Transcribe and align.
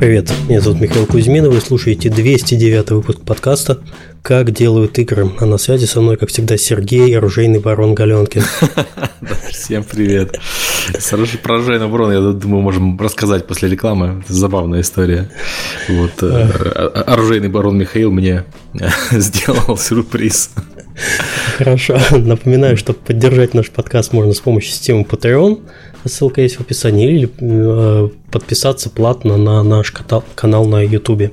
Привет, 0.00 0.32
меня 0.48 0.62
зовут 0.62 0.80
Михаил 0.80 1.04
Кузьмин, 1.04 1.44
и 1.44 1.48
вы 1.50 1.60
слушаете 1.60 2.08
209 2.08 2.90
выпуск 2.92 3.20
подкаста 3.20 3.80
«Как 4.22 4.50
делают 4.50 4.98
игры». 4.98 5.30
А 5.38 5.44
на 5.44 5.58
связи 5.58 5.84
со 5.84 6.00
мной, 6.00 6.16
как 6.16 6.30
всегда, 6.30 6.56
Сергей, 6.56 7.14
оружейный 7.18 7.58
барон 7.58 7.94
Галенкин. 7.94 8.42
Всем 9.50 9.84
привет. 9.84 10.40
Про 11.42 11.56
оружейный 11.56 11.86
барон, 11.86 12.12
я 12.12 12.32
думаю, 12.32 12.62
можем 12.62 12.98
рассказать 12.98 13.46
после 13.46 13.68
рекламы. 13.68 14.24
Забавная 14.26 14.80
история. 14.80 15.30
Вот 15.90 16.22
э, 16.22 16.48
оружейный 17.06 17.50
барон 17.50 17.76
Михаил 17.76 18.10
мне 18.10 18.44
сделал 19.10 19.76
сюрприз. 19.76 20.52
Хорошо. 21.58 21.98
Напоминаю, 22.10 22.78
что 22.78 22.94
поддержать 22.94 23.52
наш 23.52 23.68
подкаст 23.68 24.14
можно 24.14 24.32
с 24.32 24.40
помощью 24.40 24.72
системы 24.72 25.02
Patreon– 25.02 25.60
ссылка 26.08 26.40
есть 26.40 26.56
в 26.56 26.60
описании, 26.60 27.10
или 27.10 27.30
э, 27.40 28.08
подписаться 28.30 28.90
платно 28.90 29.36
на 29.36 29.62
наш 29.62 29.92
канал 30.34 30.66
на 30.66 30.82
YouTube. 30.82 31.32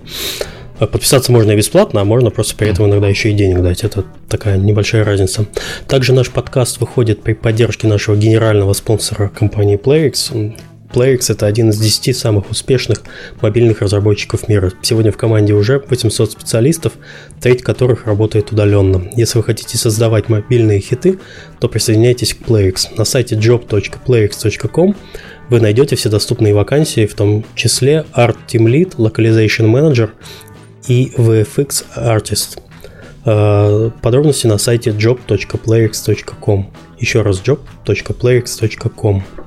Э, 0.80 0.88
подписаться 0.88 1.32
можно 1.32 1.52
и 1.52 1.58
бесплатно, 1.58 2.02
а 2.02 2.06
можно 2.06 2.30
просто 2.30 2.56
при 2.56 2.70
этом 2.70 2.88
иногда 2.88 3.08
еще 3.08 3.32
и 3.32 3.34
денег 3.34 3.62
дать. 3.62 3.84
Это 3.84 4.04
такая 4.30 4.58
небольшая 4.58 5.04
разница. 5.04 5.46
Также 5.88 6.14
наш 6.14 6.30
подкаст 6.30 6.80
выходит 6.80 7.22
при 7.22 7.34
поддержке 7.34 7.88
нашего 7.88 8.16
генерального 8.16 8.74
спонсора 8.74 9.30
компании 9.30 9.78
PlayX. 9.78 10.56
PlayX 10.94 11.32
это 11.32 11.46
один 11.46 11.70
из 11.70 11.80
10 11.80 12.16
самых 12.16 12.50
успешных 12.50 13.04
мобильных 13.42 13.82
разработчиков 13.82 14.48
мира. 14.48 14.72
Сегодня 14.82 15.12
в 15.12 15.18
команде 15.18 15.54
уже 15.54 15.80
800 15.80 16.32
специалистов, 16.32 16.94
треть 17.42 17.62
которых 17.62 18.06
работает 18.06 18.52
удаленно. 18.52 19.10
Если 19.16 19.38
вы 19.38 19.44
хотите 19.44 19.78
создавать 19.78 20.30
мобильные 20.30 20.80
хиты, 20.80 21.20
то 21.60 21.68
присоединяйтесь 21.68 22.34
к 22.34 22.42
PlayX. 22.42 22.96
На 22.98 23.06
сайте 23.06 23.36
job.playx.com 23.36 24.96
вы 25.50 25.62
найдете 25.62 25.96
все 25.96 26.10
доступные 26.10 26.54
вакансии, 26.54 27.06
в 27.06 27.14
том 27.14 27.46
числе 27.56 28.06
Art 28.14 28.38
Team 28.48 28.66
Lead, 28.66 28.96
Localization 28.98 29.72
Manager 29.72 30.10
и 30.88 31.12
VFX 31.18 31.86
Artist. 31.96 32.60
А, 33.26 33.90
подробности 34.02 34.48
на 34.48 34.58
сайте 34.58 34.92
job.playx.com. 34.92 36.72
Еще 37.00 37.22
раз 37.22 37.42
job.playx.com. 37.42 39.47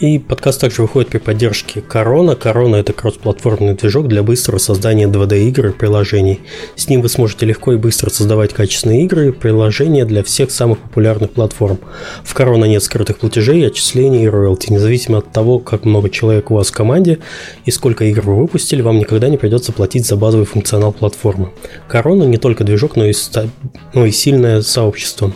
И 0.00 0.20
подкаст 0.20 0.60
также 0.60 0.82
выходит 0.82 1.10
при 1.10 1.18
поддержке 1.18 1.80
Корона. 1.80 2.36
Корона– 2.36 2.76
это 2.76 2.92
кроссплатформенный 2.92 3.74
движок 3.74 4.06
для 4.06 4.22
быстрого 4.22 4.58
создания 4.58 5.08
2D-игр 5.08 5.70
и 5.70 5.72
приложений. 5.72 6.38
С 6.76 6.88
ним 6.88 7.02
вы 7.02 7.08
сможете 7.08 7.46
легко 7.46 7.72
и 7.72 7.76
быстро 7.76 8.08
создавать 8.08 8.52
качественные 8.52 9.02
игры 9.02 9.28
и 9.28 9.32
приложения 9.32 10.04
для 10.04 10.22
всех 10.22 10.52
самых 10.52 10.78
популярных 10.78 11.32
платформ. 11.32 11.80
В 12.22 12.32
Корона 12.32 12.66
нет 12.66 12.84
скрытых 12.84 13.18
платежей, 13.18 13.66
отчислений 13.66 14.22
и 14.22 14.28
роялти. 14.28 14.72
Независимо 14.72 15.18
от 15.18 15.32
того, 15.32 15.58
как 15.58 15.84
много 15.84 16.10
человек 16.10 16.52
у 16.52 16.54
вас 16.54 16.68
в 16.68 16.72
команде 16.72 17.18
и 17.64 17.72
сколько 17.72 18.04
игр 18.04 18.20
вы 18.20 18.36
выпустили, 18.36 18.82
вам 18.82 18.98
никогда 18.98 19.28
не 19.28 19.36
придется 19.36 19.72
платить 19.72 20.06
за 20.06 20.14
базовый 20.14 20.46
функционал 20.46 20.92
платформы. 20.92 21.50
Корона 21.88 22.22
не 22.22 22.36
только 22.36 22.62
движок, 22.62 22.94
но 22.94 23.04
и, 23.06 23.12
ста... 23.12 23.48
но 23.94 24.06
и 24.06 24.12
сильное 24.12 24.62
сообщество. 24.62 25.32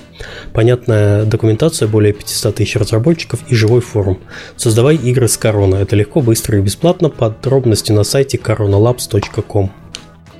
Понятная 0.53 1.25
документация, 1.25 1.89
более 1.89 2.13
500 2.13 2.55
тысяч 2.57 2.77
разработчиков 2.77 3.41
и 3.49 3.55
живой 3.55 3.81
форум. 3.81 4.19
Создавай 4.57 4.97
игры 4.97 5.29
с 5.29 5.37
Корона. 5.37 5.77
Это 5.77 5.97
легко, 5.97 6.21
быстро 6.21 6.59
и 6.59 6.61
бесплатно. 6.61 7.09
Подробности 7.09 7.93
на 7.93 8.05
сайте 8.05 8.39
coronalabs.com. 8.39 9.71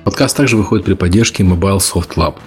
Подкаст 0.03 0.37
также 0.37 0.57
выходит 0.57 0.85
при 0.85 0.93
поддержке 0.93 1.43
Mobile 1.43 1.79
Soft 1.79 2.15
Lab– 2.15 2.35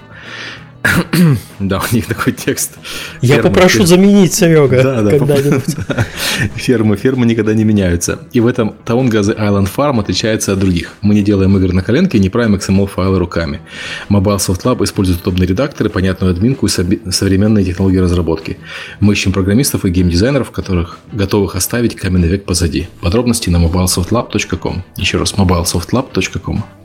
да, 1.58 1.80
у 1.80 1.94
них 1.94 2.06
такой 2.06 2.32
текст. 2.32 2.72
Я 3.20 3.36
фермы, 3.36 3.50
попрошу 3.50 3.78
фермы. 3.78 3.86
заменить, 3.86 4.34
Серега, 4.34 4.82
да, 4.82 5.02
да, 5.02 5.10
когда-нибудь. 5.18 5.76
Фермы, 6.56 6.96
фермы 6.96 7.26
никогда 7.26 7.54
не 7.54 7.64
меняются. 7.64 8.20
И 8.32 8.40
в 8.40 8.46
этом 8.46 8.74
The 8.84 9.36
Island 9.38 9.68
Farm 9.74 10.00
отличается 10.00 10.52
от 10.52 10.58
других. 10.58 10.94
Мы 11.00 11.14
не 11.14 11.22
делаем 11.22 11.56
игр 11.56 11.72
на 11.72 11.82
коленке 11.82 12.18
и 12.18 12.20
не 12.20 12.28
правим 12.28 12.56
XML-файлы 12.56 13.18
руками. 13.18 13.60
Mobile 14.08 14.36
Soft 14.36 14.62
Lab 14.64 14.84
использует 14.84 15.20
удобные 15.22 15.46
редакторы, 15.46 15.88
понятную 15.90 16.32
админку 16.32 16.66
и 16.66 16.68
современные 16.68 17.64
технологии 17.64 17.98
разработки. 17.98 18.58
Мы 19.00 19.14
ищем 19.14 19.32
программистов 19.32 19.84
и 19.84 19.90
геймдизайнеров, 19.90 20.50
которых 20.50 20.98
готовых 21.12 21.56
оставить 21.56 21.96
каменный 21.96 22.28
век 22.28 22.44
позади. 22.44 22.88
Подробности 23.00 23.50
на 23.50 23.56
mobilesoftlab.com. 23.56 24.82
Еще 24.96 25.18
раз, 25.18 25.34
mobilesoftlab.com. 25.34 26.75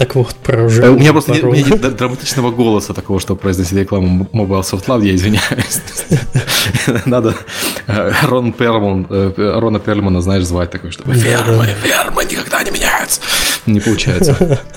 Так 0.00 0.14
вот, 0.14 0.34
про. 0.36 0.64
У 0.64 0.98
меня 0.98 1.12
просто 1.12 1.32
нет, 1.32 1.44
нет 1.44 1.96
драматичного 1.96 2.50
голоса 2.50 2.94
такого, 2.94 3.20
чтобы 3.20 3.38
произносить 3.38 3.74
рекламу 3.74 4.26
Mobile 4.32 4.62
Soft 4.62 4.86
Lab, 4.86 5.04
я 5.04 5.14
извиняюсь. 5.14 5.82
Надо 7.04 7.34
э, 7.86 8.12
Рон 8.22 8.54
Перлман, 8.54 9.06
э, 9.10 9.32
Рона 9.36 9.78
Перлмана, 9.78 10.22
знаешь, 10.22 10.44
звать 10.44 10.70
такой, 10.70 10.90
чтобы 10.90 11.12
фермы, 11.12 11.66
фермы 11.82 12.24
никогда 12.24 12.62
не 12.62 12.70
меняются. 12.70 13.20
Не 13.66 13.80
получается. 13.80 14.60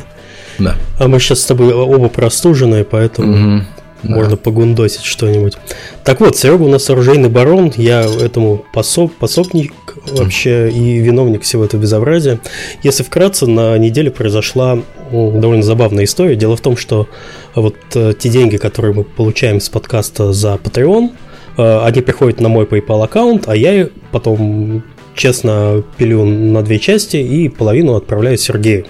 Да. 0.59 0.75
А 0.99 1.07
мы 1.07 1.19
сейчас 1.19 1.41
с 1.41 1.45
тобой 1.45 1.73
оба 1.73 2.09
простуженные, 2.09 2.83
поэтому 2.83 3.65
можно 4.03 4.37
погундосить 4.37 5.03
что-нибудь. 5.03 5.57
Так 6.03 6.19
вот, 6.19 6.35
Серега 6.35 6.63
у 6.63 6.69
нас 6.69 6.89
оружейный 6.89 7.29
барон, 7.29 7.71
я 7.75 8.01
этому 8.01 8.63
пособ, 8.73 9.13
пособник 9.13 9.73
вообще 10.11 10.69
и 10.69 10.99
виновник 10.99 11.43
всего 11.43 11.65
этого 11.65 11.81
безобразия. 11.81 12.39
Если 12.83 13.03
вкратце, 13.03 13.45
на 13.45 13.77
неделе 13.77 14.11
произошла 14.11 14.79
довольно 15.11 15.63
забавная 15.63 16.05
история. 16.05 16.35
Дело 16.35 16.55
в 16.55 16.61
том, 16.61 16.77
что 16.77 17.07
вот 17.55 17.75
э, 17.95 18.13
те 18.17 18.29
деньги, 18.29 18.57
которые 18.57 18.93
мы 18.93 19.03
получаем 19.03 19.59
с 19.59 19.69
подкаста 19.69 20.33
за 20.33 20.55
Patreon, 20.55 21.11
э, 21.57 21.79
они 21.83 22.01
приходят 22.01 22.41
на 22.41 22.49
мой 22.49 22.65
PayPal 22.65 23.03
аккаунт, 23.03 23.47
а 23.47 23.55
я 23.55 23.89
потом 24.11 24.83
честно 25.15 25.83
пилю 25.97 26.25
на 26.25 26.63
две 26.63 26.79
части 26.79 27.17
и 27.17 27.49
половину 27.49 27.95
отправляю 27.95 28.37
Сергею. 28.37 28.85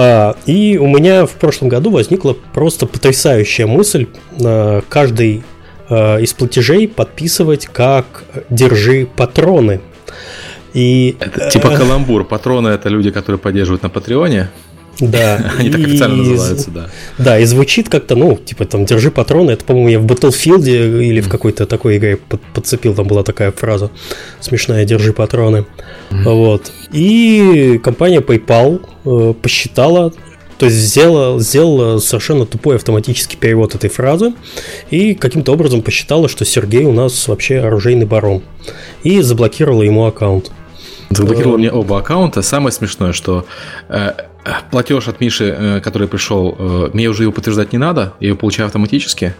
А, 0.00 0.36
и 0.46 0.78
у 0.78 0.86
меня 0.86 1.26
в 1.26 1.32
прошлом 1.32 1.68
году 1.68 1.90
возникла 1.90 2.32
просто 2.32 2.86
потрясающая 2.86 3.66
мысль 3.66 4.06
а, 4.40 4.80
каждый 4.88 5.42
а, 5.88 6.18
из 6.18 6.32
платежей 6.34 6.86
подписывать 6.86 7.66
как 7.66 8.22
«держи 8.48 9.08
патроны». 9.16 9.80
И, 10.72 11.16
это 11.18 11.50
типа 11.50 11.70
каламбур. 11.70 12.24
Патроны 12.24 12.68
это 12.68 12.88
люди, 12.88 13.10
которые 13.10 13.40
поддерживают 13.40 13.82
на 13.82 13.88
Патреоне. 13.88 14.50
Да. 15.00 15.52
Они 15.58 15.70
так 15.70 15.80
официально 15.80 16.16
называются, 16.16 16.70
да. 16.70 16.90
Да, 17.18 17.38
и 17.38 17.44
звучит 17.44 17.88
как-то, 17.88 18.16
ну, 18.16 18.36
типа 18.36 18.64
там 18.64 18.84
«держи 18.84 19.10
патроны». 19.10 19.52
Это, 19.52 19.64
по-моему, 19.64 19.88
я 19.88 19.98
в 20.00 20.06
Battlefield 20.06 20.68
или 20.68 21.20
в 21.20 21.28
какой-то 21.28 21.66
такой 21.66 21.98
игре 21.98 22.18
подцепил, 22.54 22.94
там 22.94 23.06
была 23.06 23.22
такая 23.22 23.52
фраза 23.52 23.90
смешная 24.40 24.84
«держи 24.84 25.12
патроны». 25.12 25.66
Вот. 26.10 26.72
И 26.92 27.80
компания 27.82 28.20
PayPal 28.20 28.80
э, 29.04 29.34
посчитала, 29.34 30.12
то 30.58 30.66
есть 30.66 30.76
сделала, 30.76 31.40
сделала 31.40 31.98
совершенно 31.98 32.46
тупой 32.46 32.76
автоматический 32.76 33.36
перевод 33.36 33.74
этой 33.74 33.90
фразы 33.90 34.34
и 34.90 35.14
каким-то 35.14 35.52
образом 35.52 35.82
посчитала, 35.82 36.28
что 36.28 36.44
Сергей 36.44 36.84
у 36.84 36.92
нас 36.92 37.28
вообще 37.28 37.60
оружейный 37.60 38.06
барон. 38.06 38.42
И 39.02 39.20
заблокировала 39.20 39.82
ему 39.82 40.06
аккаунт. 40.06 40.50
Заблокировала 41.10 41.58
мне 41.58 41.70
оба 41.70 41.98
аккаунта. 41.98 42.42
Самое 42.42 42.72
смешное, 42.72 43.12
что 43.12 43.46
э, 43.88 44.12
платеж 44.70 45.08
от 45.08 45.20
Миши, 45.20 45.44
э, 45.44 45.80
который 45.80 46.08
пришел, 46.08 46.56
э, 46.58 46.90
мне 46.92 47.08
уже 47.08 47.24
его 47.24 47.32
подтверждать 47.32 47.72
не 47.72 47.78
надо, 47.78 48.14
я 48.20 48.28
его 48.28 48.38
получаю 48.38 48.66
автоматически, 48.66 49.34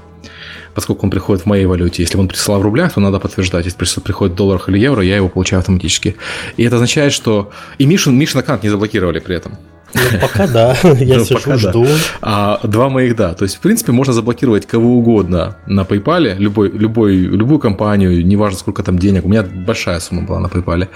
поскольку 0.75 1.07
он 1.07 1.11
приходит 1.11 1.45
в 1.45 1.47
моей 1.47 1.67
валюте. 1.67 2.03
Если 2.03 2.19
он 2.19 2.29
присылал 2.29 2.61
в 2.61 2.63
рублях, 2.63 2.95
то 2.95 3.01
надо 3.01 3.19
подтверждать. 3.19 3.65
Если 3.65 4.01
приходит 4.01 4.35
в 4.35 4.37
долларах 4.37 4.69
или 4.69 4.79
евро, 4.79 5.03
я 5.03 5.17
его 5.17 5.29
получаю 5.29 5.61
автоматически. 5.61 6.17
И 6.57 6.65
это 6.65 6.77
означает, 6.77 7.13
что 7.13 7.51
и 7.79 7.87
Мишин, 7.87 8.17
Мишин 8.17 8.41
аккаунт 8.41 8.63
не 8.63 8.69
заблокировали 8.69 9.19
при 9.19 9.37
этом. 9.37 9.59
Ну, 9.95 10.01
пока 10.21 10.47
да, 10.47 10.77
я 10.99 11.19
ну, 11.19 11.25
сижу, 11.25 11.57
жду. 11.57 11.87
А 12.21 12.61
два 12.63 12.89
моих 12.89 13.17
да. 13.17 13.35
То 13.35 13.45
есть, 13.45 13.57
в 13.57 13.61
принципе, 13.61 13.93
можно 13.93 14.13
заблокировать 14.13 14.67
кого 14.67 14.99
угодно 14.99 15.57
на 15.67 15.83
PayPal, 15.83 16.37
любой, 16.39 16.71
любой, 16.71 17.17
любую 17.17 17.59
компанию, 17.59 18.25
неважно, 18.27 18.59
сколько 18.59 18.83
там 18.83 18.99
денег. 18.99 19.25
У 19.25 19.29
меня 19.29 19.43
большая 19.43 20.01
сумма 20.01 20.23
была 20.23 20.41
на 20.41 20.47
PayPal. 20.47 20.89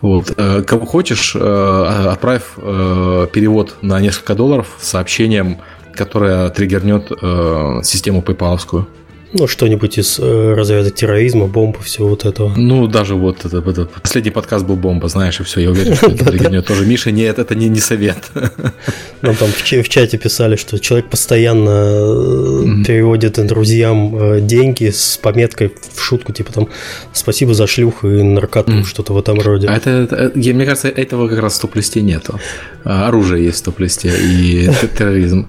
Вот. 0.00 0.32
Э, 0.36 0.62
кого 0.62 0.86
хочешь, 0.86 1.36
э, 1.38 2.06
отправь 2.10 2.44
э, 2.56 3.26
перевод 3.32 3.76
на 3.82 4.00
несколько 4.00 4.34
долларов 4.34 4.68
с 4.80 4.88
сообщением, 4.88 5.58
которое 5.94 6.48
триггернет 6.48 7.08
систему 7.84 8.22
PayPal. 8.22 8.86
Ну, 9.34 9.46
что-нибудь 9.46 9.98
из 9.98 10.18
э, 10.18 10.54
разряда 10.54 10.90
терроризма, 10.90 11.46
бомб 11.46 11.78
и 11.80 11.82
всего 11.82 12.08
вот 12.08 12.24
этого. 12.26 12.52
Ну, 12.54 12.86
даже 12.86 13.14
вот 13.14 13.44
это, 13.44 13.58
это 13.58 13.86
последний 13.86 14.30
подкаст 14.30 14.66
был 14.66 14.76
бомба, 14.76 15.08
знаешь, 15.08 15.40
и 15.40 15.42
все, 15.42 15.60
я 15.60 15.70
уверен, 15.70 15.94
что 15.94 16.06
это 16.10 16.62
тоже. 16.62 16.84
Миша, 16.84 17.10
нет, 17.10 17.38
это 17.38 17.54
не, 17.54 17.68
не 17.68 17.80
совет. 17.80 18.18
Нам 19.22 19.36
там 19.36 19.48
в, 19.48 19.88
чате 19.88 20.18
писали, 20.18 20.56
что 20.56 20.78
человек 20.78 21.08
постоянно 21.08 21.68
mm-hmm. 21.68 22.84
переводит 22.84 23.46
друзьям 23.46 24.16
э, 24.16 24.40
деньги 24.40 24.90
с 24.90 25.16
пометкой 25.16 25.72
в 25.94 26.00
шутку, 26.02 26.32
типа 26.32 26.52
там 26.52 26.68
«спасибо 27.12 27.54
за 27.54 27.66
шлюху 27.66 28.08
и 28.08 28.22
наркоту», 28.22 28.84
что-то 28.84 29.14
в 29.14 29.18
этом 29.18 29.40
роде. 29.40 29.68
А 29.68 29.76
это, 29.76 30.32
мне 30.34 30.64
кажется, 30.66 30.88
этого 30.88 31.28
как 31.28 31.38
раз 31.38 31.58
в 31.58 31.60
топ-листе 31.60 32.02
нету. 32.02 32.38
А, 32.84 33.08
оружие 33.08 33.44
есть 33.44 33.60
в 33.60 33.64
топ-листе 33.64 34.08
и 34.08 34.68
терроризм. 34.98 35.48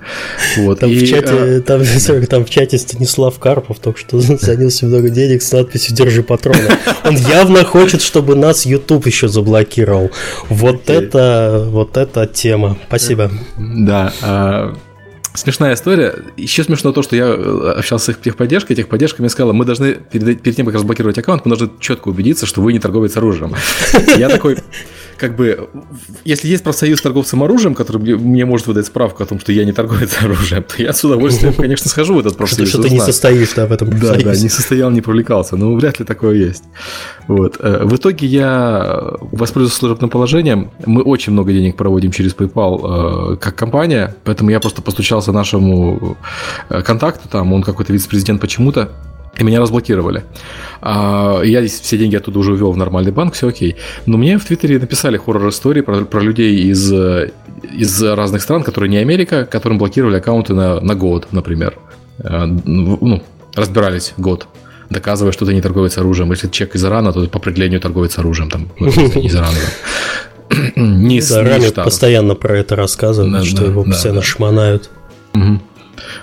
Вот. 0.57 0.79
Там, 0.79 0.89
в 0.89 1.05
чате, 1.07 1.29
а... 1.31 1.61
там, 1.61 1.83
там 2.27 2.45
в 2.45 2.49
чате 2.49 2.77
Станислав 2.77 3.39
Карпов 3.39 3.72
только 3.79 3.99
что 3.99 4.19
занялся 4.21 4.85
много 4.85 5.09
денег 5.09 5.41
с 5.41 5.51
надписью 5.51 5.95
«Держи 5.95 6.23
патроны». 6.23 6.69
Он 7.03 7.15
явно 7.15 7.63
хочет, 7.63 8.01
чтобы 8.01 8.35
нас 8.35 8.65
YouTube 8.65 9.05
еще 9.05 9.27
заблокировал. 9.27 10.11
Вот 10.49 10.89
okay. 10.89 11.03
это, 11.03 11.67
вот 11.69 11.97
это 11.97 12.27
тема. 12.27 12.77
Спасибо. 12.87 13.31
Да. 13.57 14.13
А... 14.21 14.75
Смешная 15.35 15.73
история. 15.73 16.13
Еще 16.37 16.63
смешно 16.63 16.91
то, 16.91 17.01
что 17.01 17.15
я 17.15 17.25
э, 17.25 17.73
общался 17.77 18.13
с 18.13 18.15
техподдержкой. 18.17 18.75
Техподдержка 18.75 19.21
мне 19.23 19.29
сказала, 19.29 19.51
мы 19.51 19.65
должны, 19.65 19.95
перед, 19.95 20.41
перед 20.43 20.55
тем, 20.55 20.67
как 20.67 20.75
разблокировать 20.75 21.17
аккаунт, 21.17 21.45
мы 21.45 21.55
должны 21.55 21.71
четко 21.79 22.09
убедиться, 22.09 22.45
что 22.45 22.61
вы 22.61 22.71
не 22.71 22.77
торговец 22.77 23.17
оружием. 23.17 23.55
Я 24.15 24.29
такой, 24.29 24.59
как 25.17 25.35
бы, 25.35 25.69
если 26.25 26.47
есть 26.47 26.63
профсоюз 26.63 27.01
торговцам 27.01 27.43
оружием, 27.43 27.75
который 27.75 27.97
мне, 27.97 28.15
мне 28.15 28.45
может 28.45 28.67
выдать 28.67 28.85
справку 28.85 29.23
о 29.23 29.25
том, 29.25 29.39
что 29.39 29.51
я 29.51 29.65
не 29.65 29.71
торговец 29.71 30.21
оружием, 30.21 30.63
то 30.63 30.81
я 30.81 30.93
с 30.93 31.03
удовольствием, 31.03 31.53
конечно, 31.53 31.89
схожу 31.89 32.15
в 32.15 32.19
этот 32.19 32.37
профсоюз. 32.37 32.69
Что, 32.69 32.79
что 32.79 32.87
ты 32.87 32.93
не 32.93 32.99
состоишь 32.99 33.53
да, 33.53 33.65
в 33.65 33.71
этом 33.71 33.89
профсоюзе. 33.89 34.25
Да, 34.25 34.33
да, 34.33 34.39
не 34.39 34.49
состоял, 34.49 34.91
не 34.91 35.01
привлекался, 35.01 35.55
но 35.55 35.73
вряд 35.73 35.99
ли 35.99 36.05
такое 36.05 36.35
есть. 36.35 36.63
Вот. 37.27 37.57
Э, 37.59 37.83
в 37.83 37.95
итоге 37.95 38.27
я 38.27 39.13
воспользовался 39.31 39.77
служебным 39.77 40.09
положением. 40.09 40.71
Мы 40.85 41.01
очень 41.01 41.33
много 41.33 41.51
денег 41.51 41.75
проводим 41.75 42.11
через 42.11 42.35
PayPal 42.35 43.33
э, 43.33 43.37
как 43.37 43.55
компания, 43.55 44.15
поэтому 44.23 44.49
я 44.49 44.59
просто 44.59 44.81
постучался 44.81 45.31
нашему 45.31 46.17
э, 46.69 46.81
контакту, 46.81 47.29
там 47.29 47.53
он 47.53 47.63
какой-то 47.63 47.93
вице-президент 47.93 48.41
почему-то, 48.41 48.91
и 49.37 49.43
меня 49.43 49.59
разблокировали. 49.59 50.23
А, 50.81 51.41
я 51.41 51.65
все 51.67 51.97
деньги 51.97 52.15
оттуда 52.15 52.39
уже 52.39 52.53
увел 52.53 52.71
в 52.71 52.77
нормальный 52.77 53.11
банк, 53.11 53.33
все 53.33 53.47
окей. 53.47 53.75
Но 54.05 54.17
мне 54.17 54.37
в 54.37 54.45
Твиттере 54.45 54.79
написали 54.79 55.17
хоррор-истории 55.17 55.81
про, 55.81 56.05
про 56.05 56.21
людей 56.21 56.55
из, 56.71 56.91
из 56.91 58.03
разных 58.03 58.41
стран, 58.41 58.63
которые 58.63 58.89
не 58.89 58.97
Америка, 58.97 59.45
которым 59.45 59.77
блокировали 59.77 60.17
аккаунты 60.17 60.53
на, 60.53 60.79
на 60.79 60.95
год, 60.95 61.27
например. 61.31 61.77
А, 62.23 62.45
ну, 62.45 63.23
разбирались 63.55 64.13
год 64.17 64.47
доказывая, 64.89 65.31
что 65.31 65.45
ты 65.45 65.53
не 65.53 65.61
торговец 65.61 65.97
оружием. 65.97 66.29
Если 66.31 66.47
человек 66.49 66.75
из 66.75 66.85
Ирана, 66.85 67.11
то 67.11 67.27
по 67.27 67.39
определению 67.39 67.81
торговец 67.81 68.19
оружием, 68.19 68.49
там, 68.51 68.69
ну, 68.79 68.87
из 68.89 69.35
Ирана. 69.35 69.57
Не 70.75 71.17
из 71.17 71.31
Ирана 71.31 71.71
постоянно 71.71 72.35
про 72.35 72.59
это 72.59 72.75
рассказывают, 72.75 73.45
что 73.45 73.65
его 73.65 73.83
постоянно 73.83 74.21
шмонают. 74.21 74.91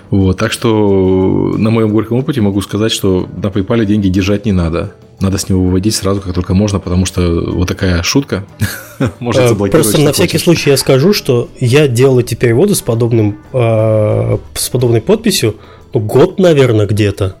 Вот, 0.09 0.37
так 0.37 0.51
что 0.51 1.53
на 1.57 1.69
моем 1.69 1.91
горьком 1.91 2.17
опыте 2.17 2.41
могу 2.41 2.61
сказать, 2.61 2.91
что 2.91 3.27
на 3.41 3.47
PayPal 3.47 3.85
деньги 3.85 4.09
держать 4.09 4.45
не 4.45 4.51
надо. 4.51 4.93
Надо 5.19 5.37
с 5.37 5.49
него 5.49 5.63
выводить 5.63 5.93
сразу, 5.93 6.19
как 6.19 6.33
только 6.33 6.55
можно, 6.55 6.79
потому 6.79 7.05
что 7.05 7.43
вот 7.51 7.67
такая 7.67 8.01
шутка 8.01 8.43
может 9.19 9.43
э, 9.43 9.47
заблокировать. 9.49 9.85
Просто 9.85 10.01
на 10.01 10.13
всякий 10.13 10.39
случай 10.39 10.71
я 10.71 10.77
скажу, 10.77 11.13
что 11.13 11.49
я 11.59 11.87
делал 11.87 12.19
эти 12.19 12.33
переводы 12.33 12.73
с 12.73 12.81
подобным 12.81 13.37
э, 13.53 14.37
с 14.55 14.69
подобной 14.69 15.01
подписью 15.01 15.55
ну, 15.93 15.99
год, 15.99 16.39
наверное, 16.39 16.87
где-то 16.87 17.35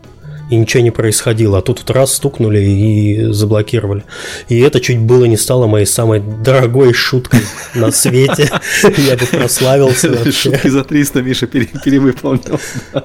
и 0.51 0.57
ничего 0.57 0.83
не 0.83 0.91
происходило. 0.91 1.57
А 1.57 1.61
тут 1.61 1.79
вот 1.79 1.89
раз 1.91 2.13
стукнули 2.13 2.59
и 2.59 3.31
заблокировали. 3.31 4.03
И 4.49 4.59
это 4.59 4.81
чуть 4.81 4.99
было 4.99 5.25
не 5.25 5.37
стало 5.37 5.65
моей 5.65 5.85
самой 5.85 6.19
дорогой 6.19 6.93
шуткой 6.93 7.39
на 7.73 7.91
свете. 7.91 8.51
Я 8.97 9.15
бы 9.15 9.25
прославился. 9.25 10.31
Шутки 10.31 10.67
за 10.67 10.83
300 10.83 11.21
Миша 11.21 11.47
перевыполнил. 11.47 12.59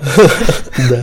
Да. 0.90 1.02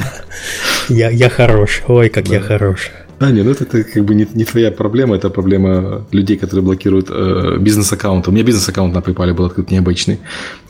Я 0.90 1.30
хорош. 1.30 1.82
Ой, 1.88 2.10
как 2.10 2.28
я 2.28 2.40
хорош. 2.40 2.92
А, 3.20 3.32
нет, 3.32 3.46
ну 3.46 3.52
это, 3.52 3.64
это 3.64 3.84
как 3.84 4.04
бы 4.06 4.16
не, 4.16 4.28
не 4.34 4.44
твоя 4.46 4.72
проблема, 4.72 5.16
это 5.16 5.30
проблема 5.30 6.06
людей, 6.12 6.38
которые 6.38 6.64
блокируют 6.64 7.08
э, 7.10 7.58
бизнес-аккаунты. 7.60 8.30
У 8.30 8.34
меня 8.34 8.44
бизнес-аккаунт 8.44 8.94
на 8.94 9.00
PayPal 9.00 9.34
был 9.34 9.46
открыт 9.46 9.72
необычный. 9.72 10.20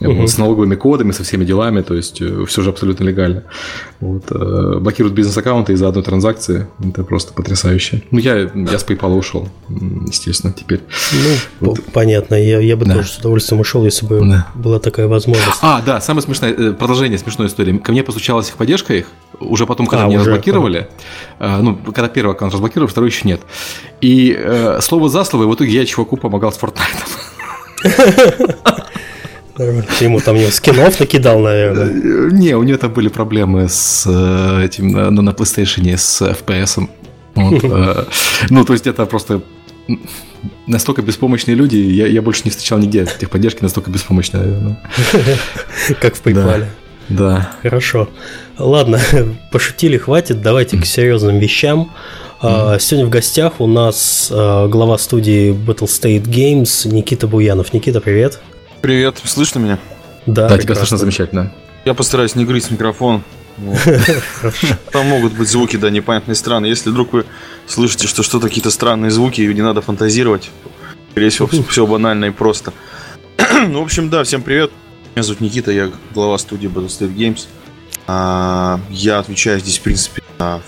Угу. 0.00 0.26
С 0.26 0.38
налоговыми 0.38 0.74
кодами, 0.74 1.12
со 1.12 1.24
всеми 1.24 1.44
делами, 1.44 1.82
то 1.82 1.94
есть 1.94 2.20
э, 2.20 2.44
все 2.46 2.62
же 2.62 2.70
абсолютно 2.70 3.04
легально. 3.04 3.44
Вот, 4.00 4.24
э, 4.30 4.78
блокируют 4.80 5.14
бизнес-аккаунты 5.14 5.72
из-за 5.72 5.88
одной 5.88 6.04
транзакции. 6.04 6.66
Это 6.86 7.04
просто 7.04 7.32
потрясающе. 7.32 8.02
Ну, 8.10 8.18
я, 8.18 8.50
я 8.54 8.78
с 8.78 8.84
PayPal 8.86 9.16
ушел, 9.16 9.48
естественно, 9.68 10.52
теперь. 10.52 10.80
Ну, 11.60 11.68
вот. 11.68 11.80
понятно. 11.92 12.34
Я, 12.34 12.60
я 12.60 12.76
бы 12.76 12.84
да. 12.84 12.94
тоже 12.94 13.08
с 13.08 13.18
удовольствием 13.18 13.60
ушел, 13.60 13.84
если 13.84 14.06
бы 14.06 14.20
да. 14.20 14.48
была 14.54 14.78
такая 14.78 15.08
возможность. 15.08 15.58
А, 15.62 15.82
да, 15.84 16.00
самое 16.00 16.22
смешное, 16.22 16.52
э, 16.52 16.72
продолжение 16.72 17.18
смешной 17.18 17.48
истории. 17.48 17.78
Ко 17.78 17.92
мне 17.92 18.02
постучалась 18.02 18.48
их 18.48 18.56
поддержка 18.56 18.94
их, 18.94 19.06
уже 19.40 19.66
потом, 19.66 19.86
когда 19.86 20.04
а, 20.04 20.08
меня 20.08 20.20
уже, 20.20 20.30
разблокировали, 20.30 20.88
а. 21.38 21.60
ну, 21.60 21.76
когда 21.76 22.08
первый 22.08 22.33
аккаунт 22.34 22.54
разблокировали, 22.54 22.90
второй 22.90 23.10
еще 23.10 23.26
нет. 23.26 23.40
И 24.00 24.36
э, 24.38 24.80
слово 24.80 25.08
за 25.08 25.24
слово, 25.24 25.44
и 25.44 25.46
в 25.46 25.54
итоге 25.54 25.72
я 25.72 25.86
чуваку 25.86 26.16
помогал 26.16 26.52
с 26.52 26.58
Fortnite. 26.58 26.82
Ты 29.56 30.04
ему 30.04 30.20
там 30.20 30.36
скинов 30.50 30.98
накидал, 30.98 31.38
наверное. 31.38 31.86
Э, 31.86 32.28
не, 32.32 32.56
у 32.56 32.62
него 32.62 32.76
там 32.76 32.92
были 32.92 33.08
проблемы 33.08 33.68
с 33.68 34.04
э, 34.06 34.64
этим 34.64 34.88
на, 34.88 35.10
на 35.10 35.30
PlayStation, 35.30 35.96
с 35.96 36.22
FPS. 36.22 36.88
Вот, 37.34 37.64
э, 37.64 38.04
ну, 38.50 38.64
то 38.64 38.72
есть 38.72 38.86
это 38.86 39.06
просто 39.06 39.42
настолько 40.66 41.02
беспомощные 41.02 41.54
люди, 41.54 41.76
я, 41.76 42.06
я 42.06 42.22
больше 42.22 42.42
не 42.44 42.50
встречал 42.50 42.78
нигде 42.78 43.06
техподдержки 43.06 43.62
настолько 43.62 43.90
беспомощные. 43.90 44.78
Как 46.00 46.16
в 46.16 46.22
PayPal. 46.22 46.66
Да. 47.08 47.52
Хорошо. 47.62 48.08
Ладно, 48.58 49.00
пошутили, 49.52 49.96
хватит. 49.96 50.42
Давайте 50.42 50.78
к 50.78 50.86
серьезным 50.86 51.38
вещам. 51.38 51.92
Mm-hmm. 52.42 52.78
Сегодня 52.78 53.06
в 53.06 53.10
гостях 53.10 53.60
у 53.60 53.66
нас 53.66 54.28
а, 54.30 54.68
глава 54.68 54.98
студии 54.98 55.52
Battle 55.52 55.86
State 55.86 56.24
Games 56.24 56.86
Никита 56.86 57.26
Буянов. 57.26 57.72
Никита, 57.72 58.00
привет. 58.00 58.40
Привет, 58.82 59.16
слышно 59.24 59.60
меня? 59.60 59.78
Да, 60.26 60.48
да 60.48 60.58
тебя 60.58 60.74
слышно 60.74 60.98
замечательно. 60.98 61.52
Я 61.84 61.94
постараюсь 61.94 62.34
не 62.34 62.44
грызть 62.44 62.70
микрофон. 62.70 63.22
Там 64.92 65.06
могут 65.06 65.32
быть 65.34 65.48
звуки, 65.48 65.76
да, 65.76 65.88
непонятные 65.90 66.34
странные. 66.34 66.70
Если 66.70 66.90
вдруг 66.90 67.12
вы 67.12 67.24
слышите, 67.66 68.06
что 68.06 68.22
что-то 68.22 68.48
какие-то 68.48 68.70
странные 68.70 69.10
звуки, 69.10 69.40
и 69.40 69.54
не 69.54 69.62
надо 69.62 69.80
фантазировать, 69.80 70.50
скорее 71.12 71.30
всего, 71.30 71.48
все 71.68 71.86
банально 71.86 72.26
и 72.26 72.30
просто. 72.30 72.72
ну, 73.68 73.80
в 73.80 73.84
общем, 73.84 74.10
да, 74.10 74.24
всем 74.24 74.42
привет. 74.42 74.70
Меня 75.14 75.22
зовут 75.22 75.40
Никита, 75.42 75.70
я 75.70 75.92
глава 76.12 76.36
студии 76.38 76.68
Battle 76.68 76.88
State 76.88 77.14
Games. 77.14 77.46
А, 78.08 78.80
я 78.90 79.20
отвечаю 79.20 79.60
здесь, 79.60 79.78
в 79.78 79.82
принципе, 79.82 80.22
за 80.40 80.60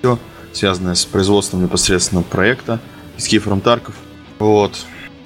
все, 0.00 0.18
связанное 0.52 0.94
с 0.94 1.04
производством 1.04 1.64
непосредственно 1.64 2.22
проекта 2.22 2.78
из 3.16 3.26
Кифером 3.26 3.60
Тарков. 3.60 3.96
Вот. 4.38 4.78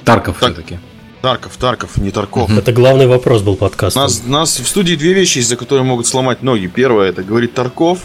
Тарков 0.05 0.39
так, 0.41 0.55
все-таки. 0.55 0.79
Тарков, 1.21 1.59
Тарков, 1.59 1.99
не 1.99 2.11
Тарков. 2.11 2.51
Это 2.51 2.73
главный 2.73 3.07
вопрос 3.07 3.43
был 3.43 3.57
подкаста. 3.57 4.01
У 4.01 4.03
нас, 4.03 4.23
нас 4.25 4.59
в 4.59 4.67
студии 4.67 4.95
две 4.95 5.13
вещи, 5.13 5.39
из-за 5.39 5.57
которых 5.57 5.85
могут 5.85 6.07
сломать 6.07 6.43
ноги. 6.43 6.69
Первое, 6.69 7.11
это 7.11 7.23
говорит 7.23 7.53
Тарков, 7.53 8.03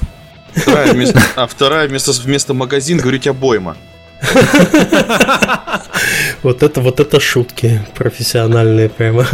вторая 0.53 0.91
вместо, 0.91 1.21
а 1.37 1.47
вторая 1.47 1.87
вместо, 1.87 2.11
вместо 2.11 2.53
магазин 2.53 2.97
говорить 2.97 3.27
обойма. 3.27 3.77
Вот 6.43 6.63
это 6.63 6.81
вот 6.81 6.99
это 6.99 7.19
шутки 7.19 7.85
профессиональные 7.95 8.89
прямо. 8.89 9.25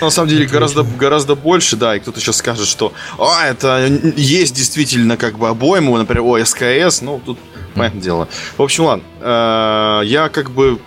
На 0.00 0.10
самом 0.10 0.28
деле 0.28 0.46
гораздо, 0.46 0.84
гораздо 0.84 1.34
больше, 1.34 1.76
да, 1.76 1.96
и 1.96 2.00
кто-то 2.00 2.20
сейчас 2.20 2.36
скажет, 2.36 2.66
что 2.66 2.92
а, 3.18 3.46
это 3.46 3.86
есть 4.16 4.54
действительно 4.54 5.16
как 5.16 5.38
бы 5.38 5.48
обойму, 5.48 5.96
например, 5.96 6.22
о, 6.24 6.44
СКС, 6.44 7.02
ну, 7.02 7.20
тут 7.24 7.38
понятное 7.74 8.02
дело. 8.02 8.28
В 8.56 8.62
общем, 8.62 8.84
ладно, 8.84 9.04
э, 9.20 10.02
я 10.06 10.28
как 10.28 10.50
бы 10.50 10.78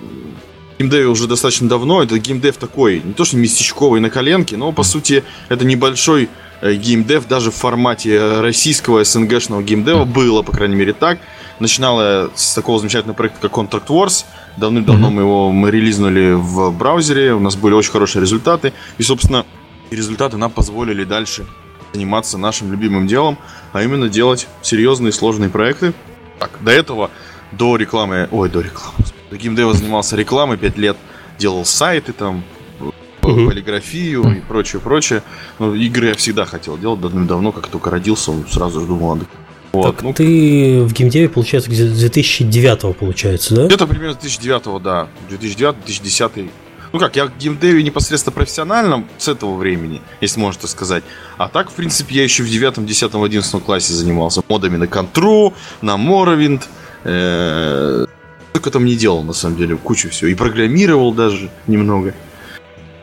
геймдеве 0.79 1.08
уже 1.08 1.27
достаточно 1.27 1.67
давно, 1.67 2.01
это 2.03 2.17
геймдев 2.17 2.58
такой, 2.58 3.01
не 3.03 3.13
то 3.13 3.25
что 3.25 3.38
местечковый 3.38 4.00
на 4.00 4.10
коленке, 4.10 4.55
но 4.58 4.72
по 4.72 4.84
сути 4.84 5.24
это 5.50 5.65
небольшой 5.65 6.29
э, 6.62 6.74
геймдев 6.74 7.27
даже 7.27 7.51
в 7.51 7.55
формате 7.55 8.39
российского 8.39 9.03
СНГшного 9.03 9.62
геймдева 9.62 10.05
было, 10.05 10.41
по 10.41 10.51
крайней 10.51 10.75
мере, 10.75 10.93
так. 10.93 11.19
Начинала 11.60 12.32
с 12.36 12.54
такого 12.54 12.80
замечательного 12.80 13.16
проекта, 13.16 13.48
как 13.48 13.51
Contract 13.51 13.88
Wars. 13.88 14.25
Давным-давно 14.58 15.08
mm-hmm. 15.08 15.12
мы 15.12 15.22
его 15.22 15.51
мы 15.51 15.72
релизнули 15.72 16.34
в 16.34 16.72
браузере, 16.72 17.34
у 17.34 17.39
нас 17.39 17.56
были 17.56 17.74
очень 17.74 17.92
хорошие 17.92 18.22
результаты. 18.22 18.74
И, 18.98 19.04
собственно, 19.04 19.46
результаты 19.92 20.38
нам 20.38 20.51
позволили 20.51 21.04
дальше 21.04 21.46
заниматься 21.94 22.38
нашим 22.38 22.72
любимым 22.72 23.08
делом, 23.08 23.38
а 23.74 23.84
именно 23.84 24.10
делать 24.10 24.48
серьезные 24.62 25.12
сложные 25.12 25.50
проекты. 25.50 25.94
Так, 26.39 26.51
до 26.62 26.72
этого, 26.72 27.12
до 27.51 27.75
рекламы... 27.75 28.30
Ой, 28.32 28.50
до 28.50 28.62
рекламы. 28.62 28.96
До 29.30 29.38
геймдева 29.38 29.74
занимался 29.74 30.16
рекламой 30.16 30.58
5 30.58 30.78
лет, 30.78 30.98
делал 31.38 31.66
сайты 31.66 32.13
там, 32.13 32.44
uh-huh. 32.80 33.48
полиграфию 33.48 34.24
и 34.36 34.39
прочее, 34.42 34.80
прочее. 34.80 35.24
Но 35.58 35.75
игры 35.75 36.08
я 36.08 36.16
всегда 36.16 36.46
хотел 36.46 36.78
делать 36.78 37.01
давным-давно, 37.01 37.51
как 37.51 37.68
только 37.68 37.89
родился, 37.89 38.32
он 38.32 38.46
сразу 38.48 38.82
же 38.82 38.88
думал, 38.88 39.16
надо 39.16 39.28
Вот. 39.71 39.95
Так 39.95 40.03
ну, 40.03 40.13
ты 40.13 40.81
в 40.81 40.93
геймдеве, 40.93 41.29
получается, 41.29 41.69
где-то 41.69 41.93
2009 41.93 42.97
получается, 42.97 43.55
да? 43.55 43.65
Где-то 43.67 43.88
примерно 43.88 44.15
2009, 44.15 44.81
да. 44.81 45.07
2009-2010. 45.29 46.49
Ну 46.91 46.99
как, 46.99 47.15
я 47.15 47.25
в 47.25 47.38
геймдеве 47.38 47.83
непосредственно 47.83 48.33
профессиональном 48.33 49.07
с 49.19 49.27
этого 49.27 49.55
времени, 49.55 50.01
если 50.21 50.39
можно 50.39 50.61
так 50.61 50.71
сказать. 50.71 51.03
А 51.38 51.47
так, 51.47 51.69
в 51.69 51.73
принципе, 51.73 52.15
я 52.15 52.23
еще 52.23 52.41
в 52.41 52.49
9, 52.49 52.83
10, 52.83 53.13
11 53.13 53.63
классе 53.63 53.93
занимался 53.93 54.41
модами 54.49 54.77
на 54.77 54.85
Control, 54.85 55.53
на 55.81 55.97
Morrowind. 55.97 56.63
Э, 57.03 58.05
только 58.53 58.71
там 58.71 58.85
не 58.85 58.95
делал, 58.95 59.21
на 59.23 59.33
самом 59.33 59.57
деле, 59.57 59.75
кучу 59.75 60.09
всего. 60.09 60.29
И 60.29 60.33
программировал 60.33 61.13
даже 61.13 61.51
немного. 61.67 62.15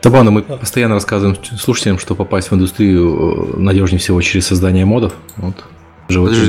Забавно, 0.03 0.31
мы 0.31 0.41
постоянно 0.41 0.95
рассказываем 0.95 1.37
слушателям, 1.57 1.97
что 1.97 2.13
попасть 2.13 2.51
в 2.51 2.55
индустрию 2.55 3.55
э, 3.55 3.57
надежнее 3.57 3.99
всего 3.99 4.21
через 4.21 4.47
создание 4.47 4.85
модов. 4.85 5.13
Вот. 5.37 5.55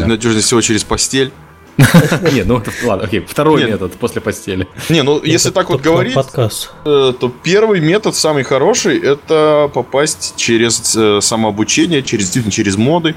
Надежнее 0.06 0.42
всего 0.42 0.60
через 0.60 0.84
постель. 0.84 1.32
Не, 2.32 2.42
ну 2.42 2.60
ладно, 2.84 3.04
окей, 3.04 3.20
второй 3.20 3.64
метод 3.64 3.92
после 3.94 4.20
постели. 4.20 4.66
Не, 4.88 5.02
ну 5.02 5.22
если 5.22 5.50
так 5.50 5.70
вот 5.70 5.80
говорить. 5.80 6.16
Э, 6.84 7.12
то 7.18 7.32
первый 7.42 7.80
метод, 7.80 8.16
самый 8.16 8.42
хороший, 8.42 8.98
это 8.98 9.70
попасть 9.72 10.34
через 10.36 10.96
э, 10.96 11.20
самообучение, 11.20 12.02
через 12.02 12.24
действительно 12.24 12.50
через 12.50 12.76
моды, 12.76 13.14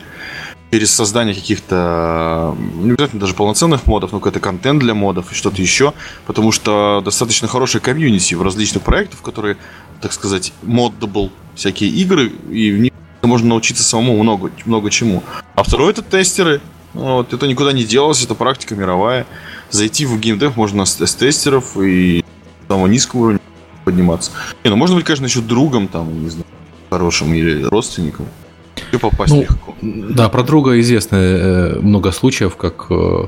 через 0.72 0.94
создание 0.94 1.34
каких-то, 1.34 2.56
не 2.76 2.92
обязательно 2.92 3.20
даже 3.20 3.34
полноценных 3.34 3.88
модов, 3.88 4.12
но 4.12 4.20
какой-то 4.20 4.40
контент 4.40 4.80
для 4.80 4.94
модов 4.94 5.32
и 5.32 5.36
что-то 5.36 5.60
еще, 5.60 5.94
потому 6.28 6.52
что 6.52 7.02
достаточно 7.04 7.48
хорошая 7.48 7.82
комьюнити 7.82 8.36
в 8.36 8.44
различных 8.44 8.84
проектах, 8.84 9.22
которые, 9.22 9.58
так 10.02 10.14
сказать, 10.14 10.54
moddable 10.62 11.32
всякие 11.56 11.90
игры, 11.90 12.32
и 12.52 12.72
в 12.72 12.78
них 12.78 12.92
можно 13.28 13.50
научиться 13.50 13.84
самому 13.84 14.22
много, 14.22 14.52
много 14.66 14.90
чему. 14.90 15.24
А 15.56 15.64
второй 15.64 15.92
это 15.92 16.02
тестеры, 16.02 16.62
вот, 16.94 17.34
это 17.34 17.48
никуда 17.48 17.72
не 17.72 17.84
делалось, 17.84 18.24
это 18.24 18.36
практика 18.36 18.76
мировая. 18.76 19.26
Зайти 19.70 20.06
в 20.06 20.20
геймдев 20.20 20.58
можно 20.58 20.86
с, 20.86 21.00
с 21.00 21.16
тестеров 21.16 21.78
и 21.78 22.24
самого 22.68 22.88
низкого 22.88 23.22
уровня 23.22 23.40
подниматься. 23.86 24.32
Не, 24.64 24.70
ну 24.70 24.76
можно 24.76 24.96
быть, 24.96 25.06
конечно, 25.06 25.26
еще 25.26 25.42
другом 25.42 25.88
там, 25.88 26.24
не 26.24 26.30
знаю, 26.30 26.46
хорошим 26.90 27.34
или 27.34 27.64
родственником. 27.64 28.28
И 28.92 28.98
попасть 28.98 29.32
ну, 29.32 29.42
легко. 29.42 29.76
Да, 29.82 30.28
про 30.30 30.44
друга 30.44 30.80
известно 30.80 31.16
э, 31.16 31.80
много 31.80 32.12
случаев, 32.12 32.58
как 32.58 32.88
э, 32.90 33.28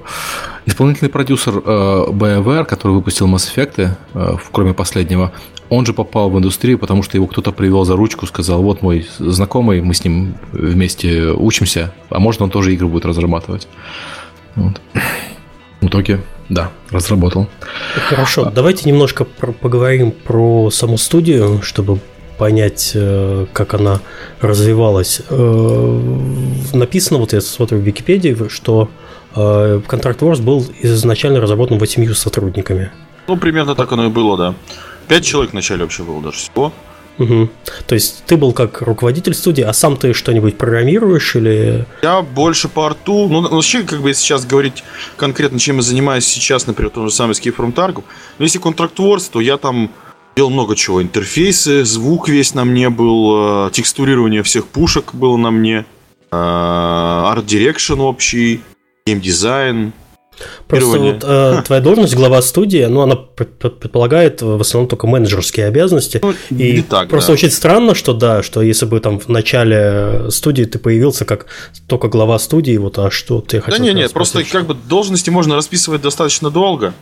исполнительный 0.65 1.09
продюсер 1.09 1.57
э, 1.57 2.05
BioWare, 2.09 2.65
который 2.65 2.91
выпустил 2.91 3.27
Mass 3.27 3.49
Effect, 3.53 3.95
э, 4.13 4.35
кроме 4.51 4.73
последнего, 4.73 5.31
он 5.69 5.85
же 5.85 5.93
попал 5.93 6.29
в 6.29 6.37
индустрию, 6.37 6.77
потому 6.77 7.03
что 7.03 7.17
его 7.17 7.27
кто-то 7.27 7.51
привел 7.51 7.85
за 7.85 7.95
ручку, 7.95 8.25
сказал, 8.25 8.61
вот 8.61 8.81
мой 8.81 9.07
знакомый, 9.19 9.81
мы 9.81 9.93
с 9.93 10.03
ним 10.03 10.35
вместе 10.51 11.31
учимся, 11.31 11.93
а 12.09 12.19
может 12.19 12.41
он 12.41 12.49
тоже 12.49 12.73
игры 12.73 12.87
будет 12.87 13.05
разрабатывать. 13.05 13.67
Вот. 14.55 14.81
В 15.81 15.87
итоге, 15.87 16.21
да, 16.49 16.71
разработал. 16.91 17.47
Хорошо, 18.09 18.51
давайте 18.53 18.89
немножко 18.89 19.25
про 19.25 19.51
поговорим 19.51 20.11
про 20.11 20.69
саму 20.69 20.97
студию, 20.97 21.61
чтобы 21.61 21.99
понять, 22.37 22.91
э, 22.95 23.45
как 23.53 23.73
она 23.73 23.99
развивалась. 24.41 25.21
Э, 25.29 25.99
написано, 26.73 27.19
вот 27.19 27.33
я 27.33 27.41
смотрю 27.41 27.79
в 27.79 27.81
Википедии, 27.81 28.47
что 28.49 28.89
э, 29.35 29.81
Contract 29.87 30.19
Wars 30.19 30.41
был 30.41 30.65
изначально 30.81 31.41
разработан 31.41 31.77
восемью 31.77 32.15
сотрудниками. 32.15 32.91
Ну, 33.27 33.37
примерно 33.37 33.75
так 33.75 33.91
оно 33.91 34.05
и 34.05 34.09
было, 34.09 34.37
да. 34.37 34.55
Пять 35.07 35.25
человек 35.25 35.51
вначале 35.51 35.83
вообще 35.83 36.03
было 36.03 36.21
даже 36.21 36.37
всего. 36.37 36.73
Угу. 37.19 37.49
То 37.85 37.95
есть 37.95 38.23
ты 38.25 38.37
был 38.37 38.53
как 38.53 38.81
руководитель 38.81 39.35
студии, 39.35 39.63
а 39.63 39.71
сам 39.73 39.97
ты 39.97 40.13
что-нибудь 40.13 40.57
программируешь 40.57 41.35
или... 41.35 41.85
Я 42.01 42.21
больше 42.21 42.69
по 42.69 42.87
арту. 42.87 43.27
Ну, 43.29 43.41
вообще, 43.47 43.83
как 43.83 44.01
бы 44.01 44.09
если 44.09 44.23
сейчас 44.23 44.45
говорить 44.45 44.83
конкретно, 45.15 45.59
чем 45.59 45.75
я 45.77 45.83
занимаюсь 45.83 46.25
сейчас, 46.25 46.65
например, 46.65 46.91
том 46.91 47.07
же 47.07 47.13
самый 47.13 47.33
Escape 47.33 47.55
from 47.55 47.73
Tarkov, 47.73 48.03
но 48.39 48.45
если 48.45 48.59
Wars, 48.59 49.29
то 49.31 49.39
я 49.41 49.57
там 49.57 49.91
делал 50.35 50.49
много 50.49 50.75
чего. 50.75 51.03
Интерфейсы, 51.03 51.85
звук 51.85 52.29
весь 52.29 52.55
на 52.55 52.65
мне 52.65 52.89
был, 52.89 53.67
э, 53.67 53.71
текстурирование 53.71 54.41
всех 54.41 54.65
пушек 54.65 55.13
было 55.13 55.37
на 55.37 55.51
мне, 55.51 55.85
art 56.31 56.73
direction 56.73 57.99
общий, 57.99 58.61
геймдизайн, 59.05 59.93
Просто 60.67 60.99
вот, 60.99 61.23
э, 61.23 61.61
твоя 61.65 61.81
должность 61.81 62.15
глава 62.15 62.41
студии, 62.41 62.85
ну, 62.85 63.01
она 63.01 63.15
предполагает 63.15 64.41
в 64.41 64.59
основном 64.59 64.89
только 64.89 65.07
менеджерские 65.07 65.67
обязанности. 65.67 66.19
Ну, 66.23 66.33
и 66.49 66.81
так, 66.81 67.09
просто 67.09 67.29
да. 67.29 67.33
очень 67.33 67.51
странно, 67.51 67.95
что 67.95 68.13
да, 68.13 68.43
что 68.43 68.61
если 68.61 68.85
бы 68.85 68.99
там 68.99 69.19
в 69.19 69.27
начале 69.29 70.29
студии 70.29 70.63
ты 70.63 70.79
появился 70.79 71.25
как 71.25 71.45
только 71.87 72.07
глава 72.07 72.39
студии, 72.39 72.77
вот, 72.77 72.97
а 72.97 73.11
что 73.11 73.41
ты 73.41 73.61
хотел? 73.61 73.79
Да 73.79 73.83
нет, 73.83 73.95
нет, 73.95 74.11
просто 74.11 74.43
как 74.43 74.65
бы 74.65 74.73
должности 74.73 75.29
можно 75.29 75.55
расписывать 75.55 76.01
достаточно 76.01 76.49
долго. 76.49 76.93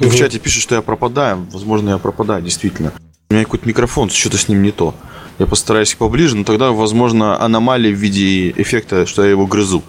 Угу. 0.00 0.08
В 0.08 0.16
чате 0.16 0.38
пишут, 0.38 0.62
что 0.62 0.74
я 0.74 0.82
пропадаю. 0.82 1.46
Возможно, 1.52 1.90
я 1.90 1.98
пропадаю, 1.98 2.42
действительно. 2.42 2.92
У 3.30 3.34
меня 3.34 3.44
какой-то 3.44 3.66
микрофон, 3.66 4.10
что-то 4.10 4.38
с 4.38 4.48
ним 4.48 4.62
не 4.62 4.70
то. 4.70 4.94
Я 5.38 5.46
постараюсь 5.46 5.94
поближе, 5.94 6.36
но 6.36 6.44
тогда, 6.44 6.70
возможно, 6.70 7.40
аномалия 7.40 7.92
в 7.92 7.96
виде 7.96 8.50
эффекта, 8.50 9.06
что 9.06 9.24
я 9.24 9.30
его 9.30 9.46
грызу. 9.46 9.82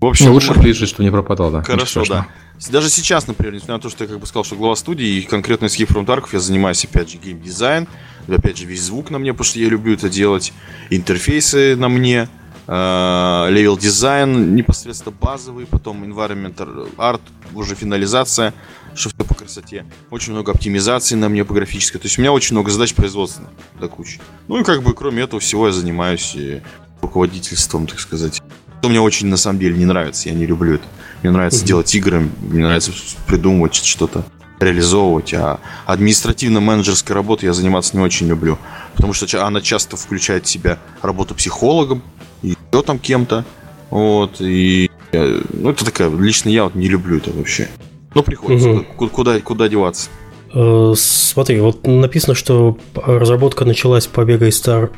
В 0.00 0.06
общем, 0.06 0.26
ну, 0.26 0.34
лучше 0.34 0.54
пишет, 0.54 0.88
что 0.88 1.02
не 1.02 1.10
пропадал, 1.10 1.50
да. 1.50 1.62
Хорошо, 1.62 2.04
да. 2.08 2.28
Даже 2.70 2.88
сейчас, 2.88 3.26
например, 3.26 3.54
несмотря 3.54 3.74
на 3.74 3.80
то, 3.80 3.90
что 3.90 4.04
я 4.04 4.08
как 4.08 4.20
бы 4.20 4.26
сказал, 4.26 4.44
что 4.44 4.56
глава 4.56 4.76
студии, 4.76 5.06
и 5.06 5.22
конкретно 5.22 5.68
с 5.68 5.78
From 5.78 6.06
Tarkov 6.06 6.28
я 6.32 6.40
занимаюсь, 6.40 6.84
опять 6.84 7.10
же, 7.10 7.18
геймдизайн, 7.18 7.88
опять 8.28 8.58
же, 8.58 8.64
весь 8.64 8.82
звук 8.82 9.10
на 9.10 9.18
мне, 9.18 9.32
потому 9.32 9.44
что 9.44 9.58
я 9.58 9.68
люблю 9.68 9.94
это 9.94 10.08
делать, 10.08 10.52
интерфейсы 10.90 11.74
на 11.76 11.88
мне, 11.88 12.28
level 12.68 13.76
э, 13.76 13.80
дизайн 13.80 14.54
непосредственно 14.54 15.16
базовый, 15.18 15.66
потом 15.66 16.04
environment 16.04 16.92
art, 16.98 17.22
уже 17.54 17.74
финализация, 17.74 18.52
что 18.94 19.08
все 19.08 19.24
по 19.24 19.34
красоте. 19.34 19.86
Очень 20.10 20.32
много 20.32 20.52
оптимизации 20.52 21.14
на 21.14 21.30
мне 21.30 21.46
по 21.46 21.54
графической. 21.54 21.98
То 21.98 22.06
есть 22.06 22.18
у 22.18 22.20
меня 22.20 22.30
очень 22.30 22.54
много 22.54 22.70
задач 22.70 22.94
производственных 22.94 23.50
до 23.80 23.88
кучи. 23.88 24.20
Ну 24.48 24.60
и 24.60 24.64
как 24.64 24.82
бы 24.82 24.92
кроме 24.92 25.22
этого 25.22 25.40
всего 25.40 25.66
я 25.66 25.72
занимаюсь 25.72 26.34
э, 26.36 26.60
руководительством, 27.00 27.86
так 27.86 28.00
сказать. 28.00 28.42
Что 28.78 28.88
мне 28.88 29.00
очень 29.00 29.26
на 29.26 29.36
самом 29.36 29.58
деле 29.58 29.76
не 29.76 29.84
нравится, 29.84 30.28
я 30.28 30.34
не 30.34 30.46
люблю 30.46 30.74
это. 30.74 30.84
Мне 31.22 31.32
нравится 31.32 31.62
mm-hmm. 31.62 31.66
делать 31.66 31.94
игры, 31.94 32.28
мне 32.40 32.62
нравится 32.62 32.92
придумывать 33.26 33.74
что-то, 33.74 34.24
реализовывать, 34.60 35.34
а 35.34 35.58
административно-менеджерской 35.86 37.14
работой 37.14 37.46
я 37.46 37.52
заниматься 37.52 37.96
не 37.96 38.02
очень 38.02 38.28
люблю. 38.28 38.58
Потому 38.94 39.12
что 39.12 39.46
она 39.46 39.60
часто 39.60 39.96
включает 39.96 40.46
в 40.46 40.48
себя 40.48 40.78
работу 41.02 41.34
психологом, 41.34 42.02
и 42.42 42.50
еще 42.50 42.82
там 42.82 42.98
кем-то. 42.98 43.44
Вот, 43.90 44.40
и 44.40 44.90
ну, 45.12 45.70
это 45.70 45.84
такая, 45.84 46.10
лично 46.10 46.50
я 46.50 46.64
вот 46.64 46.74
не 46.74 46.88
люблю 46.88 47.16
это 47.16 47.30
вообще. 47.30 47.68
Ну, 48.14 48.22
приходится, 48.22 48.70
угу. 48.70 49.08
куда, 49.08 49.40
куда, 49.40 49.68
деваться. 49.68 50.10
Э, 50.54 50.92
смотри, 50.96 51.60
вот 51.60 51.86
написано, 51.86 52.34
что 52.34 52.78
разработка 52.94 53.64
началась 53.64 54.06
побега 54.06 54.46
из 54.46 54.60
Тар... 54.60 54.90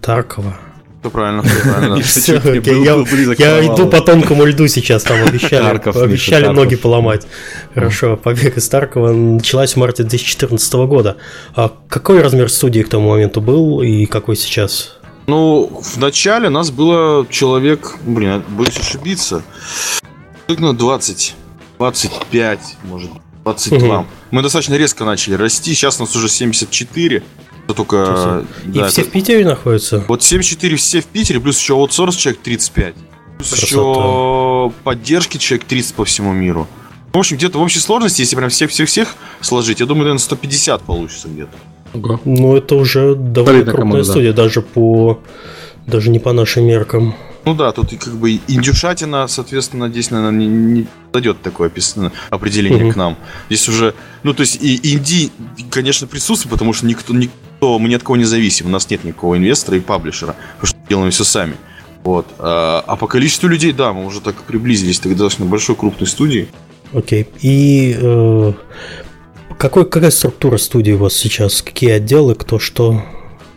Таркова. 0.00 0.56
Все 1.00 1.10
правильно, 1.10 1.42
все 1.42 1.62
правильно. 1.62 3.34
Я 3.38 3.66
иду 3.66 3.86
по 3.88 4.00
тонкому 4.02 4.44
льду 4.44 4.68
сейчас, 4.68 5.02
там 5.02 5.22
обещали 5.26 5.78
обещали 5.98 6.46
ноги 6.48 6.76
поломать. 6.76 7.26
Хорошо, 7.74 8.16
побег 8.16 8.58
из 8.58 8.68
Таркова 8.68 9.12
началась 9.12 9.74
в 9.74 9.76
марте 9.76 10.02
2014 10.02 10.72
года. 10.74 11.16
А 11.54 11.72
какой 11.88 12.20
размер 12.20 12.50
студии 12.50 12.82
к 12.82 12.88
тому 12.88 13.10
моменту 13.10 13.40
был 13.40 13.80
и 13.80 14.04
какой 14.06 14.36
сейчас? 14.36 14.98
Ну, 15.26 15.80
в 15.82 15.96
начале 15.98 16.48
нас 16.48 16.70
было 16.70 17.26
человек, 17.30 17.96
блин, 18.02 18.42
боюсь 18.48 18.78
ошибиться, 18.78 19.42
на 20.48 20.74
20, 20.74 21.34
25, 21.78 22.60
может, 22.82 23.10
22. 23.44 23.98
Угу. 24.00 24.06
Мы 24.32 24.42
достаточно 24.42 24.74
резко 24.74 25.04
начали 25.04 25.34
расти, 25.34 25.72
сейчас 25.72 25.98
у 25.98 26.02
нас 26.02 26.14
уже 26.16 26.28
74. 26.28 27.22
Только, 27.74 28.44
и 28.66 28.78
да, 28.78 28.88
все 28.88 29.02
это... 29.02 29.10
в 29.10 29.12
Питере 29.12 29.44
находятся? 29.44 30.04
Вот 30.08 30.22
74 30.22 30.76
все 30.76 31.00
в 31.00 31.06
Питере, 31.06 31.40
плюс 31.40 31.58
еще 31.58 31.74
аутсорс 31.74 32.16
человек 32.16 32.40
35. 32.42 32.94
Плюс 33.38 33.48
Красота. 33.48 33.66
еще 33.66 34.72
поддержки 34.84 35.38
человек 35.38 35.66
30 35.66 35.94
по 35.94 36.04
всему 36.04 36.32
миру. 36.32 36.68
В 37.12 37.18
общем, 37.18 37.36
где-то 37.36 37.58
в 37.58 37.62
общей 37.62 37.80
сложности, 37.80 38.20
если 38.20 38.36
прям 38.36 38.50
всех-всех-всех 38.50 39.16
сложить, 39.40 39.80
я 39.80 39.86
думаю, 39.86 40.04
наверное, 40.04 40.20
150 40.20 40.82
получится 40.82 41.28
где-то. 41.28 41.56
Ага. 41.92 42.20
Ну, 42.24 42.56
это 42.56 42.76
уже 42.76 43.14
довольно 43.14 43.64
крупная 43.64 43.80
команда, 43.80 44.04
студия, 44.04 44.32
да. 44.32 44.44
даже 44.44 44.62
по 44.62 45.20
даже 45.86 46.10
не 46.10 46.18
по 46.18 46.32
нашим 46.32 46.66
меркам. 46.66 47.14
Ну 47.44 47.54
да, 47.54 47.72
тут 47.72 47.90
как 47.98 48.14
бы 48.14 48.38
индюшатина, 48.46 49.26
соответственно, 49.26 49.88
здесь, 49.88 50.10
наверное, 50.10 50.38
не, 50.38 50.46
не 50.46 50.86
дойдет 51.12 51.40
такое 51.42 51.68
описание, 51.68 52.12
определение 52.28 52.84
угу. 52.84 52.92
к 52.92 52.96
нам. 52.96 53.16
Здесь 53.48 53.68
уже, 53.68 53.94
ну 54.22 54.34
то 54.34 54.42
есть 54.42 54.62
и 54.62 54.94
инди, 54.94 55.30
конечно, 55.70 56.06
присутствует, 56.06 56.52
потому 56.52 56.72
что 56.74 56.86
никто, 56.86 57.14
никто, 57.14 57.34
мы 57.60 57.88
ни 57.88 57.94
от 57.94 58.02
кого 58.02 58.16
не 58.16 58.24
зависим, 58.24 58.66
у 58.66 58.70
нас 58.70 58.88
нет 58.90 59.04
никакого 59.04 59.36
инвестора 59.36 59.76
и 59.76 59.80
паблишера, 59.80 60.34
потому 60.54 60.66
что 60.66 60.78
делаем 60.88 61.10
все 61.10 61.24
сами. 61.24 61.56
Вот. 62.02 62.26
А, 62.38 62.82
а 62.86 62.96
по 62.96 63.06
количеству 63.06 63.48
людей, 63.48 63.72
да, 63.72 63.92
мы 63.92 64.06
уже 64.06 64.20
так 64.20 64.36
приблизились 64.42 65.00
к 65.00 65.08
достаточно 65.08 65.44
большой 65.44 65.76
крупной 65.76 66.06
студии. 66.06 66.48
Окей. 66.92 67.28
И 67.40 67.96
э, 68.00 68.52
какой, 69.58 69.84
какая 69.84 70.10
структура 70.10 70.56
студии 70.56 70.92
у 70.92 70.98
вас 70.98 71.14
сейчас? 71.14 71.62
Какие 71.62 71.90
отделы, 71.90 72.34
кто 72.34 72.58
что 72.58 73.02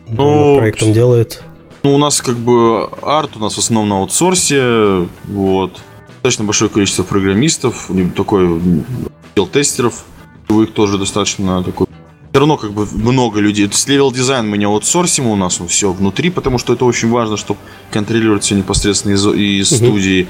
ну, 0.07 0.57
проектом 0.57 0.93
делает? 0.93 1.41
Ну, 1.83 1.95
у 1.95 1.97
нас 1.97 2.21
как 2.21 2.37
бы 2.37 2.89
арт 3.01 3.35
у 3.35 3.39
нас 3.39 3.55
в 3.55 3.59
основном 3.59 3.89
на 3.89 3.97
аутсорсе, 4.01 5.07
вот. 5.25 5.81
достаточно 6.15 6.45
большое 6.45 6.69
количество 6.69 7.03
программистов, 7.03 7.89
такой 8.15 8.59
отдел 9.33 9.47
тестеров, 9.47 10.05
их 10.49 10.73
тоже 10.73 10.97
достаточно 10.97 11.63
такой 11.63 11.87
все 12.33 12.39
равно 12.39 12.57
как 12.57 12.71
бы 12.71 12.87
много 12.91 13.39
людей. 13.39 13.67
То 13.67 13.73
есть 13.73 13.87
level 13.87 14.11
design 14.11 14.49
мы 14.49 14.57
не 14.57 14.65
аутсорсим, 14.65 15.27
у 15.27 15.35
нас 15.35 15.61
он 15.61 15.67
все 15.67 15.91
внутри, 15.91 16.31
потому 16.31 16.57
что 16.57 16.73
это 16.73 16.83
очень 16.83 17.11
важно, 17.11 17.37
чтобы 17.37 17.59
контролировать 17.91 18.41
все 18.41 18.55
непосредственно 18.55 19.13
из, 19.13 19.23
из 19.27 19.71
угу. 19.71 19.77
студии. 19.77 20.27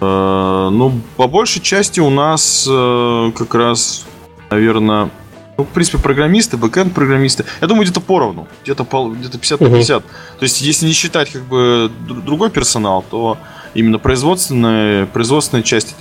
Э, 0.00 0.68
ну, 0.72 1.00
по 1.16 1.28
большей 1.28 1.62
части 1.62 2.00
у 2.00 2.10
нас 2.10 2.66
э, 2.68 3.32
как 3.36 3.54
раз, 3.54 4.04
наверное, 4.50 5.10
ну, 5.56 5.62
в 5.62 5.68
принципе, 5.68 5.98
программисты, 5.98 6.56
бэкэнд 6.56 6.92
программисты. 6.92 7.44
Я 7.60 7.68
думаю, 7.68 7.84
где-то 7.84 8.00
поровну. 8.00 8.48
Где-то 8.64 8.84
где 9.14 9.38
50 9.38 9.60
на 9.60 9.68
50. 9.68 9.96
Угу. 9.96 10.12
То 10.40 10.42
есть, 10.42 10.60
если 10.60 10.86
не 10.86 10.92
считать 10.92 11.30
как 11.30 11.42
бы 11.42 11.88
другой 12.00 12.50
персонал, 12.50 13.04
то 13.08 13.38
именно 13.74 14.00
производственная, 14.00 15.06
производственная 15.06 15.62
часть 15.62 15.94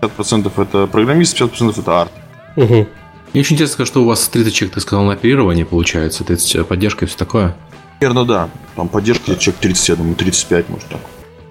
50% 0.00 0.50
это 0.56 0.86
программист, 0.86 1.38
50% 1.38 1.78
это 1.78 2.00
арт. 2.00 2.12
Угу. 2.56 2.86
Мне 3.34 3.40
очень 3.40 3.56
интересно, 3.56 3.84
что 3.84 4.02
у 4.02 4.06
вас 4.06 4.28
30 4.28 4.54
человек, 4.54 4.74
ты 4.74 4.80
сказал, 4.80 5.04
на 5.04 5.14
оперирование 5.14 5.66
получается, 5.66 6.22
30 6.22 6.54
э, 6.54 6.64
поддержка 6.64 7.04
и 7.04 7.08
все 7.08 7.18
такое. 7.18 7.56
Наверное, 8.00 8.24
да. 8.24 8.48
Там 8.76 8.88
поддержка 8.88 9.34
человек 9.34 9.60
30, 9.60 9.88
я 9.88 9.96
думаю, 9.96 10.14
35, 10.14 10.68
может 10.68 10.88
так. 10.88 11.00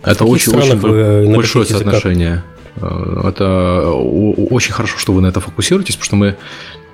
Это 0.02 0.24
очень-очень 0.24 0.80
очень 0.80 1.36
большое 1.36 1.66
соотношение. 1.66 2.42
Языках? 2.78 3.24
Э, 3.26 3.28
это 3.28 3.90
очень 3.90 4.72
хорошо, 4.72 4.98
что 4.98 5.12
вы 5.12 5.20
на 5.20 5.28
это 5.28 5.42
фокусируетесь, 5.42 5.98
потому 5.98 6.06
что 6.06 6.16
мы 6.16 6.38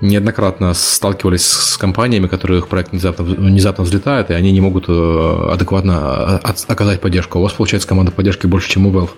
неоднократно 0.02 0.74
сталкивались 0.74 1.46
с 1.46 1.78
компаниями, 1.78 2.26
которых 2.26 2.68
проект 2.68 2.92
внезапно, 2.92 3.26
внезапно 3.26 3.84
взлетает, 3.84 4.32
и 4.32 4.34
они 4.34 4.52
не 4.52 4.62
могут 4.62 4.86
э, 4.88 5.50
адекватно 5.52 6.40
оказать 6.40 7.00
поддержку. 7.00 7.38
У 7.38 7.44
вас, 7.44 7.54
получается, 7.54 7.88
команда 7.88 8.12
поддержки 8.12 8.48
больше, 8.48 8.72
чем 8.72 8.88
у 8.88 8.92
Valve 8.92 9.12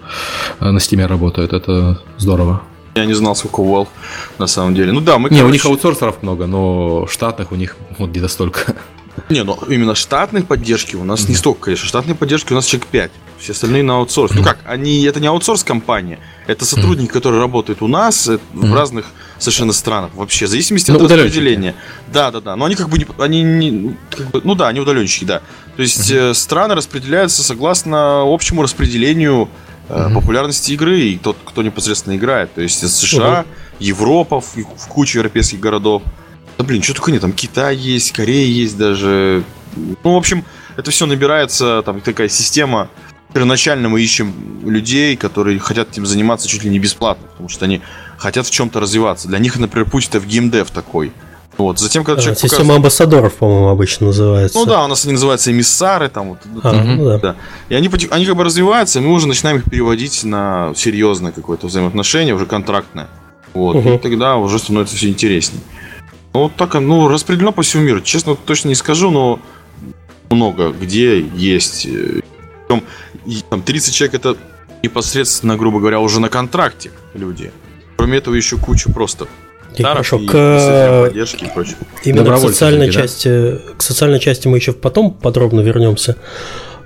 на 0.59 0.79
Steam 0.79 1.07
работает. 1.07 1.53
Это 1.53 2.01
здорово. 2.17 2.61
Я 2.95 3.05
не 3.05 3.13
знал, 3.13 3.35
сколько 3.35 3.61
у 3.61 3.73
Valve 3.73 3.87
на 4.37 4.47
самом 4.47 4.75
деле. 4.75 4.91
Ну 4.91 5.01
да, 5.01 5.17
мы... 5.17 5.29
Не, 5.29 5.37
короче... 5.37 5.45
у 5.45 5.51
них 5.51 5.65
аутсорсеров 5.65 6.21
много, 6.23 6.45
но 6.47 7.07
штатных 7.07 7.51
у 7.51 7.55
них 7.55 7.77
вот 7.97 8.09
где-то 8.09 8.27
столько. 8.27 8.75
Не, 9.29 9.43
ну 9.43 9.57
именно 9.67 9.95
штатной 9.95 10.43
поддержки 10.43 10.95
у 10.95 11.03
нас 11.03 11.21
mm-hmm. 11.21 11.29
не 11.29 11.35
столько, 11.35 11.61
конечно. 11.65 11.87
Штатной 11.87 12.15
поддержки 12.15 12.53
у 12.53 12.55
нас 12.55 12.65
человек 12.65 12.87
5. 12.87 13.11
Все 13.39 13.53
остальные 13.53 13.83
на 13.83 13.95
аутсорс. 13.97 14.33
Ну 14.33 14.43
как, 14.43 14.59
они, 14.65 15.03
это 15.03 15.19
не 15.19 15.27
аутсорс-компания, 15.27 16.19
это 16.47 16.63
сотрудники, 16.65 17.11
которые 17.11 17.41
работают 17.41 17.81
у 17.81 17.87
нас 17.87 18.27
mm-hmm. 18.27 18.39
в 18.53 18.73
разных 18.73 19.07
совершенно 19.39 19.73
странах 19.73 20.11
вообще, 20.13 20.45
в 20.45 20.49
зависимости 20.49 20.91
ну, 20.91 20.97
от 20.97 21.11
распределения. 21.11 21.75
Да, 22.13 22.29
да, 22.31 22.41
да. 22.41 22.55
Но 22.55 22.65
они 22.65 22.75
как 22.75 22.89
бы 22.89 22.99
не, 22.99 23.07
они 23.17 23.41
не, 23.41 23.95
как 24.11 24.29
бы, 24.31 24.41
ну 24.43 24.53
да, 24.53 24.67
они 24.67 24.79
удаленщики, 24.79 25.25
да. 25.25 25.41
То 25.75 25.81
есть 25.81 26.11
mm-hmm. 26.11 26.33
страны 26.33 26.75
распределяются 26.75 27.43
согласно 27.43 28.21
общему 28.31 28.61
распределению 28.61 29.49
mm-hmm. 29.91 30.13
популярности 30.13 30.71
игры 30.71 30.99
и 31.01 31.17
тот, 31.17 31.37
кто 31.43 31.63
непосредственно 31.63 32.15
играет. 32.15 32.53
То 32.53 32.61
есть 32.61 32.87
США, 32.87 33.41
mm-hmm. 33.41 33.45
Европа, 33.79 34.41
в, 34.41 34.55
в 34.55 34.87
кучу 34.87 35.19
европейских 35.19 35.59
городов. 35.59 36.03
Да 36.57 36.63
блин, 36.63 36.83
что 36.83 36.93
только 36.93 37.11
нет, 37.11 37.21
там 37.21 37.33
Китай 37.33 37.75
есть, 37.75 38.11
Корея 38.11 38.45
есть 38.45 38.77
даже. 38.77 39.43
Ну, 39.75 40.13
в 40.13 40.17
общем, 40.17 40.45
это 40.77 40.91
все 40.91 41.05
набирается, 41.05 41.81
там 41.85 42.01
такая 42.01 42.29
система. 42.29 42.89
Первоначально 43.33 43.87
мы 43.87 44.01
ищем 44.01 44.33
людей, 44.69 45.15
которые 45.15 45.57
хотят 45.59 45.91
этим 45.91 46.05
заниматься 46.05 46.47
чуть 46.47 46.63
ли 46.63 46.69
не 46.69 46.79
бесплатно, 46.79 47.27
потому 47.29 47.47
что 47.47 47.65
они 47.65 47.81
хотят 48.17 48.45
в 48.45 48.51
чем-то 48.51 48.79
развиваться. 48.79 49.27
Для 49.29 49.39
них, 49.39 49.57
например, 49.57 49.89
путь 49.89 50.09
это 50.09 50.19
в 50.19 50.27
геймдев 50.27 50.69
такой. 50.71 51.13
Вот. 51.61 51.79
Затем, 51.79 52.03
когда 52.03 52.21
человек 52.21 52.39
Система 52.39 52.59
показывает... 52.59 52.77
амбассадоров, 52.77 53.33
по-моему, 53.35 53.67
обычно 53.67 54.07
называется. 54.07 54.57
Ну 54.57 54.65
да, 54.65 54.83
у 54.83 54.87
нас 54.87 55.05
они 55.05 55.13
называются 55.13 55.51
эмиссары, 55.51 56.09
там 56.09 56.29
вот. 56.29 56.39
А, 56.63 56.73
ну, 56.73 57.05
да. 57.05 57.17
да. 57.17 57.35
И 57.69 57.75
они, 57.75 57.89
они 58.09 58.25
как 58.25 58.35
бы 58.35 58.43
развиваются, 58.43 58.99
и 58.99 59.01
мы 59.01 59.13
уже 59.13 59.27
начинаем 59.27 59.57
их 59.57 59.65
переводить 59.65 60.23
на 60.23 60.73
серьезное 60.75 61.31
какое-то 61.31 61.67
взаимоотношение, 61.67 62.33
уже 62.33 62.45
контрактное. 62.45 63.07
Вот. 63.53 63.75
Угу. 63.75 63.89
И 63.89 63.97
тогда 63.99 64.37
уже 64.37 64.57
становится 64.57 64.95
все 64.95 65.09
интереснее. 65.09 65.61
Ну, 66.33 66.43
вот 66.43 66.55
так, 66.55 66.73
ну, 66.75 67.07
распределено 67.07 67.51
по 67.51 67.61
всему 67.61 67.83
миру. 67.83 68.01
Честно, 68.01 68.35
точно 68.35 68.69
не 68.69 68.75
скажу, 68.75 69.11
но 69.11 69.39
много 70.29 70.71
где 70.71 71.19
есть. 71.19 71.87
Там, 72.67 72.83
там 73.49 73.61
30 73.61 73.93
человек 73.93 74.15
это 74.15 74.37
непосредственно, 74.81 75.57
грубо 75.57 75.79
говоря, 75.79 75.99
уже 75.99 76.19
на 76.19 76.29
контракте 76.29 76.91
люди. 77.13 77.51
Кроме 77.97 78.17
этого 78.17 78.33
еще 78.33 78.57
куча 78.57 78.91
просто 78.91 79.27
и 79.77 79.83
хорошо, 79.83 80.19
к... 80.19 81.07
Поддержки 81.07 81.45
и 81.45 81.47
прочее. 81.47 81.75
Именно 82.03 82.35
к 82.35 82.39
социальной, 82.39 82.87
да? 82.87 82.93
части, 82.93 83.59
к 83.77 83.81
социальной 83.81 84.19
части 84.19 84.47
мы 84.47 84.57
еще 84.57 84.73
потом 84.73 85.11
подробно 85.11 85.61
вернемся. 85.61 86.17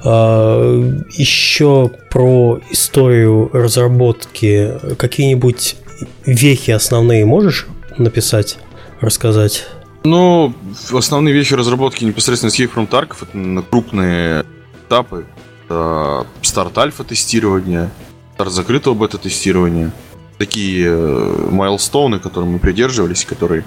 А, 0.03 0.93
еще 1.11 1.91
про 2.11 2.59
историю 2.69 3.49
разработки 3.53 4.73
какие-нибудь 4.97 5.77
вехи 6.25 6.71
основные 6.71 7.25
можешь 7.25 7.67
написать, 7.97 8.59
рассказать? 9.01 9.65
Ну, 10.03 10.53
основные 10.93 11.33
вехи 11.33 11.55
разработки 11.55 12.03
непосредственно 12.03 12.51
с 12.51 12.59
from 12.59 12.87
Tarkov 12.87 13.17
это 13.23 13.67
крупные 13.67 14.45
этапы. 14.85 15.25
Это 15.65 16.27
старт 16.43 16.77
альфа 16.77 17.03
тестирования, 17.03 17.89
старт 18.35 18.51
закрытого 18.51 18.93
бета-тестирования– 18.93 19.91
такие 20.37 20.87
э, 20.87 21.47
майлстоуны, 21.51 22.19
которым 22.19 22.51
мы 22.51 22.59
придерживались, 22.59 23.25
которые 23.25 23.63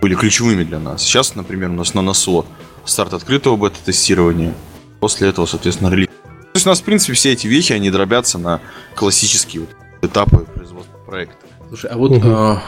были 0.00 0.14
ключевыми 0.14 0.64
для 0.64 0.78
нас. 0.78 1.02
Сейчас, 1.02 1.34
например, 1.34 1.70
у 1.70 1.74
нас 1.74 1.94
на 1.94 2.02
носу 2.02 2.46
старт 2.84 3.14
открытого 3.14 3.56
бета-тестирования. 3.56 4.54
После 5.00 5.28
этого, 5.28 5.46
соответственно, 5.46 5.90
релиз. 5.90 6.08
То 6.08 6.56
есть 6.56 6.66
у 6.66 6.68
нас, 6.70 6.80
в 6.80 6.84
принципе, 6.84 7.14
все 7.14 7.32
эти 7.32 7.46
вехи, 7.46 7.72
они 7.72 7.90
дробятся 7.90 8.38
на 8.38 8.60
классические 8.94 9.62
вот 9.62 9.70
этапы 10.02 10.38
производства 10.54 10.96
проекта. 11.06 11.36
Слушай, 11.68 11.90
а 11.90 11.96
вот 11.96 12.12
угу. 12.12 12.28
а, 12.28 12.62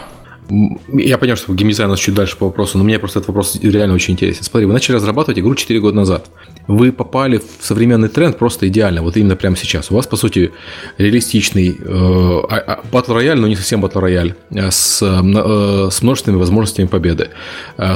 я 0.92 1.18
понял, 1.18 1.36
что 1.36 1.54
геймдизайн 1.54 1.88
у 1.88 1.92
нас 1.92 2.00
чуть 2.00 2.14
дальше 2.14 2.36
по 2.36 2.46
вопросу, 2.46 2.78
но 2.78 2.84
мне 2.84 2.98
просто 2.98 3.20
этот 3.20 3.28
вопрос 3.28 3.58
реально 3.62 3.94
очень 3.94 4.14
интересен. 4.14 4.44
Смотри, 4.44 4.66
вы 4.66 4.72
начали 4.72 4.96
разрабатывать 4.96 5.38
игру 5.38 5.54
4 5.54 5.80
года 5.80 5.96
назад. 5.96 6.28
Вы 6.66 6.92
попали 6.92 7.38
в 7.38 7.64
современный 7.64 8.08
тренд 8.08 8.38
просто 8.38 8.68
идеально, 8.68 9.02
вот 9.02 9.16
именно 9.16 9.36
прямо 9.36 9.56
сейчас. 9.56 9.90
У 9.90 9.94
вас, 9.94 10.06
по 10.06 10.16
сути, 10.16 10.52
реалистичный 10.98 11.76
э, 11.78 12.76
батл 12.92 13.12
рояль, 13.12 13.38
но 13.38 13.46
не 13.46 13.56
совсем 13.56 13.80
батл 13.80 14.00
рояль, 14.00 14.34
э, 14.50 14.70
с, 14.70 15.00
э, 15.02 15.88
с 15.90 16.02
множественными 16.02 16.40
возможностями 16.40 16.86
победы. 16.86 17.30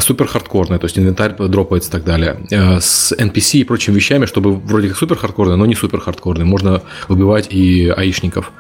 Супер 0.00 0.26
хардкорный, 0.26 0.78
то 0.78 0.86
есть 0.86 0.98
инвентарь 0.98 1.34
дропается 1.36 1.90
и 1.90 1.92
так 1.92 2.04
далее. 2.04 2.38
С 2.80 3.12
NPC 3.12 3.58
и 3.58 3.64
прочими 3.64 3.94
вещами, 3.94 4.26
чтобы 4.26 4.54
вроде 4.54 4.88
как 4.88 4.96
супер 4.96 5.16
хардкорный, 5.16 5.56
но 5.56 5.66
не 5.66 5.74
супер 5.74 6.00
хардкорный. 6.00 6.44
Можно 6.44 6.82
убивать 7.08 7.48
и 7.52 7.88
аишников. 7.88 8.52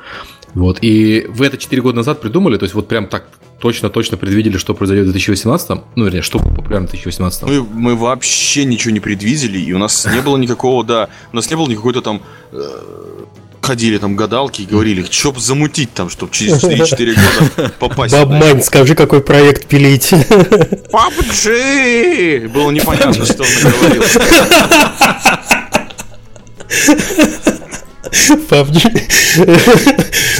Вот. 0.54 0.78
И 0.82 1.26
вы 1.28 1.46
это 1.46 1.56
4 1.56 1.82
года 1.82 1.96
назад 1.96 2.20
придумали, 2.20 2.56
то 2.56 2.64
есть 2.64 2.74
вот 2.74 2.88
прям 2.88 3.06
так 3.06 3.26
точно-точно 3.60 4.16
предвидели, 4.16 4.56
что 4.56 4.74
произойдет 4.74 5.06
в 5.08 5.12
2018? 5.12 5.70
Ну, 5.94 6.04
вернее, 6.04 6.22
что 6.22 6.38
будет 6.38 6.56
популярно 6.56 6.86
в 6.86 6.90
2018? 6.90 7.42
Мы, 7.42 7.62
мы 7.62 7.94
вообще 7.94 8.64
ничего 8.64 8.90
не 8.92 9.00
предвидели, 9.00 9.58
и 9.58 9.72
у 9.72 9.78
нас 9.78 10.06
не 10.06 10.20
было 10.22 10.36
никакого, 10.36 10.82
да, 10.82 11.08
у 11.32 11.36
нас 11.36 11.50
не 11.50 11.56
было 11.56 11.68
никакой-то 11.68 12.00
там 12.00 12.22
э, 12.52 13.24
ходили 13.60 13.98
там 13.98 14.16
гадалки 14.16 14.62
и 14.62 14.66
говорили, 14.66 15.04
что 15.08 15.32
замутить 15.38 15.92
там, 15.94 16.08
чтобы 16.10 16.32
через 16.32 16.62
3-4 16.64 17.14
года 17.14 17.72
попасть. 17.78 18.12
Бабмань, 18.14 18.62
скажи, 18.62 18.94
какой 18.94 19.20
проект 19.20 19.66
пилить. 19.66 20.12
PUBG! 20.92 22.48
Было 22.48 22.70
непонятно, 22.70 23.24
что 23.24 23.42
он 23.42 23.48
говорил. 23.80 24.02
PUBG. 28.02 28.82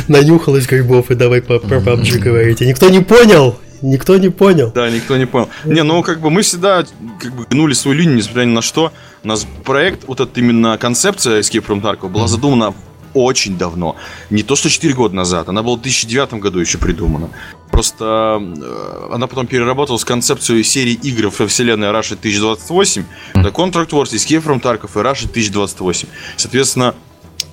Нанюхалась 0.09 0.67
грибов 0.67 1.11
и 1.11 1.15
давай 1.15 1.43
про 1.43 1.57
PUBG 1.57 2.19
говорить. 2.19 2.63
И 2.63 2.67
никто 2.67 2.89
не 2.89 3.01
понял. 3.01 3.57
Никто 3.83 4.19
не 4.19 4.29
понял. 4.29 4.71
Да, 4.75 4.91
никто 4.91 5.17
не 5.17 5.27
понял. 5.27 5.49
Не, 5.65 5.83
ну 5.83 6.03
как 6.03 6.21
бы 6.21 6.31
мы 6.31 6.43
всегда 6.43 6.85
как 7.19 7.35
бы 7.35 7.45
гнули 7.45 7.73
свою 7.73 7.97
линию, 7.97 8.17
несмотря 8.17 8.45
ни 8.45 8.53
на 8.53 8.63
что. 8.63 8.93
У 9.23 9.29
нас 9.29 9.47
проект, 9.65 10.05
вот 10.07 10.21
эта 10.21 10.39
именно 10.41 10.77
концепция 10.79 11.41
Escape 11.41 11.67
from 11.67 11.81
Tarkov 11.81 12.11
была 12.11 12.29
задумана 12.29 12.75
очень 13.15 13.59
давно. 13.59 13.97
Не 14.29 14.43
то, 14.43 14.55
что 14.55 14.71
4 14.71 14.95
года 14.95 15.15
назад, 15.15 15.49
она 15.49 15.63
была 15.63 15.77
в 15.77 15.83
2009 15.83 16.35
году 16.35 16.61
еще 16.61 16.79
придумана. 16.79 17.31
Просто 17.71 18.41
э, 18.41 19.09
она 19.13 19.27
потом 19.27 19.47
переработалась 19.47 20.03
в 20.03 20.07
концепцию 20.07 20.63
серии 20.63 20.93
игр 20.93 21.33
во 21.37 21.47
вселенной 21.47 21.89
Russia 21.89 22.15
1028, 22.15 23.05
The 23.35 23.53
Contract 23.53 23.91
Wars, 23.91 24.13
Escape 24.13 24.45
from 24.45 24.61
Tarkov 24.61 24.91
и 24.95 25.05
Russia 25.05 25.29
1028. 25.29 26.09
Соответственно, 26.37 26.95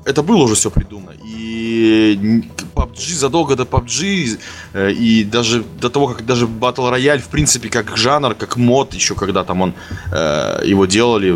это 0.08 0.24
было 0.24 0.44
уже 0.44 0.56
все 0.56 0.72
придумано. 0.72 1.14
И 1.24 2.44
PUBG 2.74 3.14
задолго 3.14 3.56
до 3.56 3.64
PUBG, 3.64 4.40
э, 4.74 4.92
и 4.92 5.24
даже 5.24 5.64
до 5.82 5.90
того, 5.90 6.08
как 6.08 6.26
даже 6.26 6.46
Battle 6.46 6.92
Royale, 6.92 7.20
в 7.20 7.28
принципе, 7.28 7.70
как 7.70 7.98
жанр, 7.98 8.34
как 8.36 8.58
мод, 8.58 8.94
еще 8.94 9.16
когда 9.16 9.44
там 9.44 9.62
он 9.62 9.74
э, 10.12 10.62
его 10.66 10.86
делали, 10.86 11.32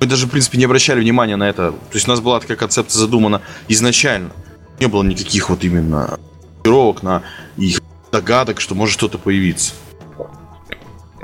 мы 0.00 0.06
даже, 0.06 0.26
в 0.26 0.30
принципе, 0.30 0.58
не 0.58 0.64
обращали 0.64 1.00
внимания 1.00 1.36
на 1.36 1.48
это. 1.48 1.72
То 1.72 1.94
есть 1.94 2.06
у 2.06 2.10
нас 2.10 2.20
была 2.20 2.40
такая 2.40 2.56
концепция 2.56 3.00
задумана 3.00 3.40
изначально. 3.68 4.30
Не 4.80 4.86
было 4.86 5.02
никаких 5.02 5.50
вот 5.50 5.64
именно 5.64 6.18
на 7.02 7.22
их 7.56 7.80
догадок, 8.10 8.60
что 8.60 8.74
может 8.74 8.94
что-то 8.94 9.18
появиться. 9.18 9.74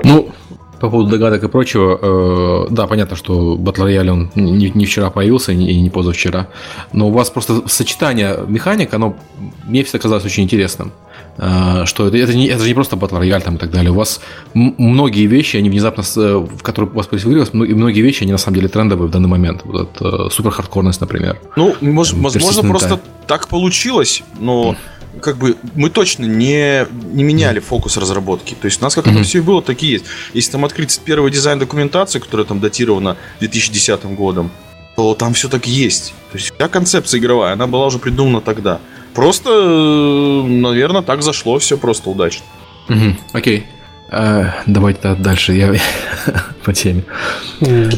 Ну, 0.03 0.33
по 0.81 0.89
поводу 0.89 1.11
догадок 1.11 1.43
и 1.43 1.47
прочего, 1.47 1.99
э, 2.01 2.73
да, 2.73 2.87
понятно, 2.87 3.15
что 3.15 3.55
Battle 3.55 3.85
Royale 3.87 4.09
он 4.09 4.31
не, 4.35 4.71
не 4.71 4.85
вчера 4.85 5.11
появился 5.11 5.51
и 5.51 5.81
не 5.81 5.89
позавчера, 5.89 6.47
но 6.91 7.07
у 7.07 7.11
вас 7.11 7.29
просто 7.29 7.67
сочетание 7.67 8.39
механик, 8.47 8.93
оно 8.93 9.15
мне 9.67 9.83
всегда 9.83 9.99
казалось 9.99 10.25
очень 10.25 10.43
интересным. 10.43 10.91
Э, 11.37 11.85
что 11.85 12.07
это, 12.07 12.17
это, 12.17 12.33
не, 12.33 12.47
это 12.47 12.63
же 12.63 12.67
не 12.67 12.73
просто 12.73 12.95
Battle 12.95 13.21
Royale 13.21 13.41
там 13.41 13.55
и 13.55 13.57
так 13.59 13.69
далее. 13.69 13.91
У 13.91 13.95
вас 13.95 14.21
многие 14.53 15.27
вещи, 15.27 15.57
они 15.57 15.69
внезапно, 15.69 16.03
в 16.03 16.63
которые 16.63 16.91
у 16.91 16.95
вас 16.95 17.05
появились, 17.05 17.53
многие 17.53 18.01
вещи, 18.01 18.23
они 18.23 18.31
на 18.31 18.39
самом 18.39 18.55
деле 18.55 18.67
трендовые 18.67 19.07
в 19.07 19.11
данный 19.11 19.29
момент. 19.29 19.61
Вот 19.63 19.89
это, 19.95 20.29
супер 20.29 20.49
хардкорность, 20.49 20.99
например. 20.99 21.39
Ну, 21.55 21.75
может, 21.81 22.15
возможно, 22.15 22.69
просто 22.69 22.99
так 23.27 23.47
получилось, 23.47 24.23
но 24.39 24.75
как 25.19 25.37
бы 25.37 25.57
мы 25.75 25.89
точно 25.89 26.25
не, 26.25 26.87
не 27.13 27.23
меняли 27.23 27.59
фокус 27.59 27.97
разработки. 27.97 28.55
То 28.59 28.65
есть 28.65 28.81
у 28.81 28.83
нас 28.83 28.95
как 28.95 29.07
mm-hmm. 29.07 29.23
все 29.23 29.39
и 29.39 29.41
было, 29.41 29.61
так 29.61 29.81
и 29.83 29.87
есть. 29.87 30.05
Если 30.33 30.51
там 30.51 30.63
открыть 30.65 30.99
первый 31.03 31.31
дизайн 31.31 31.59
документации, 31.59 32.19
которая 32.19 32.45
там 32.45 32.59
датирована 32.59 33.17
2010 33.39 34.03
годом, 34.15 34.51
то 34.95 35.13
там 35.15 35.33
все 35.33 35.49
так 35.49 35.67
есть. 35.67 36.13
То 36.31 36.37
есть 36.37 36.53
вся 36.55 36.67
концепция 36.67 37.19
игровая, 37.19 37.53
она 37.53 37.67
была 37.67 37.87
уже 37.87 37.99
придумана 37.99 38.41
тогда. 38.41 38.79
Просто, 39.13 39.49
э, 39.49 40.47
наверное, 40.47 41.01
так 41.01 41.21
зашло 41.21 41.59
все 41.59 41.77
просто 41.77 42.09
удачно. 42.09 42.45
Окей. 43.33 43.65
А, 44.13 44.55
давайте 44.67 45.15
дальше, 45.15 45.53
я 45.53 45.73
по 46.65 46.73
теме. 46.73 47.03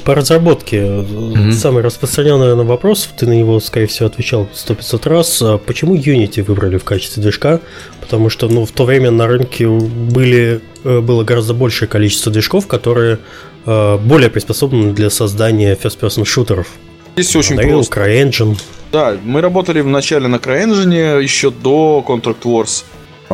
По 0.06 0.14
разработке. 0.14 0.78
Mm-hmm. 0.78 1.52
Самый 1.54 1.82
распространенный 1.82 2.42
наверное, 2.42 2.66
вопрос, 2.66 3.10
ты 3.18 3.26
на 3.26 3.34
него, 3.34 3.60
скорее 3.60 3.88
всего, 3.88 4.06
отвечал 4.08 4.48
100-500 4.54 5.10
раз. 5.10 5.42
А 5.42 5.58
почему 5.58 5.96
Unity 5.96 6.44
выбрали 6.44 6.78
в 6.78 6.84
качестве 6.84 7.24
движка? 7.24 7.62
Потому 8.00 8.30
что 8.30 8.48
ну, 8.48 8.66
в 8.66 8.72
то 8.72 8.86
время 8.86 9.10
на 9.10 9.26
рынке 9.26 9.68
были, 9.68 10.62
э, 10.84 11.00
было 11.00 11.24
гораздо 11.24 11.56
большее 11.56 11.90
количество 11.90 12.32
движков, 12.32 12.68
которые 12.68 13.18
э, 13.66 13.98
более 13.98 14.30
приспособлены 14.30 14.94
для 14.94 15.10
создания 15.10 15.76
first-person 15.76 16.26
шутеров. 16.26 16.68
Здесь 17.16 17.36
очень 17.36 17.56
Unreal, 17.56 17.70
просто. 17.70 18.02
CryEngine. 18.02 18.62
Да, 18.92 19.18
мы 19.24 19.42
работали 19.42 19.82
вначале 19.82 20.28
на 20.28 20.36
CryEngine 20.36 21.24
еще 21.24 21.50
до 21.50 22.06
Contract 22.08 22.44
Wars 22.44 22.84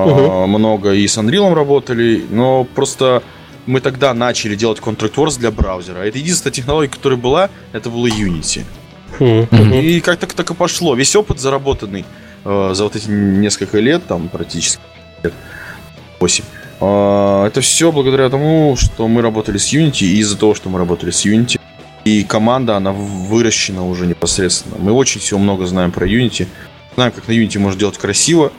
угу. 0.05 0.47
много 0.47 0.93
и 0.93 1.07
с 1.07 1.17
Unreal 1.17 1.53
работали, 1.53 2.23
но 2.29 2.63
просто 2.63 3.23
мы 3.65 3.81
тогда 3.81 4.13
начали 4.13 4.55
делать 4.55 4.79
Contract 4.79 5.15
Wars 5.15 5.39
для 5.39 5.51
браузера. 5.51 5.99
Это 5.99 6.17
единственная 6.17 6.53
технология, 6.53 6.89
которая 6.89 7.19
была, 7.19 7.49
это 7.71 7.89
была 7.89 8.07
Unity. 8.07 8.63
Угу. 9.19 9.75
И 9.75 9.99
как-то 9.99 10.27
так 10.27 10.49
и 10.49 10.53
пошло. 10.53 10.95
Весь 10.95 11.15
опыт 11.15 11.39
заработанный 11.39 12.05
э, 12.45 12.71
за 12.73 12.83
вот 12.83 12.95
эти 12.95 13.09
несколько 13.09 13.79
лет, 13.79 14.05
там 14.07 14.29
практически 14.29 14.81
лет 15.23 15.33
8. 16.19 16.43
Э, 16.81 17.45
это 17.47 17.61
все 17.61 17.91
благодаря 17.91 18.29
тому, 18.29 18.75
что 18.77 19.07
мы 19.07 19.21
работали 19.21 19.57
с 19.57 19.73
Unity, 19.73 20.05
и 20.05 20.17
из-за 20.19 20.37
того, 20.37 20.55
что 20.55 20.69
мы 20.69 20.79
работали 20.79 21.11
с 21.11 21.25
Unity. 21.25 21.59
И 22.05 22.23
команда, 22.23 22.77
она 22.77 22.91
выращена 22.91 23.87
уже 23.87 24.07
непосредственно. 24.07 24.77
Мы 24.79 24.93
очень 24.93 25.19
всего 25.21 25.39
много 25.39 25.65
знаем 25.65 25.91
про 25.91 26.07
Unity. 26.07 26.47
Знаем, 26.95 27.11
как 27.11 27.27
на 27.27 27.33
Unity 27.33 27.59
можно 27.59 27.79
делать 27.79 27.97
красиво, 27.97 28.51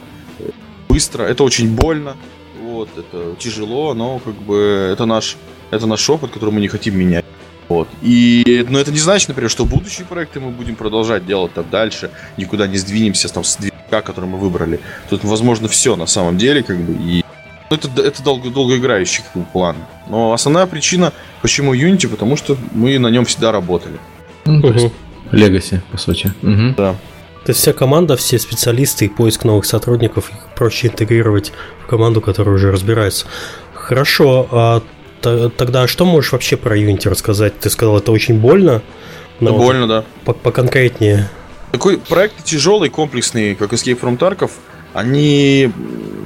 быстро, 0.91 1.23
это 1.23 1.43
очень 1.43 1.73
больно, 1.73 2.15
вот, 2.61 2.89
это 2.97 3.35
тяжело, 3.39 3.93
но 3.93 4.19
как 4.19 4.35
бы 4.35 4.89
это 4.91 5.05
наш, 5.05 5.37
это 5.71 5.87
наш 5.87 6.09
опыт, 6.09 6.31
который 6.31 6.51
мы 6.51 6.61
не 6.61 6.67
хотим 6.67 6.97
менять. 6.97 7.25
Вот. 7.69 7.87
И, 8.01 8.65
но 8.69 8.79
это 8.79 8.91
не 8.91 8.99
значит, 8.99 9.29
например, 9.29 9.49
что 9.49 9.65
будущие 9.65 10.05
проекты 10.05 10.41
мы 10.41 10.51
будем 10.51 10.75
продолжать 10.75 11.25
делать 11.25 11.53
там 11.53 11.65
дальше, 11.71 12.11
никуда 12.35 12.67
не 12.67 12.77
сдвинемся 12.77 13.29
там, 13.29 13.45
с 13.45 13.55
движка, 13.55 14.01
который 14.01 14.25
мы 14.25 14.37
выбрали. 14.37 14.81
Тут, 15.09 15.23
возможно, 15.23 15.69
все 15.69 15.95
на 15.95 16.05
самом 16.05 16.37
деле, 16.37 16.63
как 16.63 16.77
бы, 16.77 16.93
и 16.93 17.23
ну, 17.69 17.77
это, 17.77 18.01
это 18.01 18.21
долго, 18.23 18.49
долгоиграющий 18.49 19.23
как 19.23 19.43
бы, 19.43 19.47
план. 19.53 19.77
Но 20.09 20.33
основная 20.33 20.65
причина, 20.65 21.13
почему 21.41 21.73
Unity, 21.73 22.09
потому 22.09 22.35
что 22.35 22.57
мы 22.73 22.99
на 22.99 23.07
нем 23.07 23.23
всегда 23.23 23.53
работали. 23.53 23.97
Ну, 24.43 24.61
то 24.61 24.73
есть, 24.73 24.93
Легаси, 25.31 25.81
по 25.91 25.97
сути. 25.97 26.33
Угу. 26.41 26.75
Да. 26.75 26.95
То 27.43 27.51
есть 27.51 27.59
вся 27.59 27.73
команда, 27.73 28.15
все 28.17 28.37
специалисты 28.37 29.05
и 29.05 29.09
поиск 29.09 29.45
новых 29.45 29.65
сотрудников, 29.65 30.29
их 30.29 30.35
проще 30.55 30.87
интегрировать 30.87 31.51
в 31.83 31.87
команду, 31.87 32.21
которая 32.21 32.55
уже 32.55 32.71
разбирается. 32.71 33.25
Хорошо, 33.73 34.47
а 34.51 34.83
тогда 35.21 35.87
что 35.87 36.05
можешь 36.05 36.31
вообще 36.31 36.55
про 36.55 36.77
Unity 36.77 37.09
рассказать? 37.09 37.59
Ты 37.59 37.69
сказал, 37.69 37.97
это 37.97 38.11
очень 38.11 38.39
больно. 38.39 38.81
Но 39.39 39.57
больно, 39.57 39.87
да. 39.87 40.05
Поконкретнее. 40.23 41.29
Такой 41.71 41.97
проект 41.97 42.43
тяжелый, 42.43 42.89
комплексный, 42.89 43.55
как 43.55 43.73
Escape 43.73 43.99
from 43.99 44.19
Tarkov, 44.19 44.51
они 44.93 45.71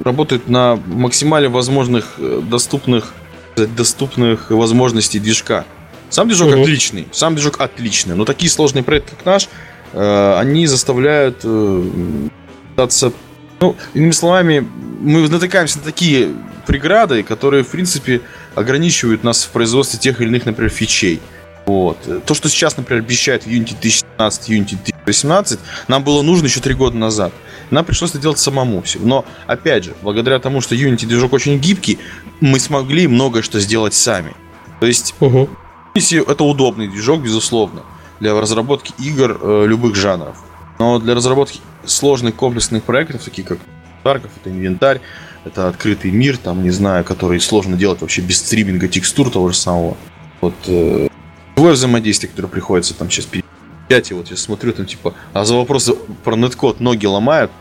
работают 0.03 0.49
на 0.49 0.77
максимально 0.87 1.49
возможных 1.49 2.15
э, 2.17 2.41
доступных 2.43 3.13
доступных 3.55 4.49
возможностей 4.49 5.19
движка. 5.19 5.65
Сам 6.09 6.27
движок 6.27 6.49
угу. 6.49 6.61
отличный, 6.61 7.07
сам 7.11 7.35
движок 7.35 7.61
отличный, 7.61 8.15
но 8.15 8.25
такие 8.25 8.49
сложные 8.49 8.83
проекты, 8.83 9.15
как 9.15 9.25
наш, 9.25 9.49
они 9.95 10.67
заставляют 10.67 11.39
э, 11.43 12.29
пытаться... 12.71 13.13
Ну, 13.61 13.75
иными 13.93 14.11
словами, 14.11 14.67
мы 14.99 15.29
натыкаемся 15.29 15.77
на 15.77 15.85
такие 15.85 16.29
преграды, 16.67 17.23
которые, 17.23 17.63
в 17.63 17.69
принципе, 17.69 18.21
ограничивают 18.55 19.23
нас 19.23 19.45
в 19.45 19.49
производстве 19.51 19.97
тех 19.97 20.19
или 20.19 20.27
иных, 20.27 20.45
например, 20.45 20.69
фичей. 20.69 21.21
Вот. 21.65 21.97
То, 22.25 22.33
что 22.33 22.49
сейчас, 22.49 22.75
например, 22.75 23.03
обещает 23.03 23.47
Unity 23.47 23.79
2017, 23.79 24.49
Unity 24.49 24.77
2018, 24.83 25.59
нам 25.87 26.03
было 26.03 26.21
нужно 26.21 26.47
еще 26.47 26.59
три 26.59 26.73
года 26.73 26.97
назад. 26.97 27.31
Нам 27.71 27.85
пришлось 27.85 28.11
это 28.11 28.19
делать 28.19 28.37
самому 28.37 28.81
все. 28.81 28.99
Но, 28.99 29.25
опять 29.47 29.85
же, 29.85 29.93
благодаря 30.01 30.39
тому, 30.39 30.59
что 30.59 30.75
Unity 30.75 31.07
движок 31.07 31.31
очень 31.31 31.57
гибкий, 31.57 31.97
мы 32.41 32.59
смогли 32.59 33.07
многое 33.07 33.41
что 33.41 33.61
сделать 33.61 33.93
сами. 33.93 34.33
То 34.81 34.85
есть, 34.87 35.15
угу. 35.21 35.49
это 35.95 36.43
удобный 36.43 36.89
движок, 36.89 37.21
безусловно 37.21 37.83
для 38.19 38.39
разработки 38.39 38.93
игр 38.99 39.37
э, 39.41 39.65
любых 39.67 39.95
жанров. 39.95 40.37
Но 40.79 40.99
для 40.99 41.15
разработки 41.15 41.59
сложных 41.85 42.35
комплексных 42.35 42.83
проектов, 42.83 43.23
таких 43.23 43.45
как 43.45 43.59
Тарков, 44.03 44.31
это 44.39 44.51
инвентарь, 44.51 45.01
это 45.45 45.67
открытый 45.67 46.11
мир, 46.11 46.37
там, 46.37 46.63
не 46.63 46.71
знаю, 46.71 47.03
который 47.03 47.39
сложно 47.39 47.77
делать 47.77 48.01
вообще 48.01 48.21
без 48.21 48.39
стриминга 48.39 48.87
текстур 48.87 49.29
того 49.31 49.49
же 49.49 49.55
самого. 49.55 49.97
Вот 50.41 50.53
э, 50.67 51.07
живое 51.55 51.73
взаимодействие, 51.73 52.29
которое 52.29 52.49
приходится 52.49 52.93
там 52.93 53.09
сейчас 53.09 53.25
переять, 53.25 54.11
и 54.11 54.13
вот 54.13 54.29
я 54.29 54.37
смотрю, 54.37 54.73
там 54.73 54.85
типа, 54.85 55.13
а 55.33 55.45
за 55.45 55.55
вопросы 55.55 55.95
про 56.23 56.35
неткод 56.35 56.79
ноги 56.79 57.05
ломают. 57.05 57.51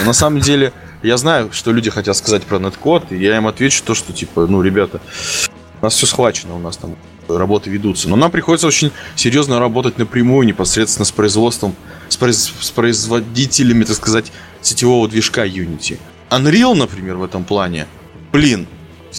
Но 0.00 0.06
на 0.06 0.12
самом 0.12 0.40
деле, 0.40 0.72
я 1.02 1.16
знаю, 1.16 1.52
что 1.52 1.72
люди 1.72 1.90
хотят 1.90 2.16
сказать 2.16 2.44
про 2.44 2.58
неткод, 2.58 3.12
и 3.12 3.16
я 3.16 3.36
им 3.36 3.46
отвечу 3.46 3.82
то, 3.84 3.94
что 3.94 4.12
типа, 4.12 4.46
ну, 4.46 4.62
ребята, 4.62 5.00
у 5.80 5.84
нас 5.84 5.94
все 5.94 6.06
схвачено, 6.06 6.54
у 6.54 6.58
нас 6.58 6.76
там 6.76 6.96
работы 7.28 7.70
ведутся. 7.70 8.08
Но 8.08 8.16
нам 8.16 8.30
приходится 8.30 8.66
очень 8.66 8.90
серьезно 9.16 9.58
работать 9.58 9.98
напрямую, 9.98 10.46
непосредственно 10.46 11.04
с 11.04 11.12
производством, 11.12 11.74
с, 12.08 12.16
произ, 12.16 12.52
с 12.60 12.70
производителями, 12.70 13.84
так 13.84 13.96
сказать, 13.96 14.32
сетевого 14.60 15.08
движка 15.08 15.46
Unity. 15.46 15.98
Unreal, 16.30 16.74
например, 16.74 17.16
в 17.16 17.24
этом 17.24 17.44
плане, 17.44 17.86
блин, 18.32 18.66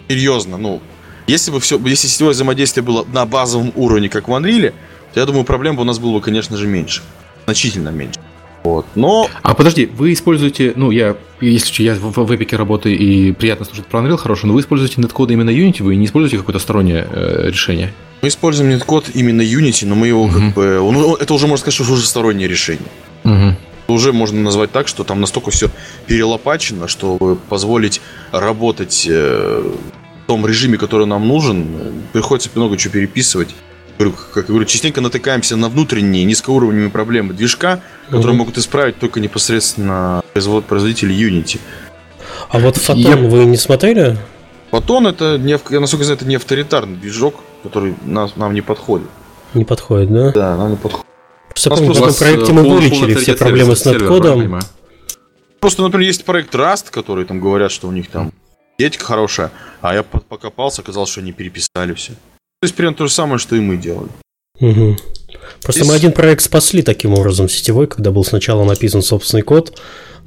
серьезно, 0.07 0.57
ну, 0.57 0.81
если 1.27 1.51
бы 1.51 1.59
все, 1.59 1.79
если 1.79 2.07
сетевое 2.07 2.33
взаимодействие 2.33 2.83
было 2.83 3.05
на 3.11 3.25
базовом 3.25 3.71
уровне, 3.75 4.09
как 4.09 4.27
в 4.27 4.31
Unreal, 4.31 4.73
то 5.13 5.19
я 5.19 5.25
думаю, 5.25 5.45
проблем 5.45 5.75
бы 5.75 5.83
у 5.83 5.85
нас 5.85 5.99
было 5.99 6.13
бы, 6.13 6.21
конечно 6.21 6.57
же, 6.57 6.67
меньше. 6.67 7.01
Значительно 7.45 7.89
меньше. 7.89 8.19
Вот. 8.63 8.86
Но... 8.95 9.30
А 9.41 9.54
подожди, 9.54 9.86
вы 9.86 10.13
используете, 10.13 10.73
ну, 10.76 10.91
я, 10.91 11.17
если 11.41 11.84
я 11.84 11.95
в, 11.95 12.12
в 12.12 12.32
Epic 12.32 12.56
работаю 12.56 12.97
и 12.97 13.34
приятно 13.34 13.65
слушать 13.65 13.86
про 13.86 13.99
Unreal 13.99 14.17
хорошо, 14.17 14.47
но 14.47 14.54
вы 14.54 14.62
используете 14.62 15.02
неткоды 15.02 15.34
именно 15.34 15.49
Unity, 15.49 15.84
вы 15.84 15.95
не 15.97 16.06
используете 16.06 16.38
какое-то 16.38 16.60
стороннее 16.60 17.06
э, 17.10 17.49
решение? 17.49 17.93
Мы 18.21 18.30
используем 18.30 18.69
неткод 18.69 19.10
именно 19.13 19.41
Unity, 19.41 19.86
но 19.86 19.95
мы 19.95 20.08
его 20.08 20.23
угу. 20.23 20.34
как 20.34 20.54
бы... 20.54 20.80
Он, 20.80 21.17
это 21.19 21.34
уже, 21.34 21.47
можно 21.47 21.62
сказать, 21.62 21.73
что 21.73 21.93
уже 21.93 22.06
стороннее 22.06 22.47
решение. 22.47 22.88
Угу. 23.26 23.93
Уже 23.93 24.13
можно 24.13 24.39
назвать 24.39 24.71
так, 24.71 24.88
что 24.88 25.04
там 25.04 25.19
настолько 25.19 25.52
все 25.52 25.69
перелопачено, 26.08 26.88
что 26.88 27.38
позволить 27.49 28.02
работать 28.32 29.06
э, 29.10 29.73
в 30.23 30.28
том 30.28 30.47
режиме, 30.47 30.78
который 30.78 31.06
нам 31.06 31.28
нужен, 31.28 31.67
приходится 32.13 32.49
много 32.56 32.78
чего 32.78 32.93
переписывать 32.93 33.49
как 33.97 34.36
я 34.36 34.41
говорю, 34.43 34.65
частенько 34.65 35.01
натыкаемся 35.01 35.56
на 35.56 35.69
внутренние 35.69 36.23
низкоуровневые 36.25 36.89
проблемы 36.89 37.34
движка, 37.34 37.82
которые 38.06 38.32
угу. 38.32 38.39
могут 38.39 38.58
исправить 38.58 38.97
только 38.99 39.19
непосредственно 39.19 40.23
производители 40.34 41.13
Unity. 41.15 41.60
А 42.49 42.60
вот 42.60 42.77
Фотон 42.77 42.97
я... 43.01 43.15
вы 43.15 43.45
не 43.45 43.58
смотрели? 43.58 44.17
Фотон 44.71 45.08
это, 45.08 45.38
не, 45.38 45.58
я 45.69 45.79
насколько 45.79 46.03
знаю, 46.03 46.17
это 46.17 46.25
не 46.25 46.36
авторитарный 46.36 46.97
движок, 46.97 47.36
который 47.62 47.95
нас, 48.03 48.36
нам 48.36 48.53
не 48.53 48.62
подходит. 48.62 49.08
Не 49.53 49.65
подходит, 49.65 50.12
да? 50.12 50.32
Да, 50.32 50.58
нам 50.58 50.71
не 50.71 50.77
подходит. 50.77 51.06
Просто 51.49 51.69
помню, 51.69 51.93
в 51.93 52.03
этом 52.03 52.13
проекте 52.15 52.53
мы 52.53 52.67
вылечили 52.67 53.13
все 53.13 53.36
проблемы 53.36 53.75
с 53.75 53.86
надкодом. 53.86 54.60
Просто, 55.60 55.84
например, 55.84 56.08
есть 56.08 56.25
проект 56.25 56.53
Rust, 56.56 56.88
который 56.89 57.25
там 57.25 57.39
говорят, 57.39 57.71
что 57.71 57.88
у 57.88 57.91
них 57.91 58.10
там 58.10 58.34
сеть 58.79 58.97
хорошая, 58.97 59.51
а 59.82 59.93
я 59.93 60.03
покопался, 60.03 60.82
оказалось, 60.82 61.10
что 61.10 61.21
они 61.21 61.32
переписали 61.32 61.93
все. 61.93 62.13
То 62.63 62.65
есть 62.65 62.76
примерно 62.76 62.95
то 62.95 63.08
же 63.08 63.12
самое, 63.12 63.39
что 63.39 63.58
и 63.58 63.60
мы 63.60 63.76
делали. 63.76 64.08
Угу. 64.62 64.95
Просто 65.63 65.82
Здесь... 65.82 65.86
мы 65.86 65.95
один 65.95 66.13
проект 66.13 66.43
спасли 66.43 66.82
таким 66.82 67.13
образом 67.13 67.49
сетевой, 67.49 67.88
когда 67.88 68.12
был 68.12 68.23
сначала 68.23 68.63
написан 68.63 69.02
собственный 69.02 69.41
код, 69.41 69.78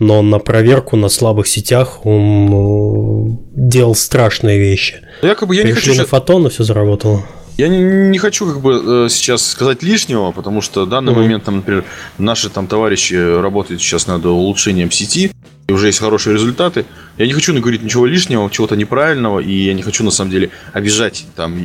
но 0.01 0.21
на 0.21 0.39
проверку 0.39 0.97
на 0.97 1.09
слабых 1.09 1.47
сетях 1.47 2.05
он 2.05 2.51
э, 2.53 3.37
делал 3.55 3.95
страшные 3.95 4.59
вещи. 4.59 4.97
Я 5.23 5.35
как 5.35 5.49
бы 5.49 5.57
я 5.57 5.63
Перешли 5.63 5.93
не 5.93 5.97
хочу... 5.97 6.03
на 6.03 6.07
фотон, 6.07 6.47
и 6.47 6.51
все 6.51 6.63
заработало. 6.63 7.25
Я 7.57 7.69
не, 7.69 7.83
не 7.83 8.19
хочу 8.19 8.47
как 8.47 8.61
бы 8.61 8.83
э, 8.85 9.09
сейчас 9.09 9.47
сказать 9.47 9.83
лишнего, 9.83 10.31
потому 10.31 10.61
что 10.61 10.85
в 10.85 10.89
данный 10.89 11.13
mm-hmm. 11.13 11.17
момент, 11.17 11.45
там, 11.45 11.57
например, 11.57 11.85
наши 12.19 12.51
там 12.51 12.67
товарищи 12.67 13.15
работают 13.15 13.81
сейчас 13.81 14.07
над 14.07 14.25
улучшением 14.27 14.91
сети, 14.91 15.33
и 15.67 15.73
уже 15.73 15.87
есть 15.87 15.99
хорошие 15.99 16.35
результаты. 16.35 16.85
Я 17.17 17.27
не 17.27 17.33
хочу 17.33 17.59
говорить 17.59 17.83
ничего 17.83 18.05
лишнего, 18.05 18.51
чего-то 18.51 18.77
неправильного, 18.77 19.41
и 19.41 19.53
я 19.53 19.73
не 19.73 19.83
хочу 19.83 20.05
на 20.05 20.11
самом 20.11 20.31
деле 20.31 20.51
обижать 20.75 21.25
там 21.35 21.59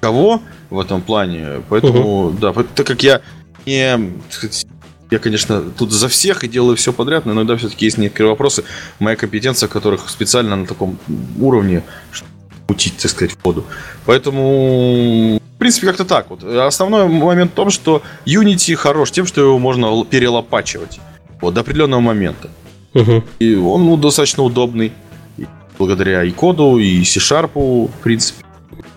кого 0.00 0.42
в 0.70 0.80
этом 0.80 1.02
плане. 1.02 1.62
Поэтому, 1.68 2.30
mm-hmm. 2.30 2.40
да, 2.40 2.52
так 2.74 2.86
как 2.86 3.02
я 3.02 3.20
не 3.66 4.12
я, 5.10 5.18
конечно, 5.18 5.62
тут 5.62 5.90
за 5.90 6.08
всех 6.08 6.44
и 6.44 6.48
делаю 6.48 6.76
все 6.76 6.92
подряд, 6.92 7.24
но 7.24 7.32
иногда 7.32 7.56
все-таки 7.56 7.86
есть 7.86 7.96
некоторые 7.96 8.30
вопросы, 8.30 8.64
моя 8.98 9.16
компетенция, 9.16 9.66
которых 9.66 10.10
специально 10.10 10.54
на 10.54 10.66
таком 10.66 10.98
уровне, 11.38 11.82
мутить, 12.68 12.96
так 12.98 13.10
сказать, 13.10 13.32
в 13.32 13.44
воду. 13.44 13.64
Поэтому, 14.04 15.38
в 15.38 15.58
принципе, 15.58 15.86
как-то 15.86 16.04
так 16.04 16.30
вот. 16.30 16.44
Основной 16.44 17.08
момент 17.08 17.52
в 17.52 17.54
том, 17.54 17.70
что 17.70 18.02
Unity 18.26 18.74
хорош 18.74 19.10
тем, 19.10 19.26
что 19.26 19.40
его 19.40 19.58
можно 19.58 20.04
перелопачивать 20.04 21.00
вот, 21.40 21.54
до 21.54 21.62
определенного 21.62 22.00
момента. 22.00 22.50
Угу. 22.94 23.24
И 23.38 23.54
он 23.54 23.84
ну, 23.84 23.96
достаточно 23.96 24.42
удобный. 24.42 24.92
благодаря 25.78 26.24
и 26.24 26.30
коду, 26.30 26.78
и 26.78 27.04
C-Sharp, 27.04 27.52
в 27.54 28.02
принципе. 28.02 28.44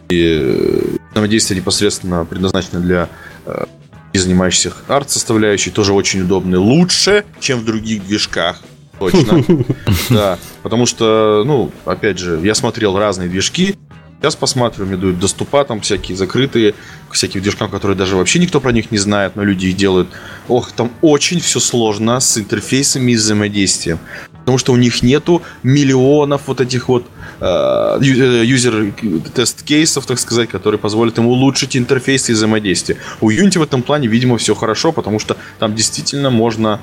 И 0.10 0.40
э, 0.42 0.98
взаимодействие 1.12 1.60
непосредственно 1.60 2.26
предназначено 2.26 2.82
для 2.82 3.08
э, 3.46 3.66
занимающихся 4.14 4.74
арт-составляющей, 4.88 5.72
тоже 5.72 5.94
очень 5.94 6.22
удобный. 6.22 6.58
Лучше, 6.58 7.24
чем 7.40 7.60
в 7.60 7.66
других 7.66 8.06
движках. 8.06 8.62
Точно. 9.10 9.44
Да. 10.10 10.38
Потому 10.62 10.86
что, 10.86 11.44
ну, 11.46 11.72
опять 11.86 12.20
же, 12.20 12.40
я 12.44 12.54
смотрел 12.54 12.98
разные 12.98 13.30
движки. 13.30 13.76
Сейчас 14.20 14.36
посмотрю, 14.36 14.86
мне 14.86 14.98
дают 14.98 15.18
доступа 15.18 15.66
там 15.66 15.82
всякие 15.82 16.16
закрытые, 16.16 16.76
к 17.10 17.14
всяким 17.14 17.42
движкам, 17.42 17.72
которые 17.72 17.98
даже 17.98 18.16
вообще 18.16 18.38
никто 18.38 18.60
про 18.60 18.72
них 18.72 18.92
не 18.92 19.00
знает, 19.00 19.36
но 19.36 19.44
люди 19.44 19.68
их 19.68 19.76
делают. 19.76 20.10
Ох, 20.48 20.72
там 20.74 20.92
очень 21.02 21.40
все 21.40 21.60
сложно 21.60 22.20
с 22.20 22.38
интерфейсами 22.38 23.14
и 23.14 23.16
взаимодействием. 23.16 23.98
Потому 24.42 24.60
что 24.60 24.74
у 24.74 24.76
них 24.76 25.02
нету 25.02 25.42
миллионов 25.64 26.44
вот 26.46 26.62
этих 26.62 26.88
вот 26.88 27.08
э, 27.40 27.98
юзер 28.02 28.94
тест 29.34 29.64
кейсов, 29.64 30.06
так 30.06 30.20
сказать, 30.20 30.50
которые 30.50 30.78
позволят 30.80 31.18
ему 31.18 31.32
улучшить 31.32 31.76
интерфейс 31.76 32.30
и 32.30 32.34
взаимодействие. 32.34 33.00
У 33.22 33.32
Unity 33.32 33.58
в 33.58 33.64
этом 33.64 33.82
плане, 33.82 34.08
видимо, 34.08 34.38
все 34.38 34.54
хорошо, 34.54 34.92
потому 34.92 35.18
что 35.18 35.36
там 35.58 35.74
действительно 35.74 36.30
можно 36.30 36.80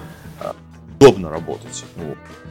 удобно 0.98 1.30
работать. 1.30 1.84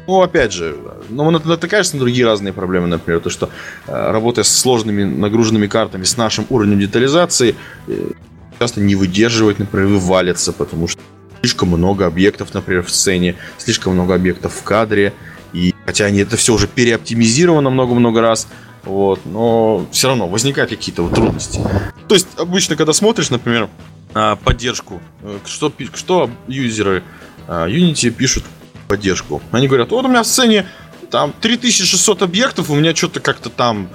Ну, 0.08 0.22
опять 0.22 0.54
же, 0.54 0.78
ну, 1.10 1.30
натыкаешься 1.32 1.96
на 1.96 2.00
другие 2.00 2.26
разные 2.26 2.54
проблемы, 2.54 2.88
например, 2.88 3.20
то, 3.20 3.30
что 3.30 3.50
э, 3.88 4.12
работая 4.12 4.44
с 4.44 4.58
сложными 4.58 5.04
нагруженными 5.04 5.68
картами, 5.68 6.06
с 6.06 6.16
нашим 6.16 6.46
уровнем 6.50 6.80
детализации, 6.80 7.56
э, 7.88 8.12
часто 8.58 8.80
не 8.80 8.96
выдерживает, 8.96 9.60
например, 9.60 9.88
вывалится, 9.88 10.54
потому 10.54 10.88
что 10.88 11.02
слишком 11.42 11.70
много 11.70 12.06
объектов, 12.06 12.54
например, 12.54 12.84
в 12.84 12.90
сцене, 12.90 13.36
слишком 13.58 13.94
много 13.94 14.16
объектов 14.16 14.54
в 14.54 14.64
кадре, 14.64 15.14
и 15.52 15.76
хотя 15.86 16.06
они 16.06 16.20
это 16.20 16.38
все 16.38 16.54
уже 16.54 16.68
переоптимизировано 16.68 17.70
много-много 17.70 18.22
раз, 18.22 18.48
вот, 18.86 19.20
но 19.26 19.86
все 19.92 20.08
равно 20.08 20.30
возникают 20.30 20.70
какие-то 20.70 21.04
вот 21.04 21.16
трудности. 21.16 21.60
То 22.08 22.16
есть 22.16 22.28
обычно, 22.38 22.78
когда 22.78 22.94
смотришь, 22.94 23.30
например, 23.30 23.70
на 24.14 24.38
поддержку, 24.38 25.02
э, 25.22 25.40
что, 25.46 25.72
что 25.94 26.30
юзеры 26.48 27.04
Unity 27.48 28.10
пишут 28.10 28.44
поддержку. 28.88 29.42
Они 29.52 29.68
говорят, 29.68 29.92
вот 29.92 30.06
у 30.06 30.08
меня 30.08 30.24
в 30.24 30.28
сцене 30.28 30.66
там 31.10 31.34
3600 31.40 32.22
объектов, 32.22 32.70
у 32.70 32.76
меня 32.76 32.96
что-то 32.96 33.20
как-то 33.20 33.50
там 33.50 33.90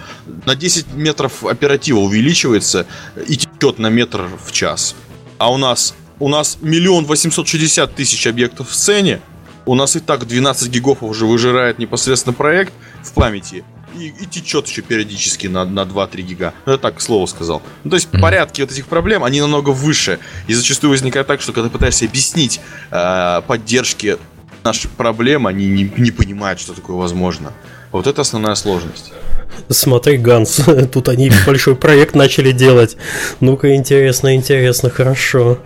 на 0.47 0.55
10 0.55 0.95
метров 0.95 1.45
оператива 1.45 1.99
увеличивается 1.99 2.87
и 3.27 3.37
течет 3.37 3.79
на 3.79 3.89
метр 3.89 4.29
в 4.45 4.53
час. 4.53 4.95
А 5.39 5.53
у 5.53 5.59
нас 5.59 5.95
у 6.19 6.29
нас 6.29 6.59
миллион 6.61 7.05
восемьсот 7.05 7.49
шестьдесят 7.49 7.97
тысяч 7.97 8.29
объектов 8.29 8.71
в 8.71 8.75
сцене, 8.75 9.21
у 9.67 9.75
нас 9.75 9.97
и 9.97 10.01
так 10.01 10.27
12 10.27 10.71
гигов 10.71 11.03
уже 11.03 11.27
выжирает 11.27 11.81
непосредственно 11.81 12.33
проект 12.33 12.73
в 13.03 13.13
памяти 13.13 13.65
и, 13.95 14.09
и 14.09 14.27
течет 14.27 14.67
еще 14.67 14.83
периодически 14.83 15.47
на, 15.47 15.65
на 15.65 15.81
2-3 15.81 16.23
гига. 16.23 16.55
Ну, 16.67 16.73
я 16.73 16.79
так, 16.79 16.97
к 16.97 17.01
слову 17.01 17.27
сказал. 17.27 17.63
Ну, 17.85 17.91
то 17.91 17.97
есть 17.97 18.09
mm-hmm. 18.09 18.21
порядки 18.21 18.61
вот 18.61 18.71
этих 18.71 18.87
проблем, 18.87 19.25
они 19.25 19.41
намного 19.41 19.71
выше. 19.71 20.19
И 20.47 20.55
зачастую 20.55 20.91
возникает 20.91 21.27
так, 21.27 21.41
что 21.41 21.53
когда 21.53 21.69
пытаешься 21.69 22.05
объяснить 22.05 22.61
э, 22.91 23.43
поддержки 23.47 24.19
наших 24.65 24.91
проблем, 24.93 25.47
они 25.47 25.67
не, 25.67 25.91
не 25.97 26.11
понимают, 26.11 26.61
что 26.61 26.73
такое 26.75 26.97
возможно. 26.97 27.53
Вот 27.91 28.07
это 28.07 28.23
основная 28.23 28.55
сложность. 28.55 29.13
Смотри, 29.69 30.17
Ганс, 30.17 30.61
тут 30.93 31.09
они 31.09 31.31
большой 31.47 31.77
проект 31.77 32.15
начали 32.15 32.53
делать. 32.53 32.97
Ну-ка, 33.41 33.75
интересно, 33.75 34.35
интересно, 34.35 34.91
хорошо. 34.91 35.59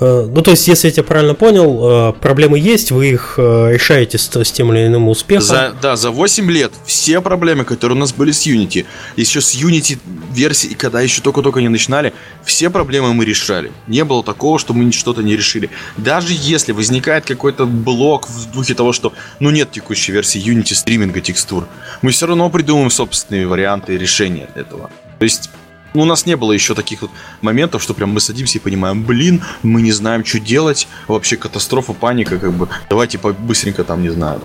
Э, 0.00 0.28
ну, 0.30 0.42
то 0.42 0.52
есть, 0.52 0.68
если 0.68 0.88
я 0.88 0.92
тебя 0.92 1.04
правильно 1.04 1.34
понял, 1.34 2.10
э, 2.10 2.12
проблемы 2.12 2.58
есть, 2.58 2.92
вы 2.92 3.10
их 3.10 3.34
э, 3.36 3.72
решаете 3.72 4.18
с, 4.18 4.30
с 4.30 4.52
тем 4.52 4.72
или 4.72 4.86
иным 4.86 5.08
успехом. 5.08 5.44
За, 5.44 5.74
да, 5.80 5.96
за 5.96 6.10
8 6.10 6.50
лет 6.50 6.72
все 6.86 7.20
проблемы, 7.20 7.64
которые 7.64 7.96
у 7.96 8.00
нас 8.00 8.12
были 8.12 8.30
с 8.30 8.46
Unity, 8.46 8.86
еще 9.16 9.40
с 9.40 9.54
Unity 9.54 9.98
версии, 10.32 10.74
когда 10.74 11.00
еще 11.00 11.20
только-только 11.20 11.60
не 11.60 11.68
начинали, 11.68 12.12
все 12.44 12.70
проблемы 12.70 13.12
мы 13.12 13.24
решали. 13.24 13.72
Не 13.86 14.04
было 14.04 14.22
такого, 14.22 14.58
что 14.58 14.72
мы 14.72 14.92
что-то 14.92 15.22
не 15.22 15.36
решили. 15.36 15.70
Даже 15.96 16.28
если 16.30 16.72
возникает 16.72 17.24
какой-то 17.24 17.66
блок 17.66 18.28
в 18.28 18.52
духе 18.52 18.74
того, 18.74 18.92
что 18.92 19.12
ну 19.40 19.50
нет 19.50 19.72
текущей 19.72 20.12
версии 20.12 20.40
Unity 20.40 20.74
стриминга 20.74 21.20
текстур, 21.20 21.66
мы 22.02 22.12
все 22.12 22.26
равно 22.26 22.48
придумаем 22.50 22.90
собственные 22.90 23.46
варианты 23.46 23.96
решения 23.98 24.48
этого. 24.54 24.90
То 25.18 25.24
есть 25.24 25.50
ну, 25.94 26.02
у 26.02 26.04
нас 26.04 26.26
не 26.26 26.36
было 26.36 26.52
еще 26.52 26.74
таких 26.74 27.02
вот 27.02 27.10
моментов, 27.40 27.82
что 27.82 27.94
прям 27.94 28.10
мы 28.10 28.20
садимся 28.20 28.58
и 28.58 28.60
понимаем, 28.60 29.04
блин, 29.04 29.42
мы 29.62 29.82
не 29.82 29.92
знаем, 29.92 30.24
что 30.24 30.40
делать, 30.40 30.88
вообще 31.06 31.36
катастрофа, 31.36 31.92
паника, 31.92 32.38
как 32.38 32.52
бы, 32.52 32.68
давайте 32.90 33.18
быстренько 33.18 33.84
там, 33.84 34.02
не 34.02 34.10
знаю, 34.10 34.42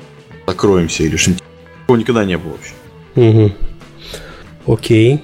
закроемся 0.47 1.03
или 1.03 1.17
что-нибудь. 1.17 1.43
Такого 1.81 1.97
никогда 1.97 2.25
не 2.25 2.37
было 2.37 2.53
вообще. 2.53 2.73
Угу. 3.15 4.73
Окей. 4.73 5.21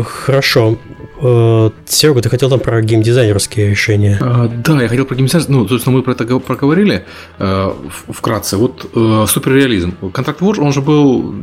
Хорошо. 0.00 0.78
Э, 1.20 1.70
Серега, 1.86 2.20
ты 2.20 2.28
хотел 2.28 2.50
там 2.50 2.60
про 2.60 2.82
геймдизайнерские 2.82 3.70
решения? 3.70 4.18
А, 4.20 4.48
да, 4.48 4.82
я 4.82 4.88
хотел 4.88 5.04
про 5.04 5.14
геймдизайн. 5.14 5.44
Ну, 5.48 5.68
собственно, 5.68 5.96
мы 5.96 6.02
про 6.02 6.12
это 6.12 6.38
проговорили 6.38 7.04
э, 7.38 7.72
вкратце. 8.08 8.56
Вот 8.56 8.90
э, 8.94 9.26
суперреализм. 9.28 9.94
Контракт 10.12 10.40
Wars, 10.40 10.58
он 10.60 10.72
же 10.72 10.80
был 10.80 11.34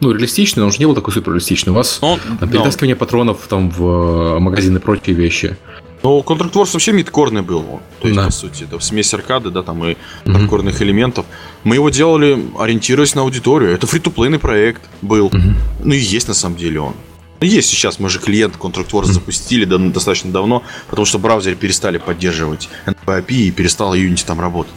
ну, 0.00 0.12
реалистичный, 0.12 0.60
но 0.60 0.66
он 0.66 0.72
же 0.72 0.78
не 0.78 0.86
был 0.86 0.94
такой 0.94 1.14
суперреалистичный. 1.14 1.72
У 1.72 1.76
вас 1.76 1.98
но, 2.02 2.18
там, 2.40 2.48
перетаскивание 2.48 2.94
но... 2.94 2.98
патронов 2.98 3.46
там 3.48 3.70
в 3.70 4.38
магазины 4.38 4.78
и 4.78 4.80
прочие 4.80 5.16
вещи. 5.16 5.56
Ну, 6.02 6.20
Contract 6.26 6.52
Wars 6.52 6.70
вообще 6.72 6.92
мидкорный 6.92 7.42
был. 7.42 7.80
То 8.00 8.08
есть, 8.08 8.16
да. 8.16 8.26
по 8.26 8.32
сути, 8.32 8.64
это 8.64 8.80
смесь 8.80 9.14
аркады, 9.14 9.50
да, 9.50 9.62
там 9.62 9.84
и 9.84 9.96
хардкорных 10.26 10.80
mm-hmm. 10.80 10.84
элементов. 10.84 11.26
Мы 11.62 11.76
его 11.76 11.90
делали, 11.90 12.44
ориентируясь 12.58 13.14
на 13.14 13.22
аудиторию. 13.22 13.70
Это 13.70 13.86
фри-то-плейный 13.86 14.40
проект 14.40 14.82
был. 15.00 15.28
Mm-hmm. 15.28 15.54
Ну 15.84 15.94
и 15.94 15.98
есть 15.98 16.26
на 16.26 16.34
самом 16.34 16.56
деле 16.56 16.80
он. 16.80 16.94
Есть 17.42 17.68
сейчас, 17.70 17.98
мы 17.98 18.08
же 18.08 18.18
клиент 18.18 18.56
Contract 18.56 18.90
Wars 18.90 19.06
запустили 19.06 19.64
достаточно 19.64 20.30
давно, 20.30 20.62
потому 20.88 21.06
что 21.06 21.18
браузеры 21.18 21.56
перестали 21.56 21.98
поддерживать 21.98 22.68
NPAP 22.86 23.26
и 23.28 23.50
перестала 23.50 23.94
Unity 23.94 24.24
там 24.24 24.40
работать. 24.40 24.74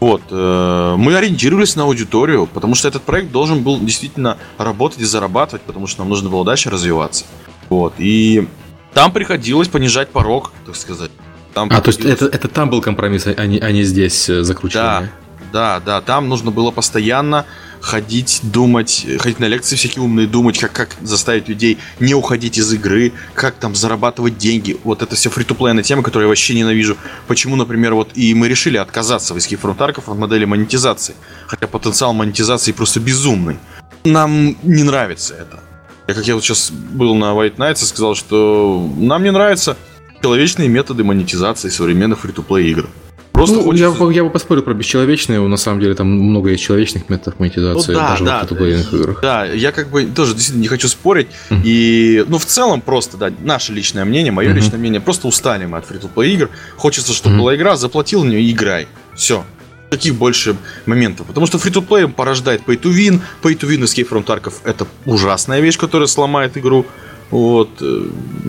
Вот, 0.00 0.22
э, 0.30 0.94
мы 0.98 1.16
ориентировались 1.16 1.76
на 1.76 1.84
аудиторию, 1.84 2.46
потому 2.46 2.74
что 2.74 2.88
этот 2.88 3.02
проект 3.04 3.32
должен 3.32 3.62
был 3.62 3.80
действительно 3.80 4.36
работать 4.58 5.00
и 5.00 5.04
зарабатывать, 5.04 5.62
потому 5.62 5.86
что 5.86 6.00
нам 6.00 6.10
нужно 6.10 6.28
было 6.28 6.44
дальше 6.44 6.68
развиваться. 6.68 7.24
Вот, 7.70 7.94
и 7.98 8.46
там 8.92 9.12
приходилось 9.12 9.68
понижать 9.68 10.10
порог, 10.10 10.52
так 10.66 10.76
сказать. 10.76 11.10
Там 11.54 11.68
а, 11.72 11.80
приходилось... 11.80 11.96
то 11.96 12.08
есть 12.08 12.22
это, 12.22 12.36
это 12.36 12.48
там 12.48 12.68
был 12.68 12.82
компромисс, 12.82 13.26
а 13.26 13.46
не, 13.46 13.58
а 13.58 13.72
не 13.72 13.82
здесь 13.84 14.28
э, 14.28 14.42
закручивание? 14.42 15.10
Да, 15.52 15.80
да, 15.80 15.80
да, 15.80 16.00
там 16.00 16.28
нужно 16.28 16.50
было 16.50 16.70
постоянно 16.70 17.46
ходить, 17.84 18.40
думать, 18.42 19.06
ходить 19.18 19.40
на 19.40 19.44
лекции 19.44 19.76
всякие 19.76 20.02
умные, 20.02 20.26
думать, 20.26 20.58
как, 20.58 20.72
как 20.72 20.96
заставить 21.02 21.48
людей 21.48 21.76
не 22.00 22.14
уходить 22.14 22.56
из 22.56 22.72
игры, 22.72 23.12
как 23.34 23.56
там 23.56 23.74
зарабатывать 23.74 24.38
деньги. 24.38 24.78
Вот 24.84 25.02
это 25.02 25.14
все 25.16 25.28
фри 25.28 25.44
то 25.44 25.54
тема, 25.82 26.02
которую 26.02 26.24
я 26.24 26.28
вообще 26.28 26.54
ненавижу. 26.54 26.96
Почему, 27.26 27.56
например, 27.56 27.94
вот 27.94 28.08
и 28.14 28.34
мы 28.34 28.48
решили 28.48 28.78
отказаться 28.78 29.34
в 29.34 29.36
Escape 29.36 29.60
from 29.60 29.76
от 29.76 30.18
модели 30.18 30.46
монетизации. 30.46 31.14
Хотя 31.46 31.66
потенциал 31.66 32.14
монетизации 32.14 32.72
просто 32.72 33.00
безумный. 33.00 33.58
Нам 34.04 34.56
не 34.62 34.82
нравится 34.82 35.34
это. 35.34 35.60
Я, 36.08 36.14
как 36.14 36.26
я 36.26 36.34
вот 36.34 36.42
сейчас 36.42 36.70
был 36.70 37.14
на 37.14 37.32
White 37.34 37.56
Nights 37.56 37.82
и 37.82 37.86
сказал, 37.86 38.14
что 38.14 38.90
нам 38.96 39.22
не 39.22 39.30
нравятся 39.30 39.76
человечные 40.22 40.68
методы 40.68 41.04
монетизации 41.04 41.68
современных 41.68 42.20
фри 42.20 42.32
то 42.32 42.58
игр. 42.58 42.88
Просто 43.34 43.56
ну, 43.56 43.64
хочется... 43.64 43.96
я, 44.00 44.12
я 44.12 44.22
бы 44.22 44.30
поспорил 44.30 44.62
про 44.62 44.74
бесчеловечные, 44.74 45.40
на 45.40 45.56
самом 45.56 45.80
деле 45.80 45.96
там 45.96 46.06
много 46.06 46.50
есть 46.50 46.62
человечных 46.62 47.08
методов 47.08 47.40
монетизации, 47.40 47.92
ну, 47.92 47.98
да, 47.98 48.10
даже 48.10 48.24
да, 48.24 48.46
в 48.48 48.94
играх. 48.94 49.18
Да, 49.22 49.44
я 49.44 49.72
как 49.72 49.90
бы 49.90 50.04
тоже 50.04 50.34
действительно 50.34 50.62
не 50.62 50.68
хочу 50.68 50.86
спорить. 50.86 51.26
Mm-hmm. 51.50 51.60
И, 51.64 52.24
ну, 52.28 52.38
в 52.38 52.46
целом 52.46 52.80
просто, 52.80 53.16
да, 53.16 53.32
наше 53.42 53.72
личное 53.72 54.04
мнение, 54.04 54.30
мое 54.30 54.50
mm-hmm. 54.50 54.54
личное 54.54 54.78
мнение, 54.78 55.00
просто 55.00 55.26
устали 55.26 55.66
мы 55.66 55.78
от 55.78 55.84
фри 55.84 55.98
игр. 56.32 56.48
Хочется, 56.76 57.12
чтобы 57.12 57.34
mm-hmm. 57.34 57.38
была 57.40 57.56
игра, 57.56 57.74
заплатил 57.74 58.22
в 58.22 58.26
нее 58.26 58.40
и 58.40 58.52
играй. 58.52 58.86
Все. 59.16 59.44
Каких 59.90 60.14
больше 60.14 60.56
моментов? 60.86 61.26
Потому 61.26 61.46
что 61.46 61.58
free-to-play 61.58 62.06
порождает 62.12 62.62
pay-to-win. 62.64 63.20
Pay-to-win 63.42 63.82
Escape 63.82 64.08
from 64.08 64.24
Tarkov 64.24 64.54
это 64.62 64.86
ужасная 65.06 65.58
вещь, 65.58 65.76
которая 65.76 66.06
сломает 66.06 66.56
игру. 66.56 66.86
Вот. 67.32 67.70
Э, 67.80 68.04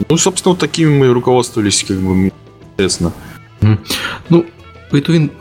ну, 0.07 0.17
собственно, 0.17 0.51
вот 0.51 0.59
такими 0.59 0.89
мы 0.89 1.11
руководствовались, 1.11 1.83
как 1.83 1.97
бы, 1.97 2.31
интересно. 2.77 3.13
Ну, 4.29 4.45
Pay 4.95 5.05
to 5.05 5.13
win, 5.13 5.31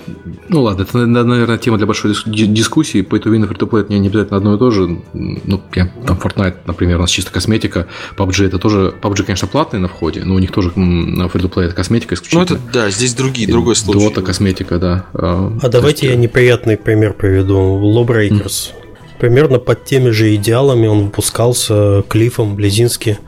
ну 0.48 0.62
ладно, 0.62 0.82
это, 0.82 1.06
наверное, 1.06 1.58
тема 1.58 1.76
для 1.76 1.86
большой 1.86 2.12
дискуссии. 2.26 3.02
Pay 3.02 3.22
to 3.22 3.30
win 3.30 3.44
и 3.44 3.48
free 3.48 3.56
to 3.56 3.70
play 3.70 3.82
это 3.82 3.92
не 3.92 4.08
обязательно 4.08 4.38
одно 4.38 4.56
и 4.56 4.58
то 4.58 4.70
же. 4.72 4.98
Ну, 5.12 5.62
я, 5.76 5.92
там 6.06 6.18
Fortnite, 6.18 6.56
например, 6.66 6.98
у 6.98 7.02
нас 7.02 7.10
чисто 7.10 7.30
косметика. 7.30 7.86
PUBG 8.16 8.46
это 8.46 8.58
тоже, 8.58 8.92
PUBG, 9.00 9.22
конечно, 9.22 9.46
платный 9.46 9.78
на 9.78 9.86
входе, 9.86 10.24
но 10.24 10.34
у 10.34 10.40
них 10.40 10.50
тоже 10.50 10.72
на 10.76 11.26
free 11.26 11.40
to 11.40 11.48
play 11.48 11.66
это 11.66 11.74
косметика 11.74 12.16
исключительно. 12.16 12.46
Ну, 12.48 12.56
это, 12.56 12.72
да, 12.72 12.90
здесь 12.90 13.14
другие, 13.14 13.46
другой 13.46 13.76
случай. 13.76 14.04
Dota 14.04 14.22
косметика, 14.22 14.78
да. 14.78 15.06
А, 15.14 15.56
а 15.62 15.68
давайте 15.68 16.06
есть... 16.06 16.16
я 16.16 16.20
неприятный 16.20 16.76
пример 16.76 17.12
приведу. 17.12 17.54
Lawbreakers. 17.54 18.42
Mm. 18.42 18.72
Примерно 19.20 19.60
под 19.60 19.84
теми 19.84 20.10
же 20.10 20.34
идеалами 20.34 20.88
он 20.88 21.04
выпускался 21.04 22.02
Клиффом 22.08 22.56
Близински, 22.56 23.20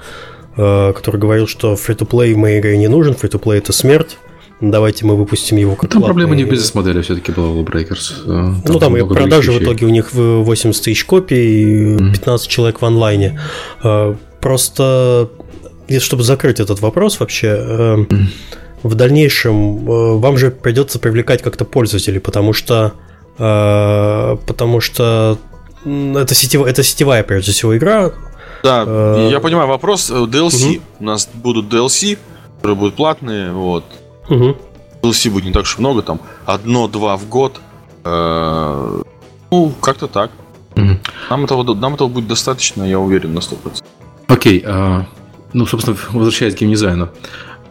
э, 0.56 0.92
который 0.92 1.20
говорил, 1.20 1.46
что 1.46 1.74
free-to-play 1.74 2.34
в 2.34 2.36
моей 2.36 2.58
игре 2.58 2.76
не 2.78 2.88
нужен, 2.88 3.14
free-to-play 3.14 3.58
это 3.58 3.72
смерть 3.72 4.16
давайте 4.60 5.04
мы 5.04 5.16
выпустим 5.16 5.56
его 5.56 5.76
как 5.76 5.90
Там 5.90 6.02
проблема 6.02 6.34
не 6.34 6.44
в 6.44 6.48
бизнес-модели 6.48 7.02
все-таки 7.02 7.32
была 7.32 7.48
у 7.48 7.62
Breakers. 7.62 8.22
Э, 8.24 8.26
там 8.26 8.62
ну, 8.64 8.78
там 8.78 8.96
и 8.96 9.06
продажи 9.06 9.52
в 9.52 9.62
итоге 9.62 9.86
у 9.86 9.90
них 9.90 10.12
80 10.12 10.82
тысяч 10.82 11.04
копий, 11.04 11.96
15 11.98 12.24
mm. 12.24 12.50
человек 12.50 12.80
в 12.80 12.84
онлайне. 12.84 13.40
Э, 13.82 14.14
просто, 14.40 15.28
чтобы 15.98 16.22
закрыть 16.22 16.60
этот 16.60 16.80
вопрос 16.80 17.20
вообще, 17.20 17.48
mm. 17.48 18.26
в 18.82 18.94
дальнейшем 18.94 20.20
вам 20.20 20.38
же 20.38 20.50
придется 20.50 20.98
привлекать 20.98 21.42
как-то 21.42 21.64
пользователей, 21.64 22.20
потому 22.20 22.52
что 22.52 22.94
потому 23.36 24.80
что 24.80 25.38
это 25.84 26.34
сетевая, 26.34 26.70
это 26.70 26.82
сетевая, 26.82 27.22
прежде 27.22 27.52
всего, 27.52 27.76
игра. 27.76 28.12
Да, 28.62 29.18
я 29.28 29.40
понимаю 29.40 29.68
вопрос. 29.68 30.10
DLC. 30.10 30.76
Угу. 30.76 30.82
У 31.00 31.04
нас 31.04 31.28
будут 31.34 31.66
DLC, 31.66 32.18
которые 32.56 32.78
будут 32.78 32.94
платные, 32.94 33.52
вот. 33.52 33.84
Угу. 34.28 34.56
DLC 35.02 35.30
будет 35.30 35.44
не 35.44 35.52
так 35.52 35.62
уж 35.62 35.78
много, 35.78 36.02
там 36.02 36.20
одно-два 36.44 37.16
в 37.16 37.28
год. 37.28 37.60
Э, 38.04 39.02
ну, 39.50 39.72
как-то 39.80 40.06
так. 40.06 40.30
Угу. 40.76 40.98
Нам, 41.30 41.44
этого, 41.44 41.74
нам 41.74 41.94
этого 41.94 42.08
будет 42.08 42.26
достаточно, 42.26 42.82
я 42.84 42.98
уверен, 42.98 43.34
на 43.34 43.38
100%. 43.38 43.82
Окей, 44.28 44.62
а, 44.66 45.06
ну, 45.52 45.66
собственно, 45.66 45.96
возвращаясь 46.12 46.54
к 46.54 46.58
геймдизайну. 46.58 47.08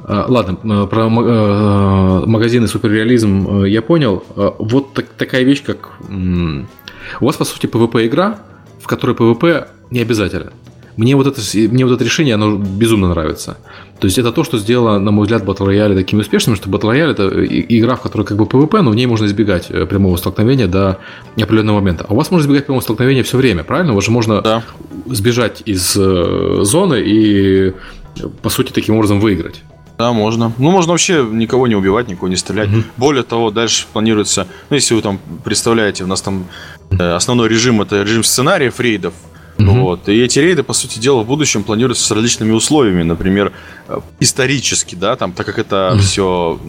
А, 0.03 0.25
ладно, 0.27 0.57
э, 0.63 0.87
про 0.87 1.07
э, 1.07 2.25
магазины 2.25 2.67
суперреализм 2.67 3.63
я 3.65 3.81
понял. 3.81 4.23
Вот 4.35 4.93
так, 4.93 5.05
такая 5.17 5.43
вещь, 5.43 5.63
как... 5.63 5.91
У 7.21 7.25
вас, 7.25 7.35
по 7.35 7.45
сути, 7.45 7.67
PvP-игра, 7.67 8.39
в 8.81 8.87
которой 8.87 9.15
PvP 9.15 9.67
не 9.91 10.01
обязателен. 10.01 10.51
Мне 10.97 11.15
вот, 11.15 11.27
это, 11.27 11.41
мне 11.53 11.85
вот 11.85 11.93
это 11.93 12.03
решение, 12.03 12.35
оно 12.35 12.55
безумно 12.55 13.09
нравится. 13.09 13.57
То 13.99 14.05
есть 14.05 14.17
это 14.17 14.31
то, 14.31 14.43
что 14.43 14.57
сделало, 14.57 14.99
на 14.99 15.11
мой 15.11 15.23
взгляд, 15.23 15.43
Battle 15.43 15.67
Royale 15.67 15.95
такими 15.95 16.21
успешными, 16.21 16.55
что 16.55 16.69
Battle 16.69 16.93
Royale 16.93 17.11
это 17.11 17.45
игра, 17.45 17.95
в 17.95 18.01
которой 18.01 18.23
как 18.23 18.37
бы 18.37 18.45
PvP, 18.45 18.81
но 18.81 18.91
в 18.91 18.95
ней 18.95 19.05
можно 19.05 19.25
избегать 19.25 19.67
э, 19.69 19.85
прямого 19.85 20.15
столкновения 20.17 20.67
до 20.67 20.99
определенного 21.35 21.79
момента. 21.79 22.05
А 22.07 22.13
у 22.13 22.15
вас 22.15 22.31
можно 22.31 22.45
избегать 22.45 22.65
прямого 22.65 22.81
столкновения 22.81 23.23
все 23.23 23.37
время, 23.37 23.63
правильно? 23.63 23.91
У 23.91 23.95
вас 23.95 24.05
же 24.05 24.11
можно 24.11 24.41
да. 24.41 24.63
сбежать 25.07 25.63
из 25.65 25.95
э, 25.97 26.59
зоны 26.61 27.01
и, 27.05 27.73
по 28.41 28.49
сути, 28.49 28.71
таким 28.71 28.95
образом 28.95 29.19
выиграть. 29.19 29.63
Да, 29.97 30.11
можно. 30.11 30.51
Ну, 30.57 30.71
можно 30.71 30.91
вообще 30.91 31.25
никого 31.31 31.67
не 31.67 31.75
убивать, 31.75 32.07
никого 32.07 32.27
не 32.27 32.35
стрелять. 32.35 32.69
Угу. 32.69 32.83
Более 32.97 33.23
того, 33.23 33.49
дальше 33.49 33.87
планируется, 33.91 34.47
ну, 34.69 34.75
если 34.75 34.93
вы 34.93 35.01
там 35.01 35.19
представляете, 35.43 36.03
у 36.03 36.07
нас 36.07 36.21
там 36.21 36.45
э, 36.91 37.11
основной 37.11 37.47
режим 37.47 37.81
это 37.81 38.01
режим 38.01 38.23
сценариев 38.23 38.79
рейдов. 38.79 39.13
Угу. 39.57 39.71
Вот. 39.71 40.09
И 40.09 40.21
эти 40.21 40.39
рейды, 40.39 40.63
по 40.63 40.73
сути 40.73 40.99
дела, 40.99 41.23
в 41.23 41.27
будущем 41.27 41.63
планируются 41.63 42.05
с 42.05 42.11
различными 42.11 42.51
условиями. 42.51 43.03
Например, 43.03 43.53
э, 43.87 43.99
исторически, 44.19 44.95
да, 44.95 45.15
там, 45.15 45.31
так 45.31 45.45
как 45.45 45.59
это 45.59 45.91
угу. 45.93 46.01
все 46.01 46.59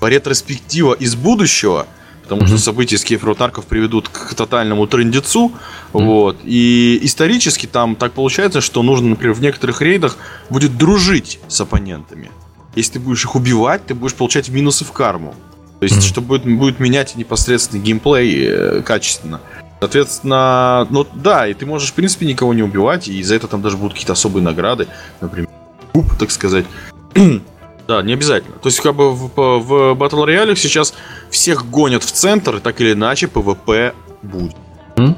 по 0.00 0.06
ретроспектива 0.06 0.94
из 0.94 1.14
будущего, 1.14 1.86
потому 2.22 2.42
mm-hmm. 2.42 2.46
что 2.46 2.58
события 2.58 2.96
из 2.96 3.36
Тарков 3.36 3.66
приведут 3.66 4.08
к 4.08 4.34
тотальному 4.34 4.86
трендецу. 4.86 5.52
Mm-hmm. 5.92 6.04
Вот. 6.04 6.36
И 6.44 6.98
исторически 7.02 7.66
там 7.66 7.94
так 7.94 8.12
получается, 8.12 8.60
что 8.60 8.82
нужно, 8.82 9.10
например, 9.10 9.34
в 9.34 9.40
некоторых 9.40 9.82
рейдах 9.82 10.16
будет 10.48 10.76
дружить 10.76 11.38
с 11.48 11.60
оппонентами. 11.60 12.30
Если 12.74 12.94
ты 12.94 13.00
будешь 13.00 13.24
их 13.24 13.36
убивать, 13.36 13.86
ты 13.86 13.94
будешь 13.94 14.14
получать 14.14 14.48
минусы 14.48 14.84
в 14.84 14.92
карму. 14.92 15.34
То 15.80 15.84
есть, 15.84 15.96
mm-hmm. 15.96 16.08
что 16.08 16.20
будет, 16.20 16.44
будет 16.44 16.80
менять 16.80 17.16
непосредственный 17.16 17.82
геймплей 17.82 18.46
э, 18.46 18.82
качественно. 18.82 19.40
Соответственно, 19.80 20.86
ну 20.90 21.06
да, 21.14 21.48
и 21.48 21.54
ты 21.54 21.64
можешь, 21.64 21.90
в 21.90 21.94
принципе, 21.94 22.26
никого 22.26 22.52
не 22.52 22.62
убивать, 22.62 23.08
и 23.08 23.22
за 23.22 23.34
это 23.34 23.48
там 23.48 23.62
даже 23.62 23.78
будут 23.78 23.94
какие-то 23.94 24.12
особые 24.12 24.44
награды, 24.44 24.88
например, 25.22 25.48
куб, 25.92 26.06
так 26.18 26.30
сказать. 26.30 26.66
да, 27.88 28.02
не 28.02 28.12
обязательно. 28.12 28.56
То 28.56 28.68
есть, 28.68 28.80
как 28.80 28.94
бы 28.94 29.10
в, 29.12 29.30
в 29.34 29.72
Battle 29.94 30.26
Royale 30.26 30.54
сейчас 30.54 30.92
всех 31.30 31.68
гонят 31.70 32.04
в 32.04 32.12
центр, 32.12 32.56
и 32.56 32.60
так 32.60 32.78
или 32.82 32.92
иначе 32.92 33.26
PvP 33.26 33.94
будет. 34.22 34.56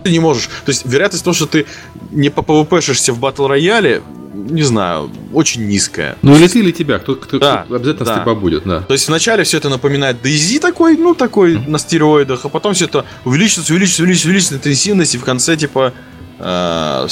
Ты 0.05 0.13
не 0.13 0.21
можешь. 0.21 0.47
То 0.65 0.71
есть, 0.71 0.87
вероятность 0.87 1.25
того, 1.25 1.35
что 1.35 1.47
ты 1.47 1.67
не 2.13 2.31
по 2.31 2.41
PvP-шишься 2.41 3.13
в 3.13 3.19
Battle 3.19 3.51
Royale, 3.51 4.01
не 4.51 4.63
знаю, 4.63 5.11
очень 5.33 5.67
низкая. 5.67 6.17
Ну 6.23 6.37
или 6.37 6.49
ты, 6.49 6.61
или 6.61 6.71
тебя, 6.73 6.99
кто, 6.99 7.17
кто, 7.17 7.39
да, 7.39 7.65
кто 7.65 7.77
обязательно 7.77 8.07
да. 8.07 8.13
стрельба 8.13 8.35
будет, 8.35 8.65
да. 8.65 8.81
То 8.81 8.93
есть 8.93 9.09
вначале 9.09 9.45
все 9.45 9.59
это 9.59 9.69
напоминает 9.69 10.25
DayZ 10.25 10.61
такой, 10.61 10.97
ну 10.97 11.15
такой 11.15 11.55
mm-hmm. 11.55 11.71
на 11.71 11.79
стероидах, 11.79 12.45
а 12.45 12.49
потом 12.49 12.75
все 12.75 12.87
это 12.87 13.05
увеличивается, 13.25 13.73
увеличивается, 13.73 14.03
увеличивается, 14.03 14.29
увеличивается 14.29 14.55
интенсивность, 14.55 15.15
и 15.15 15.19
в 15.19 15.25
конце 15.25 15.57
типа 15.57 15.93
100% 16.39 17.09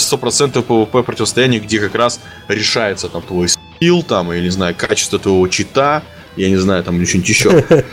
PvP 0.66 1.03
противостояния, 1.03 1.61
где 1.61 1.79
как 1.79 1.95
раз 1.95 2.21
решается 2.49 3.09
там 3.09 3.23
твой 3.23 3.49
скилл, 3.49 4.03
там, 4.03 4.33
или 4.33 4.45
не 4.45 4.51
знаю, 4.51 4.75
качество 4.77 5.19
твоего 5.19 5.47
чита, 5.49 6.03
я 6.37 6.49
не 6.49 6.57
знаю, 6.57 6.85
там 6.85 6.97
или 6.97 7.05
что-нибудь 7.05 7.29
еще. 7.29 7.51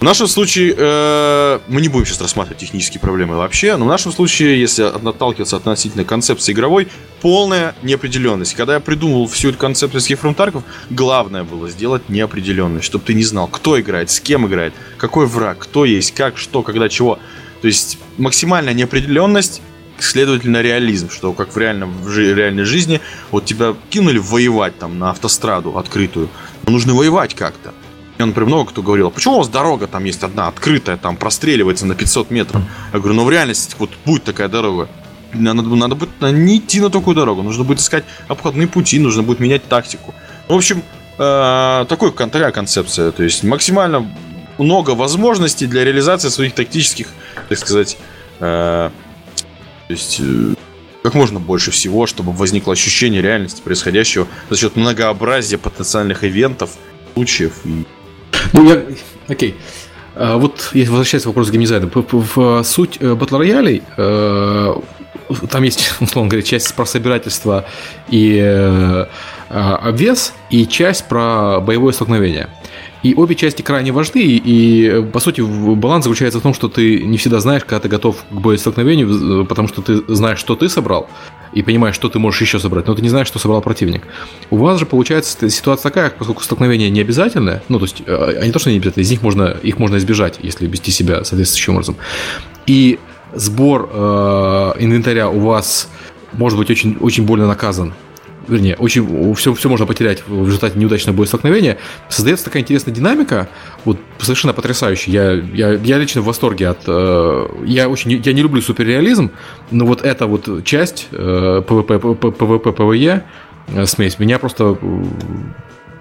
В 0.00 0.02
нашем 0.02 0.26
случае 0.28 0.74
э, 0.76 1.60
мы 1.68 1.80
не 1.80 1.88
будем 1.88 2.06
сейчас 2.06 2.20
рассматривать 2.20 2.60
технические 2.60 3.00
проблемы 3.00 3.36
вообще, 3.36 3.76
но 3.76 3.84
в 3.84 3.88
нашем 3.88 4.12
случае, 4.12 4.60
если 4.60 4.82
отталкиваться 4.82 5.56
относительно 5.56 6.04
концепции 6.04 6.52
игровой, 6.52 6.88
полная 7.20 7.74
неопределенность. 7.82 8.54
Когда 8.54 8.74
я 8.74 8.80
придумывал 8.80 9.26
всю 9.26 9.48
эту 9.48 9.58
концепцию 9.58 10.00
Escape 10.00 10.20
from 10.20 10.36
Tarkov, 10.36 10.62
главное 10.90 11.42
было 11.44 11.68
сделать 11.70 12.08
неопределенность, 12.08 12.84
чтобы 12.84 13.04
ты 13.04 13.14
не 13.14 13.24
знал, 13.24 13.48
кто 13.48 13.80
играет, 13.80 14.10
с 14.10 14.20
кем 14.20 14.46
играет, 14.46 14.74
какой 14.98 15.26
враг, 15.26 15.58
кто 15.58 15.84
есть, 15.84 16.12
как, 16.12 16.36
что, 16.36 16.62
когда, 16.62 16.88
чего. 16.88 17.18
То 17.62 17.68
есть 17.68 17.98
максимальная 18.18 18.74
неопределенность 18.74 19.62
следовательно, 19.98 20.60
реализм, 20.60 21.10
что 21.10 21.32
как 21.32 21.54
в, 21.54 21.58
реальном, 21.58 21.92
в 21.92 22.16
реальной 22.16 22.64
жизни, 22.64 23.00
вот 23.30 23.44
тебя 23.44 23.74
кинули 23.90 24.18
воевать 24.18 24.78
там 24.78 24.98
на 24.98 25.10
автостраду 25.10 25.78
открытую, 25.78 26.28
но 26.66 26.72
нужно 26.72 26.94
воевать 26.94 27.34
как-то. 27.34 27.72
Я, 28.18 28.26
например, 28.26 28.46
много 28.46 28.70
кто 28.70 28.82
говорил, 28.82 29.08
а 29.08 29.10
почему 29.10 29.34
у 29.34 29.38
вас 29.38 29.48
дорога 29.48 29.86
там 29.86 30.04
есть 30.04 30.22
одна 30.22 30.46
открытая, 30.48 30.96
там 30.96 31.16
простреливается 31.16 31.84
на 31.86 31.94
500 31.94 32.30
метров? 32.30 32.62
Я 32.92 33.00
говорю, 33.00 33.14
ну 33.14 33.24
в 33.24 33.30
реальности 33.30 33.74
вот 33.78 33.90
будет 34.04 34.24
такая 34.24 34.48
дорога. 34.48 34.88
Надо, 35.32 35.62
надо 35.62 35.96
будет 35.96 36.10
не 36.20 36.58
идти 36.58 36.80
на 36.80 36.90
такую 36.90 37.16
дорогу, 37.16 37.42
нужно 37.42 37.64
будет 37.64 37.80
искать 37.80 38.04
обходные 38.28 38.68
пути, 38.68 39.00
нужно 39.00 39.24
будет 39.24 39.40
менять 39.40 39.64
тактику. 39.64 40.14
В 40.46 40.54
общем, 40.54 40.84
э, 41.18 41.86
такой, 41.88 42.12
такая 42.12 42.52
концепция, 42.52 43.10
то 43.10 43.24
есть 43.24 43.42
максимально 43.42 44.08
много 44.58 44.90
возможностей 44.90 45.66
для 45.66 45.84
реализации 45.84 46.28
своих 46.28 46.54
тактических, 46.54 47.08
так 47.48 47.58
сказать, 47.58 47.96
э, 48.38 48.90
то 49.86 49.92
есть 49.92 50.18
э, 50.20 50.54
как 51.02 51.14
можно 51.14 51.38
больше 51.38 51.70
всего, 51.70 52.06
чтобы 52.06 52.32
возникло 52.32 52.72
ощущение 52.72 53.20
реальности 53.20 53.60
происходящего 53.60 54.26
за 54.48 54.56
счет 54.56 54.76
многообразия 54.76 55.58
потенциальных 55.58 56.24
ивентов, 56.24 56.70
случаев. 57.12 57.52
И... 57.64 57.84
Ну, 58.52 58.70
я... 58.70 58.82
Окей. 59.28 59.54
А, 60.14 60.38
вот, 60.38 60.70
возвращаясь 60.72 61.24
к 61.24 61.26
вопросу 61.26 61.52
геймдизайна, 61.52 61.90
в 61.92 62.64
суть 62.64 62.96
э, 63.00 63.14
батл 63.14 63.36
роялей 63.36 63.82
э, 63.96 64.74
там 65.50 65.62
есть, 65.62 65.94
условно 66.00 66.30
говоря, 66.30 66.46
часть 66.46 66.74
про 66.74 66.86
собирательство 66.86 67.66
и 68.08 69.06
обвес, 69.48 70.32
и 70.50 70.66
часть 70.66 71.06
про 71.06 71.60
боевое 71.60 71.92
столкновение. 71.92 72.48
И 73.04 73.14
обе 73.14 73.34
части 73.34 73.60
крайне 73.60 73.92
важны, 73.92 74.22
и, 74.22 75.04
по 75.12 75.20
сути, 75.20 75.42
баланс 75.42 76.04
заключается 76.04 76.40
в 76.40 76.42
том, 76.42 76.54
что 76.54 76.68
ты 76.68 77.02
не 77.02 77.18
всегда 77.18 77.38
знаешь, 77.38 77.62
когда 77.62 77.80
ты 77.80 77.88
готов 77.90 78.16
к 78.30 78.32
боестолкновению, 78.32 79.44
потому 79.44 79.68
что 79.68 79.82
ты 79.82 80.02
знаешь, 80.08 80.38
что 80.38 80.56
ты 80.56 80.70
собрал, 80.70 81.10
и 81.52 81.62
понимаешь, 81.62 81.94
что 81.94 82.08
ты 82.08 82.18
можешь 82.18 82.40
еще 82.40 82.58
собрать, 82.58 82.86
но 82.86 82.94
ты 82.94 83.02
не 83.02 83.10
знаешь, 83.10 83.26
что 83.26 83.38
собрал 83.38 83.60
противник. 83.60 84.04
У 84.48 84.56
вас 84.56 84.80
же 84.80 84.86
получается 84.86 85.50
ситуация 85.50 85.90
такая, 85.90 86.10
поскольку 86.10 86.42
столкновение 86.42 86.88
не 86.88 87.02
обязательное, 87.02 87.62
ну, 87.68 87.78
то 87.78 87.84
есть, 87.84 88.02
э, 88.06 88.38
они 88.40 88.52
то, 88.52 88.58
что 88.58 88.70
не 88.70 88.78
обязательно, 88.78 89.02
из 89.02 89.10
них 89.10 89.20
можно, 89.20 89.54
их 89.62 89.78
можно 89.78 89.98
избежать, 89.98 90.38
если 90.42 90.66
вести 90.66 90.90
себя 90.90 91.24
соответствующим 91.24 91.74
образом. 91.74 91.96
И 92.66 92.98
сбор 93.34 93.90
э, 93.92 94.72
инвентаря 94.78 95.28
у 95.28 95.40
вас 95.40 95.90
может 96.32 96.58
быть 96.58 96.70
очень, 96.70 96.96
очень 97.00 97.26
больно 97.26 97.46
наказан 97.46 97.92
вернее, 98.48 98.76
очень, 98.76 99.34
все, 99.34 99.54
все 99.54 99.68
можно 99.68 99.86
потерять 99.86 100.26
в 100.26 100.46
результате 100.46 100.78
неудачного 100.78 101.16
боестолкновения, 101.16 101.78
создается 102.08 102.44
такая 102.44 102.62
интересная 102.62 102.94
динамика, 102.94 103.48
вот 103.84 103.98
совершенно 104.18 104.52
потрясающая. 104.52 105.12
Я, 105.12 105.32
я, 105.32 105.72
я 105.74 105.98
лично 105.98 106.22
в 106.22 106.24
восторге 106.24 106.68
от... 106.68 106.80
Э, 106.86 107.46
я 107.64 107.88
очень 107.88 108.12
я 108.12 108.32
не 108.32 108.42
люблю 108.42 108.62
суперреализм, 108.62 109.30
но 109.70 109.86
вот 109.86 110.02
эта 110.02 110.26
вот 110.26 110.64
часть 110.64 111.08
э, 111.10 111.62
PvP, 111.66 111.98
PvP, 111.98 112.72
PvE, 112.72 113.24
э, 113.68 113.86
смесь, 113.86 114.18
меня 114.18 114.38
просто 114.38 114.78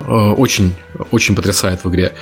э, 0.01 0.13
очень, 0.13 0.73
очень 1.11 1.35
потрясает 1.35 1.83
в 1.83 1.89
игре. 1.89 2.13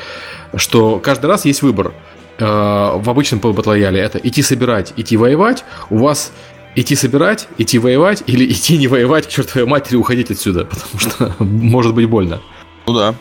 Что 0.55 0.99
каждый 0.99 1.27
раз 1.27 1.45
есть 1.45 1.61
выбор. 1.61 1.93
Э, 2.39 2.97
в 2.97 3.09
обычном 3.09 3.39
battle 3.39 3.69
royale 3.69 3.99
это 3.99 4.17
идти 4.17 4.41
собирать, 4.41 4.93
идти 4.97 5.17
воевать. 5.17 5.63
У 5.89 5.97
вас 5.97 6.31
идти 6.75 6.95
собирать, 6.95 7.47
идти 7.57 7.79
воевать 7.79 8.23
или 8.27 8.49
идти 8.51 8.77
не 8.77 8.87
воевать 8.87 9.27
к 9.27 9.29
чертовой 9.29 9.67
матери 9.67 9.95
уходить 9.95 10.31
отсюда, 10.31 10.65
потому 10.65 10.99
что 10.99 11.35
может 11.43 11.93
быть 11.93 12.07
больно. 12.07 12.41
Ну 12.87 12.93
да. 12.93 13.15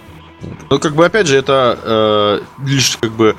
Ну, 0.70 0.78
как 0.78 0.94
бы, 0.94 1.04
опять 1.04 1.26
же, 1.26 1.36
это 1.36 1.78
э, 1.82 2.40
лишь 2.64 2.96
как 2.96 3.12
бы 3.12 3.36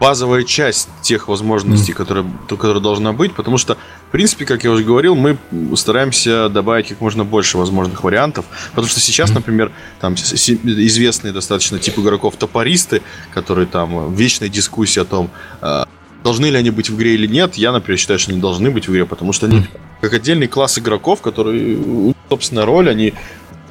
базовая 0.00 0.44
часть 0.44 0.88
тех 1.02 1.28
возможностей, 1.28 1.92
mm. 1.92 1.94
которые, 1.94 2.26
которая 2.48 2.80
должна 2.80 3.12
быть, 3.12 3.34
потому 3.34 3.58
что, 3.58 3.76
в 4.08 4.12
принципе, 4.12 4.44
как 4.44 4.64
я 4.64 4.70
уже 4.70 4.84
говорил, 4.84 5.14
мы 5.14 5.38
стараемся 5.76 6.48
добавить 6.48 6.88
как 6.88 7.00
можно 7.00 7.24
больше 7.24 7.58
возможных 7.58 8.04
вариантов, 8.04 8.44
потому 8.70 8.86
что 8.86 9.00
сейчас, 9.00 9.30
mm. 9.30 9.34
например, 9.34 9.72
там 10.00 10.14
известные 10.14 11.32
достаточно 11.32 11.78
тип 11.78 11.98
игроков 11.98 12.36
топористы, 12.36 13.02
которые 13.32 13.66
там 13.66 14.14
вечная 14.14 14.48
дискуссия 14.48 15.02
о 15.02 15.04
том, 15.04 15.30
э, 15.60 15.84
должны 16.28 16.46
ли 16.46 16.58
они 16.58 16.70
быть 16.70 16.90
в 16.90 16.96
игре 16.96 17.14
или 17.14 17.26
нет, 17.26 17.54
я, 17.56 17.72
например, 17.72 17.98
считаю, 17.98 18.18
что 18.18 18.32
они 18.32 18.40
должны 18.40 18.70
быть 18.70 18.86
в 18.86 18.92
игре, 18.92 19.06
потому 19.06 19.32
что 19.32 19.46
они 19.46 19.64
как 20.00 20.12
отдельный 20.12 20.46
класс 20.46 20.78
игроков, 20.78 21.20
которые, 21.22 22.14
собственно, 22.28 22.66
роль, 22.66 22.90
они 22.90 23.14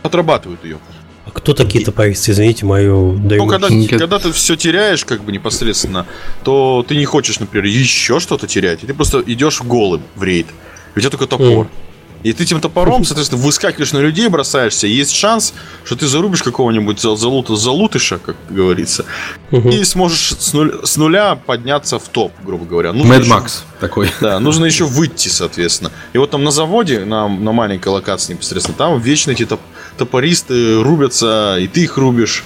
отрабатывают 0.04 0.64
ее. 0.64 0.78
А 1.26 1.32
кто 1.32 1.54
такие 1.54 1.84
топористы, 1.84 2.32
извините 2.32 2.66
мою 2.66 3.12
Ну, 3.14 3.48
когда, 3.48 3.68
когда 3.90 4.18
ты 4.18 4.32
все 4.32 4.56
теряешь, 4.56 5.04
как 5.06 5.24
бы 5.24 5.32
непосредственно, 5.32 6.06
то 6.44 6.86
ты 6.88 6.96
не 6.96 7.06
хочешь, 7.06 7.40
например, 7.40 7.66
еще 7.66 8.20
что-то 8.20 8.48
терять, 8.48 8.84
и 8.84 8.88
ты 8.88 8.94
просто 8.94 9.22
идешь 9.26 9.62
голым 9.62 10.02
в 10.16 10.24
рейд. 10.24 10.48
У 10.96 11.00
тебя 11.00 11.10
только 11.10 11.28
топор. 11.28 11.66
Mm. 11.66 11.87
И 12.24 12.34
ты 12.34 12.44
этим 12.44 12.60
топором, 12.60 13.06
соответственно, 13.06 13.42
выскакиваешь 13.42 13.94
на 13.94 14.00
людей, 14.00 14.28
бросаешься. 14.28 14.88
И 14.88 14.92
есть 14.92 15.14
шанс, 15.14 15.54
что 15.84 15.96
ты 15.96 16.08
зарубишь 16.08 16.44
какого-нибудь 16.44 17.00
залута, 17.00 17.56
залутыша, 17.56 18.20
как 18.20 18.36
говорится, 18.50 19.06
угу. 19.52 19.70
и 19.70 19.84
сможешь 19.84 20.36
с, 20.40 20.54
нуля, 20.54 20.74
с 20.84 20.98
нуля 20.98 21.36
подняться 21.36 22.00
в 22.00 22.08
топ, 22.10 22.32
грубо 22.44 22.66
говоря. 22.66 22.90
Mad 22.92 23.26
Max 23.28 23.62
такой. 23.80 24.12
Да, 24.20 24.40
нужно 24.40 24.66
еще 24.66 24.86
выйти, 24.86 25.30
соответственно. 25.30 25.92
И 26.14 26.18
вот 26.18 26.32
там 26.32 26.44
на 26.44 26.52
заводе, 26.52 27.06
на, 27.06 27.28
на 27.28 27.52
маленькой 27.52 27.90
локации 27.90 28.34
непосредственно, 28.34 28.78
там 28.78 29.00
вечно 29.00 29.32
эти 29.32 29.46
топ, 29.46 29.62
топористы 29.98 30.82
рубятся, 30.82 31.58
и 31.60 31.68
ты 31.68 31.82
их 31.82 31.98
рубишь 31.98 32.44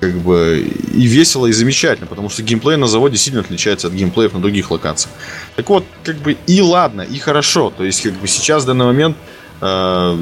как 0.00 0.14
бы 0.14 0.66
и 0.92 1.06
весело, 1.06 1.46
и 1.46 1.52
замечательно, 1.52 2.06
потому 2.06 2.28
что 2.28 2.42
геймплей 2.42 2.76
на 2.76 2.86
заводе 2.86 3.16
сильно 3.16 3.40
отличается 3.40 3.88
от 3.88 3.94
геймплеев 3.94 4.32
на 4.32 4.40
других 4.40 4.70
локациях. 4.70 5.14
Так 5.56 5.68
вот, 5.68 5.84
как 6.04 6.16
бы 6.16 6.36
и 6.46 6.60
ладно, 6.60 7.02
и 7.02 7.18
хорошо. 7.18 7.72
То 7.76 7.84
есть, 7.84 8.02
как 8.02 8.12
бы 8.14 8.28
сейчас, 8.28 8.64
в 8.64 8.66
данный 8.66 8.86
момент, 8.86 9.16
э, 9.60 10.18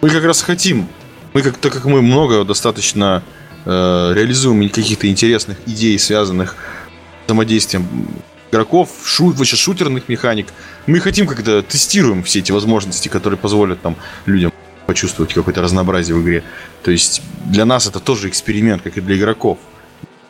мы 0.00 0.10
как 0.10 0.24
раз 0.24 0.42
хотим, 0.42 0.88
мы 1.32 1.42
как, 1.42 1.56
так 1.58 1.72
как 1.72 1.84
мы 1.84 2.00
много 2.02 2.44
достаточно 2.44 3.22
э, 3.64 4.12
реализуем 4.14 4.68
каких-то 4.68 5.08
интересных 5.08 5.58
идей, 5.66 5.98
связанных 5.98 6.56
с 7.24 7.26
взаимодействием 7.26 7.86
игроков, 8.50 8.90
шу, 9.04 9.30
вообще 9.30 9.56
шутерных 9.56 10.08
механик, 10.08 10.48
мы 10.86 11.00
хотим 11.00 11.26
как-то 11.26 11.62
тестируем 11.62 12.22
все 12.22 12.40
эти 12.40 12.50
возможности, 12.50 13.08
которые 13.08 13.38
позволят 13.38 13.80
там 13.80 13.96
людям 14.26 14.52
почувствовать 14.90 15.32
какое-то 15.32 15.62
разнообразие 15.62 16.16
в 16.16 16.22
игре. 16.22 16.42
То 16.82 16.90
есть 16.90 17.22
для 17.44 17.64
нас 17.64 17.86
это 17.86 18.00
тоже 18.00 18.28
эксперимент, 18.28 18.82
как 18.82 18.98
и 18.98 19.00
для 19.00 19.16
игроков. 19.16 19.56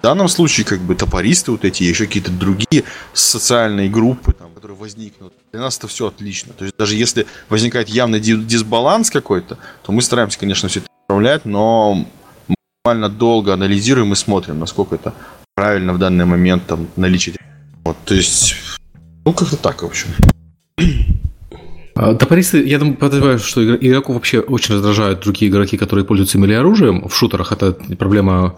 В 0.01 0.03
данном 0.03 0.29
случае, 0.29 0.67
как 0.67 0.81
бы 0.81 0.95
топористы 0.95 1.51
вот 1.51 1.65
эти, 1.65 1.83
еще 1.83 2.05
какие-то 2.05 2.31
другие 2.31 2.85
социальные 3.15 3.89
группы, 3.89 4.35
там, 4.35 4.51
которые 4.53 4.77
возникнут, 4.77 5.33
для 5.51 5.63
нас 5.63 5.79
это 5.79 5.89
все 5.89 6.09
отлично. 6.09 6.53
То 6.53 6.65
есть 6.65 6.77
даже 6.77 6.95
если 6.95 7.27
возникает 7.49 7.89
явный 7.89 8.21
дисбаланс 8.21 9.11
какой-то, 9.11 9.57
то 9.83 9.93
мы 9.93 10.03
стараемся, 10.03 10.39
конечно, 10.39 10.69
все 10.69 10.81
это 10.81 10.89
управлять, 11.07 11.47
но 11.47 12.07
максимально 12.49 13.09
долго 13.09 13.55
анализируем 13.55 14.13
и 14.13 14.17
смотрим, 14.17 14.59
насколько 14.59 14.95
это 14.95 15.15
правильно 15.55 15.95
в 15.95 15.99
данный 15.99 16.27
момент 16.27 16.67
там 16.67 16.87
наличие. 16.97 17.35
Вот, 17.85 17.97
то 18.05 18.15
есть, 18.15 18.57
ну 19.25 19.33
как-то 19.33 19.57
так, 19.57 19.83
в 19.83 19.87
общем. 19.87 20.09
А, 21.95 22.14
топористы, 22.14 22.66
я 22.66 22.78
думаю, 22.78 22.97
подозреваю, 22.97 23.38
что 23.38 23.76
игроков 23.76 24.14
вообще 24.14 24.41
очень 24.41 24.74
раздражают 24.74 25.20
другие 25.20 25.51
игроки, 25.51 25.76
которые 25.76 26.05
пользуются 26.05 26.38
мили 26.38 26.53
оружием. 26.53 27.07
В 27.09 27.14
шутерах 27.14 27.53
это 27.53 27.72
проблема 27.99 28.55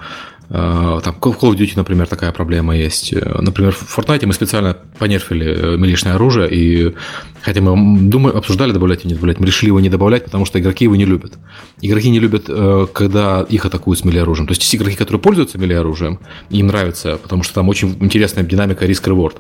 там, 0.53 1.17
Call 1.19 1.39
of 1.41 1.57
Duty, 1.57 1.73
например, 1.77 2.07
такая 2.07 2.31
проблема 2.31 2.77
есть. 2.77 3.15
Например, 3.15 3.73
в 3.73 3.99
Fortnite 3.99 4.27
мы 4.27 4.35
специально 4.35 4.77
понерфили 4.99 5.47
э, 5.47 5.77
милишное 5.79 6.15
оружие, 6.15 6.49
и 6.53 6.95
хотя 7.41 7.63
мы 7.63 7.99
думали, 8.11 8.37
обсуждали 8.37 8.73
добавлять 8.73 9.01
или 9.01 9.09
не 9.09 9.15
добавлять, 9.15 9.41
мы 9.41 9.47
решили 9.47 9.71
его 9.71 9.81
не 9.81 9.89
добавлять, 9.89 10.25
потому 10.25 10.45
что 10.45 10.61
игроки 10.61 10.85
его 10.85 10.95
не 10.95 11.07
любят. 11.07 11.39
Игроки 11.81 12.11
не 12.11 12.21
любят, 12.21 12.45
э, 12.49 12.87
когда 12.93 13.47
их 13.49 13.65
атакуют 13.65 14.01
с 14.01 14.05
мили 14.05 14.19
оружием. 14.19 14.47
То 14.47 14.53
есть 14.53 14.61
есть 14.61 14.75
игроки, 14.75 14.95
которые 14.97 15.21
пользуются 15.21 15.57
мили 15.57 15.73
оружием, 15.73 16.19
им 16.51 16.67
нравится, 16.67 17.17
потому 17.17 17.45
что 17.45 17.55
там 17.55 17.71
очень 17.71 17.97
интересная 18.01 18.45
динамика 18.45 18.85
риск-реворд. 18.85 19.39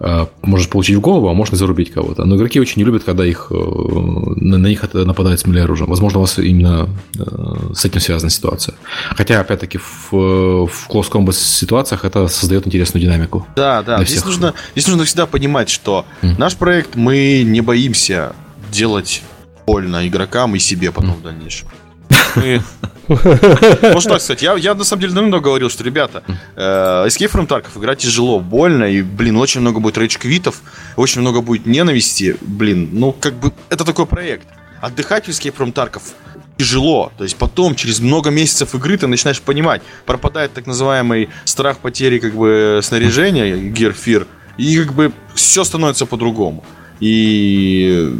Э, 0.00 0.26
можешь 0.40 0.70
получить 0.70 0.96
в 0.96 1.00
голову, 1.00 1.28
а 1.28 1.34
можно 1.34 1.58
зарубить 1.58 1.92
кого-то. 1.92 2.24
Но 2.24 2.36
игроки 2.36 2.58
очень 2.58 2.80
не 2.80 2.84
любят, 2.84 3.04
когда 3.04 3.26
их, 3.26 3.50
на 3.50 4.56
них 4.56 4.82
нападают 4.94 5.40
с 5.40 5.46
мили 5.46 5.58
оружием. 5.58 5.90
Возможно, 5.90 6.20
у 6.20 6.22
вас 6.22 6.38
именно 6.38 6.88
с 7.74 7.84
этим 7.84 8.00
связана 8.00 8.30
ситуация. 8.30 8.74
Хотя, 9.10 9.40
опять-таки, 9.40 9.78
в 9.78 10.37
в 10.38 10.88
close 10.88 11.10
combat 11.10 11.32
ситуациях 11.32 12.04
это 12.04 12.28
создает 12.28 12.66
интересную 12.66 13.02
динамику. 13.02 13.46
Да, 13.56 13.82
да. 13.82 14.04
Здесь 14.04 14.24
нужно, 14.24 14.54
здесь 14.72 14.88
нужно 14.88 15.04
всегда 15.04 15.26
понимать, 15.26 15.68
что 15.68 16.04
mm. 16.22 16.38
наш 16.38 16.56
проект 16.56 16.94
мы 16.94 17.42
не 17.44 17.60
боимся 17.60 18.34
делать 18.70 19.22
больно 19.66 20.06
игрокам 20.06 20.54
и 20.56 20.58
себе 20.58 20.92
потом 20.92 21.12
mm. 21.12 21.18
в 21.18 21.22
дальнейшем. 21.22 21.68
Мы... 22.36 22.62
Можно 23.08 24.12
так 24.12 24.20
сказать. 24.20 24.42
Я, 24.42 24.54
я 24.54 24.74
на 24.74 24.84
самом 24.84 25.00
деле 25.00 25.14
давно 25.14 25.40
говорил, 25.40 25.70
что, 25.70 25.82
ребята, 25.82 26.22
э, 26.56 27.06
Escape 27.06 27.32
from 27.32 27.46
Tarkov 27.46 27.78
играть 27.78 27.98
тяжело, 27.98 28.38
больно, 28.38 28.84
и, 28.84 29.02
блин, 29.02 29.36
очень 29.38 29.62
много 29.62 29.80
будет 29.80 29.96
рейдж-квитов, 29.96 30.56
очень 30.96 31.22
много 31.22 31.40
будет 31.40 31.64
ненависти, 31.64 32.36
блин, 32.42 32.90
ну, 32.92 33.12
как 33.12 33.34
бы, 33.34 33.52
это 33.70 33.84
такой 33.84 34.04
проект. 34.06 34.46
Отдыхать 34.82 35.26
в 35.26 35.28
Escape 35.30 35.56
from 35.56 35.72
Tarkov 35.72 36.02
тяжело. 36.58 37.12
То 37.16 37.24
есть 37.24 37.36
потом, 37.36 37.74
через 37.74 38.00
много 38.00 38.30
месяцев 38.30 38.74
игры, 38.74 38.98
ты 38.98 39.06
начинаешь 39.06 39.40
понимать, 39.40 39.80
пропадает 40.04 40.52
так 40.52 40.66
называемый 40.66 41.28
страх 41.44 41.78
потери 41.78 42.18
как 42.18 42.34
бы 42.34 42.80
снаряжения, 42.82 43.56
герфир, 43.56 44.26
и 44.58 44.78
как 44.78 44.94
бы 44.94 45.12
все 45.34 45.64
становится 45.64 46.04
по-другому. 46.04 46.64
И 47.00 48.12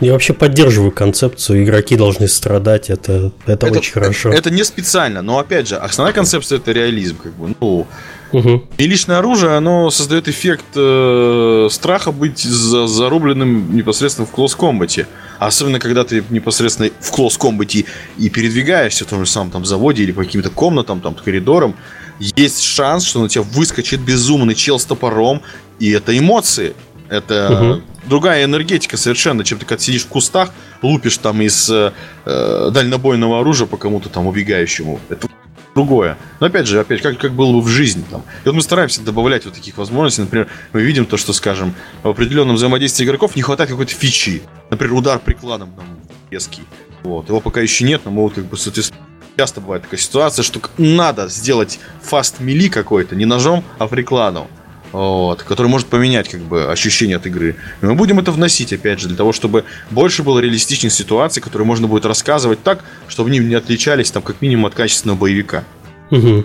я 0.00 0.12
вообще 0.12 0.32
поддерживаю 0.34 0.92
концепцию, 0.92 1.64
игроки 1.64 1.96
должны 1.96 2.28
страдать, 2.28 2.90
это, 2.90 3.32
это, 3.46 3.66
это 3.66 3.78
очень 3.78 3.92
хорошо. 3.92 4.28
Это, 4.30 4.38
это 4.38 4.50
не 4.50 4.64
специально, 4.64 5.22
но 5.22 5.38
опять 5.38 5.68
же, 5.68 5.76
основная 5.76 6.12
концепция 6.12 6.58
это 6.58 6.72
реализм, 6.72 7.16
как 7.16 7.32
бы, 7.34 7.54
ну, 7.60 7.86
Угу. 8.32 8.64
И 8.78 8.86
личное 8.86 9.18
оружие, 9.18 9.52
оно 9.52 9.90
создает 9.90 10.28
эффект 10.28 10.64
э, 10.74 11.68
страха 11.70 12.10
быть 12.10 12.40
за, 12.40 12.86
зарубленным 12.86 13.74
непосредственно 13.74 14.26
в 14.26 14.30
клосс-комбате. 14.30 15.06
Особенно, 15.38 15.78
когда 15.78 16.04
ты 16.04 16.24
непосредственно 16.30 16.90
в 17.00 17.10
клосс-комбате 17.12 17.84
и 18.18 18.28
передвигаешься 18.28 19.04
в 19.04 19.08
том 19.08 19.24
же 19.24 19.30
самом 19.30 19.52
там 19.52 19.64
заводе 19.64 20.02
или 20.02 20.12
по 20.12 20.24
каким-то 20.24 20.50
комнатам, 20.50 21.00
там, 21.00 21.14
коридорам, 21.14 21.76
есть 22.18 22.62
шанс, 22.62 23.04
что 23.04 23.22
на 23.22 23.28
тебя 23.28 23.44
выскочит 23.44 24.00
безумный 24.00 24.54
чел 24.54 24.78
с 24.78 24.84
топором, 24.84 25.42
и 25.78 25.90
это 25.90 26.16
эмоции. 26.18 26.74
Это 27.08 27.50
угу. 27.50 27.82
другая 28.04 28.44
энергетика 28.44 28.96
совершенно, 28.96 29.44
чем 29.44 29.58
ты 29.58 29.66
когда 29.66 29.82
сидишь 29.82 30.04
в 30.04 30.08
кустах, 30.08 30.50
лупишь 30.82 31.18
там 31.18 31.40
из 31.40 31.70
э, 31.70 31.92
дальнобойного 32.24 33.40
оружия 33.40 33.66
по 33.66 33.76
кому-то 33.76 34.08
там 34.08 34.26
убегающему. 34.26 35.00
Это 35.08 35.28
другое. 35.76 36.16
Но 36.40 36.46
опять 36.46 36.66
же, 36.66 36.80
опять, 36.80 37.02
как, 37.02 37.18
как 37.18 37.32
было 37.32 37.52
бы 37.52 37.60
в 37.60 37.68
жизни. 37.68 38.04
Там. 38.10 38.22
И 38.44 38.48
вот 38.48 38.54
мы 38.54 38.62
стараемся 38.62 39.02
добавлять 39.02 39.44
вот 39.44 39.54
таких 39.54 39.76
возможностей. 39.76 40.22
Например, 40.22 40.48
мы 40.72 40.82
видим 40.82 41.04
то, 41.04 41.16
что, 41.16 41.32
скажем, 41.32 41.74
в 42.02 42.08
определенном 42.08 42.56
взаимодействии 42.56 43.04
игроков 43.04 43.36
не 43.36 43.42
хватает 43.42 43.70
какой-то 43.70 43.92
фичи. 43.92 44.42
Например, 44.70 44.94
удар 44.94 45.18
прикладом 45.18 45.70
там, 45.76 45.84
резкий. 46.30 46.62
Вот. 47.02 47.28
Его 47.28 47.40
пока 47.40 47.60
еще 47.60 47.84
нет, 47.84 48.00
но 48.04 48.10
мы 48.10 48.22
вот 48.22 48.32
как 48.32 48.46
бы, 48.46 48.56
соответственно, 48.56 49.00
часто 49.36 49.60
бывает 49.60 49.82
такая 49.82 50.00
ситуация, 50.00 50.42
что 50.42 50.60
надо 50.78 51.28
сделать 51.28 51.78
фаст 52.02 52.40
мили 52.40 52.68
какой-то, 52.68 53.14
не 53.14 53.26
ножом, 53.26 53.62
а 53.78 53.86
прикладом. 53.86 54.48
Вот, 54.96 55.42
который 55.42 55.66
может 55.66 55.88
поменять 55.88 56.28
как 56.28 56.40
бы 56.40 56.72
ощущение 56.72 57.16
от 57.16 57.26
игры. 57.26 57.56
И 57.82 57.86
мы 57.86 57.94
будем 57.94 58.18
это 58.18 58.32
вносить, 58.32 58.72
опять 58.72 58.98
же, 58.98 59.08
для 59.08 59.16
того, 59.16 59.32
чтобы 59.32 59.64
больше 59.90 60.22
было 60.22 60.38
реалистичных 60.38 60.92
ситуаций, 60.92 61.42
которые 61.42 61.66
можно 61.66 61.86
будет 61.86 62.06
рассказывать 62.06 62.62
так, 62.62 62.82
чтобы 63.08 63.28
они 63.28 63.38
не 63.40 63.54
отличались 63.54 64.10
там 64.10 64.22
как 64.22 64.40
минимум 64.40 64.66
от 64.66 64.74
качественного 64.74 65.18
боевика. 65.18 65.64
Угу. 66.10 66.44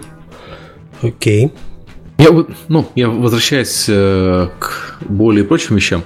Окей. 1.02 1.52
Я, 2.18 2.30
ну, 2.68 2.90
я 2.94 3.10
возвращаясь 3.10 3.86
э, 3.88 4.50
к 4.60 4.98
более 5.02 5.46
прочим 5.46 5.76
вещам, 5.76 6.04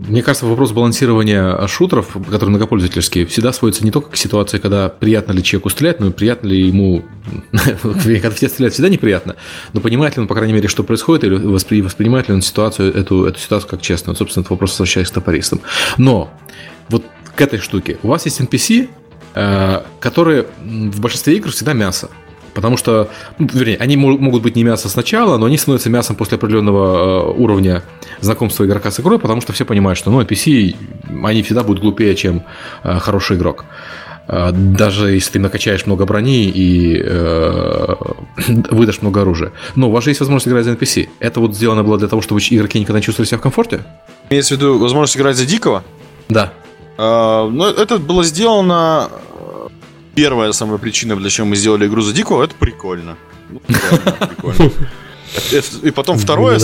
мне 0.00 0.22
кажется, 0.22 0.46
вопрос 0.46 0.70
балансирования 0.72 1.66
шутеров, 1.66 2.16
которые 2.30 2.50
многопользовательские, 2.50 3.26
всегда 3.26 3.52
сводится 3.52 3.84
не 3.84 3.90
только 3.90 4.10
к 4.10 4.16
ситуации, 4.16 4.58
когда 4.58 4.88
приятно 4.88 5.32
ли 5.32 5.42
человеку 5.42 5.70
стрелять, 5.70 6.00
но 6.00 6.08
и 6.08 6.10
приятно 6.10 6.48
ли 6.48 6.66
ему... 6.66 7.04
когда 7.82 8.30
все 8.30 8.48
стреляют, 8.48 8.74
всегда 8.74 8.88
неприятно, 8.88 9.36
но 9.72 9.80
понимает 9.80 10.16
ли 10.16 10.22
он, 10.22 10.28
по 10.28 10.34
крайней 10.34 10.54
мере, 10.54 10.68
что 10.68 10.84
происходит, 10.84 11.24
или 11.24 11.34
воспринимает 11.80 12.28
ли 12.28 12.34
он 12.34 12.42
ситуацию, 12.42 12.94
эту, 12.94 13.24
эту 13.24 13.38
ситуацию 13.40 13.70
как 13.70 13.82
честную. 13.82 14.14
Вот, 14.14 14.18
собственно, 14.18 14.42
этот 14.42 14.50
вопрос 14.50 14.70
возвращаясь 14.72 15.08
к 15.08 15.14
топористам. 15.14 15.60
Но 15.96 16.30
вот 16.88 17.04
к 17.34 17.40
этой 17.40 17.58
штуке. 17.58 17.98
У 18.02 18.08
вас 18.08 18.24
есть 18.24 18.40
NPC, 18.40 18.88
э, 19.34 19.82
которые 20.00 20.46
в 20.60 21.00
большинстве 21.00 21.36
игр 21.36 21.50
всегда 21.50 21.72
мясо. 21.72 22.08
Потому 22.58 22.76
что, 22.76 23.08
ну, 23.38 23.46
вернее, 23.52 23.76
они 23.76 23.96
могут 23.96 24.42
быть 24.42 24.56
не 24.56 24.64
мясо 24.64 24.88
сначала, 24.88 25.38
но 25.38 25.46
они 25.46 25.56
становятся 25.56 25.90
мясом 25.90 26.16
после 26.16 26.38
определенного 26.38 27.30
э, 27.30 27.40
уровня 27.40 27.84
знакомства 28.20 28.64
игрока 28.64 28.90
с 28.90 28.98
игрой, 28.98 29.20
потому 29.20 29.40
что 29.40 29.52
все 29.52 29.64
понимают, 29.64 29.96
что 29.96 30.10
ну, 30.10 30.20
NPC, 30.20 30.74
они 31.22 31.44
всегда 31.44 31.62
будут 31.62 31.80
глупее, 31.80 32.16
чем 32.16 32.42
э, 32.82 32.98
хороший 32.98 33.36
игрок. 33.36 33.64
Э, 34.26 34.50
даже 34.50 35.12
если 35.12 35.34
ты 35.34 35.38
накачаешь 35.38 35.86
много 35.86 36.04
брони 36.04 36.46
и 36.46 37.00
э, 37.00 37.94
выдашь 38.72 39.02
много 39.02 39.20
оружия. 39.20 39.52
Но 39.76 39.88
у 39.88 39.92
вас 39.92 40.02
же 40.02 40.10
есть 40.10 40.18
возможность 40.18 40.48
играть 40.48 40.64
за 40.64 40.72
NPC. 40.72 41.10
Это 41.20 41.38
вот 41.38 41.54
сделано 41.54 41.84
было 41.84 41.96
для 41.96 42.08
того, 42.08 42.22
чтобы 42.22 42.40
игроки 42.40 42.80
никогда 42.80 42.98
не 42.98 43.04
чувствовали 43.04 43.28
себя 43.28 43.38
в 43.38 43.42
комфорте? 43.42 43.84
Имеется 44.30 44.54
в 44.54 44.58
виду 44.58 44.78
возможность 44.78 45.16
играть 45.16 45.36
за 45.36 45.46
дикого? 45.46 45.84
Да. 46.28 46.52
Uh, 46.96 47.48
ну, 47.50 47.66
это 47.66 47.98
было 47.98 48.24
сделано 48.24 49.08
первая 50.18 50.52
самая 50.52 50.78
причина, 50.78 51.14
для 51.14 51.30
чего 51.30 51.46
мы 51.46 51.54
сделали 51.54 51.86
игру 51.86 52.02
за 52.02 52.12
Дико, 52.12 52.42
это 52.42 52.54
прикольно. 52.56 53.16
Ну, 53.50 53.60
прикольно. 53.60 54.72
И 55.82 55.90
потом 55.90 56.18
второе, 56.18 56.58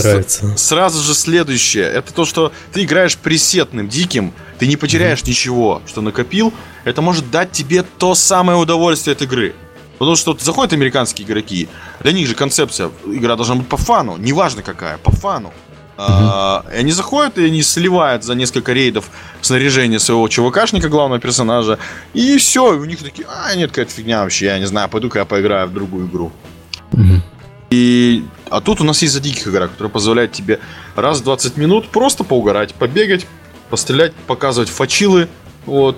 сразу 0.57 1.03
же 1.03 1.15
следующее. 1.15 1.85
Это 1.85 2.13
то, 2.13 2.25
что 2.25 2.51
ты 2.73 2.83
играешь 2.83 3.17
пресетным, 3.17 3.89
диким, 3.89 4.33
ты 4.59 4.67
не 4.67 4.77
потеряешь 4.77 5.21
mm-hmm. 5.21 5.29
ничего, 5.29 5.83
что 5.87 6.01
накопил. 6.01 6.53
Это 6.85 7.01
может 7.01 7.31
дать 7.31 7.53
тебе 7.53 7.85
то 7.99 8.15
самое 8.17 8.59
удовольствие 8.59 9.13
от 9.13 9.23
игры. 9.23 9.55
Потому 9.99 10.17
что 10.17 10.37
заходят 10.41 10.73
американские 10.73 11.25
игроки, 11.25 11.69
для 12.01 12.13
них 12.13 12.27
же 12.27 12.35
концепция, 12.35 12.91
игра 13.07 13.37
должна 13.37 13.55
быть 13.55 13.69
по 13.69 13.77
фану, 13.77 14.17
неважно 14.17 14.63
какая, 14.63 14.99
по 14.99 15.13
фану. 15.13 15.53
Uh-huh. 15.97 16.75
и 16.75 16.79
они 16.79 16.91
заходят, 16.91 17.39
и 17.39 17.45
они 17.45 17.63
сливают 17.63 18.25
за 18.25 18.35
несколько 18.35 18.73
рейдов 18.73 19.11
снаряжение 19.41 20.01
своего 20.01 20.27
ЧВКшника, 20.27 20.89
главного 20.89 21.21
персонажа, 21.21 21.79
и 22.15 22.37
все, 22.39 22.75
и 22.75 22.79
у 22.79 22.85
них 22.85 23.01
такие, 23.01 23.29
а, 23.29 23.55
нет, 23.55 23.71
какая-то 23.71 23.93
фигня 23.93 24.23
вообще, 24.23 24.47
я 24.47 24.59
не 24.59 24.67
знаю, 24.67 24.89
пойду-ка 24.89 25.21
я 25.21 25.25
поиграю 25.25 25.69
в 25.69 25.73
другую 25.73 26.09
игру. 26.09 26.33
Uh-huh. 26.93 27.21
И... 27.71 28.25
А 28.51 28.61
тут 28.61 28.81
у 28.81 28.85
нас 28.85 29.03
есть 29.03 29.15
за 29.15 29.21
диких 29.21 29.49
игра, 29.49 29.69
которая 29.69 29.91
позволяет 29.91 30.33
тебе 30.33 30.61
раз 30.95 31.21
в 31.21 31.25
20 31.25 31.57
минут 31.57 31.89
просто 31.89 32.23
поугарать, 32.23 32.75
побегать, 32.75 33.27
пострелять, 33.71 34.13
показывать 34.27 34.69
фачилы, 34.69 35.29
вот. 35.67 35.97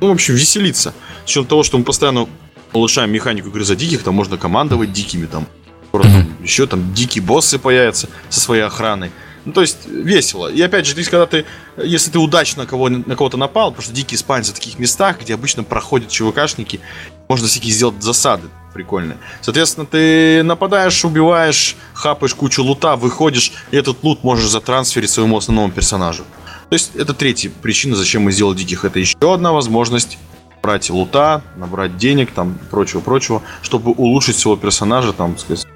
Ну, 0.00 0.08
в 0.08 0.12
общем, 0.12 0.34
веселиться. 0.34 0.94
С 1.24 1.30
учетом 1.30 1.46
того, 1.46 1.62
что 1.62 1.78
мы 1.78 1.84
постоянно 1.84 2.28
улучшаем 2.72 3.10
механику 3.12 3.48
игры 3.48 3.64
за 3.64 3.76
диких, 3.76 4.02
там 4.02 4.14
можно 4.14 4.36
командовать 4.36 4.92
дикими, 4.92 5.26
там 5.26 5.46
скоро 5.92 6.04
там, 6.04 6.42
еще 6.42 6.66
там 6.66 6.94
дикие 6.94 7.22
боссы 7.22 7.58
появятся 7.58 8.08
со 8.30 8.40
своей 8.40 8.62
охраной. 8.62 9.12
Ну, 9.44 9.52
то 9.52 9.60
есть, 9.60 9.86
весело. 9.86 10.46
И 10.48 10.62
опять 10.62 10.86
же, 10.86 10.94
ты, 10.94 11.04
когда 11.04 11.26
ты, 11.26 11.44
если 11.76 12.10
ты 12.10 12.18
удачно 12.18 12.64
кого, 12.64 12.88
на 12.88 13.16
кого-то 13.16 13.36
напал, 13.36 13.72
потому 13.72 13.82
что 13.82 13.92
дикие 13.92 14.16
спавнятся 14.16 14.52
в 14.52 14.54
таких 14.54 14.78
местах, 14.78 15.20
где 15.20 15.34
обычно 15.34 15.64
проходят 15.64 16.08
ЧВКшники, 16.08 16.80
можно 17.28 17.46
всякие 17.46 17.72
сделать 17.72 18.02
засады 18.02 18.48
прикольные. 18.72 19.18
Соответственно, 19.42 19.84
ты 19.84 20.42
нападаешь, 20.44 21.04
убиваешь, 21.04 21.76
хапаешь 21.92 22.34
кучу 22.34 22.62
лута, 22.62 22.96
выходишь, 22.96 23.52
и 23.70 23.76
этот 23.76 24.02
лут 24.02 24.24
можешь 24.24 24.48
затрансферить 24.48 25.10
своему 25.10 25.36
основному 25.36 25.72
персонажу. 25.72 26.24
То 26.70 26.74
есть, 26.74 26.96
это 26.96 27.12
третья 27.12 27.50
причина, 27.50 27.96
зачем 27.96 28.22
мы 28.22 28.32
сделали 28.32 28.56
диких. 28.56 28.86
Это 28.86 28.98
еще 28.98 29.34
одна 29.34 29.52
возможность 29.52 30.16
брать 30.62 30.88
лута, 30.88 31.42
набрать 31.56 31.98
денег, 31.98 32.30
там, 32.30 32.58
прочего-прочего, 32.70 33.42
чтобы 33.60 33.90
улучшить 33.90 34.36
своего 34.36 34.56
персонажа, 34.56 35.12
там, 35.12 35.36
сказать, 35.36 35.66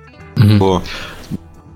угу. 0.55 0.83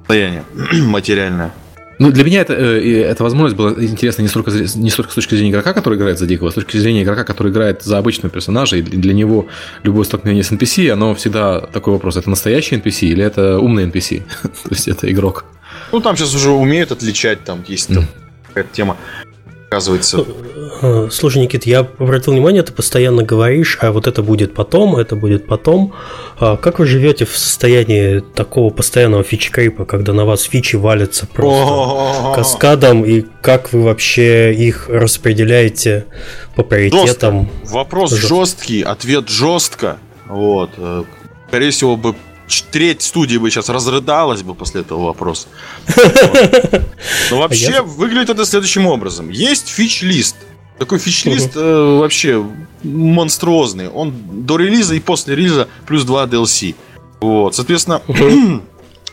состояние 0.01 0.45
материальное. 0.87 1.53
Ну, 2.01 2.11
для 2.11 2.25
меня 2.25 2.41
это, 2.41 2.55
э, 2.55 3.03
эта 3.03 3.23
возможность 3.23 3.57
была 3.57 3.73
интересна 3.73 4.23
не 4.23 4.29
столько, 4.29 4.51
не 4.51 4.89
столько 4.89 5.13
с 5.13 5.15
точки 5.15 5.35
зрения 5.35 5.51
игрока, 5.51 5.75
который 5.75 5.99
играет 5.99 6.19
за 6.19 6.27
Дикого, 6.27 6.49
а 6.49 6.51
с 6.51 6.55
точки 6.55 6.79
зрения 6.79 7.03
игрока, 7.03 7.25
который 7.25 7.53
играет 7.53 7.83
за 7.83 7.99
обычного 7.99 8.31
персонажа, 8.31 8.77
и 8.77 8.83
для 8.83 9.13
него 9.13 9.49
любое 9.83 10.05
столкновение 10.05 10.43
с 10.43 10.51
NPC, 10.51 10.89
оно 10.89 11.15
всегда 11.15 11.61
такой 11.61 11.93
вопрос, 11.93 12.17
это 12.17 12.31
настоящий 12.31 12.77
NPC 12.77 13.09
или 13.09 13.23
это 13.23 13.59
умный 13.59 13.85
NPC? 13.85 14.23
То 14.43 14.71
есть 14.71 14.89
это 14.89 15.13
игрок. 15.13 15.45
Ну, 15.93 16.01
там 16.01 16.17
сейчас 16.17 16.35
уже 16.35 16.51
умеют 16.51 16.91
отличать, 16.91 17.45
там 17.45 17.63
есть 17.69 17.93
там, 17.93 18.07
какая-то 18.49 18.71
тема 18.73 18.97
оказывается. 19.69 20.25
Э, 20.83 21.09
слушай, 21.11 21.43
Никит, 21.43 21.67
я 21.67 21.81
обратил 21.81 22.33
внимание, 22.33 22.63
ты 22.63 22.73
постоянно 22.73 23.23
говоришь, 23.23 23.79
а 23.81 23.93
вот 23.93 24.07
это 24.07 24.23
будет 24.23 24.55
потом, 24.55 24.97
это 24.97 25.15
будет 25.15 25.47
потом. 25.47 25.93
А 26.39 26.57
как 26.57 26.79
вы 26.79 26.87
живете 26.87 27.27
в 27.27 27.37
состоянии 27.37 28.21
такого 28.21 28.71
постоянного 28.71 29.23
фичкрипа, 29.23 29.85
когда 29.85 30.13
на 30.13 30.25
вас 30.25 30.43
фичи 30.43 30.77
валятся 30.77 31.27
просто 31.27 32.33
каскадом, 32.35 33.05
и 33.05 33.25
как 33.43 33.73
вы 33.73 33.83
вообще 33.83 34.55
их 34.55 34.89
распределяете 34.89 36.07
по 36.57 36.63
приоритетам? 36.63 37.51
Вопрос 37.65 38.13
жесткий, 38.13 38.83
ответ 38.83 39.29
жестко. 39.29 39.99
Вот. 40.29 40.71
Э, 40.79 41.05
скорее 41.49 41.71
всего, 41.71 41.97
бы 41.97 42.15
треть 42.71 43.03
студии 43.03 43.37
бы 43.37 43.51
сейчас 43.51 43.69
разрыдалась 43.69 44.43
бы 44.43 44.55
после 44.55 44.81
этого 44.81 45.05
вопроса. 45.07 45.49
Но 47.31 47.39
вообще 47.39 47.83
выглядит 47.83 48.31
это 48.31 48.45
следующим 48.45 48.87
образом. 48.87 49.29
Есть 49.29 49.69
фич-лист. 49.69 50.37
Такой 50.81 50.99
фич-лист 50.99 51.57
э, 51.57 51.99
вообще 51.99 52.43
монструозный. 52.83 53.91
Он 53.91 54.15
до 54.47 54.57
релиза 54.57 54.95
и 54.95 55.01
после 55.01 55.37
релиза 55.37 55.69
плюс 55.87 56.05
2 56.05 56.25
DLC. 56.25 56.75
Вот, 57.21 57.55
соответственно, 57.55 58.01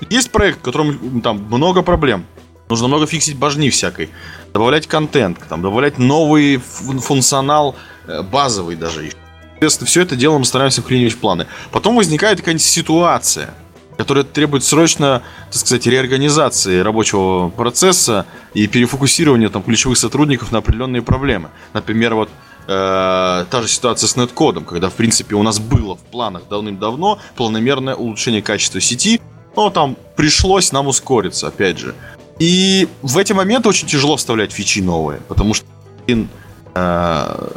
есть 0.10 0.32
проект, 0.32 0.60
в 0.60 0.62
котором 0.62 1.20
там 1.20 1.46
много 1.52 1.82
проблем. 1.82 2.26
Нужно 2.70 2.88
много 2.88 3.06
фиксить 3.06 3.36
божни 3.36 3.70
всякой. 3.70 4.12
Добавлять 4.54 4.88
контент, 4.88 5.40
там, 5.50 5.62
добавлять 5.62 5.98
новый 5.98 6.56
функционал, 6.56 7.76
э, 8.08 8.22
базовый 8.22 8.78
даже. 8.78 9.12
Соответственно, 9.50 9.88
все 9.88 10.02
это 10.04 10.16
дело 10.16 10.38
мы 10.38 10.46
стараемся 10.46 10.82
вклинивать 10.82 11.16
в 11.16 11.18
планы. 11.18 11.48
Потом 11.72 11.98
возникает 11.98 12.38
какая-нибудь 12.40 12.64
ситуация, 12.64 13.54
которая 13.98 14.24
требует 14.24 14.64
срочно, 14.64 15.24
так 15.52 15.56
сказать, 15.56 15.86
реорганизации 15.88 16.80
рабочего 16.80 17.50
процесса 17.50 18.26
и 18.54 18.68
перефокусирования 18.68 19.50
там 19.50 19.64
ключевых 19.64 19.98
сотрудников 19.98 20.52
на 20.52 20.60
определенные 20.60 21.02
проблемы. 21.02 21.50
Например, 21.74 22.14
вот 22.14 22.30
э, 22.68 23.46
та 23.50 23.62
же 23.62 23.68
ситуация 23.68 24.08
с 24.08 24.16
неткодом, 24.16 24.66
когда, 24.66 24.90
в 24.90 24.94
принципе, 24.94 25.36
у 25.36 25.44
нас 25.44 25.60
было 25.60 25.96
в 25.96 26.02
планах 26.02 26.44
давным-давно 26.50 27.20
планомерное 27.36 27.96
улучшение 27.96 28.42
качества 28.42 28.80
сети, 28.80 29.20
но 29.56 29.70
там 29.72 29.98
пришлось 30.16 30.72
нам 30.72 30.88
ускориться, 30.88 31.48
опять 31.48 31.80
же. 31.80 31.96
И 32.40 32.88
в 33.02 33.18
эти 33.18 33.34
моменты 33.34 33.68
очень 33.68 33.88
тяжело 33.88 34.16
вставлять 34.16 34.52
фичи 34.52 34.80
новые, 34.80 35.22
потому 35.28 35.56
что 35.56 35.66
э, 36.08 37.50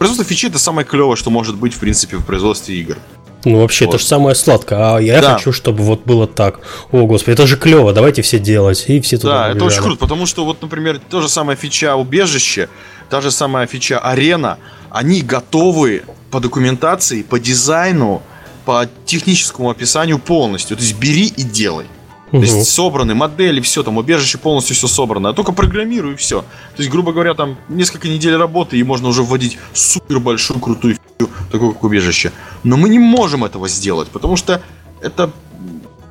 Производство 0.00 0.24
фичи 0.24 0.46
это 0.46 0.58
самое 0.58 0.86
клевое, 0.86 1.14
что 1.14 1.28
может 1.28 1.56
быть, 1.56 1.74
в 1.74 1.78
принципе, 1.78 2.16
в 2.16 2.24
производстве 2.24 2.74
игр. 2.80 2.96
Ну, 3.44 3.60
вообще, 3.60 3.86
вот. 3.86 3.94
это 3.94 4.02
же 4.02 4.06
самое 4.06 4.34
сладкое. 4.34 4.96
А 4.96 4.98
я 4.98 5.20
да. 5.20 5.34
хочу, 5.34 5.52
чтобы 5.52 5.82
вот 5.82 6.04
было 6.04 6.26
так. 6.26 6.60
О, 6.92 7.06
господи, 7.06 7.34
это 7.34 7.46
же 7.46 7.56
клево, 7.56 7.92
давайте 7.92 8.22
все 8.22 8.38
делать. 8.38 8.84
И 8.88 9.00
все 9.00 9.16
туда 9.16 9.32
Да, 9.32 9.38
побежали. 9.38 9.56
это 9.56 9.64
очень 9.64 9.82
круто, 9.82 9.98
потому 10.00 10.26
что, 10.26 10.44
вот, 10.44 10.60
например, 10.62 11.00
то 11.08 11.20
же 11.20 11.28
самое 11.28 11.56
фича 11.56 11.96
убежище, 11.96 12.68
та 13.08 13.20
же 13.20 13.30
самая 13.30 13.66
фича 13.66 13.98
арена, 13.98 14.58
они 14.90 15.22
готовы 15.22 16.02
по 16.30 16.40
документации, 16.40 17.22
по 17.22 17.38
дизайну, 17.40 18.22
по 18.64 18.88
техническому 19.06 19.70
описанию 19.70 20.18
полностью. 20.18 20.76
То 20.76 20.82
есть 20.82 20.98
бери 20.98 21.26
и 21.26 21.42
делай. 21.42 21.86
То 22.30 22.38
есть 22.38 22.70
собраны 22.70 23.14
модели, 23.14 23.60
все, 23.60 23.82
там 23.82 23.96
убежище 23.98 24.38
полностью 24.38 24.76
все 24.76 24.86
собрано. 24.86 25.30
А 25.30 25.32
только 25.32 25.52
программирую 25.52 26.14
и 26.14 26.16
все. 26.16 26.42
То 26.42 26.82
есть, 26.82 26.90
грубо 26.90 27.12
говоря, 27.12 27.34
там 27.34 27.56
несколько 27.68 28.08
недель 28.08 28.36
работы, 28.36 28.78
и 28.78 28.82
можно 28.84 29.08
уже 29.08 29.22
вводить 29.22 29.58
супер 29.72 30.20
большую 30.20 30.60
крутую 30.60 30.94
фичу, 30.94 31.30
такую 31.50 31.72
как 31.72 31.82
убежище. 31.82 32.32
Но 32.62 32.76
мы 32.76 32.88
не 32.88 32.98
можем 32.98 33.44
этого 33.44 33.68
сделать, 33.68 34.08
потому 34.08 34.36
что 34.36 34.62
это 35.00 35.32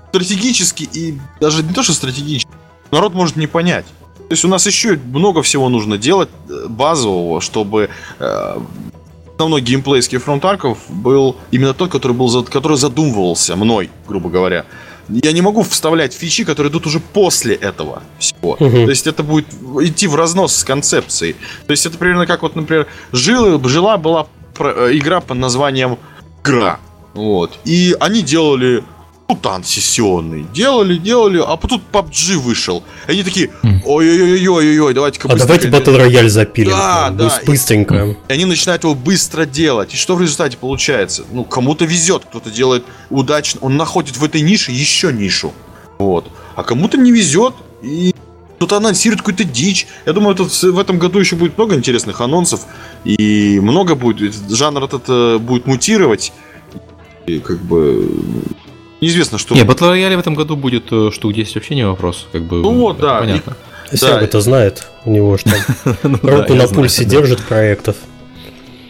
стратегически 0.10 0.84
и 0.92 1.18
даже 1.40 1.64
не 1.64 1.74
то, 1.74 1.84
что 1.84 1.94
стратегически, 1.94 2.52
народ 2.92 3.14
может 3.14 3.36
не 3.36 3.48
понять. 3.48 3.86
То 4.18 4.34
есть 4.34 4.44
у 4.44 4.48
нас 4.48 4.66
еще 4.68 5.00
много 5.06 5.42
всего 5.42 5.70
нужно 5.70 5.98
делать 5.98 6.30
э, 6.50 6.68
базового, 6.68 7.42
чтобы 7.42 7.90
э, 8.20 8.58
основной 9.40 9.62
геймплейский 9.62 10.18
фронт 10.18 10.44
арков 10.44 10.80
был 10.90 11.38
именно 11.52 11.74
тот, 11.74 11.90
который 11.90 12.12
был 12.12 12.44
который 12.44 12.78
задумывался 12.78 13.56
мной, 13.56 13.90
грубо 14.08 14.30
говоря. 14.30 14.66
Я 15.10 15.32
не 15.32 15.42
могу 15.42 15.64
вставлять 15.64 16.14
фичи, 16.14 16.44
которые 16.44 16.72
идут 16.72 16.86
уже 16.86 17.00
после 17.00 17.56
этого 17.56 18.04
всего. 18.20 18.56
Uh-huh. 18.60 18.86
То 18.86 18.90
есть 18.90 19.08
это 19.08 19.24
будет 19.24 19.48
идти 19.82 20.08
в 20.08 20.16
разнос 20.16 20.56
с 20.56 20.64
концепцией. 20.64 21.36
То 21.66 21.72
есть 21.72 21.86
это 21.86 21.98
примерно 21.98 22.26
как 22.26 22.42
вот, 22.44 22.56
например, 22.56 22.88
жила, 23.12 23.60
жила 23.68 23.98
была 23.98 24.28
э, 24.60 24.90
игра 24.94 25.20
под 25.20 25.38
названием 25.38 25.98
«Гра». 26.44 26.80
Вот. 27.14 27.60
И 27.66 27.96
они 28.00 28.22
делали 28.22 28.84
мутант 29.30 29.68
сессионный. 29.68 30.46
Делали, 30.54 30.98
делали, 30.98 31.42
а 31.46 31.56
потом 31.56 31.82
PUBG 31.92 32.38
вышел. 32.38 32.84
И 33.08 33.12
они 33.12 33.24
такие, 33.24 33.52
ой-ой-ой-ой-ой, 33.86 34.94
давайте-ка 34.94 35.30
А 35.32 35.36
давайте 35.36 35.70
Battle 35.70 35.98
Royale 35.98 36.30
запилим. 36.30 36.72
Да, 36.72 37.10
да. 37.12 37.42
Быстренько. 37.46 38.18
И 38.28 38.34
они 38.34 38.46
начинают 38.46 38.84
его 38.84 38.96
быстро 38.96 39.46
делать. 39.46 39.94
И 39.94 39.98
что 39.98 40.16
в 40.16 40.22
результате 40.22 40.58
получается? 40.58 41.24
Ну, 41.32 41.44
кому-то 41.44 41.86
везет, 41.86 42.24
кто-то 42.26 42.50
делает 42.50 42.84
удачно. 43.10 43.60
Он 43.62 43.78
находит 43.78 44.18
в 44.18 44.24
этой 44.24 44.42
нише 44.42 44.72
еще 44.72 45.14
нишу. 45.14 45.54
Вот. 46.00 46.28
А 46.56 46.64
кому-то 46.64 46.98
не 46.98 47.12
везет, 47.12 47.54
и 47.84 48.16
кто-то 48.58 48.78
анонсирует 48.78 49.22
какую-то 49.22 49.44
дичь. 49.44 49.88
Я 50.06 50.14
думаю, 50.14 50.36
тут 50.36 50.52
в 50.52 50.80
этом 50.80 50.98
году 50.98 51.20
еще 51.20 51.36
будет 51.36 51.58
много 51.58 51.76
интересных 51.76 52.20
анонсов. 52.20 52.62
И 53.06 53.60
много 53.62 53.96
будет. 53.96 54.34
Жанр 54.50 54.84
этот 54.84 55.04
э, 55.08 55.38
будет 55.38 55.66
мутировать. 55.66 56.34
И 57.26 57.40
как 57.40 57.60
бы 57.60 58.10
Неизвестно, 59.02 59.38
что... 59.38 59.56
Не, 59.56 59.62
Battle 59.62 59.94
Royale 59.94 60.18
в 60.18 60.20
этом 60.20 60.36
году 60.36 60.56
будет 60.56 60.92
э, 60.92 61.10
штук 61.14 61.34
10 61.34 61.56
вообще 61.56 61.76
не 61.76 61.86
вопрос. 61.86 62.28
Как 62.32 62.44
бы, 62.44 62.58
ну 62.58 62.74
вот, 62.74 62.98
да. 62.98 63.20
Понятно. 63.20 63.56
И... 63.92 63.98
Серега 63.98 64.20
это 64.20 64.42
знает, 64.42 64.88
у 65.06 65.12
него 65.12 65.38
там 65.44 65.58
ну 66.04 66.20
руку 66.22 66.54
на 66.54 66.68
пульсе 66.68 67.06
держит 67.06 67.42
проектов. 67.42 67.96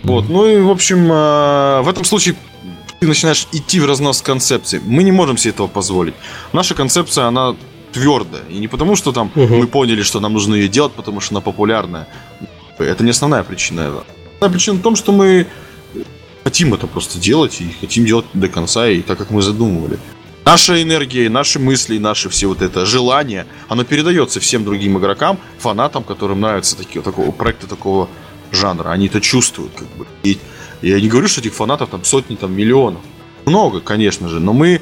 Вот, 0.04 0.30
ну 0.30 0.46
и, 0.48 0.60
в 0.60 0.70
общем, 0.70 1.12
э, 1.12 1.82
в 1.82 1.90
этом 1.90 2.04
случае 2.06 2.36
ты 3.00 3.08
начинаешь 3.08 3.48
идти 3.52 3.80
в 3.80 3.86
разнос 3.86 4.22
концепции. 4.22 4.82
Мы 4.84 5.04
не 5.04 5.12
можем 5.12 5.38
себе 5.38 5.52
этого 5.52 5.68
позволить. 5.68 6.16
Наша 6.54 6.76
концепция, 6.76 7.26
она 7.26 7.56
твердая. 7.92 8.44
И 8.50 8.58
не 8.58 8.68
потому, 8.68 8.96
что 8.96 9.12
там 9.12 9.32
мы 9.36 9.68
поняли, 9.68 10.02
что 10.02 10.20
нам 10.20 10.34
нужно 10.34 10.56
ее 10.56 10.68
делать, 10.68 10.94
потому 10.94 11.22
что 11.22 11.34
она 11.36 11.42
популярная. 11.42 12.08
Это 12.78 13.04
не 13.04 13.12
основная 13.12 13.44
причина. 13.44 13.88
Основная 13.88 14.52
причина 14.52 14.78
в 14.78 14.82
том, 14.82 14.96
что 14.96 15.12
мы 15.12 15.48
хотим 16.50 16.74
это 16.74 16.88
просто 16.88 17.20
делать 17.20 17.62
и 17.62 17.70
хотим 17.80 18.06
делать 18.06 18.26
до 18.34 18.48
конца 18.48 18.90
и 18.90 19.04
так, 19.04 19.20
как 19.20 19.30
мы 19.30 19.44
задумывали. 19.44 20.00
Наша 20.46 20.82
энергия, 20.82 21.30
наши 21.30 21.60
мысли, 21.60 22.00
наши 22.00 22.28
все 22.28 22.48
вот 22.48 22.64
это 22.64 22.88
желание, 22.88 23.46
оно 23.68 23.84
передается 23.84 24.40
всем 24.40 24.64
другим 24.64 24.98
игрокам, 24.98 25.38
фанатам, 25.60 26.04
которым 26.04 26.42
нравятся 26.42 26.76
такие, 26.76 27.04
такого, 27.04 27.32
проекты 27.32 27.68
такого 27.68 28.10
жанра. 28.52 28.90
Они 28.90 29.06
это 29.06 29.22
чувствуют. 29.22 29.74
Как 29.76 29.88
бы. 29.90 30.08
И 30.24 30.40
я 30.82 31.00
не 31.00 31.08
говорю, 31.08 31.28
что 31.28 31.40
этих 31.42 31.54
фанатов 31.54 31.92
там 31.92 32.04
сотни, 32.04 32.36
там 32.36 32.52
миллионов. 32.52 33.02
Много, 33.46 33.80
конечно 33.80 34.28
же, 34.28 34.40
но 34.40 34.54
мы 34.54 34.82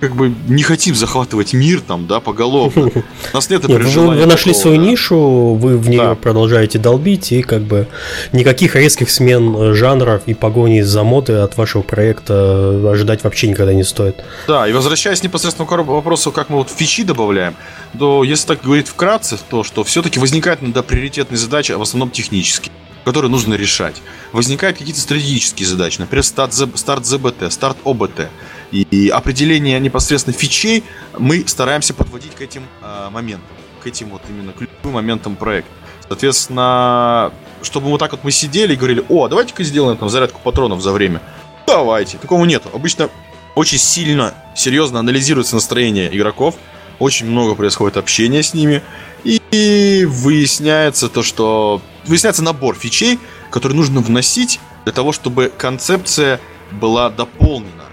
как 0.00 0.14
бы 0.14 0.32
не 0.46 0.62
хотим 0.62 0.94
захватывать 0.94 1.52
мир 1.52 1.80
там, 1.80 2.06
да, 2.06 2.20
поголовно. 2.20 2.90
Нас 3.32 3.50
нет, 3.50 3.66
нет 3.66 3.84
вы, 3.84 4.06
вы 4.08 4.26
нашли 4.26 4.52
такого, 4.52 4.62
свою 4.62 4.76
да. 4.76 4.82
нишу, 4.82 5.18
вы 5.54 5.76
в 5.76 5.88
нее 5.88 6.00
да. 6.00 6.14
продолжаете 6.14 6.78
долбить, 6.78 7.32
и 7.32 7.42
как 7.42 7.62
бы 7.62 7.88
никаких 8.32 8.76
резких 8.76 9.10
смен 9.10 9.56
э, 9.56 9.74
жанров 9.74 10.22
и 10.26 10.34
погони 10.34 10.82
за 10.82 11.02
моды 11.02 11.34
от 11.34 11.56
вашего 11.56 11.82
проекта 11.82 12.90
ожидать 12.90 13.24
вообще 13.24 13.48
никогда 13.48 13.74
не 13.74 13.84
стоит. 13.84 14.24
Да, 14.46 14.68
и 14.68 14.72
возвращаясь 14.72 15.22
непосредственно 15.22 15.66
к 15.66 15.70
вопросу, 15.70 16.32
как 16.32 16.48
мы 16.48 16.58
вот 16.58 16.70
фичи 16.70 17.02
добавляем, 17.02 17.54
то 17.98 18.22
если 18.22 18.46
так 18.48 18.62
говорить 18.62 18.88
вкратце, 18.88 19.38
то 19.50 19.64
что 19.64 19.84
все-таки 19.84 20.20
возникают 20.20 20.62
иногда 20.62 20.82
приоритетные 20.82 21.38
задачи, 21.38 21.72
а 21.72 21.78
в 21.78 21.82
основном 21.82 22.10
технические 22.10 22.72
которые 23.04 23.30
нужно 23.30 23.54
решать. 23.54 24.02
Возникают 24.32 24.76
какие-то 24.76 25.00
стратегические 25.00 25.66
задачи, 25.66 25.98
например, 25.98 26.22
старт, 26.22 26.52
старт 26.52 27.06
ЗБТ, 27.06 27.50
старт 27.50 27.78
ОБТ. 27.84 28.28
И 28.70 29.08
определение 29.08 29.80
непосредственно 29.80 30.36
фичей 30.36 30.84
мы 31.16 31.44
стараемся 31.46 31.94
подводить 31.94 32.34
к 32.34 32.42
этим 32.42 32.64
э, 32.82 33.08
моментам, 33.10 33.56
к 33.82 33.86
этим 33.86 34.10
вот 34.10 34.22
именно 34.28 34.52
ключевым 34.52 34.94
моментам 34.94 35.36
проекта. 35.36 35.70
Соответственно, 36.06 37.32
чтобы 37.62 37.88
вот 37.88 37.98
так 37.98 38.12
вот 38.12 38.24
мы 38.24 38.30
сидели 38.30 38.74
и 38.74 38.76
говорили, 38.76 39.04
о, 39.08 39.28
давайте-ка 39.28 39.64
сделаем 39.64 39.96
там 39.96 40.08
зарядку 40.08 40.40
патронов 40.42 40.82
за 40.82 40.92
время. 40.92 41.22
Давайте. 41.66 42.18
Такого 42.18 42.44
нету. 42.44 42.68
Обычно 42.72 43.10
очень 43.54 43.78
сильно, 43.78 44.34
серьезно 44.54 45.00
анализируется 45.00 45.54
настроение 45.54 46.14
игроков, 46.16 46.54
очень 46.98 47.26
много 47.26 47.54
происходит 47.54 47.96
общения 47.96 48.42
с 48.42 48.54
ними, 48.54 48.82
и 49.24 50.06
выясняется 50.08 51.08
то, 51.08 51.22
что... 51.22 51.80
Выясняется 52.06 52.42
набор 52.42 52.74
фичей, 52.74 53.18
которые 53.50 53.76
нужно 53.76 54.00
вносить 54.00 54.60
для 54.84 54.92
того, 54.92 55.12
чтобы 55.12 55.52
концепция 55.56 56.40
была 56.70 57.10
дополнена 57.10 57.87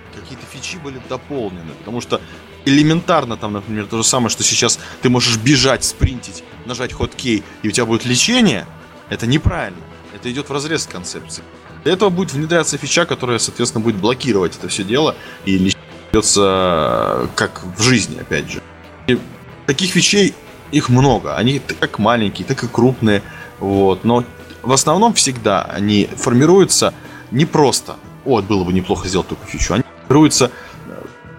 фичи 0.65 0.77
были 0.77 1.01
дополнены. 1.09 1.71
Потому 1.79 2.01
что 2.01 2.21
элементарно 2.65 3.37
там, 3.37 3.53
например, 3.53 3.85
то 3.85 3.97
же 3.97 4.03
самое, 4.03 4.29
что 4.29 4.43
сейчас 4.43 4.79
ты 5.01 5.09
можешь 5.09 5.37
бежать, 5.37 5.83
спринтить, 5.83 6.43
нажать 6.65 6.93
хоткей, 6.93 7.43
и 7.63 7.67
у 7.67 7.71
тебя 7.71 7.85
будет 7.85 8.05
лечение, 8.05 8.65
это 9.09 9.27
неправильно. 9.27 9.81
Это 10.13 10.31
идет 10.31 10.49
в 10.49 10.53
разрез 10.53 10.83
с 10.83 10.87
концепцией. 10.87 11.45
Для 11.83 11.93
этого 11.93 12.09
будет 12.09 12.33
внедряться 12.33 12.77
фича, 12.77 13.05
которая, 13.05 13.37
соответственно, 13.37 13.83
будет 13.83 13.97
блокировать 13.97 14.57
это 14.57 14.67
все 14.69 14.83
дело, 14.83 15.15
и 15.45 15.57
лечение 15.57 15.85
идется 16.11 17.29
как 17.35 17.63
в 17.77 17.81
жизни, 17.81 18.19
опять 18.19 18.49
же. 18.49 18.61
И 19.07 19.19
таких 19.67 19.91
фичей 19.91 20.33
их 20.71 20.89
много. 20.89 21.35
Они 21.35 21.61
как 21.79 21.99
маленькие, 21.99 22.47
так 22.47 22.63
и 22.63 22.67
крупные. 22.67 23.21
Вот. 23.59 24.03
Но 24.03 24.23
в 24.63 24.71
основном 24.71 25.13
всегда 25.13 25.61
они 25.63 26.09
формируются 26.15 26.93
не 27.31 27.45
просто. 27.45 27.97
О, 28.25 28.41
было 28.41 28.63
бы 28.63 28.73
неплохо 28.73 29.07
сделать 29.07 29.27
такую 29.27 29.47
фичу. 29.47 29.75
Они 29.75 29.83
формируется 30.07 30.51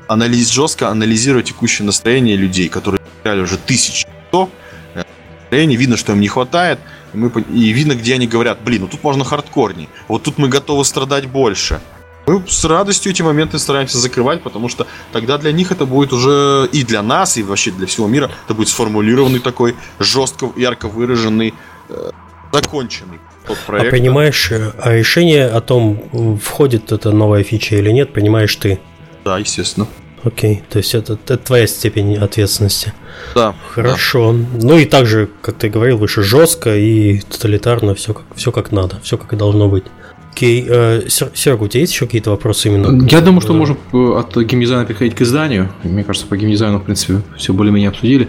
анализ, 0.08 0.50
жестко 0.50 0.88
анализируя 0.88 1.42
текущее 1.42 1.86
настроение 1.86 2.36
людей, 2.36 2.68
которые 2.68 3.00
играли 3.22 3.40
уже 3.40 3.56
тысячи 3.56 4.06
часов. 4.06 4.50
Э, 4.94 5.02
настроение, 5.40 5.76
видно, 5.76 5.96
что 5.96 6.12
им 6.12 6.20
не 6.20 6.28
хватает, 6.28 6.78
и, 7.12 7.16
мы, 7.16 7.30
и 7.52 7.70
видно, 7.70 7.94
где 7.94 8.14
они 8.14 8.26
говорят, 8.26 8.58
блин, 8.62 8.82
ну 8.82 8.88
тут 8.88 9.02
можно 9.02 9.24
хардкорней, 9.24 9.88
вот 10.08 10.22
тут 10.22 10.38
мы 10.38 10.48
готовы 10.48 10.84
страдать 10.84 11.26
больше. 11.26 11.80
Мы 12.26 12.42
с 12.48 12.64
радостью 12.64 13.12
эти 13.12 13.22
моменты 13.22 13.58
стараемся 13.60 13.98
закрывать, 13.98 14.42
потому 14.42 14.68
что 14.68 14.86
тогда 15.12 15.38
для 15.38 15.52
них 15.52 15.70
это 15.70 15.86
будет 15.86 16.12
уже 16.12 16.68
и 16.72 16.82
для 16.82 17.02
нас, 17.02 17.36
и 17.36 17.44
вообще 17.44 17.70
для 17.70 17.86
всего 17.86 18.08
мира, 18.08 18.32
это 18.44 18.54
будет 18.54 18.68
сформулированный 18.68 19.38
такой 19.38 19.76
жестко, 20.00 20.50
ярко 20.56 20.88
выраженный, 20.88 21.54
э, 21.88 22.10
законченный 22.52 23.20
проекта. 23.54 23.88
А 23.88 23.90
принимаешь 23.90 24.50
э, 24.50 24.72
а 24.78 24.94
решение 24.94 25.46
о 25.46 25.60
том, 25.60 26.38
входит 26.42 26.92
эта 26.92 27.10
новая 27.12 27.42
фича 27.42 27.76
или 27.76 27.90
нет, 27.90 28.12
принимаешь 28.12 28.54
ты? 28.56 28.78
Да, 29.24 29.38
естественно. 29.38 29.86
Окей, 30.26 30.62
то 30.68 30.78
есть 30.78 30.94
это, 30.94 31.12
это 31.12 31.36
твоя 31.36 31.66
степень 31.68 32.16
ответственности. 32.16 32.92
Да. 33.34 33.54
Хорошо. 33.70 34.32
Да. 34.32 34.66
Ну 34.66 34.78
и 34.78 34.84
также, 34.84 35.28
как 35.40 35.56
ты 35.56 35.68
говорил, 35.68 35.98
выше 35.98 36.22
жестко 36.22 36.76
и 36.76 37.20
тоталитарно, 37.20 37.94
все 37.94 38.12
как, 38.12 38.24
все 38.34 38.50
как 38.50 38.72
надо, 38.72 38.98
все 39.02 39.16
как 39.18 39.32
и 39.32 39.36
должно 39.36 39.68
быть. 39.68 39.84
Окей, 40.32 40.66
э, 40.68 41.02
Серега, 41.08 41.62
у 41.62 41.68
тебя 41.68 41.80
есть 41.80 41.92
еще 41.92 42.06
какие-то 42.06 42.30
вопросы 42.30 42.68
именно? 42.68 43.06
Я 43.06 43.20
думаю, 43.20 43.40
что 43.40 43.54
можем 43.54 43.78
э, 43.92 43.96
от 43.96 44.36
геймдизайна 44.36 44.84
переходить 44.84 45.14
к 45.14 45.22
изданию. 45.22 45.72
Мне 45.82 46.04
кажется, 46.04 46.26
по 46.26 46.36
геймдизайну, 46.36 46.78
в 46.78 46.84
принципе, 46.84 47.22
все 47.38 47.54
более-менее 47.54 47.88
обсудили. 47.88 48.28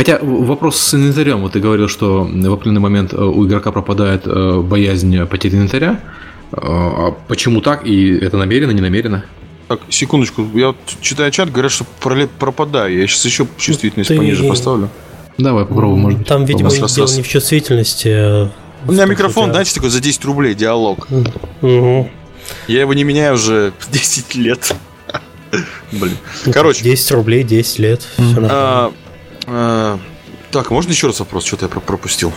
Хотя 0.00 0.18
вопрос 0.22 0.78
с 0.78 0.94
инвентарем. 0.94 1.42
Вот 1.42 1.52
ты 1.52 1.60
говорил, 1.60 1.86
что 1.86 2.22
в 2.24 2.52
определенный 2.54 2.80
момент 2.80 3.12
э, 3.12 3.18
у 3.18 3.46
игрока 3.46 3.70
пропадает 3.70 4.22
э, 4.24 4.60
боязнь 4.62 5.26
потери 5.26 5.56
инвентаря. 5.56 6.00
Э, 6.52 6.56
а 6.62 7.14
почему 7.28 7.60
так? 7.60 7.86
И 7.86 8.16
это 8.16 8.38
намеренно, 8.38 8.70
не 8.70 8.80
намеренно? 8.80 9.26
Так, 9.68 9.80
секундочку. 9.90 10.46
Я 10.54 10.74
читаю 11.02 11.30
чат, 11.30 11.52
говорят, 11.52 11.70
что 11.70 11.84
пропадаю. 12.38 12.98
Я 12.98 13.06
сейчас 13.06 13.26
еще 13.26 13.46
чувствительность 13.58 14.08
ты... 14.08 14.16
пониже 14.16 14.44
поставлю. 14.44 14.88
Давай 15.36 15.66
попробуем, 15.66 16.00
может 16.00 16.20
быть. 16.20 16.28
Там, 16.28 16.46
видимо, 16.46 16.70
раз, 16.70 16.94
дело 16.94 17.06
раз. 17.06 17.18
не 17.18 17.22
в 17.22 17.28
чувствительности. 17.28 18.08
А 18.08 18.50
у 18.88 18.92
меня 18.92 19.04
микрофон, 19.04 19.44
тебя... 19.44 19.52
знаете, 19.52 19.74
такой 19.74 19.90
за 19.90 20.00
10 20.00 20.24
рублей 20.24 20.54
диалог. 20.54 21.08
Угу. 21.60 22.10
Я 22.68 22.80
его 22.80 22.94
не 22.94 23.04
меняю 23.04 23.34
уже 23.34 23.74
10 23.92 24.34
лет. 24.36 24.74
Блин. 25.92 26.16
Короче. 26.50 26.84
10 26.84 27.10
рублей, 27.10 27.42
10 27.42 27.78
лет. 27.80 28.00
Все 28.00 28.48
а, 28.48 28.92
так, 30.50 30.70
можно 30.70 30.90
еще 30.90 31.06
раз 31.06 31.20
вопрос? 31.20 31.44
Что-то 31.44 31.66
я 31.66 31.80
пропустил. 31.80 32.32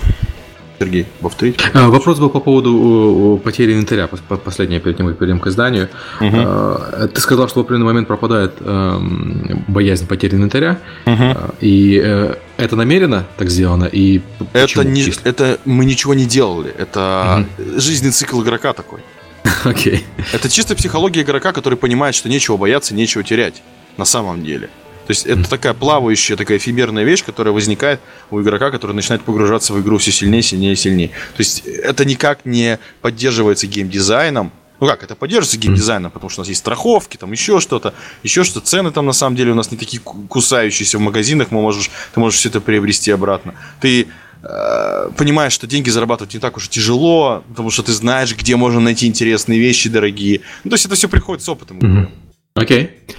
Сергей, 0.80 1.06
повторить. 1.22 1.60
А, 1.74 1.90
вопрос 1.90 2.20
был 2.20 2.30
по 2.30 2.40
поводу 2.40 3.40
потери 3.44 3.74
инвентаря, 3.74 4.08
последнее, 4.08 4.80
перед 4.80 4.98
тем, 4.98 5.08
как 5.08 5.18
перейдем 5.18 5.40
к 5.40 5.48
изданию. 5.48 5.90
Угу. 6.20 7.08
Ты 7.14 7.22
сказал, 7.22 7.48
что 7.48 7.60
в 7.60 7.64
определенный 7.64 7.86
момент 7.86 8.08
пропадает 8.08 8.56
эм, 8.60 9.64
боязнь 9.68 10.08
потери 10.08 10.36
инвентаря. 10.36 10.80
Угу. 11.06 11.56
И 11.62 12.02
э, 12.04 12.36
это 12.58 12.76
намеренно 12.76 13.26
так 13.38 13.50
сделано? 13.50 13.86
И 13.86 14.22
это, 14.52 14.84
не, 14.84 15.06
это 15.24 15.60
мы 15.64 15.86
ничего 15.86 16.14
не 16.14 16.26
делали. 16.26 16.74
Это 16.78 17.46
угу. 17.58 17.80
жизненный 17.80 18.12
цикл 18.12 18.42
игрока 18.44 18.74
такой. 18.74 19.00
Окей. 19.64 20.06
Okay. 20.18 20.26
Это 20.34 20.50
чисто 20.50 20.76
психология 20.76 21.22
игрока, 21.22 21.54
который 21.54 21.78
понимает, 21.78 22.16
что 22.16 22.30
нечего 22.30 22.58
бояться, 22.58 22.94
нечего 22.94 23.24
терять. 23.24 23.62
На 23.96 24.06
самом 24.06 24.44
деле. 24.44 24.70
То 25.06 25.12
есть 25.12 25.26
это 25.26 25.50
такая 25.50 25.74
плавающая, 25.74 26.38
такая 26.38 26.58
эфемерная 26.58 27.04
вещь, 27.04 27.24
которая 27.24 27.54
возникает 27.54 28.00
у 28.32 28.42
игрока, 28.42 28.72
который 28.72 28.94
начинает 28.94 29.22
погружаться 29.24 29.74
в 29.74 29.82
игру 29.82 29.98
все 29.98 30.12
сильнее, 30.12 30.42
сильнее, 30.42 30.76
сильнее. 30.76 31.10
То 31.10 31.40
есть 31.40 31.66
это 31.66 32.06
никак 32.06 32.46
не 32.46 32.80
поддерживается 33.02 33.68
геймдизайном. 33.68 34.52
Ну 34.80 34.88
как, 34.88 35.04
это 35.04 35.16
поддерживается 35.16 35.58
геймдизайном, 35.58 36.12
потому 36.12 36.30
что 36.30 36.42
у 36.42 36.44
нас 36.44 36.50
есть 36.50 36.60
страховки, 36.60 37.18
там 37.18 37.32
еще 37.32 37.60
что-то, 37.60 37.94
еще 38.24 38.44
что 38.44 38.60
цены 38.60 38.92
там 38.92 39.06
на 39.06 39.14
самом 39.14 39.36
деле 39.36 39.52
у 39.52 39.56
нас 39.56 39.72
не 39.72 39.78
такие 39.78 40.02
кусающиеся 40.02 40.98
в 40.98 41.02
магазинах, 41.02 41.52
мы 41.52 41.62
можешь, 41.62 41.92
ты 42.14 42.20
можешь 42.20 42.40
все 42.40 42.50
это 42.50 42.62
приобрести 42.62 43.12
обратно. 43.12 43.56
Ты 43.82 44.08
э, 44.42 45.10
понимаешь, 45.18 45.54
что 45.54 45.68
деньги 45.68 45.90
зарабатывать 45.90 46.34
не 46.34 46.40
так 46.40 46.58
уж 46.58 46.68
и 46.68 46.70
тяжело, 46.70 47.44
потому 47.50 47.70
что 47.72 47.84
ты 47.84 47.92
знаешь, 47.92 48.36
где 48.36 48.56
можно 48.56 48.80
найти 48.80 49.06
интересные 49.06 49.60
вещи 49.60 49.90
дорогие. 49.90 50.42
Ну, 50.64 50.70
то 50.70 50.76
есть 50.76 50.86
это 50.86 50.96
все 50.96 51.10
приходит 51.10 51.44
с 51.44 51.50
опытом. 51.50 52.10
Окей. 52.56 52.84
Okay. 52.84 53.16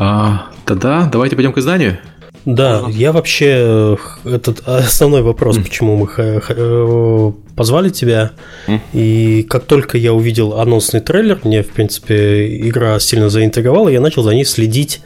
А, 0.00 0.46
тогда 0.64 1.08
давайте 1.10 1.34
пойдем 1.34 1.52
к 1.52 1.58
изданию. 1.58 1.98
Да, 2.44 2.82
Можно? 2.82 2.96
я 2.96 3.12
вообще 3.12 3.46
э, 3.50 3.96
этот 4.24 4.66
основной 4.66 5.22
вопрос, 5.22 5.58
mm. 5.58 5.62
почему 5.62 5.96
мы 5.96 6.08
э, 6.16 7.32
позвали 7.56 7.90
тебя. 7.90 8.30
Mm. 8.66 8.80
И 8.92 9.42
как 9.42 9.64
только 9.64 9.98
я 9.98 10.14
увидел 10.14 10.58
анонсный 10.58 11.00
трейлер, 11.00 11.40
мне, 11.42 11.62
в 11.62 11.68
принципе, 11.70 12.58
игра 12.68 12.98
сильно 13.00 13.28
заинтриговала, 13.28 13.88
я 13.88 14.00
начал 14.00 14.22
за 14.22 14.34
ней 14.34 14.44
следить 14.44 15.02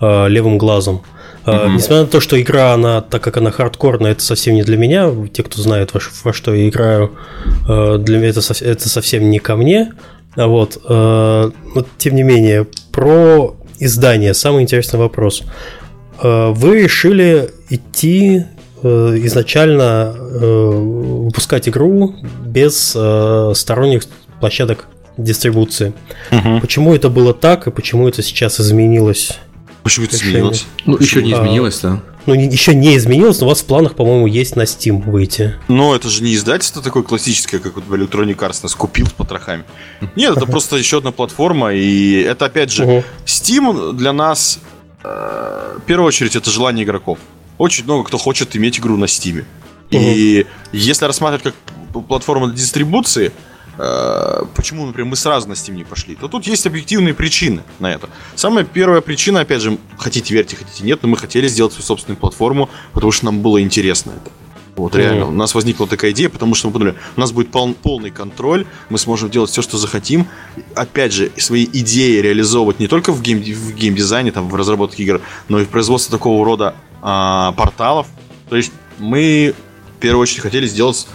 э, 0.00 0.28
левым 0.28 0.58
глазом. 0.58 1.02
Mm-hmm. 1.44 1.74
Несмотря 1.74 2.00
на 2.02 2.06
то, 2.06 2.20
что 2.20 2.40
игра, 2.40 2.72
она, 2.74 3.00
так 3.02 3.22
как 3.22 3.36
она 3.36 3.50
хардкорная, 3.50 4.12
это 4.12 4.22
совсем 4.22 4.54
не 4.54 4.62
для 4.62 4.76
меня. 4.76 5.10
Те, 5.32 5.42
кто 5.42 5.60
знает, 5.62 5.94
во, 5.94 6.00
во 6.24 6.32
что 6.32 6.54
я 6.54 6.68
играю, 6.68 7.12
для 7.66 8.18
меня 8.18 8.28
это, 8.28 8.40
это 8.60 8.88
совсем 8.88 9.30
не 9.30 9.38
ко 9.38 9.56
мне. 9.56 9.92
Вот. 10.36 10.78
Но, 10.86 11.52
тем 11.96 12.14
не 12.14 12.22
менее, 12.22 12.66
про 12.92 13.56
издание. 13.80 14.34
Самый 14.34 14.62
интересный 14.62 14.98
вопрос. 14.98 15.42
Э, 16.22 16.52
вы 16.54 16.82
решили 16.82 17.50
идти 17.68 18.44
э, 18.82 19.16
изначально 19.24 20.14
э, 20.16 20.70
выпускать 21.24 21.68
игру 21.68 22.14
без 22.44 22.96
сторонних 23.58 24.04
площадок 24.38 24.86
дистрибуции. 25.16 25.92
Угу. 26.30 26.60
Почему 26.60 26.94
это 26.94 27.08
было 27.08 27.34
так 27.34 27.66
и 27.66 27.70
почему 27.70 28.08
это 28.08 28.22
сейчас 28.22 28.60
изменилось? 28.60 29.38
Почему 29.82 30.06
это 30.06 30.16
изменилось? 30.16 30.66
Ну, 30.86 30.96
еще 30.98 31.22
не 31.22 31.32
изменилось, 31.32 31.80
да. 31.80 32.00
Ну, 32.26 32.34
еще 32.34 32.74
не 32.74 32.96
изменилось, 32.96 33.40
но 33.40 33.46
у 33.46 33.48
вас 33.48 33.60
в 33.60 33.64
планах, 33.64 33.94
по-моему, 33.94 34.26
есть 34.26 34.56
на 34.56 34.62
Steam 34.62 35.02
выйти. 35.02 35.54
Но 35.68 35.94
это 35.94 36.08
же 36.08 36.22
не 36.22 36.34
издательство 36.34 36.82
такое 36.82 37.02
классическое, 37.02 37.60
как 37.60 37.76
вот 37.76 37.84
Electronic 37.84 38.36
Arts 38.36 38.60
нас 38.62 38.74
купил 38.74 39.06
с 39.06 39.12
потрохами. 39.12 39.64
Нет, 40.16 40.36
это 40.36 40.46
просто 40.46 40.76
еще 40.76 40.98
одна 40.98 41.12
платформа, 41.12 41.72
и 41.72 42.20
это, 42.20 42.46
опять 42.46 42.70
же, 42.70 43.04
Steam 43.24 43.92
для 43.94 44.12
нас 44.12 44.60
Э, 45.02 45.78
в 45.78 45.82
первую 45.82 46.08
очередь, 46.08 46.36
это 46.36 46.50
желание 46.50 46.84
игроков. 46.84 47.18
Очень 47.58 47.84
много 47.84 48.04
кто 48.04 48.18
хочет 48.18 48.56
иметь 48.56 48.78
игру 48.78 48.96
на 48.96 49.04
Steam. 49.04 49.44
И 49.90 50.46
если 50.72 51.04
рассматривать 51.04 51.54
как 51.92 52.06
платформу 52.06 52.46
для 52.46 52.56
дистрибуции, 52.56 53.32
почему, 53.76 54.86
например, 54.86 55.06
мы 55.10 55.16
сразу 55.16 55.48
на 55.48 55.52
Steam 55.54 55.74
не 55.74 55.84
пошли, 55.84 56.14
то 56.14 56.28
тут 56.28 56.46
есть 56.46 56.66
объективные 56.66 57.14
причины 57.14 57.62
на 57.78 57.92
это. 57.92 58.08
Самая 58.36 58.64
первая 58.64 59.00
причина, 59.00 59.40
опять 59.40 59.62
же, 59.62 59.78
хотите 59.98 60.34
верьте, 60.34 60.56
хотите 60.56 60.84
нет, 60.84 61.00
но 61.02 61.08
мы 61.08 61.16
хотели 61.16 61.48
сделать 61.48 61.72
свою 61.72 61.84
собственную 61.84 62.18
платформу, 62.18 62.68
потому 62.92 63.12
что 63.12 63.26
нам 63.26 63.40
было 63.40 63.62
интересно 63.62 64.12
это. 64.12 64.30
Вот 64.76 64.96
реально, 64.96 65.26
у 65.26 65.32
нас 65.32 65.54
возникла 65.54 65.86
такая 65.86 66.12
идея, 66.12 66.28
потому 66.28 66.54
что 66.54 66.68
мы 66.68 66.72
подумали, 66.72 66.96
у 67.16 67.20
нас 67.20 67.32
будет 67.32 67.50
пол, 67.50 67.74
полный 67.74 68.10
контроль, 68.10 68.66
мы 68.88 68.98
сможем 68.98 69.28
делать 69.30 69.50
все, 69.50 69.62
что 69.62 69.76
захотим. 69.76 70.26
Опять 70.74 71.12
же, 71.12 71.30
свои 71.36 71.64
идеи 71.64 72.20
реализовывать 72.20 72.80
не 72.80 72.88
только 72.88 73.12
в, 73.12 73.20
гейм, 73.20 73.42
в 73.42 73.74
геймдизайне, 73.74 74.32
там, 74.32 74.48
в 74.48 74.54
разработке 74.54 75.02
игр, 75.02 75.20
но 75.48 75.60
и 75.60 75.64
в 75.64 75.68
производстве 75.68 76.10
такого 76.10 76.44
рода 76.44 76.74
а, 77.02 77.52
порталов. 77.52 78.06
То 78.48 78.56
есть 78.56 78.72
мы 78.98 79.54
в 79.96 80.00
первую 80.00 80.22
очередь 80.22 80.40
хотели 80.40 80.66
сделать 80.66 81.06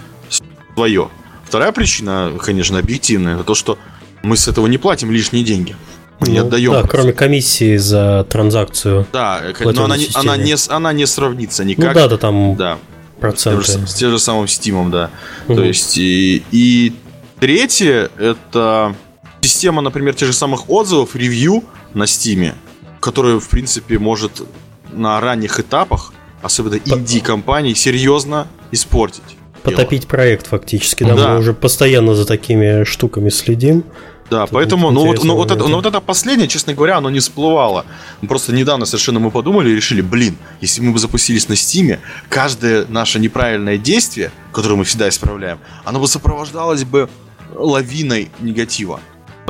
свое. 0.75 1.09
Вторая 1.45 1.71
причина, 1.71 2.33
конечно, 2.41 2.79
объективная, 2.79 3.35
это 3.35 3.43
то, 3.43 3.55
что 3.55 3.77
мы 4.23 4.37
с 4.37 4.47
этого 4.47 4.67
не 4.67 4.77
платим 4.77 5.11
лишние 5.11 5.43
деньги. 5.43 5.75
Мы 6.19 6.27
ну, 6.27 6.33
не 6.33 6.39
отдаем. 6.39 6.71
Да, 6.71 6.83
кроме 6.83 7.13
комиссии 7.13 7.77
за 7.77 8.25
транзакцию. 8.29 9.05
Да, 9.11 9.41
но 9.59 9.83
она 9.83 9.97
не, 9.97 10.07
она, 10.13 10.37
не, 10.37 10.55
она 10.69 10.93
не 10.93 11.05
сравнится 11.05 11.63
никак. 11.63 11.87
Ну 11.87 11.93
да, 11.93 12.07
да, 12.07 12.17
там 12.17 12.55
да 12.55 12.77
проценты. 13.19 13.63
С, 13.63 13.67
тем 13.67 13.81
же, 13.81 13.87
с 13.87 13.93
тем 13.93 14.11
же 14.11 14.19
самым 14.19 14.45
Steam, 14.45 14.89
да. 14.89 15.09
Угу. 15.47 15.55
То 15.55 15.63
есть, 15.63 15.97
и, 15.97 16.43
и 16.51 16.93
третье, 17.39 18.09
это 18.17 18.95
система, 19.41 19.81
например, 19.81 20.13
тех 20.13 20.27
же 20.27 20.33
самых 20.33 20.69
отзывов, 20.69 21.15
ревью 21.15 21.63
на 21.93 22.03
Steam, 22.03 22.53
которая, 22.99 23.39
в 23.39 23.49
принципе, 23.49 23.99
может 23.99 24.41
на 24.91 25.19
ранних 25.19 25.59
этапах, 25.59 26.13
особенно 26.41 26.75
инди-компаний, 26.75 27.75
серьезно 27.75 28.47
испортить. 28.71 29.23
Потопить 29.65 30.01
дело. 30.01 30.09
проект 30.09 30.47
фактически, 30.47 31.03
да, 31.03 31.15
да. 31.15 31.33
Мы 31.33 31.39
уже 31.39 31.53
постоянно 31.53 32.15
за 32.15 32.25
такими 32.25 32.83
штуками 32.83 33.29
следим. 33.29 33.83
Да, 34.29 34.41
Тут 34.41 34.51
поэтому, 34.51 34.89
ну 34.89 35.05
вот, 35.05 35.23
ну, 35.23 35.35
вот 35.35 35.51
это, 35.51 35.67
ну 35.67 35.75
вот 35.75 35.85
это 35.85 36.01
последнее, 36.01 36.47
честно 36.47 36.73
говоря, 36.73 36.97
оно 36.97 37.11
не 37.11 37.19
всплывало. 37.19 37.85
Просто 38.27 38.53
недавно 38.53 38.85
совершенно 38.85 39.19
мы 39.19 39.29
подумали 39.29 39.69
и 39.69 39.75
решили, 39.75 40.01
блин, 40.01 40.35
если 40.61 40.81
мы 40.81 40.93
бы 40.93 40.99
запустились 40.99 41.47
на 41.47 41.55
Стиме, 41.55 41.99
каждое 42.27 42.85
наше 42.87 43.19
неправильное 43.19 43.77
действие, 43.77 44.31
которое 44.51 44.75
мы 44.75 44.83
всегда 44.83 45.09
исправляем, 45.09 45.59
оно 45.83 45.99
бы 45.99 46.07
сопровождалось 46.07 46.85
бы 46.85 47.07
лавиной 47.53 48.29
негатива. 48.39 48.99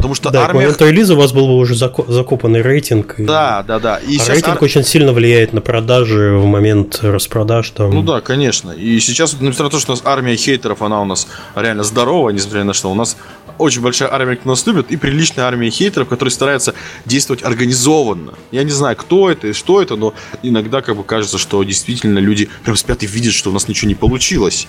Потому 0.06 0.14
что 0.14 0.30
да, 0.30 0.42
армия... 0.44 0.52
к 0.52 0.56
моменту 0.56 0.88
релиза 0.88 1.16
у 1.16 1.18
вас 1.18 1.34
был 1.34 1.48
бы 1.48 1.58
уже 1.58 1.74
закопанный 1.74 2.62
рейтинг. 2.62 3.16
Да, 3.18 3.64
да, 3.64 3.80
да. 3.80 3.98
И 3.98 4.20
а 4.20 4.30
рейтинг 4.30 4.58
ар... 4.58 4.64
очень 4.64 4.84
сильно 4.84 5.14
влияет 5.14 5.52
на 5.52 5.62
продажи 5.62 6.38
в 6.38 6.46
момент 6.46 7.00
распродаж. 7.02 7.72
Там... 7.72 7.90
Ну 7.90 8.04
да, 8.04 8.22
конечно. 8.22 8.70
И 8.70 9.00
сейчас, 9.00 9.34
несмотря 9.34 9.64
на 9.64 9.70
то, 9.72 9.80
что 9.80 9.94
у 9.94 9.96
нас 9.96 10.04
армия 10.06 10.36
хейтеров, 10.36 10.84
она 10.84 11.02
у 11.02 11.06
нас 11.06 11.28
реально 11.56 11.82
здоровая, 11.82 12.36
несмотря 12.36 12.64
на 12.66 12.74
что, 12.74 12.92
у 12.92 12.94
нас 12.94 13.18
очень 13.58 13.82
большая 13.82 14.14
армия, 14.14 14.36
кто 14.36 14.48
нас 14.48 14.64
любит, 14.68 14.92
и 14.92 14.96
приличная 14.96 15.46
армия 15.46 15.72
хейтеров, 15.72 16.08
которые 16.08 16.32
стараются 16.32 16.76
действовать 17.06 17.42
организованно. 17.44 18.36
Я 18.52 18.64
не 18.64 18.70
знаю, 18.70 18.96
кто 18.96 19.32
это 19.32 19.48
и 19.48 19.54
что 19.54 19.82
это, 19.82 19.96
но 19.96 20.14
иногда 20.44 20.84
как 20.84 20.98
бы 20.98 21.04
кажется, 21.04 21.40
что 21.40 21.64
действительно 21.64 22.20
люди 22.20 22.48
прям 22.64 22.76
спят 22.76 23.02
и 23.02 23.08
видят, 23.08 23.34
что 23.34 23.50
у 23.50 23.54
нас 23.54 23.68
ничего 23.68 23.90
не 23.90 23.96
получилось. 23.96 24.68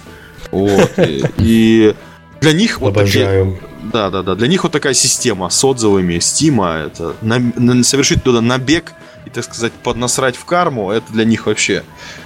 Вот. 0.50 0.92
И 1.36 1.94
для 2.40 2.52
них 2.52 2.80
вот 2.80 2.94
такие, 2.94 3.58
да, 3.92 4.10
да, 4.10 4.22
да, 4.22 4.34
для 4.34 4.48
них 4.48 4.62
вот 4.64 4.72
такая 4.72 4.94
система 4.94 5.48
с 5.48 5.64
отзывами 5.64 6.18
Стима, 6.18 6.86
это 6.86 7.14
на, 7.22 7.38
на, 7.38 7.82
совершить 7.82 8.22
туда 8.22 8.40
набег 8.40 8.92
и, 9.24 9.30
так 9.30 9.44
сказать, 9.44 9.72
поднасрать 9.72 10.36
в 10.36 10.44
карму, 10.44 10.90
это 10.90 11.12
для 11.12 11.24
них 11.24 11.46
вообще 11.46 11.82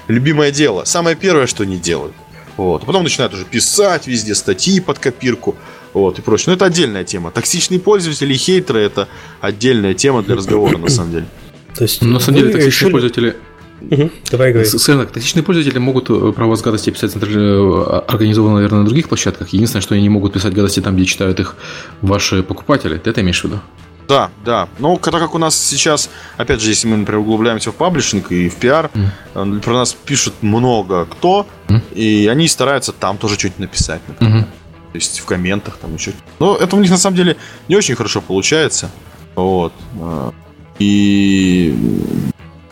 любимое 0.09 0.51
дело. 0.51 0.85
Самое 0.85 1.17
первое, 1.17 1.47
что 1.47 1.63
они 1.63 1.79
делают. 1.79 2.15
Вот. 2.57 2.83
А 2.83 2.87
потом 2.87 3.05
начинают 3.05 3.33
уже 3.33 3.45
писать 3.45 4.07
везде 4.07 4.35
статьи 4.35 4.81
под 4.81 4.99
копирку 4.99 5.57
вот, 5.95 6.19
и 6.19 6.23
прочее. 6.23 6.47
Но 6.49 6.53
это 6.55 6.67
отдельная 6.67 7.05
тема. 7.05 7.31
Токсичные 7.31 7.81
пользователи 7.81 8.35
и 8.35 8.37
хейтеры 8.37 8.81
это 8.81 9.09
отдельная 9.41 9.95
тема 9.95 10.23
для 10.23 10.37
разговора, 10.37 10.77
на 10.77 10.89
самом 10.89 11.13
деле. 11.13 11.27
То 11.75 11.85
есть, 11.85 12.03
ну, 12.03 12.11
на 12.11 12.21
самом 12.21 12.39
деле, 12.39 12.53
токсичные 12.53 12.71
решили... 12.71 12.93
пользователи 12.93 13.37
Угу. 13.81 14.11
Давай 14.31 14.53
говори. 14.53 14.68
Скажем 14.68 15.01
так, 15.03 15.12
токсичные 15.12 15.43
пользователи 15.43 15.78
могут 15.78 16.11
э, 16.11 16.33
про 16.33 16.47
вас 16.47 16.62
гадости 16.62 16.91
писать 16.91 17.12
э, 17.16 18.03
организованно, 18.09 18.57
наверное, 18.57 18.81
на 18.81 18.85
других 18.85 19.09
площадках. 19.09 19.49
Единственное, 19.51 19.83
что 19.83 19.95
они 19.95 20.03
не 20.03 20.09
могут 20.09 20.33
писать 20.33 20.53
гадости 20.53 20.81
там, 20.81 20.97
где 20.97 21.05
читают 21.05 21.41
их 21.41 21.57
ваши 22.03 22.43
покупатели. 22.43 22.99
Ты 22.99 23.11
это 23.11 23.20
имеешь 23.20 23.41
в 23.41 23.45
виду? 23.45 23.61
Да, 24.11 24.31
да. 24.45 24.68
Но 24.81 24.97
так 24.97 25.14
как 25.14 25.37
у 25.37 25.39
нас 25.39 25.57
сейчас, 25.57 26.11
опять 26.37 26.61
же, 26.61 26.70
если 26.70 26.89
мы, 26.89 26.97
например, 26.97 27.20
углубляемся 27.20 27.70
в 27.70 27.76
паблишинг 27.76 28.33
и 28.33 28.49
в 28.49 28.57
пиар, 28.57 28.91
mm. 29.35 29.61
про 29.61 29.72
нас 29.72 29.93
пишут 29.93 30.35
много 30.41 31.05
кто, 31.05 31.47
mm. 31.68 31.95
и 31.95 32.26
они 32.26 32.49
стараются 32.49 32.93
там 32.93 33.18
тоже 33.18 33.39
что-нибудь 33.39 33.61
написать, 33.61 34.01
например. 34.09 34.39
Mm-hmm. 34.39 34.91
То 34.93 34.97
есть 34.97 35.20
в 35.20 35.24
комментах 35.24 35.76
там 35.76 35.95
еще. 35.95 36.12
Но 36.41 36.57
это 36.57 36.74
у 36.74 36.81
них 36.81 36.91
на 36.91 36.97
самом 36.97 37.16
деле 37.16 37.37
не 37.68 37.76
очень 37.76 37.95
хорошо 37.95 38.20
получается. 38.20 38.91
Вот. 39.37 39.72
А, 40.01 40.33
и... 40.81 41.72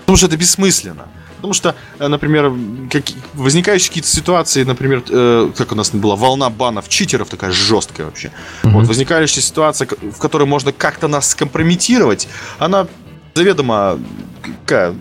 Потому 0.09 0.17
что 0.17 0.27
это 0.29 0.39
бессмысленно. 0.39 1.07
Потому 1.37 1.53
что, 1.53 1.75
э, 1.99 2.09
например, 2.09 2.51
как, 2.91 3.05
возникающие 3.35 3.89
какие-то 3.89 4.09
ситуации, 4.09 4.65
например, 4.65 5.03
э, 5.07 5.53
как 5.55 5.73
у 5.73 5.75
нас 5.75 5.91
была 5.91 6.17
волна 6.17 6.49
банов 6.49 6.89
читеров, 6.89 7.29
такая 7.29 7.53
жесткая 7.53 8.07
вообще. 8.07 8.29
Mm-hmm. 8.63 8.71
Вот, 8.71 8.87
возникающая 8.87 9.43
ситуация, 9.43 9.87
в 9.87 10.19
которой 10.19 10.47
можно 10.47 10.73
как-то 10.73 11.09
нас 11.09 11.29
скомпрометировать, 11.29 12.27
она 12.59 12.87
заведомо 13.35 13.99
какая, 14.41 14.95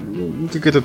какая-то 0.51 0.83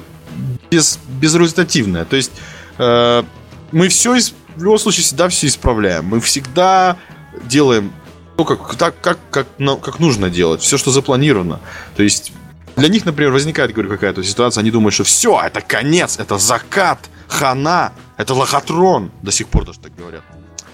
без, 0.70 1.00
безрезультативная. 1.20 2.04
То 2.04 2.14
есть 2.14 2.30
э, 2.78 3.24
мы 3.72 3.88
все 3.88 4.14
в 4.54 4.62
любом 4.62 4.78
случае 4.78 5.02
всегда 5.02 5.28
все 5.30 5.48
исправляем. 5.48 6.04
Мы 6.04 6.20
всегда 6.20 6.96
делаем 7.42 7.92
то, 8.36 8.44
как, 8.44 8.76
так, 8.76 9.00
как, 9.00 9.18
как, 9.32 9.48
как 9.58 9.98
нужно 9.98 10.30
делать, 10.30 10.60
все, 10.60 10.78
что 10.78 10.92
запланировано. 10.92 11.58
То 11.96 12.04
есть 12.04 12.32
для 12.76 12.88
них, 12.88 13.04
например, 13.04 13.32
возникает, 13.32 13.72
говорю, 13.72 13.90
какая-то 13.90 14.22
ситуация, 14.22 14.62
они 14.62 14.70
думают, 14.70 14.94
что 14.94 15.04
все, 15.04 15.40
это 15.44 15.60
конец, 15.60 16.18
это 16.18 16.38
закат, 16.38 16.98
хана, 17.28 17.92
это 18.16 18.34
лохотрон. 18.34 19.10
До 19.22 19.30
сих 19.30 19.48
пор 19.48 19.64
даже 19.64 19.78
так 19.80 19.94
говорят. 19.94 20.22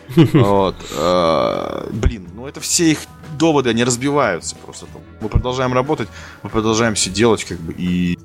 Вот. 0.32 0.76
Э, 0.92 1.88
блин, 1.92 2.28
ну 2.34 2.46
это 2.46 2.61
все 2.61 2.92
их 2.92 2.99
доводы, 3.38 3.70
они 3.70 3.84
разбиваются 3.84 4.57
просто. 4.57 4.86
Мы 5.20 5.28
продолжаем 5.28 5.72
работать, 5.72 6.09
мы 6.42 6.51
продолжаем 6.51 6.94
все 6.94 7.11
делать, 7.11 7.44
как 7.44 7.59
бы, 7.59 7.74
и... 7.76 8.18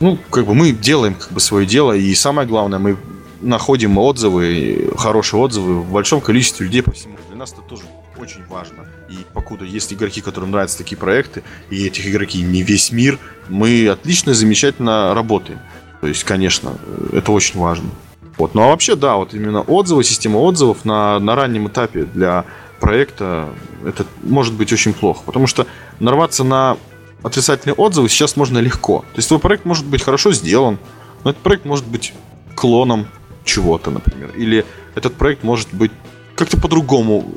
Ну, 0.00 0.18
как 0.30 0.46
бы 0.46 0.54
мы 0.54 0.72
делаем 0.72 1.14
как 1.14 1.32
бы 1.32 1.40
свое 1.40 1.66
дело, 1.66 1.92
и 1.92 2.14
самое 2.14 2.46
главное, 2.46 2.78
мы 2.78 2.96
находим 3.40 3.96
отзывы, 3.98 4.92
хорошие 4.96 5.40
отзывы 5.40 5.80
в 5.80 5.92
большом 5.92 6.20
количестве 6.20 6.66
людей 6.66 6.82
по 6.82 6.92
всему. 6.92 7.16
Для 7.28 7.36
нас 7.36 7.52
это 7.52 7.62
тоже 7.62 7.84
очень 8.18 8.44
важно. 8.46 8.86
И 9.14 9.18
покуда 9.32 9.64
есть 9.64 9.92
игроки, 9.92 10.20
которым 10.20 10.50
нравятся 10.50 10.78
такие 10.78 10.96
проекты, 10.96 11.42
и 11.70 11.86
этих 11.86 12.06
игроки 12.06 12.42
не 12.42 12.62
весь 12.62 12.90
мир, 12.90 13.18
мы 13.48 13.88
отлично 13.88 14.30
и 14.30 14.34
замечательно 14.34 15.14
работаем. 15.14 15.60
То 16.00 16.08
есть, 16.08 16.24
конечно, 16.24 16.76
это 17.12 17.32
очень 17.32 17.60
важно. 17.60 17.90
Вот. 18.36 18.54
Ну 18.54 18.62
а 18.62 18.66
вообще, 18.68 18.96
да, 18.96 19.16
вот 19.16 19.32
именно 19.32 19.60
отзывы, 19.60 20.02
система 20.02 20.38
отзывов 20.38 20.84
на, 20.84 21.18
на 21.20 21.36
раннем 21.36 21.68
этапе 21.68 22.04
для 22.04 22.44
проекта, 22.80 23.48
это 23.84 24.04
может 24.22 24.54
быть 24.54 24.72
очень 24.72 24.92
плохо. 24.92 25.22
Потому 25.24 25.46
что 25.46 25.66
нарваться 26.00 26.42
на 26.42 26.76
отрицательные 27.22 27.74
отзывы 27.74 28.08
сейчас 28.08 28.36
можно 28.36 28.58
легко. 28.58 29.00
То 29.12 29.18
есть 29.18 29.28
твой 29.28 29.40
проект 29.40 29.64
может 29.64 29.86
быть 29.86 30.02
хорошо 30.02 30.32
сделан, 30.32 30.78
но 31.22 31.30
этот 31.30 31.42
проект 31.42 31.64
может 31.64 31.86
быть 31.86 32.12
клоном 32.56 33.06
чего-то, 33.44 33.90
например. 33.90 34.32
Или 34.36 34.66
этот 34.96 35.14
проект 35.14 35.44
может 35.44 35.72
быть 35.72 35.92
как-то 36.34 36.58
по-другому 36.58 37.32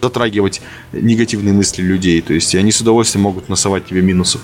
затрагивать 0.00 0.60
негативные 0.92 1.52
мысли 1.52 1.82
людей. 1.82 2.20
То 2.20 2.34
есть 2.34 2.54
они 2.54 2.72
с 2.72 2.80
удовольствием 2.80 3.22
могут 3.22 3.48
насовать 3.48 3.86
тебе 3.86 4.02
минусов. 4.02 4.40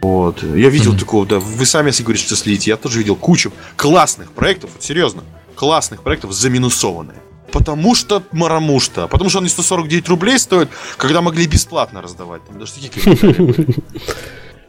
Вот. 0.00 0.42
Я 0.42 0.68
видел 0.68 0.94
mm-hmm. 0.94 0.98
такого, 0.98 1.26
да. 1.26 1.38
Вы 1.38 1.64
сами, 1.64 1.88
если 1.88 2.02
говорите, 2.02 2.26
что 2.26 2.36
слите, 2.36 2.70
я 2.70 2.76
тоже 2.76 2.98
видел 2.98 3.14
кучу 3.14 3.52
классных 3.76 4.32
проектов, 4.32 4.70
вот 4.74 4.82
серьезно, 4.82 5.22
классных 5.54 6.02
проектов 6.02 6.32
заминусованные. 6.32 7.18
Потому 7.52 7.94
что 7.94 8.22
марамушта. 8.32 9.06
Потому 9.06 9.30
что 9.30 9.38
они 9.38 9.48
149 9.48 10.08
рублей 10.08 10.38
стоят, 10.38 10.70
когда 10.96 11.20
могли 11.20 11.46
бесплатно 11.46 12.02
раздавать. 12.02 12.42
Там 12.46 12.58
даже 12.58 12.72
такие 12.72 13.74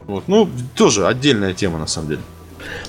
Вот, 0.06 0.28
ну, 0.28 0.48
тоже 0.74 1.06
отдельная 1.06 1.54
тема, 1.54 1.78
на 1.78 1.86
самом 1.86 2.08
деле. 2.08 2.20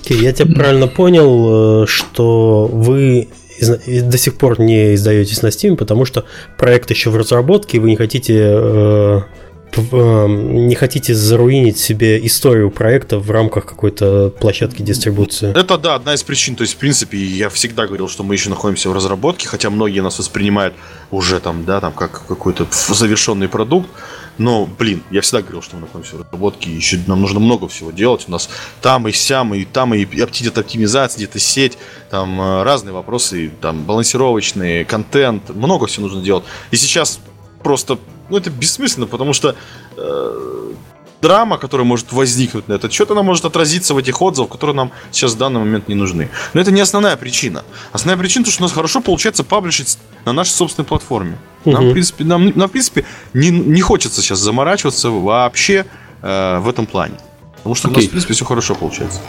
Okay, 0.03 0.15
я 0.15 0.33
тебя 0.33 0.53
правильно 0.53 0.87
понял, 0.87 1.83
э, 1.83 1.87
что 1.87 2.67
вы 2.67 3.29
до 3.61 4.17
сих 4.17 4.37
пор 4.37 4.59
не 4.59 4.95
издаетесь 4.95 5.41
на 5.41 5.47
Steam, 5.47 5.75
потому 5.75 6.05
что 6.05 6.25
проект 6.57 6.89
еще 6.89 7.09
в 7.09 7.17
разработке, 7.17 7.77
и 7.77 7.79
вы 7.79 7.89
не 7.89 7.95
хотите 7.95 8.33
э, 8.37 9.21
Эм, 9.77 10.67
не 10.67 10.75
хотите 10.75 11.13
заруинить 11.13 11.77
себе 11.77 12.25
историю 12.25 12.71
проекта 12.71 13.19
в 13.19 13.29
рамках 13.31 13.65
какой-то 13.65 14.29
площадки 14.29 14.81
дистрибуции. 14.81 15.51
Это, 15.57 15.77
да, 15.77 15.95
одна 15.95 16.13
из 16.13 16.23
причин. 16.23 16.55
То 16.55 16.61
есть, 16.61 16.75
в 16.75 16.77
принципе, 16.77 17.17
я 17.17 17.49
всегда 17.49 17.85
говорил, 17.85 18.07
что 18.07 18.23
мы 18.23 18.35
еще 18.35 18.49
находимся 18.49 18.89
в 18.89 18.93
разработке, 18.93 19.47
хотя 19.47 19.69
многие 19.69 19.99
нас 19.99 20.17
воспринимают 20.17 20.73
уже 21.11 21.39
там, 21.39 21.65
да, 21.65 21.81
там, 21.81 21.91
как 21.91 22.25
какой-то 22.27 22.67
завершенный 22.71 23.49
продукт. 23.49 23.89
Но, 24.37 24.65
блин, 24.65 25.03
я 25.11 25.21
всегда 25.21 25.41
говорил, 25.41 25.61
что 25.61 25.75
мы 25.75 25.81
находимся 25.83 26.17
в 26.17 26.21
разработке, 26.21 26.69
еще 26.69 26.99
нам 27.07 27.21
нужно 27.21 27.39
много 27.39 27.67
всего 27.67 27.91
делать. 27.91 28.25
У 28.27 28.31
нас 28.31 28.49
там 28.81 29.07
и 29.07 29.11
сям, 29.11 29.53
и 29.53 29.65
там 29.65 29.93
и 29.93 30.05
где-то 30.05 30.61
оптимизация, 30.61 31.19
где-то 31.19 31.39
сеть, 31.39 31.77
там 32.09 32.39
э, 32.41 32.63
разные 32.63 32.93
вопросы, 32.93 33.51
там 33.61 33.83
балансировочные, 33.83 34.85
контент, 34.85 35.49
много 35.49 35.87
всего 35.87 36.07
нужно 36.07 36.21
делать. 36.21 36.43
И 36.71 36.75
сейчас 36.75 37.19
просто 37.63 37.97
ну, 38.29 38.37
это 38.37 38.49
бессмысленно, 38.49 39.07
потому 39.07 39.33
что 39.33 39.55
э, 39.97 40.73
драма, 41.25 41.57
которая 41.57 41.87
может 41.87 42.11
возникнуть 42.11 42.67
на 42.67 42.73
этот 42.73 42.93
счет, 42.93 43.09
она 43.11 43.23
может 43.23 43.45
отразиться 43.45 43.93
в 43.93 43.97
этих 43.97 44.21
отзывах, 44.21 44.51
которые 44.51 44.75
нам 44.75 44.91
сейчас 45.11 45.33
в 45.33 45.37
данный 45.37 45.59
момент 45.59 45.87
не 45.87 45.95
нужны. 45.95 46.29
Но 46.53 46.61
это 46.61 46.71
не 46.71 46.81
основная 46.81 47.17
причина. 47.17 47.63
Основная 47.93 48.19
причина, 48.21 48.45
то, 48.45 48.51
что 48.51 48.61
у 48.61 48.65
нас 48.65 48.71
хорошо 48.71 49.01
получается 49.01 49.43
паблишить 49.43 49.97
на 50.25 50.33
нашей 50.33 50.51
собственной 50.51 50.85
платформе. 50.85 51.37
Нам, 51.65 51.89
в 51.89 51.93
принципе, 51.93 52.23
нам, 52.23 52.51
нам, 52.55 52.69
в 52.69 52.71
принципе 52.71 53.05
не, 53.33 53.49
не 53.49 53.81
хочется 53.81 54.21
сейчас 54.21 54.39
заморачиваться 54.39 55.09
вообще 55.09 55.85
э, 56.21 56.59
в 56.59 56.69
этом 56.69 56.85
плане. 56.85 57.15
Потому 57.57 57.75
что 57.75 57.87
okay. 57.87 57.93
у 57.93 57.95
нас, 57.95 58.05
в 58.05 58.09
принципе, 58.09 58.33
все 58.33 58.45
хорошо 58.45 58.75
получается. 58.75 59.19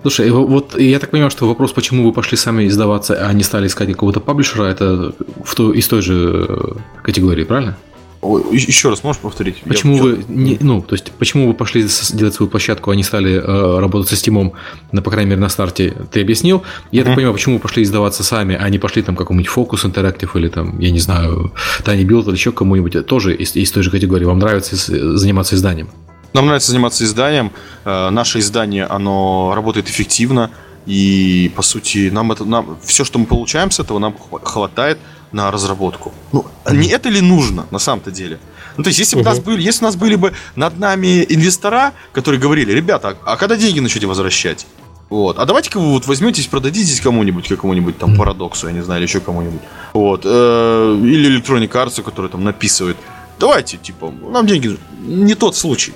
Слушай, 0.00 0.30
вот 0.30 0.80
я 0.80 0.98
так 0.98 1.10
понимаю, 1.10 1.30
что 1.30 1.46
вопрос, 1.46 1.72
почему 1.72 2.04
вы 2.04 2.12
пошли 2.12 2.38
сами 2.38 2.66
издаваться, 2.66 3.14
а 3.28 3.32
не 3.32 3.44
стали 3.44 3.66
искать 3.66 3.88
какого-то 3.92 4.20
паблишера, 4.20 4.64
это 4.64 5.12
в 5.44 5.54
то, 5.54 5.72
из 5.72 5.86
той 5.86 6.02
же 6.02 6.46
э, 6.48 7.02
категории, 7.02 7.44
правильно? 7.44 7.76
Еще 8.22 8.88
раз 8.88 9.02
можешь 9.02 9.20
повторить? 9.20 9.62
Почему 9.62 9.96
я... 9.96 10.02
вы 10.02 10.24
не, 10.28 10.56
ну, 10.60 10.80
то 10.80 10.94
есть 10.94 11.10
почему 11.12 11.48
вы 11.48 11.54
пошли 11.54 11.84
делать 12.12 12.34
свою 12.34 12.48
площадку, 12.48 12.92
а 12.92 12.96
не 12.96 13.02
стали 13.02 13.34
э, 13.34 13.78
работать 13.80 14.08
со 14.08 14.14
Steam, 14.14 14.52
на, 14.92 15.02
по 15.02 15.10
крайней 15.10 15.30
мере, 15.30 15.40
на 15.40 15.48
старте, 15.48 15.92
ты 16.12 16.20
объяснил. 16.20 16.62
Я 16.92 17.02
uh-huh. 17.02 17.04
так 17.04 17.14
понимаю, 17.16 17.34
почему 17.34 17.56
вы 17.56 17.60
пошли 17.60 17.82
издаваться 17.82 18.22
сами, 18.22 18.54
а 18.54 18.68
не 18.68 18.78
пошли 18.78 19.02
там 19.02 19.16
какому-нибудь 19.16 19.52
Focus 19.52 19.84
Interactive 19.84 20.30
или 20.34 20.48
там, 20.48 20.78
я 20.78 20.92
не 20.92 21.00
знаю, 21.00 21.52
Тани 21.84 22.04
Билд 22.04 22.28
или 22.28 22.34
еще 22.34 22.52
кому-нибудь, 22.52 23.06
тоже 23.06 23.34
из, 23.34 23.56
из 23.56 23.72
той 23.72 23.82
же 23.82 23.90
категории. 23.90 24.24
Вам 24.24 24.38
нравится 24.38 24.76
заниматься 25.16 25.56
изданием? 25.56 25.88
Нам 26.32 26.46
нравится 26.46 26.70
заниматься 26.70 27.02
изданием. 27.02 27.50
Э, 27.84 28.10
наше 28.10 28.38
издание, 28.38 28.84
оно 28.84 29.52
работает 29.56 29.88
эффективно. 29.88 30.50
И, 30.86 31.52
по 31.56 31.62
сути, 31.62 32.10
нам 32.10 32.32
это, 32.32 32.44
нам, 32.44 32.78
все, 32.84 33.04
что 33.04 33.18
мы 33.18 33.26
получаем 33.26 33.70
с 33.70 33.80
этого, 33.80 33.98
нам 33.98 34.16
хватает 34.44 34.98
на 35.32 35.50
разработку. 35.50 36.12
Ну, 36.32 36.46
не 36.70 36.88
это 36.88 37.08
ли 37.08 37.20
нужно 37.20 37.66
на 37.70 37.78
самом-то 37.78 38.10
деле? 38.10 38.38
Ну, 38.76 38.84
то 38.84 38.88
есть, 38.88 38.98
если 38.98 39.16
бы 39.16 39.22
угу. 39.22 39.30
нас 39.30 39.38
были, 39.40 39.62
если 39.62 39.84
у 39.84 39.86
нас 39.86 39.96
были 39.96 40.16
бы 40.16 40.32
над 40.56 40.78
нами 40.78 41.26
инвестора, 41.28 41.92
которые 42.12 42.40
говорили, 42.40 42.72
ребята, 42.72 43.16
а, 43.24 43.32
а 43.32 43.36
когда 43.36 43.56
деньги 43.56 43.80
начнете 43.80 44.06
возвращать? 44.06 44.66
Вот. 45.10 45.38
А 45.38 45.44
давайте-ка 45.44 45.78
вы 45.78 45.90
вот 45.90 46.06
возьметесь, 46.06 46.46
продадитесь 46.46 47.00
кому-нибудь, 47.00 47.46
какому-нибудь 47.46 47.98
там 47.98 48.16
парадоксу, 48.16 48.68
я 48.68 48.72
не 48.72 48.82
знаю, 48.82 49.00
или 49.00 49.06
еще 49.06 49.20
кому-нибудь. 49.20 49.60
Вот. 49.92 50.22
Э, 50.24 50.98
или 51.02 51.38
Electronic 51.38 51.70
Arts, 51.70 52.02
который 52.02 52.30
там 52.30 52.44
написывает. 52.44 52.96
Давайте, 53.38 53.76
типа, 53.76 54.10
нам 54.10 54.46
деньги 54.46 54.78
не 55.00 55.34
тот 55.34 55.54
случай. 55.54 55.92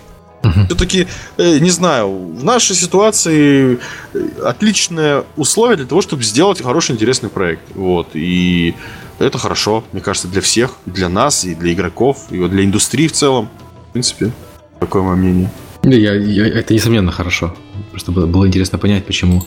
Все-таки, 0.67 1.07
э, 1.39 1.59
не 1.59 1.71
знаю, 1.71 2.09
в 2.09 2.45
нашей 2.45 2.77
ситуации 2.77 3.79
э, 4.15 4.29
отличное 4.45 5.25
условие 5.37 5.77
для 5.77 5.87
того, 5.87 6.03
чтобы 6.03 6.23
сделать 6.23 6.63
хороший, 6.63 6.95
интересный 6.95 7.31
проект. 7.31 7.63
Вот. 7.75 8.09
И 8.15 8.75
это 9.19 9.39
хорошо, 9.39 9.85
мне 9.93 10.01
кажется, 10.03 10.29
для 10.29 10.41
всех, 10.41 10.73
для 10.87 11.09
нас, 11.09 11.45
и 11.45 11.55
для 11.55 11.73
игроков, 11.73 12.27
и 12.31 12.39
для 12.49 12.65
индустрии 12.65 13.09
в 13.09 13.13
целом. 13.13 13.49
В 13.89 13.93
принципе, 13.93 14.33
такое 14.81 15.03
мое 15.03 15.17
мнение. 15.17 15.51
Я, 15.83 16.15
я, 16.15 16.47
это 16.47 16.75
несомненно 16.75 17.13
хорошо. 17.13 17.55
Просто 17.93 18.13
было, 18.13 18.27
было 18.27 18.47
интересно 18.47 18.79
понять, 18.79 19.07
почему 19.07 19.43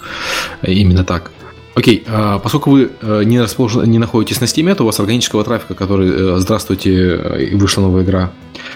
именно 0.64 1.04
так. 1.04 1.32
Окей, 1.76 2.04
а 2.08 2.40
поскольку 2.40 2.72
вы 2.72 2.92
э, 3.02 3.24
не, 3.26 3.40
расположены, 3.40 3.86
не 3.88 4.00
находитесь 4.00 4.42
на 4.42 4.46
Steam, 4.46 4.74
то 4.76 4.84
у 4.84 4.86
вас 4.86 5.00
органического 5.00 5.44
трафика, 5.44 5.76
который 5.76 6.10
э, 6.10 6.38
«Здравствуйте, 6.40 7.52
вышла 7.54 7.82
новая 7.84 8.04
игра», 8.04 8.32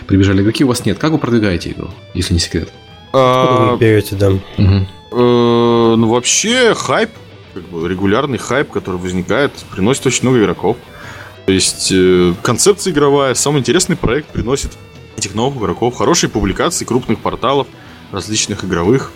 прибежали 0.07 0.41
игроки, 0.41 0.63
у 0.63 0.67
вас 0.67 0.85
нет. 0.85 0.99
Как 0.99 1.11
вы 1.11 1.17
продвигаете 1.17 1.71
игру, 1.71 1.89
если 2.13 2.33
не 2.33 2.39
секрет? 2.39 2.69
А... 3.11 3.71
Вы 3.71 3.77
берете, 3.77 4.15
да. 4.15 4.29
Угу. 4.29 4.87
Ну, 5.15 6.07
вообще, 6.07 6.73
хайп 6.75 7.09
как 7.53 7.63
бы 7.63 7.87
регулярный 7.87 8.37
хайп, 8.37 8.71
который 8.71 8.97
возникает, 8.97 9.51
приносит 9.71 10.05
очень 10.05 10.23
много 10.23 10.39
игроков. 10.39 10.77
То 11.45 11.51
есть 11.51 11.91
э, 11.91 12.33
концепция 12.41 12.91
игровая, 12.91 13.33
самый 13.33 13.59
интересный 13.59 13.95
проект 13.95 14.29
приносит 14.29 14.71
этих 15.17 15.35
новых 15.35 15.57
игроков, 15.57 15.95
хорошие 15.95 16.29
публикации 16.29 16.85
крупных 16.85 17.19
порталов, 17.19 17.67
различных 18.11 18.63
игровых. 18.63 19.11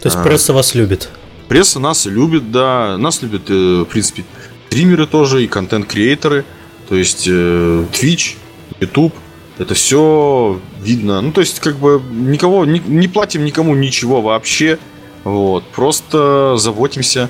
То 0.00 0.08
есть 0.08 0.22
пресса 0.22 0.52
а, 0.52 0.56
вас 0.56 0.74
любит? 0.74 1.10
Пресса 1.48 1.78
нас 1.78 2.06
любит, 2.06 2.50
да. 2.50 2.96
Нас 2.98 3.22
любят, 3.22 3.42
э, 3.48 3.82
в 3.82 3.84
принципе, 3.86 4.24
стримеры 4.68 5.06
тоже 5.06 5.44
и 5.44 5.48
контент-креаторы. 5.48 6.44
То 6.88 6.94
есть 6.94 7.26
э, 7.28 7.84
Twitch, 7.92 8.36
YouTube. 8.80 9.14
Это 9.58 9.74
все 9.74 10.58
видно. 10.80 11.20
Ну, 11.20 11.32
то 11.32 11.40
есть, 11.40 11.60
как 11.60 11.76
бы, 11.76 12.00
никого, 12.10 12.64
не, 12.64 12.78
не 12.78 13.08
платим 13.08 13.44
никому 13.44 13.74
ничего 13.74 14.22
вообще. 14.22 14.78
Вот. 15.24 15.64
Просто 15.64 16.56
заботимся 16.56 17.28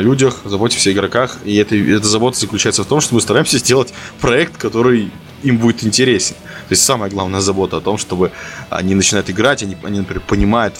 людях, 0.00 0.40
заботимся 0.44 0.90
о 0.90 0.92
игроках, 0.92 1.38
и 1.44 1.56
это, 1.56 1.76
эта 1.76 2.06
забота 2.06 2.38
заключается 2.38 2.84
в 2.84 2.86
том, 2.86 3.00
что 3.00 3.14
мы 3.14 3.20
стараемся 3.20 3.58
сделать 3.58 3.92
проект, 4.20 4.56
который 4.56 5.10
им 5.42 5.58
будет 5.58 5.84
интересен. 5.84 6.34
То 6.68 6.72
есть 6.72 6.82
самая 6.82 7.10
главная 7.10 7.40
забота 7.40 7.76
о 7.76 7.80
том, 7.80 7.98
чтобы 7.98 8.32
они 8.70 8.94
начинают 8.94 9.30
играть, 9.30 9.62
они, 9.62 9.76
они 9.82 10.00
например, 10.00 10.22
понимают, 10.26 10.74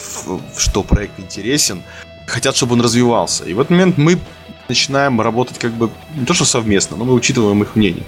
что 0.57 0.83
проект 0.83 1.19
интересен, 1.19 1.83
хотят, 2.27 2.57
чтобы 2.57 2.75
он 2.75 2.81
развивался. 2.81 3.45
И 3.45 3.55
в 3.55 3.61
этот 3.61 3.71
момент 3.71 3.99
мы 3.99 4.19
начинаем 4.69 5.21
работать 5.21 5.59
как 5.59 5.73
бы 5.73 5.91
не 6.17 6.25
то 6.25 6.35
что 6.35 6.45
совместно, 6.45 6.97
но 6.97 7.05
мы 7.05 7.15
учитываем 7.15 7.63
их 7.63 7.77
мнение. 7.77 8.05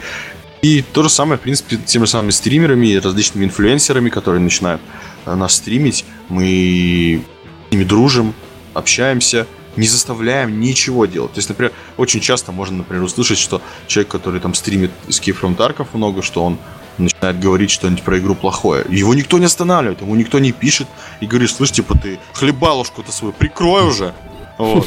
И 0.60 0.82
то 0.82 1.04
же 1.04 1.08
самое, 1.08 1.38
в 1.38 1.42
принципе, 1.42 1.76
теми 1.76 2.04
же 2.04 2.10
самыми 2.10 2.30
стримерами, 2.30 2.96
различными 2.96 3.44
инфлюенсерами, 3.44 4.08
которые 4.08 4.40
начинают 4.40 4.80
э, 5.24 5.34
нас 5.34 5.54
стримить. 5.54 6.04
Мы 6.28 7.22
с 7.68 7.72
ними 7.72 7.84
дружим, 7.84 8.34
общаемся, 8.74 9.46
не 9.78 9.86
заставляем 9.86 10.60
ничего 10.60 11.06
делать. 11.06 11.32
То 11.32 11.38
есть, 11.38 11.48
например, 11.48 11.72
очень 11.96 12.20
часто 12.20 12.52
можно, 12.52 12.78
например, 12.78 13.04
услышать, 13.04 13.38
что 13.38 13.62
человек, 13.86 14.10
который 14.12 14.40
там 14.40 14.54
стримит 14.54 14.90
Escape 15.06 15.40
from 15.40 15.56
Tarkov 15.56 15.86
много, 15.92 16.22
что 16.22 16.44
он 16.44 16.58
начинает 16.98 17.38
говорить 17.38 17.70
что-нибудь 17.70 18.02
про 18.02 18.18
игру 18.18 18.34
плохое. 18.34 18.84
Его 18.88 19.14
никто 19.14 19.38
не 19.38 19.44
останавливает, 19.44 20.00
ему 20.00 20.16
никто 20.16 20.38
не 20.38 20.52
пишет 20.52 20.88
и 21.20 21.26
говорит, 21.26 21.50
слышь, 21.50 21.70
типа, 21.70 21.96
ты 21.96 22.18
хлебалушку-то 22.32 23.12
свою 23.12 23.32
прикрой 23.32 23.84
уже. 23.84 24.14
Ну, 24.58 24.84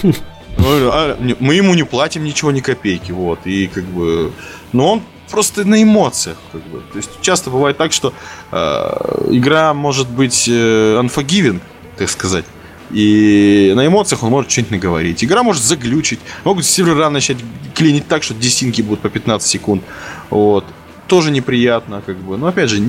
а, 0.92 1.18
мы 1.39 1.56
ему 1.56 1.74
не 1.74 1.84
платим 1.84 2.26
ничего, 2.26 2.52
ни 2.52 2.60
копейки, 2.60 3.14
вот, 3.14 3.39
и 3.46 3.68
как 3.68 3.86
бы, 3.86 4.34
но 4.74 4.94
он 4.94 5.04
просто 5.30 5.66
на 5.66 5.82
эмоциях, 5.82 6.38
как 6.52 6.62
бы. 6.64 6.82
То 6.92 6.98
есть 6.98 7.10
часто 7.22 7.50
бывает 7.50 7.78
так, 7.78 7.94
что 7.94 8.14
э, 8.52 9.28
игра 9.32 9.74
может 9.74 10.10
быть 10.10 10.50
э, 10.50 11.00
unforgiving, 11.02 11.62
так 11.98 12.10
сказать. 12.10 12.46
И 12.94 13.72
на 13.76 13.88
эмоциях 13.88 14.24
он 14.24 14.32
может 14.32 14.52
что-нибудь 14.52 14.72
наговорить. 14.72 15.24
Игра 15.24 15.44
может 15.44 15.64
заглючить. 15.64 16.20
Могут 16.44 16.66
сервера 16.66 17.10
начать 17.10 17.38
клинить 17.74 18.08
так, 18.08 18.24
что 18.24 18.34
десинки 18.34 18.82
будут 18.82 19.00
по 19.00 19.10
15 19.10 19.48
секунд. 19.48 19.84
Вот. 20.30 20.66
тоже 21.08 21.32
неприятно, 21.32 22.02
как 22.06 22.18
бы. 22.18 22.38
Но 22.38 22.48
опять 22.48 22.70
же, 22.70 22.82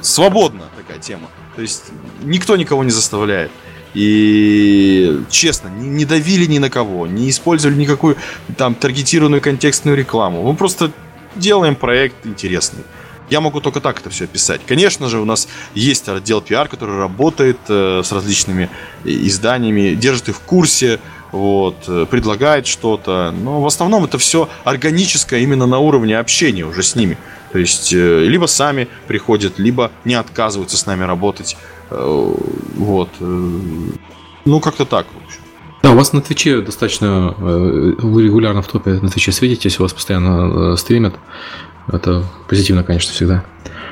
свободно 0.00 0.62
такая 0.76 0.98
тема. 0.98 1.28
То 1.56 1.62
есть 1.62 1.84
никто 2.22 2.56
никого 2.56 2.84
не 2.84 2.90
заставляет. 2.90 3.50
И 3.94 5.20
честно, 5.28 5.68
не 5.68 6.04
давили 6.04 6.46
ни 6.46 6.58
на 6.58 6.70
кого, 6.70 7.06
не 7.06 7.28
использовали 7.28 7.76
никакую 7.76 8.16
там 8.56 8.74
таргетированную 8.74 9.42
контекстную 9.42 9.96
рекламу. 9.96 10.42
Мы 10.42 10.56
просто 10.56 10.92
делаем 11.36 11.76
проект 11.76 12.26
интересный. 12.26 12.84
Я 13.32 13.40
могу 13.40 13.62
только 13.62 13.80
так 13.80 13.98
это 13.98 14.10
все 14.10 14.24
описать. 14.24 14.60
Конечно 14.66 15.08
же, 15.08 15.18
у 15.18 15.24
нас 15.24 15.48
есть 15.72 16.06
отдел 16.06 16.42
пиар, 16.42 16.68
который 16.68 16.98
работает 16.98 17.56
э, 17.66 18.02
с 18.04 18.12
различными 18.12 18.68
изданиями, 19.04 19.94
держит 19.94 20.28
их 20.28 20.36
в 20.36 20.40
курсе, 20.40 21.00
вот, 21.30 21.76
э, 21.88 22.04
предлагает 22.10 22.66
что-то. 22.66 23.32
Но 23.32 23.62
в 23.62 23.66
основном 23.66 24.04
это 24.04 24.18
все 24.18 24.50
органическое 24.64 25.40
именно 25.40 25.64
на 25.64 25.78
уровне 25.78 26.18
общения 26.18 26.66
уже 26.66 26.82
с 26.82 26.94
ними. 26.94 27.16
То 27.52 27.58
есть, 27.58 27.94
э, 27.94 28.24
либо 28.26 28.44
сами 28.44 28.86
приходят, 29.06 29.58
либо 29.58 29.90
не 30.04 30.12
отказываются 30.12 30.76
с 30.76 30.84
нами 30.84 31.04
работать. 31.04 31.56
Э, 31.88 32.34
вот. 32.76 33.08
Ну, 33.18 34.60
как-то 34.60 34.84
так, 34.84 35.06
в 35.06 35.24
общем. 35.24 35.40
Да, 35.82 35.92
у 35.92 35.94
вас 35.94 36.12
на 36.12 36.20
Твиче 36.20 36.60
достаточно, 36.60 37.34
вы 37.38 38.24
регулярно 38.24 38.60
в 38.60 38.68
топе 38.68 38.90
на 38.90 39.08
Твиче 39.08 39.32
светитесь, 39.32 39.80
у 39.80 39.84
вас 39.84 39.94
постоянно 39.94 40.76
стримят. 40.76 41.14
Это 41.90 42.24
позитивно, 42.48 42.84
конечно, 42.84 43.12
всегда. 43.12 43.44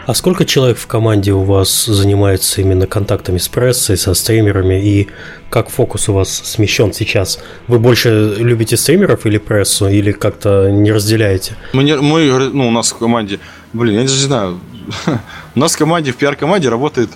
А 0.06 0.14
сколько 0.14 0.44
человек 0.44 0.78
в 0.78 0.86
команде 0.86 1.32
у 1.32 1.42
вас 1.42 1.84
занимается 1.84 2.60
именно 2.60 2.86
контактами 2.86 3.38
с 3.38 3.48
прессой, 3.48 3.96
со 3.96 4.14
стримерами, 4.14 4.82
и 4.82 5.08
как 5.50 5.68
фокус 5.68 6.08
у 6.08 6.14
вас 6.14 6.30
смещен 6.30 6.92
сейчас? 6.92 7.38
Вы 7.68 7.78
больше 7.78 8.34
любите 8.38 8.76
стримеров 8.76 9.26
или 9.26 9.38
прессу, 9.38 9.88
или 9.88 10.12
как-то 10.12 10.70
не 10.70 10.90
разделяете? 10.90 11.54
Мы, 11.72 11.84
не, 11.84 11.96
мы 11.96 12.50
ну, 12.52 12.68
у 12.68 12.70
нас 12.70 12.92
в 12.92 12.98
команде, 12.98 13.38
блин, 13.72 13.96
я 13.96 14.02
не 14.02 14.08
знаю, 14.08 14.58
у 15.54 15.58
нас 15.58 15.74
в 15.74 15.78
команде, 15.78 16.12
в 16.12 16.16
пиар-команде 16.16 16.68
работает 16.68 17.10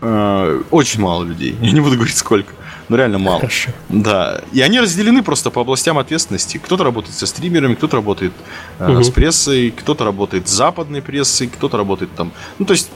э, 0.00 0.62
очень 0.70 1.00
мало 1.00 1.24
людей. 1.24 1.54
Я 1.60 1.72
не 1.72 1.80
буду 1.80 1.96
говорить 1.96 2.16
сколько. 2.16 2.52
Ну, 2.90 2.96
реально 2.96 3.18
мало. 3.18 3.38
Хорошо. 3.38 3.70
Да. 3.88 4.40
И 4.52 4.60
они 4.60 4.80
разделены 4.80 5.22
просто 5.22 5.50
по 5.50 5.60
областям 5.60 5.96
ответственности. 5.96 6.58
Кто-то 6.58 6.82
работает 6.82 7.16
со 7.16 7.26
стримерами, 7.26 7.74
кто-то 7.76 7.96
работает 7.96 8.32
э, 8.80 8.92
угу. 8.92 9.04
с 9.04 9.10
прессой, 9.10 9.70
кто-то 9.70 10.04
работает 10.04 10.48
с 10.48 10.50
западной 10.50 11.00
прессой, 11.00 11.46
кто-то 11.46 11.76
работает 11.76 12.10
там. 12.16 12.32
Ну, 12.58 12.66
то 12.66 12.72
есть, 12.72 12.90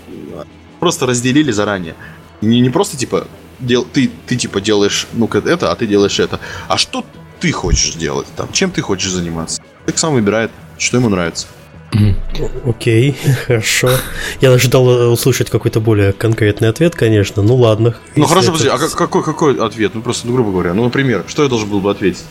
просто 0.80 1.06
разделили 1.06 1.52
заранее. 1.52 1.94
Не, 2.40 2.58
не 2.58 2.70
просто 2.70 2.96
типа 2.96 3.28
дел, 3.60 3.84
ты, 3.84 4.10
ты 4.26 4.34
типа 4.34 4.60
делаешь 4.60 5.06
ну 5.12 5.28
это, 5.32 5.70
а 5.70 5.76
ты 5.76 5.86
делаешь 5.86 6.18
это. 6.18 6.40
А 6.66 6.76
что 6.76 7.06
ты 7.38 7.52
хочешь 7.52 7.94
делать 7.94 8.26
там? 8.34 8.48
Чем 8.50 8.72
ты 8.72 8.82
хочешь 8.82 9.12
заниматься? 9.12 9.62
Человек 9.82 9.98
сам 9.98 10.14
выбирает, 10.14 10.50
что 10.76 10.96
ему 10.96 11.08
нравится. 11.08 11.46
Окей, 12.66 13.16
хорошо. 13.46 13.90
Я 14.40 14.52
ожидал 14.52 14.88
э, 14.88 15.06
услышать 15.06 15.50
какой-то 15.50 15.80
более 15.80 16.12
конкретный 16.12 16.68
ответ, 16.68 16.94
конечно. 16.94 17.42
Ну 17.42 17.56
ладно. 17.56 17.94
Ну 18.16 18.24
хорошо, 18.26 18.52
подожди, 18.52 18.68
а 18.68 18.78
какой, 18.78 19.22
какой 19.22 19.58
ответ? 19.58 19.92
Ну 19.94 20.02
просто, 20.02 20.26
ну, 20.26 20.34
грубо 20.34 20.50
говоря, 20.50 20.74
ну, 20.74 20.84
например, 20.84 21.24
что 21.26 21.42
я 21.42 21.48
должен 21.48 21.68
был 21.68 21.80
бы 21.80 21.90
ответить? 21.90 22.24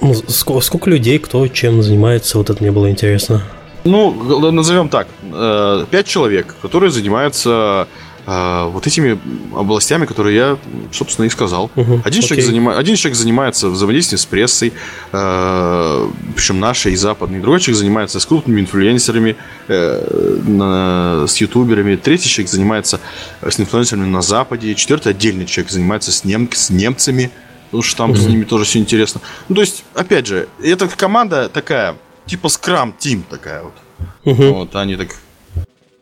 Ну, 0.00 0.14
сколько, 0.14 0.60
сколько 0.60 0.90
людей, 0.90 1.18
кто 1.18 1.46
чем 1.48 1.82
занимается, 1.82 2.38
вот 2.38 2.50
это 2.50 2.62
мне 2.62 2.72
было 2.72 2.90
интересно. 2.90 3.42
Ну, 3.84 4.50
назовем 4.50 4.88
так. 4.88 5.08
Э, 5.32 5.84
пять 5.90 6.06
человек, 6.06 6.54
которые 6.62 6.90
занимаются 6.90 7.88
вот 8.26 8.86
этими 8.86 9.18
областями, 9.56 10.06
которые 10.06 10.36
я, 10.36 10.58
собственно, 10.92 11.26
и 11.26 11.30
сказал. 11.30 11.70
Угу, 11.74 12.02
один, 12.04 12.22
человек 12.22 12.46
занима... 12.46 12.78
один 12.78 12.96
человек 12.96 13.16
занимается 13.16 13.68
взаимодействием 13.68 14.18
с 14.18 14.26
прессой, 14.26 14.72
э, 15.12 16.10
причем 16.36 16.60
нашей 16.60 16.92
и 16.92 16.96
западной. 16.96 17.40
Другой 17.40 17.60
человек 17.60 17.78
занимается 17.78 18.20
с 18.20 18.26
крупными 18.26 18.60
инфлюенсерами, 18.60 19.36
э, 19.68 20.40
на... 20.46 21.26
с 21.26 21.36
ютуберами. 21.38 21.96
Третий 21.96 22.28
человек 22.28 22.50
занимается 22.50 23.00
с 23.42 23.58
инфлюенсерами 23.58 24.06
на 24.06 24.22
Западе. 24.22 24.74
Четвертый 24.74 25.10
отдельный 25.10 25.46
человек 25.46 25.72
занимается 25.72 26.12
с, 26.12 26.24
нем... 26.24 26.48
с 26.52 26.70
немцами, 26.70 27.30
потому 27.66 27.82
что 27.82 27.96
там 27.96 28.10
угу. 28.10 28.18
с 28.18 28.26
ними 28.26 28.44
тоже 28.44 28.64
все 28.64 28.78
интересно. 28.78 29.20
Ну, 29.48 29.54
то 29.54 29.60
есть, 29.62 29.84
опять 29.94 30.26
же, 30.26 30.48
эта 30.62 30.86
команда 30.88 31.48
такая, 31.48 31.96
типа 32.26 32.48
scrum 32.48 32.94
team 32.98 33.22
такая 33.22 33.62
вот. 33.62 33.74
Угу. 34.24 34.52
Вот, 34.52 34.76
они 34.76 34.96
так 34.96 35.08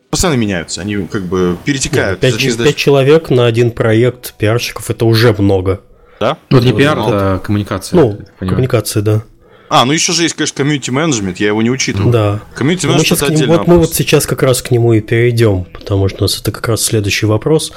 постоянно 0.09 0.39
меняются, 0.39 0.81
они 0.81 1.07
как 1.07 1.23
бы 1.23 1.57
перетекают. 1.63 2.19
Пять, 2.19 2.57
пять 2.57 2.75
человек 2.75 3.29
на 3.29 3.45
один 3.45 3.71
проект 3.71 4.33
пиарщиков 4.35 4.89
это 4.89 5.05
уже 5.05 5.33
много. 5.37 5.81
Да? 6.19 6.37
Ну, 6.49 6.57
это 6.57 6.67
не 6.67 6.73
пиар, 6.73 6.97
а 6.99 7.39
коммуникация. 7.39 7.99
Ну, 7.99 8.19
коммуникация, 8.39 9.01
да. 9.01 9.23
А, 9.69 9.85
ну 9.85 9.93
еще 9.93 10.13
же 10.13 10.23
есть, 10.23 10.33
конечно, 10.33 10.57
community 10.57 10.89
management, 10.89 11.39
я 11.39 11.47
его 11.47 11.61
не 11.61 11.69
учитывал. 11.69 12.09
Да. 12.09 12.41
Community 12.55 12.87
management 12.87 13.21
это 13.21 13.31
отдельно. 13.31 13.57
Вот 13.57 13.67
мы 13.67 13.77
вот 13.77 13.93
сейчас 13.93 14.25
как 14.25 14.41
раз 14.41 14.63
к 14.63 14.71
нему 14.71 14.93
и 14.93 14.99
перейдем, 14.99 15.65
потому 15.65 16.09
что 16.09 16.19
у 16.19 16.21
нас 16.23 16.39
это 16.39 16.51
как 16.51 16.67
раз 16.67 16.81
следующий 16.81 17.27
вопрос. 17.27 17.71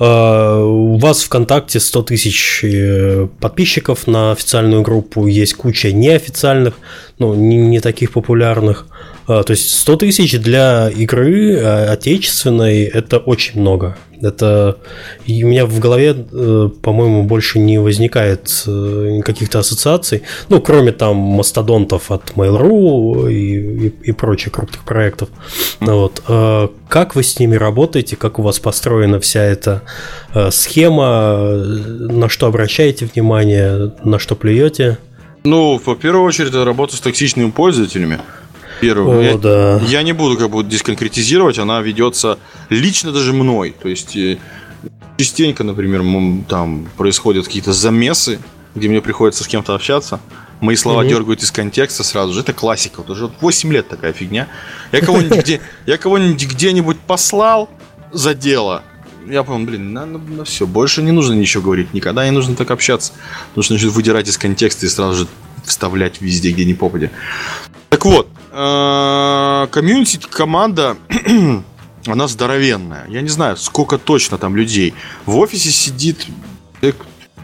А, 0.00 0.60
у 0.60 0.98
вас 0.98 1.22
ВКонтакте 1.22 1.78
100 1.78 2.02
тысяч 2.02 2.64
э, 2.64 3.28
подписчиков 3.40 4.08
на 4.08 4.32
официальную 4.32 4.82
группу, 4.82 5.26
есть 5.26 5.54
куча 5.54 5.92
неофициальных, 5.92 6.74
ну, 7.18 7.34
не, 7.34 7.56
не 7.56 7.80
таких 7.80 8.12
популярных. 8.12 8.86
А, 9.28 9.42
то 9.42 9.50
есть 9.50 9.74
100 9.74 9.96
тысяч 9.96 10.38
для 10.40 10.88
игры 10.88 11.60
а, 11.60 11.92
отечественной 11.92 12.84
это 12.84 13.18
очень 13.18 13.60
много. 13.60 13.96
Это 14.20 14.78
и 15.26 15.44
у 15.44 15.48
меня 15.48 15.64
в 15.64 15.78
голове, 15.78 16.16
э, 16.32 16.70
по-моему, 16.82 17.22
больше 17.22 17.60
не 17.60 17.78
возникает 17.78 18.64
э, 18.66 19.20
каких-то 19.24 19.60
ассоциаций, 19.60 20.22
ну, 20.48 20.60
кроме 20.60 20.90
там 20.90 21.16
мастодонтов 21.16 22.10
от 22.10 22.32
Mail.ru 22.32 23.32
и, 23.32 23.86
и, 23.86 23.94
и 24.02 24.12
прочих 24.12 24.54
крупных 24.54 24.82
проектов. 24.82 25.28
Вот. 25.78 26.20
А 26.26 26.72
как 26.88 27.14
вы 27.14 27.22
с 27.22 27.38
ними 27.38 27.54
работаете, 27.54 28.16
как 28.16 28.40
у 28.40 28.42
вас 28.42 28.58
построена 28.58 29.20
вся 29.20 29.44
эта 29.44 29.82
э, 30.34 30.50
схема, 30.50 31.36
на 31.54 32.28
что 32.28 32.46
обращаете 32.46 33.08
внимание, 33.14 33.92
на 34.02 34.18
что 34.18 34.34
плюете? 34.34 34.98
Ну, 35.44 35.78
в 35.78 35.94
первую 35.94 36.24
очередь, 36.24 36.48
это 36.48 36.64
работа 36.64 36.96
с 36.96 37.00
токсичными 37.00 37.50
пользователями 37.50 38.18
первую. 38.80 39.20
О, 39.20 39.22
я, 39.22 39.36
да. 39.36 39.80
я 39.86 40.02
не 40.02 40.12
буду 40.12 40.36
как 40.36 40.50
бы 40.50 40.62
дисконкретизировать, 40.62 41.58
она 41.58 41.80
ведется 41.80 42.38
лично 42.68 43.12
даже 43.12 43.32
мной. 43.32 43.74
То 43.80 43.88
есть 43.88 44.16
э, 44.16 44.38
частенько, 45.16 45.64
например, 45.64 46.02
там 46.48 46.88
происходят 46.96 47.46
какие-то 47.46 47.72
замесы, 47.72 48.38
где 48.74 48.88
мне 48.88 49.00
приходится 49.00 49.44
с 49.44 49.46
кем-то 49.46 49.74
общаться. 49.74 50.20
Мои 50.60 50.76
слова 50.76 51.00
угу. 51.00 51.08
дергают 51.08 51.42
из 51.42 51.52
контекста 51.52 52.02
сразу 52.02 52.32
же. 52.32 52.40
Это 52.40 52.52
классика. 52.52 52.98
Вот 52.98 53.10
уже 53.10 53.30
8 53.40 53.72
лет 53.72 53.88
такая 53.88 54.12
фигня. 54.12 54.48
Я 54.92 55.00
кого-нибудь 55.00 55.38
где, 55.38 55.60
я 55.86 55.98
кого-нибудь 55.98 56.46
где-нибудь 56.46 56.98
послал 56.98 57.68
за 58.12 58.34
дело. 58.34 58.82
Я 59.26 59.42
понял, 59.44 59.66
блин, 59.66 59.92
на, 59.92 60.06
на, 60.06 60.18
на 60.18 60.44
все, 60.44 60.66
больше 60.66 61.02
не 61.02 61.12
нужно 61.12 61.34
ничего 61.34 61.62
говорить, 61.62 61.92
никогда 61.92 62.24
не 62.24 62.30
нужно 62.30 62.56
так 62.56 62.70
общаться. 62.70 63.12
Потому 63.50 63.62
что 63.62 63.74
начнут 63.74 63.92
выдирать 63.92 64.26
из 64.26 64.38
контекста 64.38 64.86
и 64.86 64.88
сразу 64.88 65.18
же 65.18 65.26
вставлять 65.64 66.20
везде, 66.20 66.50
где 66.50 66.64
не 66.64 66.74
попадя. 66.74 67.10
Так 67.90 68.04
вот, 68.06 68.28
комьюнити 68.50 70.18
команда, 70.30 70.96
она 72.06 72.28
здоровенная. 72.28 73.06
Я 73.08 73.20
не 73.20 73.28
знаю, 73.28 73.56
сколько 73.56 73.98
точно 73.98 74.38
там 74.38 74.56
людей. 74.56 74.94
В 75.26 75.36
офисе 75.38 75.70
сидит 75.70 76.26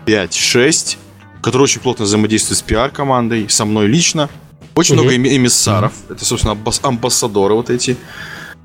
5-6, 0.07 0.97
которые 1.43 1.65
очень 1.65 1.81
плотно 1.81 2.05
взаимодействуют 2.05 2.59
с 2.59 2.63
пиар-командой, 2.63 3.49
со 3.49 3.65
мной 3.65 3.87
лично. 3.87 4.29
Очень 4.75 4.97
угу. 4.97 5.05
много 5.05 5.17
эмиссаров. 5.17 5.93
Это, 6.09 6.25
собственно, 6.25 6.57
амбассадоры 6.83 7.55
вот 7.55 7.71
эти. 7.71 7.97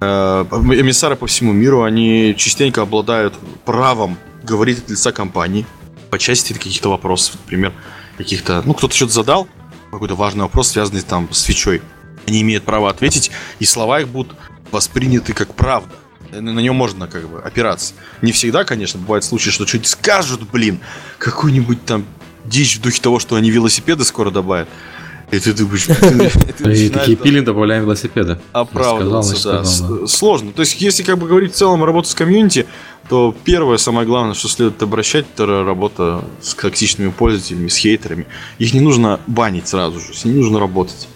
Э, 0.02 0.46
эмиссары 0.50 1.16
по 1.16 1.28
всему 1.28 1.52
миру, 1.52 1.84
они 1.84 2.34
частенько 2.38 2.82
обладают 2.82 3.34
правом 3.66 4.18
говорить 4.44 4.80
от 4.80 4.90
лица 4.90 5.12
компании 5.12 5.66
по 6.10 6.18
части 6.18 6.54
каких-то 6.54 6.90
вопросов, 6.90 7.36
например, 7.44 7.74
каких-то, 8.18 8.64
ну, 8.66 8.74
кто-то 8.74 8.96
что-то 8.96 9.14
задал, 9.14 9.48
какой-то 9.92 10.16
важный 10.16 10.44
вопрос, 10.44 10.70
связанный 10.70 11.02
там 11.02 11.32
с 11.32 11.40
свечой. 11.40 11.82
Они 12.30 12.42
имеют 12.42 12.64
право 12.64 12.90
ответить, 12.90 13.32
и 13.60 13.66
слова 13.66 14.02
их 14.02 14.08
будут 14.08 14.36
восприняты 14.72 15.34
как 15.34 15.56
правда. 15.56 15.92
На 16.32 16.60
нем 16.60 16.76
можно 16.76 17.08
как 17.08 17.28
бы 17.28 17.42
опираться. 17.42 17.96
Не 18.22 18.32
всегда, 18.32 18.64
конечно, 18.64 19.00
бывают 19.00 19.26
случаи, 19.26 19.50
что 19.50 19.66
что-нибудь 19.66 19.90
скажут, 19.90 20.48
блин, 20.52 20.80
какую-нибудь 21.18 21.84
там 21.86 22.06
дичь 22.46 22.78
в 22.78 22.82
духе 22.82 23.02
того, 23.02 23.18
что 23.18 23.36
они 23.36 23.50
велосипеды 23.50 24.04
скоро 24.04 24.30
добавят. 24.30 24.70
И 25.32 25.40
ты 25.40 25.54
думаешь, 25.54 25.88
и 26.78 26.90
такие 26.90 27.18
пили 27.18 27.40
добавляем 27.40 27.84
велосипеды. 27.84 28.40
Оправдываться, 28.52 29.64
да. 29.64 30.08
Сложно. 30.08 30.52
То 30.52 30.62
есть, 30.62 30.80
если 30.82 31.04
как 31.04 31.18
бы 31.18 31.28
говорить 31.28 31.54
в 31.54 31.56
целом 31.56 31.84
работу 31.84 32.10
с 32.10 32.16
комьюнити, 32.16 32.66
то 33.10 33.36
первое, 33.44 33.78
самое 33.78 34.08
главное, 34.08 34.34
что 34.36 34.48
следует 34.48 34.82
обращать, 34.82 35.26
это 35.34 35.64
работа 35.64 36.24
с 36.42 36.54
токсичными 36.54 37.10
пользователями, 37.10 37.68
с 37.68 37.78
хейтерами. 37.78 38.28
Их 38.60 38.74
не 38.74 38.82
нужно 38.82 39.20
банить 39.28 39.68
сразу 39.68 40.00
же, 40.00 40.14
с 40.14 40.26
ними 40.26 40.38
нужно 40.38 40.60
работать. 40.60 41.08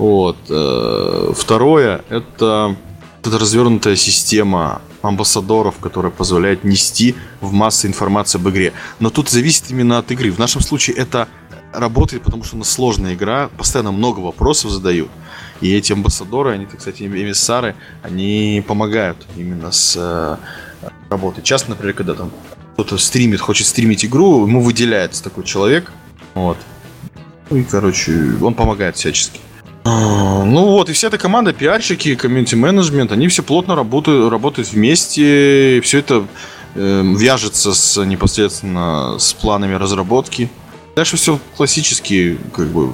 Вот. 0.00 0.38
Э, 0.48 1.30
второе, 1.36 2.02
это, 2.08 2.74
это 3.22 3.38
развернутая 3.38 3.96
система 3.96 4.80
амбассадоров, 5.02 5.76
которая 5.76 6.10
позволяет 6.10 6.64
нести 6.64 7.14
в 7.42 7.52
массы 7.52 7.86
информации 7.86 8.38
об 8.38 8.48
игре. 8.48 8.72
Но 8.98 9.10
тут 9.10 9.28
зависит 9.28 9.70
именно 9.70 9.98
от 9.98 10.10
игры. 10.10 10.30
В 10.30 10.38
нашем 10.38 10.62
случае 10.62 10.96
это 10.96 11.28
работает, 11.74 12.22
потому 12.22 12.44
что 12.44 12.56
у 12.56 12.60
нас 12.60 12.70
сложная 12.70 13.12
игра, 13.12 13.50
постоянно 13.58 13.92
много 13.92 14.20
вопросов 14.20 14.70
задают. 14.70 15.10
И 15.60 15.70
эти 15.70 15.92
амбассадоры, 15.92 16.52
они, 16.52 16.64
кстати, 16.64 17.02
эмиссары, 17.02 17.76
они 18.02 18.64
помогают 18.66 19.26
именно 19.36 19.70
с 19.70 19.96
э, 19.98 20.36
работой. 21.10 21.42
Часто, 21.42 21.68
например, 21.68 21.94
когда 21.94 22.14
там 22.14 22.30
кто-то 22.72 22.96
стримит, 22.96 23.42
хочет 23.42 23.66
стримить 23.66 24.06
игру, 24.06 24.46
ему 24.46 24.62
выделяется 24.62 25.22
такой 25.22 25.44
человек. 25.44 25.92
Вот. 26.32 26.56
Ну 27.50 27.58
и, 27.58 27.64
короче, 27.64 28.32
он 28.40 28.54
помогает 28.54 28.96
всячески. 28.96 29.40
А, 29.84 30.44
ну 30.44 30.66
вот, 30.66 30.90
и 30.90 30.92
вся 30.92 31.08
эта 31.08 31.18
команда, 31.18 31.52
пиарщики, 31.52 32.14
комьюнити-менеджмент, 32.14 33.12
они 33.12 33.28
все 33.28 33.42
плотно 33.42 33.74
работают, 33.74 34.30
работают 34.30 34.70
вместе, 34.70 35.80
все 35.82 35.98
это 35.98 36.26
э, 36.74 37.02
вяжется 37.16 37.72
с 37.72 38.04
непосредственно 38.04 39.18
с 39.18 39.32
планами 39.32 39.74
разработки. 39.74 40.50
Дальше 40.96 41.16
все 41.16 41.38
классически, 41.56 42.38
как 42.54 42.68
бы, 42.68 42.92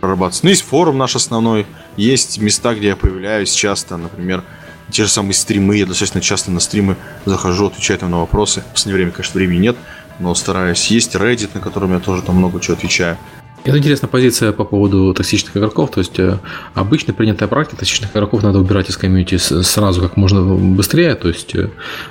прорабатывается. 0.00 0.44
Ну, 0.44 0.50
есть 0.50 0.62
форум 0.62 0.98
наш 0.98 1.16
основной, 1.16 1.66
есть 1.96 2.38
места, 2.38 2.74
где 2.74 2.88
я 2.88 2.96
появляюсь 2.96 3.52
часто, 3.52 3.96
например, 3.96 4.44
те 4.90 5.04
же 5.04 5.10
самые 5.10 5.34
стримы, 5.34 5.76
я 5.76 5.86
достаточно 5.86 6.20
часто 6.20 6.50
на 6.52 6.60
стримы 6.60 6.96
захожу, 7.24 7.66
отвечаю 7.66 7.98
там 7.98 8.10
на 8.10 8.20
вопросы. 8.20 8.60
В 8.60 8.72
последнее 8.74 8.96
время, 8.96 9.10
конечно, 9.10 9.38
времени 9.38 9.58
нет, 9.58 9.76
но 10.20 10.34
стараюсь. 10.34 10.86
Есть 10.86 11.16
Reddit, 11.16 11.50
на 11.54 11.60
котором 11.60 11.92
я 11.92 11.98
тоже 11.98 12.22
там 12.22 12.36
много 12.36 12.60
чего 12.60 12.76
отвечаю. 12.76 13.18
Это 13.66 13.78
интересная 13.78 14.08
позиция 14.08 14.52
по 14.52 14.64
поводу 14.64 15.12
токсичных 15.12 15.56
игроков. 15.56 15.90
То 15.90 16.00
есть 16.00 16.18
э, 16.18 16.38
обычно 16.74 17.12
принятая 17.12 17.48
практика 17.48 17.76
токсичных 17.76 18.12
игроков 18.12 18.42
надо 18.42 18.58
убирать 18.58 18.88
из 18.88 18.96
комьюнити 18.96 19.36
сразу 19.38 20.00
как 20.00 20.16
можно 20.16 20.42
быстрее. 20.42 21.14
То 21.14 21.28
есть 21.28 21.54
э, 21.54 21.70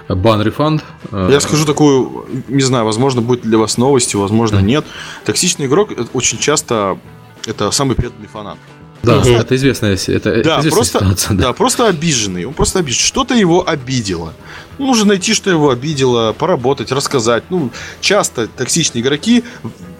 бан 0.10 0.42
рефанд. 0.42 0.84
Э, 1.12 1.30
я 1.32 1.40
скажу 1.40 1.66
такую, 1.66 2.26
не 2.48 2.64
знаю, 2.64 2.86
возможно, 2.86 3.22
будет 3.22 3.42
для 3.42 3.58
вас 3.58 3.78
новостью, 3.78 4.20
возможно, 4.20 4.60
нет. 4.60 4.86
Токсичный 5.24 5.68
игрок 5.68 5.92
очень 6.14 6.38
часто 6.38 6.98
это 7.46 7.72
самый 7.72 7.96
преданный 7.96 8.28
фанат. 8.28 8.58
Да, 9.06 9.20
угу. 9.20 9.30
это 9.30 9.56
известная, 9.56 9.94
это 9.94 10.44
да, 10.44 10.60
известная 10.60 10.72
просто, 10.72 11.00
ситуация. 11.00 11.38
Да. 11.38 11.44
да, 11.44 11.54
просто 11.54 11.88
обиженный. 11.88 12.46
Он 12.46 12.54
просто 12.54 12.80
обижен. 12.80 13.00
Что-то 13.00 13.34
его 13.34 13.68
обидело. 13.68 14.34
Ну, 14.78 14.88
нужно 14.88 15.06
найти, 15.10 15.34
что 15.34 15.50
его 15.50 15.70
обидело, 15.70 16.34
поработать, 16.34 16.92
рассказать. 16.92 17.44
Ну, 17.50 17.72
часто 18.02 18.48
токсичные 18.48 19.02
игроки 19.02 19.44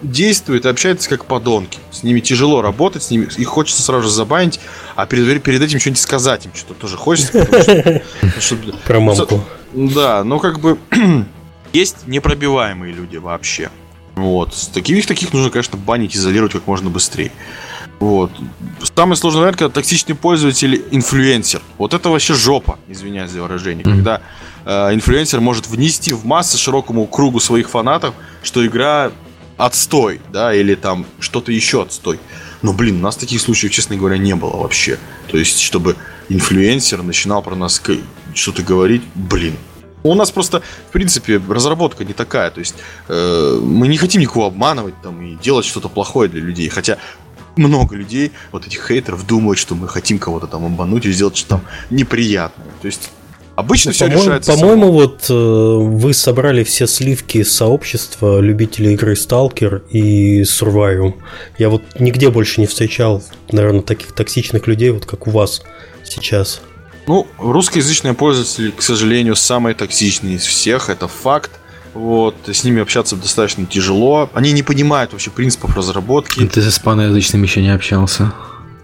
действуют 0.02 0.66
и 0.66 0.68
общаются 0.68 1.08
как 1.08 1.24
подонки. 1.24 1.78
С 1.90 2.02
ними 2.02 2.20
тяжело 2.20 2.60
работать, 2.62 3.02
с 3.02 3.10
ними 3.10 3.28
их 3.36 3.48
хочется 3.48 3.82
сразу 3.82 4.04
же 4.04 4.10
забанить, 4.10 4.60
а 4.94 5.06
перед, 5.06 5.42
перед 5.42 5.62
этим 5.62 5.80
что-нибудь 5.80 6.00
сказать 6.00 6.46
им 6.46 6.52
что-то 6.54 6.80
тоже 6.80 6.96
хочется. 6.96 7.46
Про 8.84 9.00
мамку. 9.00 9.44
Да, 9.72 10.24
но 10.24 10.38
как 10.38 10.60
бы 10.60 10.78
есть 11.72 12.06
непробиваемые 12.06 12.92
люди 12.92 13.16
вообще. 13.16 13.70
Вот. 14.14 14.54
Таких 14.72 15.06
таких 15.06 15.32
нужно, 15.32 15.50
конечно, 15.50 15.78
банить, 15.78 16.16
изолировать 16.16 16.52
как 16.52 16.66
можно 16.66 16.88
быстрее. 16.88 17.32
Вот. 17.98 18.30
Самый 18.94 19.16
сложный 19.16 19.40
вариант, 19.40 19.58
когда 19.58 19.72
токсичный 19.72 20.14
пользователь 20.14 20.84
инфлюенсер. 20.90 21.62
Вот 21.78 21.94
это 21.94 22.10
вообще 22.10 22.34
жопа, 22.34 22.78
извиняюсь 22.88 23.30
за 23.30 23.42
выражение. 23.42 23.84
Mm-hmm. 23.84 23.96
Когда 23.96 24.22
э, 24.64 24.94
инфлюенсер 24.94 25.40
может 25.40 25.66
внести 25.66 26.12
в 26.12 26.26
массы 26.26 26.58
широкому 26.58 27.06
кругу 27.06 27.40
своих 27.40 27.70
фанатов, 27.70 28.14
что 28.42 28.66
игра 28.66 29.12
отстой, 29.56 30.20
да, 30.30 30.54
или 30.54 30.74
там 30.74 31.06
что-то 31.20 31.52
еще 31.52 31.82
отстой. 31.82 32.18
Но, 32.62 32.72
блин, 32.72 32.96
у 32.96 33.02
нас 33.02 33.16
таких 33.16 33.40
случаев, 33.40 33.72
честно 33.72 33.96
говоря, 33.96 34.18
не 34.18 34.34
было 34.34 34.56
вообще. 34.56 34.98
То 35.28 35.38
есть, 35.38 35.60
чтобы 35.60 35.96
инфлюенсер 36.28 37.02
начинал 37.02 37.42
про 37.42 37.54
нас 37.54 37.80
что-то 38.34 38.62
говорить, 38.62 39.02
блин, 39.14 39.56
у 40.02 40.14
нас 40.14 40.30
просто, 40.30 40.62
в 40.88 40.92
принципе, 40.92 41.40
разработка 41.48 42.04
не 42.04 42.12
такая. 42.12 42.50
То 42.50 42.60
есть 42.60 42.76
э, 43.08 43.60
мы 43.62 43.88
не 43.88 43.96
хотим 43.96 44.20
никого 44.20 44.46
обманывать 44.46 44.94
там, 45.02 45.20
и 45.22 45.34
делать 45.36 45.66
что-то 45.66 45.88
плохое 45.88 46.28
для 46.28 46.40
людей. 46.40 46.68
Хотя 46.68 46.98
много 47.56 47.96
людей, 47.96 48.32
вот 48.52 48.66
этих 48.66 48.86
хейтеров, 48.86 49.26
думают, 49.26 49.58
что 49.58 49.74
мы 49.74 49.88
хотим 49.88 50.18
кого-то 50.18 50.46
там 50.46 50.64
обмануть 50.64 51.06
и 51.06 51.12
сделать 51.12 51.36
что-то 51.36 51.56
там 51.56 51.64
неприятное. 51.90 52.66
То 52.80 52.86
есть 52.86 53.10
Обычно 53.56 53.88
ну, 53.88 53.94
все 53.94 54.08
по 54.08 54.12
решается. 54.12 54.52
По-моему, 54.52 54.92
вот 54.92 55.30
э, 55.30 55.32
вы 55.32 56.12
собрали 56.12 56.62
все 56.62 56.86
сливки 56.86 57.42
сообщества 57.42 58.38
любителей 58.40 58.92
игры 58.92 59.16
Сталкер 59.16 59.82
и 59.90 60.42
Survivor. 60.42 61.14
Я 61.56 61.70
вот 61.70 61.82
нигде 61.98 62.28
больше 62.28 62.60
не 62.60 62.66
встречал, 62.66 63.24
наверное, 63.50 63.80
таких 63.80 64.12
токсичных 64.12 64.66
людей, 64.66 64.90
вот 64.90 65.06
как 65.06 65.26
у 65.26 65.30
вас 65.30 65.62
сейчас. 66.04 66.60
Ну, 67.06 67.26
русскоязычные 67.38 68.12
пользователи, 68.12 68.72
к 68.72 68.82
сожалению, 68.82 69.36
самые 69.36 69.74
токсичные 69.74 70.36
из 70.36 70.44
всех, 70.44 70.90
это 70.90 71.08
факт. 71.08 71.52
Вот, 71.96 72.34
с 72.46 72.62
ними 72.62 72.82
общаться 72.82 73.16
достаточно 73.16 73.64
тяжело. 73.64 74.28
Они 74.34 74.52
не 74.52 74.62
понимают 74.62 75.12
вообще 75.12 75.30
принципов 75.30 75.74
разработки. 75.74 76.46
Ты 76.46 76.60
с 76.60 76.68
испаноязычными 76.68 77.46
еще 77.46 77.62
не 77.62 77.74
общался? 77.74 78.34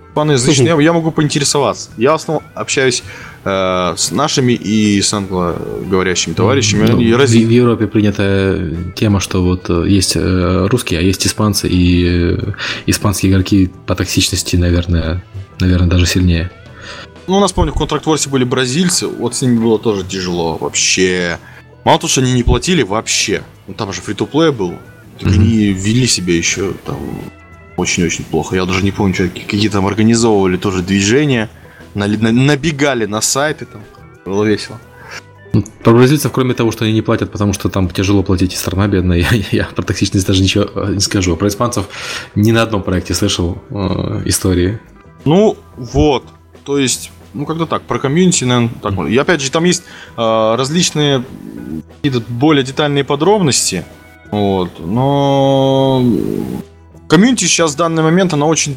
Испаноязычными 0.09 0.69
я, 0.69 0.81
я 0.81 0.93
могу 0.95 1.11
поинтересоваться. 1.11 1.91
Я 1.99 2.13
в 2.13 2.15
основном 2.15 2.43
общаюсь 2.55 3.03
э, 3.45 3.95
с 3.97 4.13
нашими 4.13 4.55
и 4.55 5.03
с 5.03 5.13
англоговорящими 5.13 6.33
товарищами. 6.33 6.87
Ну, 6.87 6.97
в, 6.97 7.27
в 7.27 7.51
Европе 7.51 7.87
принята 7.87 8.71
тема, 8.97 9.21
что 9.21 9.43
вот 9.43 9.69
э, 9.69 9.85
есть 9.89 10.17
э, 10.17 10.67
русские, 10.71 11.01
а 11.01 11.03
есть 11.03 11.27
испанцы, 11.27 11.69
и 11.69 12.35
э, 12.35 12.53
испанские 12.87 13.33
игроки 13.33 13.71
по 13.87 13.95
токсичности, 13.95 14.57
наверное, 14.57 15.23
наверное, 15.61 15.89
даже 15.89 16.07
сильнее. 16.07 16.51
Ну, 17.27 17.37
у 17.37 17.41
нас, 17.41 17.53
помню, 17.53 17.73
в 17.73 17.79
контракт 17.79 18.07
были 18.29 18.45
бразильцы, 18.45 19.07
вот 19.07 19.35
с 19.35 19.43
ними 19.43 19.59
было 19.59 19.79
тоже 19.79 20.03
тяжело 20.03 20.57
вообще. 20.57 21.39
Мало 21.85 21.99
того, 21.99 22.09
что 22.09 22.21
они 22.21 22.33
не 22.33 22.43
платили 22.43 22.83
вообще. 22.83 23.43
Ну, 23.67 23.75
там 23.75 23.93
же 23.93 24.01
фри 24.01 24.15
то 24.15 24.27
плей 24.27 24.53
был. 24.53 24.77
Так 25.19 25.29
mm-hmm. 25.29 25.35
они 25.35 25.73
вели 25.73 26.07
себя 26.07 26.35
еще 26.35 26.73
там 26.85 26.99
очень-очень 27.77 28.25
плохо. 28.25 28.57
Я 28.57 28.65
даже 28.65 28.85
не 28.85 28.93
помню, 28.93 29.15
что, 29.15 29.29
какие 29.29 29.69
там 29.69 29.87
организовывали 29.87 30.57
тоже 30.57 30.83
движения. 30.83 31.49
Набегали 31.95 33.07
на 33.07 33.21
сайты 33.21 33.67
там. 33.67 33.83
Было 34.25 34.45
весело. 34.45 34.81
Ну, 35.53 35.65
про 35.83 35.93
бразильцев, 35.93 36.33
кроме 36.33 36.55
того, 36.55 36.71
что 36.73 36.85
они 36.85 36.95
не 36.95 37.03
платят, 37.03 37.31
потому 37.31 37.53
что 37.53 37.69
там 37.69 37.89
тяжело 37.91 38.23
платить, 38.23 38.55
и 38.55 38.57
страна 38.57 38.89
бедная, 38.89 39.19
я, 39.33 39.45
я 39.51 39.65
про 39.65 39.83
токсичность 39.83 40.27
даже 40.27 40.43
ничего 40.43 40.65
э, 40.75 40.95
не 40.95 41.01
скажу. 41.01 41.35
А 41.35 41.37
про 41.37 41.49
испанцев 41.49 41.89
ни 42.35 42.53
на 42.53 42.63
одном 42.63 42.83
проекте 42.83 43.15
слышал 43.15 43.63
э, 43.71 44.23
истории. 44.25 44.81
Ну, 45.25 45.59
вот. 45.77 46.25
То 46.65 46.79
есть, 46.79 47.11
ну, 47.35 47.47
когда 47.47 47.67
так, 47.67 47.83
про 47.83 47.99
комьюнити, 47.99 48.45
наверное, 48.45 48.71
так. 48.83 48.93
И 49.09 49.17
опять 49.17 49.41
же, 49.41 49.51
там 49.51 49.65
есть 49.65 49.83
э, 50.17 50.55
различные 50.57 51.25
какие-то 51.97 52.21
более 52.29 52.65
детальные 52.65 53.05
подробности. 53.05 53.85
Вот. 54.31 54.71
Но 54.79 56.05
комьюнити 57.09 57.45
сейчас 57.45 57.75
в 57.75 57.77
данный 57.77 58.03
момент, 58.03 58.33
она 58.35 58.47
очень... 58.47 58.77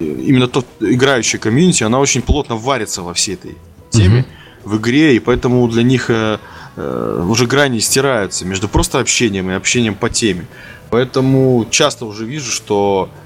Именно 0.00 0.48
тот 0.48 0.66
играющий 0.80 1.38
комьюнити, 1.38 1.84
она 1.84 2.00
очень 2.00 2.20
плотно 2.20 2.56
варится 2.56 3.02
во 3.02 3.14
всей 3.14 3.34
этой 3.34 3.56
теме, 3.90 4.20
mm-hmm. 4.20 4.68
в 4.68 4.76
игре, 4.78 5.16
и 5.16 5.20
поэтому 5.20 5.68
для 5.68 5.84
них 5.84 6.10
э, 6.10 6.38
э, 6.76 7.26
уже 7.28 7.46
грани 7.46 7.78
стираются 7.78 8.44
между 8.44 8.68
просто 8.68 8.98
общением 8.98 9.50
и 9.50 9.54
общением 9.54 9.94
по 9.94 10.10
теме. 10.10 10.46
Поэтому 10.90 11.66
часто 11.70 12.06
уже 12.06 12.24
вижу, 12.24 12.50
что 12.50 13.08
э, 13.08 13.23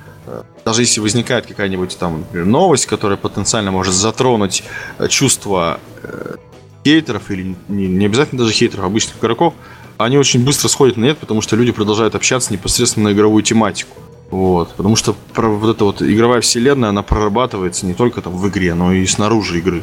даже 0.65 0.83
если 0.83 1.01
возникает 1.01 1.47
какая-нибудь 1.47 1.97
там 1.99 2.25
новость, 2.33 2.87
которая 2.87 3.17
потенциально 3.17 3.71
может 3.71 3.95
затронуть 3.95 4.65
э, 4.99 5.09
чувства 5.09 5.81
э, 6.03 6.37
хейтеров 6.85 7.31
или 7.31 7.57
не, 7.69 7.87
не 7.87 8.07
обязательно 8.07 8.43
даже 8.43 8.53
хейтеров, 8.53 8.85
обычных 8.85 9.19
игроков, 9.19 9.55
они 9.99 10.17
очень 10.17 10.45
быстро 10.45 10.69
сходят 10.69 10.97
на 10.97 11.05
нет, 11.05 11.19
потому 11.19 11.41
что 11.41 11.57
люди 11.57 11.73
продолжают 11.73 12.15
общаться 12.15 12.53
непосредственно 12.53 13.11
на 13.11 13.15
игровую 13.15 13.43
тематику. 13.43 13.97
Вот, 14.31 14.75
потому 14.75 14.95
что 14.95 15.17
вот 15.35 15.75
эта 15.75 15.85
вот 15.85 16.03
игровая 16.03 16.43
вселенная, 16.43 16.91
она 16.91 17.03
прорабатывается 17.03 17.87
не 17.87 17.95
только 17.95 18.21
там 18.21 18.37
в 18.37 18.47
игре, 18.49 18.75
но 18.75 18.93
и 18.93 19.07
снаружи 19.07 19.59
игры. 19.59 19.83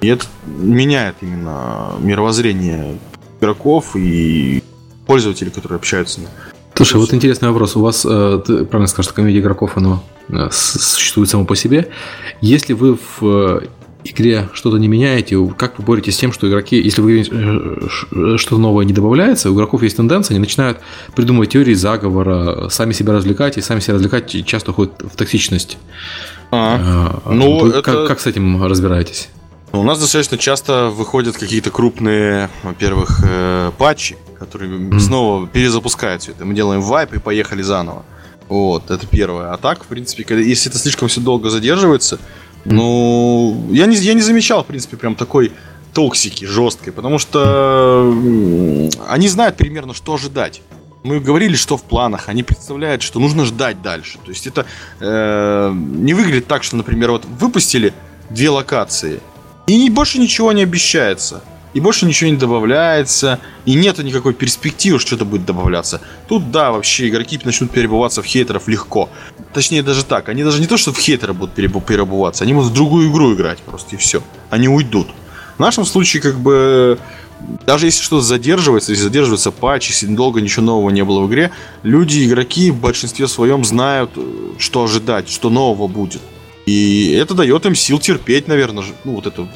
И 0.00 0.08
это 0.08 0.26
меняет 0.46 1.16
именно 1.20 1.92
мировоззрение 1.98 2.98
игроков 3.40 3.96
и 3.96 4.62
пользователей, 5.06 5.50
которые 5.50 5.76
общаются 5.76 6.20
Слушай, 6.74 6.96
вот 6.96 7.12
интересный 7.12 7.48
вопрос. 7.48 7.76
У 7.76 7.80
вас, 7.80 8.06
э, 8.08 8.40
ты 8.46 8.64
правильно 8.64 8.88
сказал, 8.88 9.04
что 9.04 9.14
комедия 9.14 9.40
игроков, 9.40 9.76
оно 9.76 10.02
э, 10.28 10.48
существует 10.50 11.28
само 11.28 11.44
по 11.44 11.54
себе. 11.54 11.88
Если 12.40 12.72
вы 12.72 12.96
в 12.96 13.22
э, 13.22 13.60
игре 14.04 14.48
что-то 14.54 14.78
не 14.78 14.88
меняете, 14.88 15.36
как 15.56 15.78
вы 15.78 15.84
боретесь 15.84 16.14
с 16.14 16.18
тем, 16.18 16.32
что 16.32 16.48
игроки, 16.48 16.80
если 16.80 17.02
вы 17.02 17.24
что-то 18.38 18.58
новое 18.58 18.84
не 18.84 18.92
добавляется, 18.92 19.50
у 19.50 19.54
игроков 19.54 19.82
есть 19.82 19.96
тенденция, 19.96 20.34
они 20.34 20.40
начинают 20.40 20.78
придумывать 21.14 21.50
теории 21.50 21.74
заговора, 21.74 22.68
сами 22.70 22.92
себя 22.92 23.12
развлекать, 23.12 23.58
и 23.58 23.60
сами 23.60 23.80
себя 23.80 23.94
развлекать 23.94 24.44
часто 24.46 24.70
уходят 24.70 24.94
в 25.00 25.14
токсичность. 25.16 25.78
А, 26.50 27.20
ну, 27.26 27.60
вы, 27.60 27.68
это... 27.68 27.82
как, 27.82 28.08
как 28.08 28.20
с 28.20 28.26
этим 28.26 28.64
разбираетесь? 28.64 29.28
У 29.72 29.82
нас 29.82 30.00
достаточно 30.00 30.36
часто 30.36 30.88
выходят 30.88 31.36
какие-то 31.36 31.70
крупные, 31.70 32.50
во-первых, 32.62 33.24
патчи, 33.78 34.16
которые 34.44 34.72
mm. 34.72 34.98
снова 34.98 35.46
перезапускают 35.46 36.22
все 36.22 36.32
это. 36.32 36.44
Мы 36.44 36.54
делаем 36.54 36.80
вайп 36.80 37.14
и 37.14 37.18
поехали 37.18 37.62
заново. 37.62 38.04
Вот, 38.48 38.90
это 38.90 39.06
первое. 39.06 39.52
А 39.52 39.56
так, 39.56 39.84
в 39.84 39.86
принципе, 39.86 40.24
когда, 40.24 40.42
если 40.42 40.70
это 40.70 40.78
слишком 40.78 41.08
все 41.08 41.20
долго 41.20 41.48
задерживается, 41.48 42.18
ну, 42.64 43.68
я 43.70 43.86
не, 43.86 43.96
я 43.96 44.14
не 44.14 44.20
замечал, 44.20 44.62
в 44.62 44.66
принципе, 44.66 44.96
прям 44.96 45.14
такой 45.14 45.52
токсики 45.94 46.44
жесткой, 46.44 46.92
потому 46.92 47.18
что 47.18 48.12
они 49.08 49.28
знают 49.28 49.56
примерно, 49.56 49.94
что 49.94 50.14
ожидать. 50.14 50.62
Мы 51.02 51.18
говорили, 51.18 51.56
что 51.56 51.76
в 51.76 51.82
планах. 51.82 52.28
Они 52.28 52.42
представляют, 52.42 53.02
что 53.02 53.18
нужно 53.18 53.44
ждать 53.44 53.82
дальше. 53.82 54.18
То 54.24 54.30
есть 54.30 54.46
это 54.46 54.66
э, 55.00 55.72
не 55.74 56.14
выглядит 56.14 56.46
так, 56.46 56.62
что, 56.62 56.76
например, 56.76 57.10
вот 57.10 57.24
выпустили 57.24 57.92
две 58.30 58.50
локации, 58.50 59.20
и 59.66 59.90
больше 59.90 60.18
ничего 60.18 60.52
не 60.52 60.62
обещается. 60.62 61.42
И 61.74 61.80
больше 61.80 62.04
ничего 62.04 62.30
не 62.30 62.36
добавляется, 62.36 63.38
и 63.64 63.74
нету 63.74 64.02
никакой 64.02 64.34
перспективы, 64.34 64.98
что 64.98 65.08
что-то 65.08 65.24
будет 65.24 65.46
добавляться. 65.46 66.00
Тут, 66.28 66.50
да, 66.50 66.70
вообще 66.70 67.08
игроки 67.08 67.40
начнут 67.44 67.70
перебываться 67.70 68.22
в 68.22 68.26
хейтеров 68.26 68.68
легко. 68.68 69.08
Точнее, 69.54 69.82
даже 69.82 70.04
так. 70.04 70.28
Они 70.28 70.44
даже 70.44 70.60
не 70.60 70.66
то, 70.66 70.76
что 70.76 70.92
в 70.92 70.98
хейтеры 70.98 71.32
будут 71.32 71.54
перебываться, 71.54 72.44
они 72.44 72.52
будут 72.54 72.70
в 72.70 72.74
другую 72.74 73.10
игру 73.10 73.34
играть 73.34 73.58
просто, 73.60 73.96
и 73.96 73.98
все. 73.98 74.22
Они 74.50 74.68
уйдут. 74.68 75.08
В 75.56 75.60
нашем 75.60 75.84
случае, 75.84 76.22
как 76.22 76.38
бы, 76.38 76.98
даже 77.66 77.86
если 77.86 78.02
что-то 78.02 78.22
задерживается, 78.22 78.92
если 78.92 79.04
задерживается 79.04 79.50
патч, 79.50 79.88
если 79.88 80.06
долго 80.06 80.40
ничего 80.40 80.64
нового 80.64 80.90
не 80.90 81.04
было 81.04 81.20
в 81.20 81.28
игре, 81.28 81.50
люди, 81.82 82.26
игроки 82.26 82.70
в 82.70 82.80
большинстве 82.80 83.28
своем 83.28 83.64
знают, 83.64 84.10
что 84.58 84.84
ожидать, 84.84 85.28
что 85.28 85.50
нового 85.50 85.88
будет. 85.88 86.20
И 86.66 87.12
это 87.20 87.34
дает 87.34 87.66
им 87.66 87.74
сил 87.74 87.98
терпеть, 87.98 88.46
наверное, 88.46 88.84
ну, 89.04 89.16
вот 89.16 89.26
это, 89.26 89.48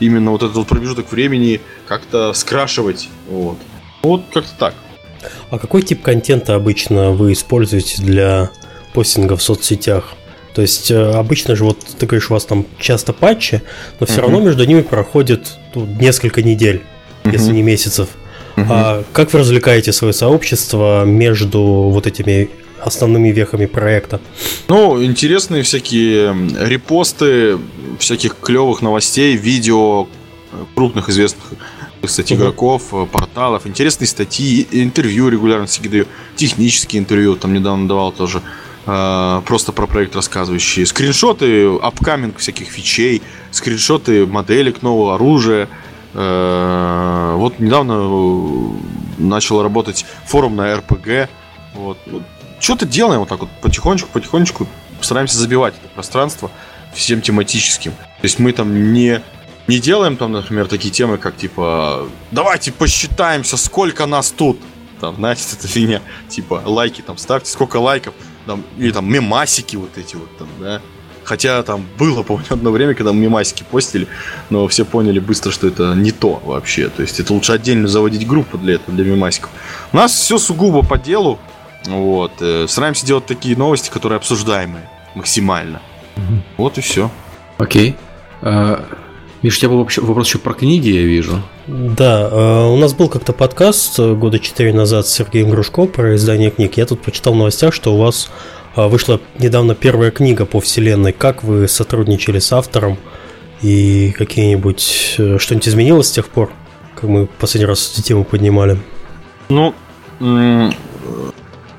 именно 0.00 0.30
вот 0.32 0.42
этот 0.42 0.56
вот 0.56 0.66
промежуток 0.66 1.10
времени 1.10 1.60
как-то 1.86 2.32
скрашивать. 2.34 3.08
Вот. 3.28 3.58
Вот 4.02 4.24
как-то 4.32 4.52
так. 4.58 4.74
А 5.50 5.58
какой 5.58 5.82
тип 5.82 6.02
контента 6.02 6.54
обычно 6.54 7.12
вы 7.12 7.32
используете 7.32 8.02
для 8.02 8.50
постинга 8.92 9.36
в 9.36 9.42
соцсетях? 9.42 10.14
То 10.54 10.60
есть 10.60 10.90
э, 10.90 11.12
обычно 11.12 11.56
же, 11.56 11.64
вот 11.64 11.78
ты 11.98 12.06
говоришь, 12.06 12.30
у 12.30 12.34
вас 12.34 12.44
там 12.44 12.66
часто 12.78 13.12
патчи, 13.12 13.62
но 14.00 14.06
все 14.06 14.16
uh-huh. 14.16 14.22
равно 14.22 14.40
между 14.40 14.64
ними 14.64 14.82
проходит 14.82 15.56
ну, 15.74 15.86
несколько 15.86 16.42
недель, 16.42 16.82
uh-huh. 17.24 17.32
если 17.32 17.52
не 17.52 17.62
месяцев. 17.62 18.08
Uh-huh. 18.56 18.66
А 18.68 19.04
как 19.12 19.32
вы 19.32 19.38
развлекаете 19.38 19.92
свое 19.92 20.12
сообщество 20.12 21.04
между 21.04 21.62
вот 21.62 22.06
этими 22.06 22.50
основными 22.82 23.28
вехами 23.28 23.66
проекта? 23.66 24.20
Ну, 24.68 25.02
интересные 25.02 25.62
всякие 25.62 26.34
репосты 26.66 27.58
всяких 27.98 28.36
клевых 28.40 28.82
новостей, 28.82 29.36
видео 29.36 30.08
крупных 30.74 31.08
известных 31.08 31.52
кстати, 32.06 32.32
угу. 32.32 32.42
игроков, 32.42 32.82
э, 32.92 33.06
порталов, 33.06 33.66
интересные 33.66 34.08
статьи, 34.08 34.66
интервью 34.70 35.28
регулярно 35.28 35.66
всякие 35.66 35.90
даю, 35.90 36.06
технические 36.36 37.00
интервью, 37.00 37.36
там 37.36 37.52
недавно 37.52 37.88
давал 37.88 38.12
тоже, 38.12 38.42
э, 38.86 39.42
просто 39.46 39.72
про 39.72 39.86
проект 39.86 40.16
рассказывающие, 40.16 40.84
скриншоты, 40.84 41.76
апкаминг 41.76 42.38
всяких 42.38 42.68
фичей, 42.68 43.22
скриншоты 43.50 44.26
моделек 44.26 44.82
нового 44.82 45.14
оружия, 45.14 45.68
э, 46.14 47.34
вот 47.36 47.58
недавно 47.60 47.92
э, 47.92 49.22
начал 49.22 49.62
работать 49.62 50.04
форум 50.26 50.56
на 50.56 50.74
РПГ, 50.76 51.28
вот, 51.74 51.98
что-то 52.62 52.86
делаем 52.86 53.20
вот 53.20 53.28
так 53.28 53.40
вот 53.40 53.50
потихонечку, 53.60 54.08
потихонечку 54.12 54.66
стараемся 55.00 55.36
забивать 55.36 55.74
это 55.74 55.88
пространство 55.88 56.50
всем 56.94 57.20
тематическим. 57.20 57.90
То 57.92 58.22
есть 58.22 58.38
мы 58.38 58.52
там 58.52 58.92
не, 58.92 59.20
не 59.66 59.78
делаем 59.80 60.16
там, 60.16 60.32
например, 60.32 60.68
такие 60.68 60.90
темы, 60.90 61.18
как 61.18 61.36
типа 61.36 62.08
давайте 62.30 62.72
посчитаемся, 62.72 63.56
сколько 63.56 64.06
нас 64.06 64.30
тут. 64.30 64.58
Там, 65.00 65.16
знаете, 65.16 65.42
это 65.58 65.66
фигня, 65.66 66.00
типа 66.28 66.62
лайки 66.64 67.00
там 67.00 67.18
ставьте, 67.18 67.50
сколько 67.50 67.78
лайков, 67.78 68.14
там, 68.46 68.62
или 68.78 68.92
там 68.92 69.12
мемасики 69.12 69.74
вот 69.74 69.98
эти 69.98 70.14
вот 70.14 70.36
там, 70.38 70.48
да. 70.60 70.80
Хотя 71.24 71.62
там 71.64 71.84
было, 71.98 72.22
помню, 72.22 72.46
одно 72.50 72.70
время, 72.70 72.94
когда 72.94 73.12
мемасики 73.12 73.64
постили, 73.68 74.06
но 74.50 74.68
все 74.68 74.84
поняли 74.84 75.18
быстро, 75.18 75.50
что 75.50 75.66
это 75.66 75.94
не 75.94 76.12
то 76.12 76.40
вообще. 76.44 76.88
То 76.88 77.02
есть 77.02 77.18
это 77.18 77.32
лучше 77.32 77.52
отдельно 77.52 77.88
заводить 77.88 78.26
группу 78.26 78.58
для 78.58 78.74
этого, 78.74 78.96
для 78.96 79.04
мемасиков. 79.04 79.50
У 79.92 79.96
нас 79.96 80.12
все 80.12 80.38
сугубо 80.38 80.82
по 80.82 80.98
делу. 80.98 81.40
Вот. 81.86 82.32
Э, 82.40 82.66
стараемся 82.68 83.06
делать 83.06 83.26
такие 83.26 83.56
новости, 83.56 83.90
которые 83.90 84.16
обсуждаемые 84.16 84.88
максимально. 85.14 85.80
Угу. 86.16 86.42
Вот 86.58 86.78
и 86.78 86.80
все. 86.80 87.10
Окей. 87.58 87.96
А, 88.40 88.84
Миш, 89.42 89.56
у 89.56 89.60
тебя 89.60 89.70
был 89.70 89.78
вопрос 89.78 90.28
еще 90.28 90.38
про 90.38 90.54
книги, 90.54 90.88
я 90.88 91.02
вижу. 91.02 91.42
Да, 91.66 92.28
э, 92.30 92.66
у 92.68 92.76
нас 92.76 92.94
был 92.94 93.08
как-то 93.08 93.32
подкаст 93.32 93.98
э, 93.98 94.14
года 94.14 94.38
четыре 94.38 94.72
назад 94.72 95.06
с 95.06 95.12
Сергеем 95.12 95.50
Грушко 95.50 95.86
про 95.86 96.14
издание 96.16 96.50
книг. 96.50 96.76
Я 96.76 96.86
тут 96.86 97.02
почитал 97.02 97.34
в 97.34 97.36
новостях, 97.36 97.74
что 97.74 97.94
у 97.94 97.98
вас 97.98 98.30
вышла 98.74 99.20
недавно 99.38 99.74
первая 99.74 100.10
книга 100.10 100.46
по 100.46 100.60
вселенной. 100.60 101.12
Как 101.12 101.42
вы 101.42 101.68
сотрудничали 101.68 102.38
с 102.38 102.52
автором 102.52 102.96
и 103.60 104.12
какие-нибудь 104.16 104.80
что-нибудь 105.36 105.68
изменилось 105.68 106.08
с 106.08 106.12
тех 106.12 106.26
пор, 106.28 106.50
как 106.94 107.10
мы 107.10 107.26
последний 107.26 107.66
раз 107.66 107.92
эту 107.92 108.02
тему 108.02 108.24
поднимали? 108.24 108.78
Ну, 109.50 109.74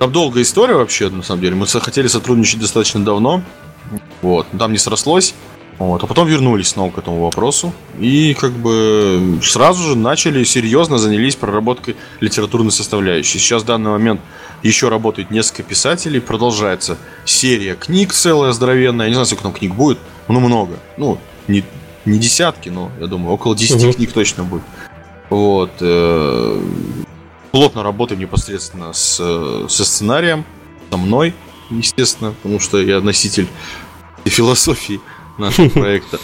там 0.04 0.12
долгая 0.12 0.44
история 0.44 0.76
вообще, 0.76 1.10
на 1.10 1.24
самом 1.24 1.42
деле. 1.42 1.56
Мы 1.56 1.66
хотели 1.66 2.08
сотрудничать 2.08 2.60
достаточно 2.60 3.06
давно. 3.06 3.42
Вот. 4.22 4.46
Там 4.60 4.74
не 4.74 4.78
срослось. 4.78 5.34
Вот. 5.80 6.04
А 6.04 6.08
потом 6.08 6.28
вернулись 6.28 6.68
снова 6.68 6.92
к 6.92 6.98
этому 6.98 7.22
вопросу. 7.22 7.74
И 8.00 8.34
как 8.34 8.52
бы 8.52 9.40
сразу 9.42 9.82
же 9.82 9.96
начали 9.96 10.44
серьезно 10.44 10.98
занялись 10.98 11.38
проработкой 11.38 11.96
литературной 12.20 12.74
составляющей. 12.74 13.40
Сейчас 13.40 13.64
в 13.64 13.66
данный 13.66 13.92
момент 13.92 14.20
еще 14.62 14.90
работает 14.90 15.32
несколько 15.32 15.64
писателей. 15.64 16.20
Продолжается 16.20 16.98
серия 17.24 17.76
книг 17.76 18.12
целая, 18.12 18.52
здоровенная. 18.52 19.06
Я 19.06 19.10
не 19.10 19.16
знаю, 19.16 19.26
сколько 19.26 19.44
там 19.44 19.54
книг 19.54 19.74
будет. 19.74 20.00
Ну, 20.28 20.42
много. 20.42 20.80
Ну, 20.98 21.18
не, 21.48 21.64
не 22.04 22.20
десятки, 22.20 22.68
но 22.68 22.92
я 23.00 23.08
думаю, 23.08 23.34
около 23.34 23.56
10 23.56 23.82
угу. 23.82 23.94
книг 23.94 24.12
точно 24.12 24.44
будет. 24.44 24.64
Вот. 25.30 25.72
Плотно 27.54 27.84
работаем 27.84 28.20
непосредственно 28.20 28.94
с, 28.94 29.16
со 29.70 29.86
сценарием, 29.86 30.44
со 30.90 30.98
мной, 30.98 31.36
естественно, 31.70 32.32
потому 32.32 32.60
что 32.60 32.82
я 32.82 33.00
носитель 33.00 33.48
философии 34.26 35.00
нашего 35.38 35.70
проекта. 35.70 36.20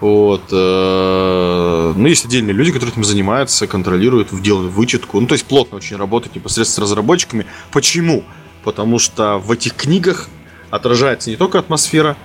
Вот. 0.00 0.42
Э, 0.50 1.92
ну, 1.96 2.08
есть 2.08 2.24
отдельные 2.24 2.52
люди, 2.52 2.72
которые 2.72 2.90
этим 2.90 3.04
занимаются, 3.04 3.68
контролируют, 3.68 4.30
делают 4.42 4.72
вычетку. 4.72 5.20
Ну, 5.20 5.28
то 5.28 5.34
есть 5.34 5.46
плотно 5.46 5.76
очень 5.76 5.96
работают 5.96 6.34
непосредственно 6.34 6.84
с 6.84 6.90
разработчиками. 6.90 7.46
Почему? 7.70 8.24
Потому 8.64 8.98
что 8.98 9.38
в 9.38 9.52
этих 9.52 9.76
книгах 9.76 10.28
отражается 10.70 11.30
не 11.30 11.36
только 11.36 11.60
атмосфера 11.60 12.16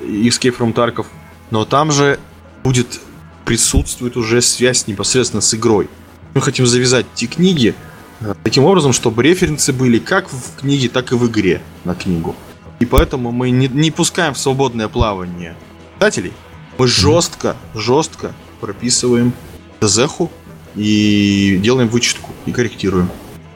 Escape 0.00 0.56
from 0.56 0.72
Tarkov, 0.72 1.06
но 1.50 1.64
там 1.64 1.90
же 1.90 2.20
будет 2.62 3.00
присутствует 3.44 4.16
уже 4.16 4.40
связь 4.40 4.86
непосредственно 4.86 5.40
с 5.40 5.52
игрой. 5.52 5.90
Мы 6.34 6.40
хотим 6.42 6.64
завязать 6.64 7.06
эти 7.16 7.26
книги 7.26 7.74
Таким 8.42 8.64
образом, 8.64 8.92
чтобы 8.92 9.22
референсы 9.22 9.72
были 9.72 9.98
как 9.98 10.32
в 10.32 10.56
книге, 10.60 10.88
так 10.88 11.12
и 11.12 11.14
в 11.14 11.26
игре 11.26 11.62
на 11.84 11.94
книгу. 11.94 12.34
И 12.80 12.86
поэтому 12.86 13.32
мы 13.32 13.50
не, 13.50 13.68
не 13.68 13.90
пускаем 13.90 14.34
в 14.34 14.38
свободное 14.38 14.88
плавание 14.88 15.54
читателей. 15.96 16.32
Мы 16.78 16.88
жестко, 16.88 17.56
жестко 17.74 18.32
прописываем 18.60 19.32
ДЗХу 19.80 20.30
и 20.74 21.58
делаем 21.62 21.88
вычетку 21.88 22.30
и 22.46 22.52
корректируем. 22.52 23.08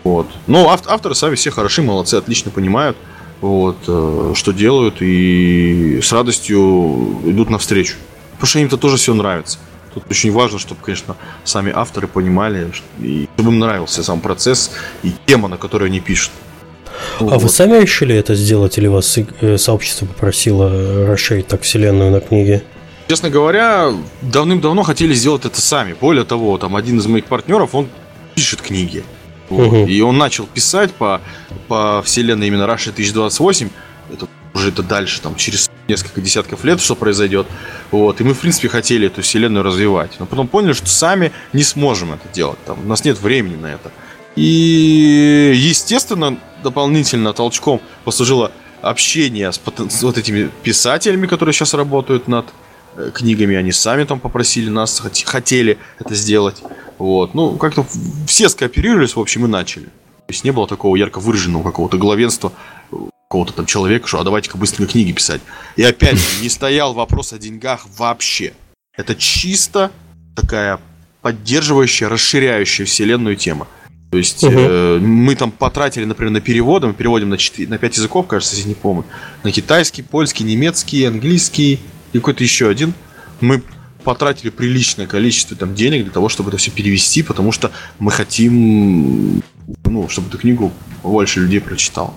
Вот. 0.05 0.28
Но 0.47 0.70
ав- 0.70 0.86
авторы 0.86 1.15
сами 1.15 1.35
все 1.35 1.51
хороши, 1.51 1.82
молодцы, 1.82 2.15
отлично 2.15 2.51
понимают, 2.51 2.97
вот, 3.40 3.78
э, 3.86 4.32
что 4.36 4.53
делают 4.53 5.01
и 5.01 6.01
с 6.03 6.12
радостью 6.12 7.20
идут 7.24 7.51
навстречу. 7.51 7.97
Потому 8.32 8.47
что 8.47 8.59
им 8.61 8.66
это 8.69 8.77
тоже 8.77 8.97
все 8.99 9.15
нравится. 9.15 9.59
Тут 9.99 10.11
очень 10.11 10.33
важно, 10.33 10.59
чтобы, 10.59 10.81
конечно, 10.83 11.16
сами 11.45 11.73
авторы 11.75 12.07
понимали, 12.07 12.70
и 13.01 13.29
чтобы 13.35 13.51
им 13.51 13.59
нравился 13.59 14.05
сам 14.05 14.20
процесс 14.20 14.70
и 15.03 15.12
тема, 15.27 15.49
на 15.49 15.57
которой 15.57 15.89
они 15.89 16.01
пишут. 16.01 16.31
А 17.20 17.25
вот. 17.25 17.43
вы 17.43 17.49
сами 17.49 17.81
решили 17.81 18.15
это 18.15 18.35
сделать, 18.35 18.79
или 18.79 18.87
вас 18.87 19.19
э, 19.41 19.59
сообщество 19.59 20.07
попросило 20.07 21.07
расширить 21.07 21.49
так 21.49 21.62
вселенную 21.62 22.11
на 22.11 22.20
книге? 22.20 22.62
Честно 23.09 23.31
говоря, 23.31 23.93
давным-давно 24.23 24.83
хотели 24.83 25.15
сделать 25.15 25.45
это 25.45 25.61
сами. 25.61 25.97
Более 26.01 26.25
того, 26.25 26.59
там 26.59 26.77
один 26.77 26.99
из 26.99 27.07
моих 27.07 27.25
партнеров, 27.25 27.75
он 27.75 27.89
пишет 28.35 28.61
книги. 28.61 29.03
Вот. 29.49 29.66
Угу. 29.66 29.87
И 29.87 30.01
он 30.01 30.19
начал 30.19 30.47
писать 30.47 30.93
по, 30.93 31.20
по 31.66 32.03
вселенной 32.05 32.47
именно 32.49 32.65
Russia 32.65 32.91
1028. 32.91 33.70
Это 34.12 34.29
уже 34.59 34.68
это 34.68 34.82
дальше, 34.82 35.20
там, 35.20 35.35
через 35.36 35.70
несколько 35.89 36.20
десятков 36.20 36.64
лет, 36.64 36.80
что 36.80 36.94
произойдет. 36.94 37.47
Вот. 37.90 38.20
И 38.20 38.24
мы, 38.24 38.35
в 38.35 38.40
принципе, 38.40 38.68
хотели 38.68 39.06
эту 39.06 39.22
вселенную 39.22 39.64
развивать. 39.64 40.12
Но 40.18 40.26
потом 40.26 40.48
поняли, 40.48 40.72
что 40.72 40.86
сами 40.86 41.32
не 41.52 41.62
сможем 41.62 42.12
это 42.12 42.28
делать. 42.32 42.59
Там, 42.66 42.78
у 42.85 42.89
нас 42.89 43.05
нет 43.05 43.20
времени 43.20 43.56
на 43.56 43.66
это. 43.66 43.90
И, 44.36 45.52
естественно, 45.56 46.39
дополнительно 46.62 47.32
толчком 47.32 47.80
послужило 48.05 48.52
общение 48.82 49.51
с, 49.51 49.60
с 49.89 50.02
вот 50.02 50.18
этими 50.18 50.51
писателями, 50.62 51.26
которые 51.26 51.52
сейчас 51.52 51.74
работают 51.74 52.28
над 52.28 52.47
э, 52.97 53.10
книгами. 53.12 53.56
Они 53.56 53.72
сами 53.72 54.05
там 54.05 54.20
попросили 54.20 54.68
нас, 54.68 55.02
хотели 55.24 55.78
это 55.98 56.14
сделать. 56.14 56.62
Вот. 56.98 57.35
Ну, 57.35 57.56
как-то 57.56 57.86
все 58.26 58.48
скооперировались, 58.48 59.16
в 59.16 59.20
общем, 59.20 59.47
и 59.47 59.48
начали. 59.48 59.86
То 59.86 60.32
есть 60.32 60.44
не 60.44 60.51
было 60.51 60.68
такого 60.68 60.94
ярко 60.94 61.20
выраженного 61.20 61.62
какого-то 61.62 61.97
главенства 61.97 62.52
какого-то 63.28 63.52
там 63.52 63.66
человека, 63.66 64.09
что 64.09 64.20
а 64.20 64.24
давайте-ка 64.24 64.56
быстренько 64.56 64.92
книги 64.92 65.12
писать. 65.12 65.42
И 65.76 65.82
опять 65.82 66.16
же, 66.16 66.42
не 66.42 66.48
стоял 66.48 66.94
вопрос 66.94 67.34
о 67.34 67.38
деньгах 67.38 67.86
вообще. 67.98 68.55
Это 68.96 69.14
чисто 69.14 69.92
такая 70.34 70.80
поддерживающая, 71.20 72.09
расширяющая 72.09 72.86
вселенную 72.86 73.36
тема. 73.36 73.68
То 74.10 74.16
есть 74.16 74.42
угу. 74.42 74.55
э, 74.56 74.98
мы 74.98 75.34
там 75.34 75.50
потратили, 75.50 76.06
например, 76.06 76.32
на 76.32 76.40
переводы, 76.40 76.86
мы 76.86 76.94
переводим 76.94 77.28
на, 77.28 77.36
4, 77.36 77.68
на 77.68 77.76
5 77.76 77.96
языков, 77.98 78.26
кажется, 78.26 78.56
если 78.56 78.68
не 78.70 78.74
помню. 78.74 79.05
На 79.42 79.52
китайский, 79.52 80.00
польский, 80.00 80.46
немецкий, 80.46 81.05
английский 81.05 81.80
и 82.14 82.18
какой-то 82.18 82.42
еще 82.42 82.70
один. 82.70 82.94
Мы 83.42 83.62
потратили 84.05 84.48
приличное 84.48 85.06
количество 85.06 85.55
там 85.55 85.74
денег 85.74 86.05
для 86.05 86.12
того, 86.12 86.30
чтобы 86.30 86.48
это 86.48 86.56
все 86.56 86.70
перевести, 86.70 87.22
потому 87.22 87.52
что 87.52 87.72
мы 87.98 88.10
хотим, 88.10 89.42
ну, 89.84 90.09
чтобы 90.09 90.28
эту 90.28 90.38
книгу 90.38 90.72
больше 91.02 91.40
людей 91.40 91.60
прочитал. 91.60 92.14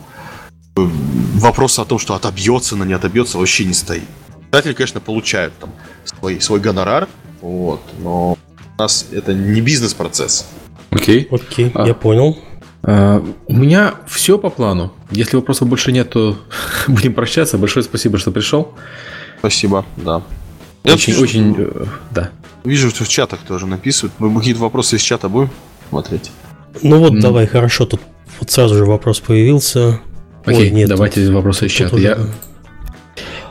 Вопрос 0.76 1.80
о 1.80 1.85
том, 1.85 1.99
что 1.99 2.15
отобьется 2.15 2.76
она, 2.76 2.85
не 2.85 2.93
отобьется, 2.93 3.38
вообще 3.38 3.65
не 3.65 3.73
стоит. 3.73 4.03
Издатели, 4.45 4.73
конечно, 4.73 4.99
получают 4.99 5.53
там 5.60 5.72
свой, 6.06 6.39
свой 6.41 6.60
гонорар, 6.60 7.07
вот, 7.41 7.81
но 7.99 8.34
у 8.34 8.81
нас 8.81 9.07
это 9.11 9.34
не 9.34 9.61
бизнес-процесс. 9.61 10.48
Окей. 10.91 11.27
Окей, 11.31 11.72
а, 11.73 11.88
я 11.88 11.93
понял. 11.93 12.38
А, 12.84 13.23
у 13.48 13.53
меня 13.53 13.95
все 14.07 14.38
по 14.38 14.49
плану. 14.49 14.93
Если 15.10 15.35
вопросов 15.35 15.68
больше 15.68 15.91
нет, 15.91 16.10
то 16.10 16.38
будем 16.88 17.14
прощаться. 17.14 17.57
Большое 17.57 17.84
спасибо, 17.84 18.18
что 18.18 18.31
пришел. 18.31 18.73
Спасибо, 19.39 19.85
да. 19.98 20.22
Очень, 20.84 21.14
я 21.14 21.19
очень, 21.19 21.56
э, 21.57 21.85
да. 22.11 22.31
Вижу, 22.64 22.89
что 22.89 23.03
в 23.03 23.10
чатах 23.10 23.39
тоже 23.41 23.65
написывают. 23.68 24.14
Мы 24.19 24.38
какие-то 24.38 24.61
вопросы 24.61 24.95
из 24.95 25.02
чата 25.02 25.30
будем 25.30 25.49
смотреть. 25.89 26.31
Ну 26.81 26.99
вот, 26.99 27.14
mm. 27.14 27.19
давай, 27.19 27.48
хорошо. 27.48 27.85
Тут 27.85 28.02
вот 28.39 28.49
сразу 28.49 28.76
же 28.76 28.85
вопрос 28.85 29.19
появился. 29.19 29.99
Окей, 30.45 30.69
Ой, 30.69 30.72
нет, 30.72 30.89
давайте 30.89 31.26
тут, 31.26 31.34
вопросы 31.34 31.68
из 31.68 31.72
чата. 31.72 31.97
Я, 31.97 32.18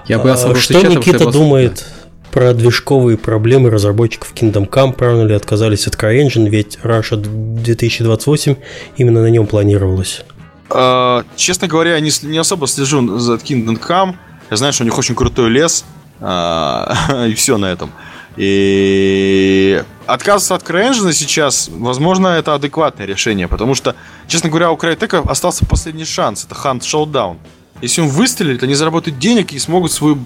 я 0.06 0.18
боялся 0.18 0.50
а, 0.50 0.54
Что 0.56 0.74
чата, 0.74 0.88
Никита 0.88 1.30
думает 1.30 1.86
про 2.32 2.52
движковые 2.52 3.16
проблемы 3.16 3.70
разработчиков 3.70 4.32
Kingdom 4.34 4.68
Come, 4.68 4.92
правильно 4.92 5.26
ли 5.26 5.34
отказались 5.34 5.86
от 5.86 5.94
CryEngine, 5.94 6.48
ведь 6.48 6.78
Russia 6.82 7.16
2028 7.16 8.56
именно 8.96 9.22
на 9.22 9.26
нем 9.26 9.46
планировалось? 9.46 10.22
Uh, 10.68 11.24
честно 11.36 11.66
говоря, 11.66 11.94
я 11.94 12.00
не, 12.00 12.10
не 12.22 12.38
особо 12.38 12.66
слежу 12.68 13.18
за 13.18 13.34
Kingdom 13.34 13.80
Come. 13.80 14.14
Я 14.50 14.56
знаю, 14.56 14.72
что 14.72 14.84
у 14.84 14.86
них 14.86 14.96
очень 14.96 15.14
крутой 15.14 15.50
лес, 15.50 15.84
uh, 16.20 17.28
и 17.28 17.34
все 17.34 17.58
на 17.58 17.66
этом. 17.66 17.90
И 18.36 19.82
отказываться 20.06 20.54
от 20.54 20.62
CryEngine 20.62 21.12
сейчас, 21.12 21.68
возможно, 21.72 22.28
это 22.28 22.54
адекватное 22.54 23.06
решение, 23.06 23.48
потому 23.48 23.74
что, 23.74 23.94
честно 24.28 24.48
говоря, 24.50 24.70
у 24.70 24.76
Crytek 24.76 25.28
остался 25.28 25.66
последний 25.66 26.04
шанс. 26.04 26.44
Это 26.44 26.54
Hunt 26.54 26.80
Showdown. 26.80 27.38
Если 27.82 28.00
он 28.00 28.08
выстрелит, 28.08 28.62
они 28.62 28.74
заработают 28.74 29.18
денег 29.18 29.52
и 29.52 29.58
смогут 29.58 29.92
свою 29.92 30.18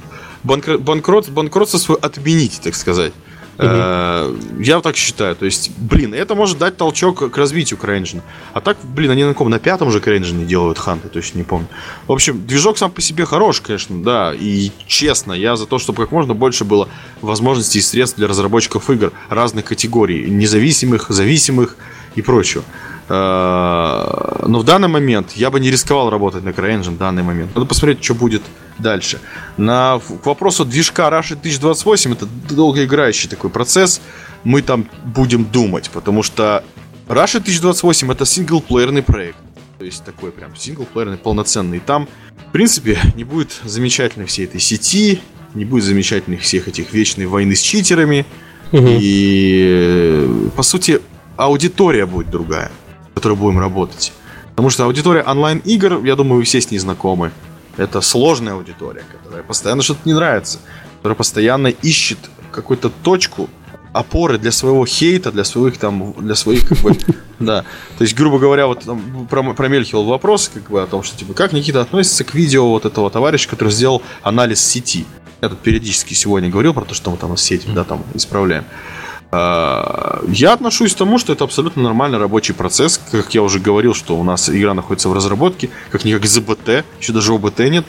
банкрот, 0.42 0.80
банкрот, 0.80 1.28
банкротство 1.28 1.78
свое 1.78 1.98
отменить, 2.00 2.60
так 2.62 2.74
сказать. 2.74 3.12
Mm-hmm. 3.56 4.62
Я 4.62 4.80
так 4.80 4.96
считаю. 4.96 5.36
То 5.36 5.44
есть, 5.44 5.70
блин, 5.78 6.14
это 6.14 6.34
может 6.34 6.58
дать 6.58 6.76
толчок 6.76 7.30
к 7.30 7.36
развитию 7.38 7.78
CryEngine. 7.80 8.22
А 8.52 8.60
так, 8.60 8.76
блин, 8.82 9.10
они 9.10 9.24
на 9.24 9.32
каком? 9.32 9.50
На 9.50 9.58
пятом 9.58 9.90
же 9.90 9.98
CryEngine 9.98 10.44
делают 10.44 10.78
ханты, 10.78 11.08
точно 11.08 11.38
не 11.38 11.44
помню. 11.44 11.68
В 12.06 12.12
общем, 12.12 12.46
движок 12.46 12.78
сам 12.78 12.90
по 12.90 13.00
себе 13.00 13.24
хорош, 13.24 13.60
конечно, 13.60 14.02
да. 14.02 14.32
И 14.34 14.70
честно, 14.86 15.32
я 15.32 15.56
за 15.56 15.66
то, 15.66 15.78
чтобы 15.78 16.02
как 16.02 16.12
можно 16.12 16.34
больше 16.34 16.64
было 16.64 16.88
возможностей 17.20 17.78
и 17.78 17.82
средств 17.82 18.16
для 18.16 18.26
разработчиков 18.26 18.90
игр 18.90 19.12
разных 19.28 19.64
категорий. 19.66 20.30
Независимых, 20.30 21.10
зависимых 21.10 21.76
и 22.14 22.22
прочего. 22.22 22.64
Э, 23.08 24.44
но 24.46 24.58
в 24.60 24.64
данный 24.64 24.88
момент 24.88 25.32
я 25.32 25.50
бы 25.50 25.60
не 25.60 25.70
рисковал 25.70 26.10
работать 26.10 26.44
на 26.44 26.50
CryEngine 26.50 26.90
в 26.90 26.98
данный 26.98 27.22
момент. 27.22 27.54
Надо 27.54 27.66
посмотреть, 27.66 28.02
что 28.02 28.14
будет 28.14 28.42
дальше. 28.78 29.20
На, 29.56 30.00
к 30.22 30.26
вопросу 30.26 30.64
движка 30.64 31.08
Rush 31.08 31.32
1028, 31.32 32.12
это 32.12 32.26
долгоиграющий 32.50 33.28
такой 33.28 33.50
процесс. 33.50 34.00
Мы 34.44 34.62
там 34.62 34.88
будем 35.04 35.44
думать, 35.44 35.90
потому 35.90 36.22
что 36.22 36.64
Rush 37.08 37.36
1028 37.36 38.12
это 38.12 38.26
синглплеерный 38.26 39.02
проект. 39.02 39.38
То 39.78 39.84
есть 39.84 40.04
такой 40.04 40.30
прям 40.30 40.54
синглплеерный, 40.56 41.16
полноценный. 41.16 41.80
Там, 41.80 42.08
в 42.48 42.52
принципе, 42.52 42.98
не 43.14 43.24
будет 43.24 43.60
замечательной 43.64 44.26
всей 44.26 44.46
этой 44.46 44.60
сети, 44.60 45.20
не 45.54 45.64
будет 45.64 45.84
замечательных 45.84 46.42
всех 46.42 46.68
этих 46.68 46.92
вечной 46.92 47.26
войны 47.26 47.54
с 47.54 47.60
читерами. 47.60 48.26
Угу. 48.72 48.86
И, 49.00 50.50
по 50.56 50.62
сути, 50.62 51.00
аудитория 51.36 52.06
будет 52.06 52.30
другая 52.30 52.70
которой 53.14 53.38
будем 53.38 53.58
работать. 53.58 54.12
Потому 54.50 54.70
что 54.70 54.84
аудитория 54.84 55.22
онлайн-игр, 55.22 56.04
я 56.04 56.14
думаю, 56.14 56.38
вы 56.38 56.44
все 56.44 56.60
с 56.60 56.70
ней 56.70 56.78
знакомы. 56.78 57.30
Это 57.76 58.00
сложная 58.00 58.54
аудитория, 58.54 59.04
которая 59.10 59.42
постоянно 59.42 59.82
что-то 59.82 60.00
не 60.04 60.12
нравится, 60.12 60.58
которая 60.96 61.16
постоянно 61.16 61.68
ищет 61.68 62.18
какую-то 62.52 62.90
точку 62.90 63.48
опоры 63.92 64.38
для 64.38 64.50
своего 64.50 64.84
хейта, 64.84 65.30
для 65.30 65.44
своих 65.44 65.78
там, 65.78 66.14
для 66.18 66.34
своих 66.34 66.68
как 66.68 66.78
бы, 66.78 66.96
да. 67.38 67.64
То 67.96 68.02
есть, 68.02 68.14
грубо 68.14 68.38
говоря, 68.38 68.66
вот 68.66 68.84
там 68.84 69.26
промелькивал 69.28 70.04
вопрос, 70.04 70.50
как 70.52 70.70
бы 70.70 70.82
о 70.82 70.86
том, 70.86 71.02
что 71.02 71.16
типа 71.16 71.32
как 71.32 71.52
Никита 71.52 71.80
относится 71.80 72.24
к 72.24 72.34
видео 72.34 72.68
вот 72.68 72.84
этого 72.84 73.08
товарища, 73.10 73.48
который 73.48 73.70
сделал 73.70 74.02
анализ 74.22 74.60
сети. 74.60 75.06
Я 75.40 75.48
тут 75.48 75.60
периодически 75.60 76.14
сегодня 76.14 76.48
говорил 76.48 76.74
про 76.74 76.84
то, 76.84 76.94
что 76.94 77.10
мы 77.10 77.16
там 77.16 77.36
с 77.36 77.42
сетью, 77.42 77.72
да, 77.72 77.84
там 77.84 78.02
исправляем. 78.14 78.64
А, 79.36 80.22
я 80.28 80.52
отношусь 80.52 80.94
к 80.94 80.96
тому, 80.96 81.18
что 81.18 81.32
это 81.32 81.42
абсолютно 81.42 81.82
нормальный 81.82 82.18
рабочий 82.18 82.54
процесс. 82.54 83.00
Как 83.10 83.34
я 83.34 83.42
уже 83.42 83.58
говорил, 83.58 83.92
что 83.92 84.16
у 84.16 84.22
нас 84.22 84.48
игра 84.48 84.74
находится 84.74 85.08
в 85.08 85.12
разработке, 85.12 85.70
как 85.90 86.04
не 86.04 86.12
как 86.14 86.24
ЗБТ, 86.24 86.84
еще 87.00 87.12
даже 87.12 87.34
ОБТ 87.34 87.58
нет. 87.60 87.84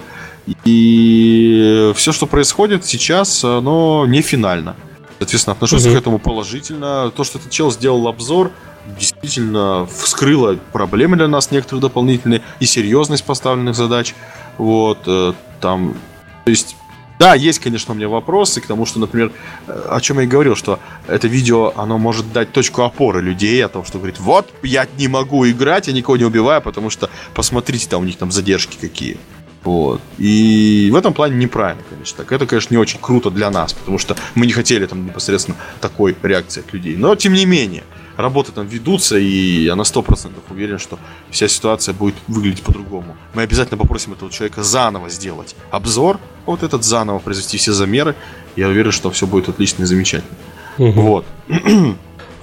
И 0.63 1.91
все, 1.95 2.11
что 2.11 2.25
происходит 2.25 2.85
сейчас, 2.85 3.43
оно 3.43 4.05
не 4.07 4.21
финально. 4.21 4.75
Соответственно, 5.19 5.53
отношусь 5.53 5.85
mm-hmm. 5.85 5.93
к 5.93 5.97
этому 5.97 6.19
положительно. 6.19 7.11
То, 7.15 7.23
что 7.23 7.37
этот 7.37 7.51
чел 7.51 7.71
сделал 7.71 8.07
обзор, 8.07 8.51
действительно 8.99 9.87
вскрыло 9.87 10.57
проблемы 10.73 11.15
для 11.15 11.27
нас 11.27 11.51
некоторые 11.51 11.81
дополнительные 11.81 12.41
и 12.59 12.65
серьезность 12.65 13.23
поставленных 13.23 13.75
задач. 13.75 14.15
Вот, 14.57 14.99
э, 15.05 15.33
там, 15.61 15.95
то 16.43 16.51
есть 16.51 16.75
да, 17.19 17.33
есть, 17.33 17.59
конечно, 17.59 17.93
у 17.93 17.97
меня 17.97 18.09
вопросы 18.09 18.61
к 18.61 18.67
тому, 18.67 18.85
что, 18.85 18.99
например, 18.99 19.31
о 19.67 20.01
чем 20.01 20.19
я 20.19 20.25
и 20.25 20.27
говорил, 20.27 20.55
что 20.55 20.79
это 21.07 21.27
видео, 21.27 21.73
оно 21.75 21.97
может 21.97 22.31
дать 22.33 22.51
точку 22.51 22.83
опоры 22.83 23.21
людей 23.21 23.63
о 23.63 23.69
том, 23.69 23.85
что 23.85 23.97
говорит, 23.97 24.19
вот, 24.19 24.51
я 24.63 24.87
не 24.97 25.07
могу 25.07 25.47
играть, 25.49 25.87
я 25.87 25.93
никого 25.93 26.17
не 26.17 26.25
убиваю, 26.25 26.61
потому 26.61 26.89
что 26.89 27.09
посмотрите, 27.33 27.87
там 27.87 28.01
у 28.01 28.05
них 28.05 28.17
там 28.17 28.31
задержки 28.31 28.77
какие. 28.79 29.17
Вот. 29.63 29.99
И 30.19 30.89
в 30.91 30.95
этом 30.95 31.13
плане 31.13 31.37
неправильно, 31.37 31.83
конечно. 31.89 32.17
Так 32.17 32.31
это, 32.31 32.45
конечно, 32.45 32.73
не 32.73 32.77
очень 32.77 32.99
круто 33.01 33.31
для 33.31 33.49
нас, 33.49 33.73
потому 33.73 33.97
что 33.97 34.15
мы 34.35 34.45
не 34.45 34.53
хотели 34.53 34.85
там 34.85 35.05
непосредственно 35.05 35.57
такой 35.81 36.15
реакции 36.21 36.61
от 36.61 36.71
людей. 36.71 36.95
Но, 36.95 37.15
тем 37.15 37.33
не 37.33 37.47
менее, 37.47 37.83
работы 38.15 38.51
там 38.51 38.67
ведутся, 38.67 39.17
и 39.17 39.63
я 39.63 39.75
на 39.75 39.81
100% 39.81 40.33
уверен, 40.51 40.77
что 40.77 40.99
вся 41.31 41.47
ситуация 41.47 41.93
будет 41.93 42.15
выглядеть 42.27 42.61
по-другому. 42.61 43.17
Мы 43.33 43.41
обязательно 43.41 43.77
попросим 43.77 44.13
этого 44.13 44.31
человека 44.31 44.61
заново 44.61 45.09
сделать 45.09 45.55
обзор, 45.71 46.19
вот 46.45 46.63
этот 46.63 46.83
заново 46.83 47.19
произвести 47.19 47.57
все 47.57 47.73
замеры. 47.73 48.15
Я 48.55 48.67
уверен, 48.67 48.91
что 48.91 49.09
все 49.11 49.27
будет 49.27 49.49
отлично 49.49 49.83
и 49.83 49.85
замечательно. 49.85 50.35
Угу. 50.77 51.01
Вот. 51.01 51.25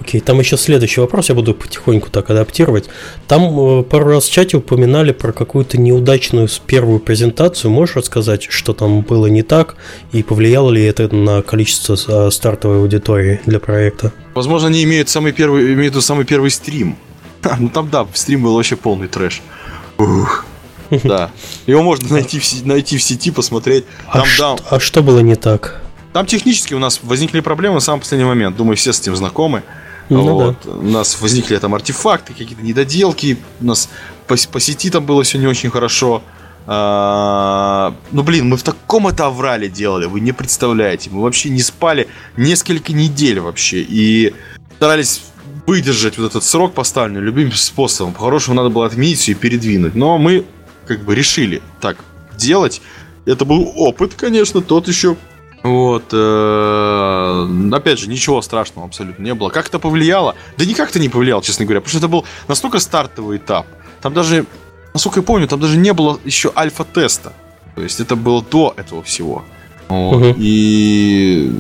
Окей, 0.02 0.20
там 0.20 0.40
еще 0.40 0.56
следующий 0.56 1.00
вопрос, 1.00 1.28
я 1.28 1.36
буду 1.36 1.54
потихоньку 1.54 2.10
так 2.10 2.28
адаптировать. 2.28 2.88
Там 3.28 3.42
э, 3.42 3.82
пару 3.84 4.06
раз 4.06 4.24
в 4.24 4.32
чате 4.32 4.56
упоминали 4.56 5.12
про 5.12 5.32
какую-то 5.32 5.78
неудачную 5.78 6.48
первую 6.66 6.98
презентацию. 6.98 7.70
Можешь 7.70 7.94
рассказать, 7.94 8.42
что 8.50 8.72
там 8.72 9.02
было 9.02 9.26
не 9.28 9.42
так 9.42 9.76
и 10.10 10.24
повлияло 10.24 10.72
ли 10.72 10.82
это 10.82 11.14
на 11.14 11.42
количество 11.42 11.96
э, 12.08 12.30
стартовой 12.32 12.78
аудитории 12.78 13.40
для 13.46 13.60
проекта? 13.60 14.12
Возможно, 14.34 14.68
они 14.68 14.82
имеют 14.82 15.08
самый 15.08 15.30
первый, 15.30 15.72
имеют 15.72 16.02
самый 16.02 16.24
первый 16.24 16.50
стрим. 16.50 16.96
Ну 17.60 17.68
там 17.68 17.88
да, 17.88 18.04
стрим 18.12 18.42
был 18.42 18.56
вообще 18.56 18.74
полный 18.74 19.06
трэш. 19.06 19.40
Ух. 19.98 20.44
Да. 21.05 21.31
Его 21.66 21.82
можно 21.82 22.09
найти 22.10 22.39
в, 22.39 22.66
найти 22.66 22.98
в 22.98 23.02
сети, 23.02 23.31
посмотреть. 23.31 23.85
А 24.09 24.19
там, 24.19 24.28
а, 24.39 24.56
да, 24.56 24.77
а 24.77 24.81
что 24.81 25.02
было 25.02 25.20
не 25.20 25.36
так? 25.36 25.81
Там 26.12 26.27
технически 26.27 26.74
у 26.74 26.78
нас 26.78 27.01
возникли 27.02 27.40
проблемы 27.40 27.77
на 27.77 27.81
самый 27.81 28.01
последний 28.01 28.27
момент. 28.27 28.56
Думаю, 28.56 28.77
все 28.77 28.93
с 28.93 29.01
этим 29.01 29.16
знакомы. 29.16 29.62
Ну, 30.10 30.23
вот. 30.23 30.56
да. 30.64 30.73
У 30.73 30.82
нас 30.82 31.20
возникли 31.20 31.56
там 31.56 31.74
артефакты, 31.74 32.35
какие-то 32.35 32.62
недоделки. 32.62 33.39
У 33.60 33.64
нас 33.64 33.89
по, 34.27 34.36
по 34.51 34.60
сети 34.60 34.90
там 34.90 35.06
было 35.06 35.23
все 35.23 35.39
не 35.39 35.47
очень 35.47 35.70
хорошо. 35.70 36.23
А, 36.66 37.94
ну, 38.12 38.23
блин, 38.23 38.51
мы 38.51 38.56
в 38.59 38.62
таком 38.62 39.09
это 39.09 39.27
аврале 39.27 39.69
делали, 39.69 40.05
вы 40.05 40.20
не 40.20 40.32
представляете. 40.32 41.09
Мы 41.10 41.23
вообще 41.23 41.48
не 41.48 41.62
спали 41.62 42.09
несколько 42.36 42.93
недель 42.93 43.40
вообще. 43.40 43.81
И 43.81 44.35
старались 44.77 45.23
выдержать 45.66 46.19
вот 46.19 46.27
этот 46.27 46.44
срок 46.44 46.74
поставленный 46.74 47.20
любым 47.23 47.51
способом. 47.52 48.12
По-хорошему 48.12 48.56
надо 48.56 48.69
было 48.69 48.85
отменить 48.85 49.19
все 49.19 49.32
и 49.32 49.35
передвинуть. 49.35 49.94
Но 49.94 50.19
мы 50.19 50.44
как 50.86 51.00
бы 51.00 51.14
решили 51.14 51.62
так 51.80 51.96
делать. 52.36 52.82
Это 53.24 53.44
был 53.44 53.72
опыт, 53.76 54.14
конечно, 54.14 54.60
тот 54.60 54.88
еще 54.88 55.16
вот. 55.62 56.04
Э, 56.12 57.48
опять 57.72 57.98
же, 57.98 58.09
ничего 58.09 58.42
страшного 58.42 58.86
абсолютно 58.88 59.22
не 59.22 59.34
было. 59.34 59.48
Как 59.48 59.68
это 59.68 59.78
повлияло? 59.78 60.34
Да 60.59 60.64
никак 60.64 60.90
это 60.90 60.98
не 60.98 61.09
повлияло, 61.09 61.42
честно 61.42 61.64
говоря, 61.64 61.80
потому 61.80 61.90
что 61.90 61.98
это 61.98 62.09
был 62.09 62.24
настолько 62.48 62.78
стартовый 62.78 63.38
этап. 63.38 63.66
Там 64.00 64.12
даже, 64.12 64.44
насколько 64.92 65.20
я 65.20 65.22
помню, 65.22 65.46
там 65.46 65.60
даже 65.60 65.76
не 65.76 65.92
было 65.92 66.18
еще 66.24 66.52
альфа-теста. 66.54 67.32
То 67.76 67.82
есть 67.82 68.00
это 68.00 68.16
было 68.16 68.42
до 68.42 68.74
этого 68.76 69.02
всего. 69.02 69.44
Вот. 69.88 70.16
Угу. 70.16 70.34
И 70.38 71.50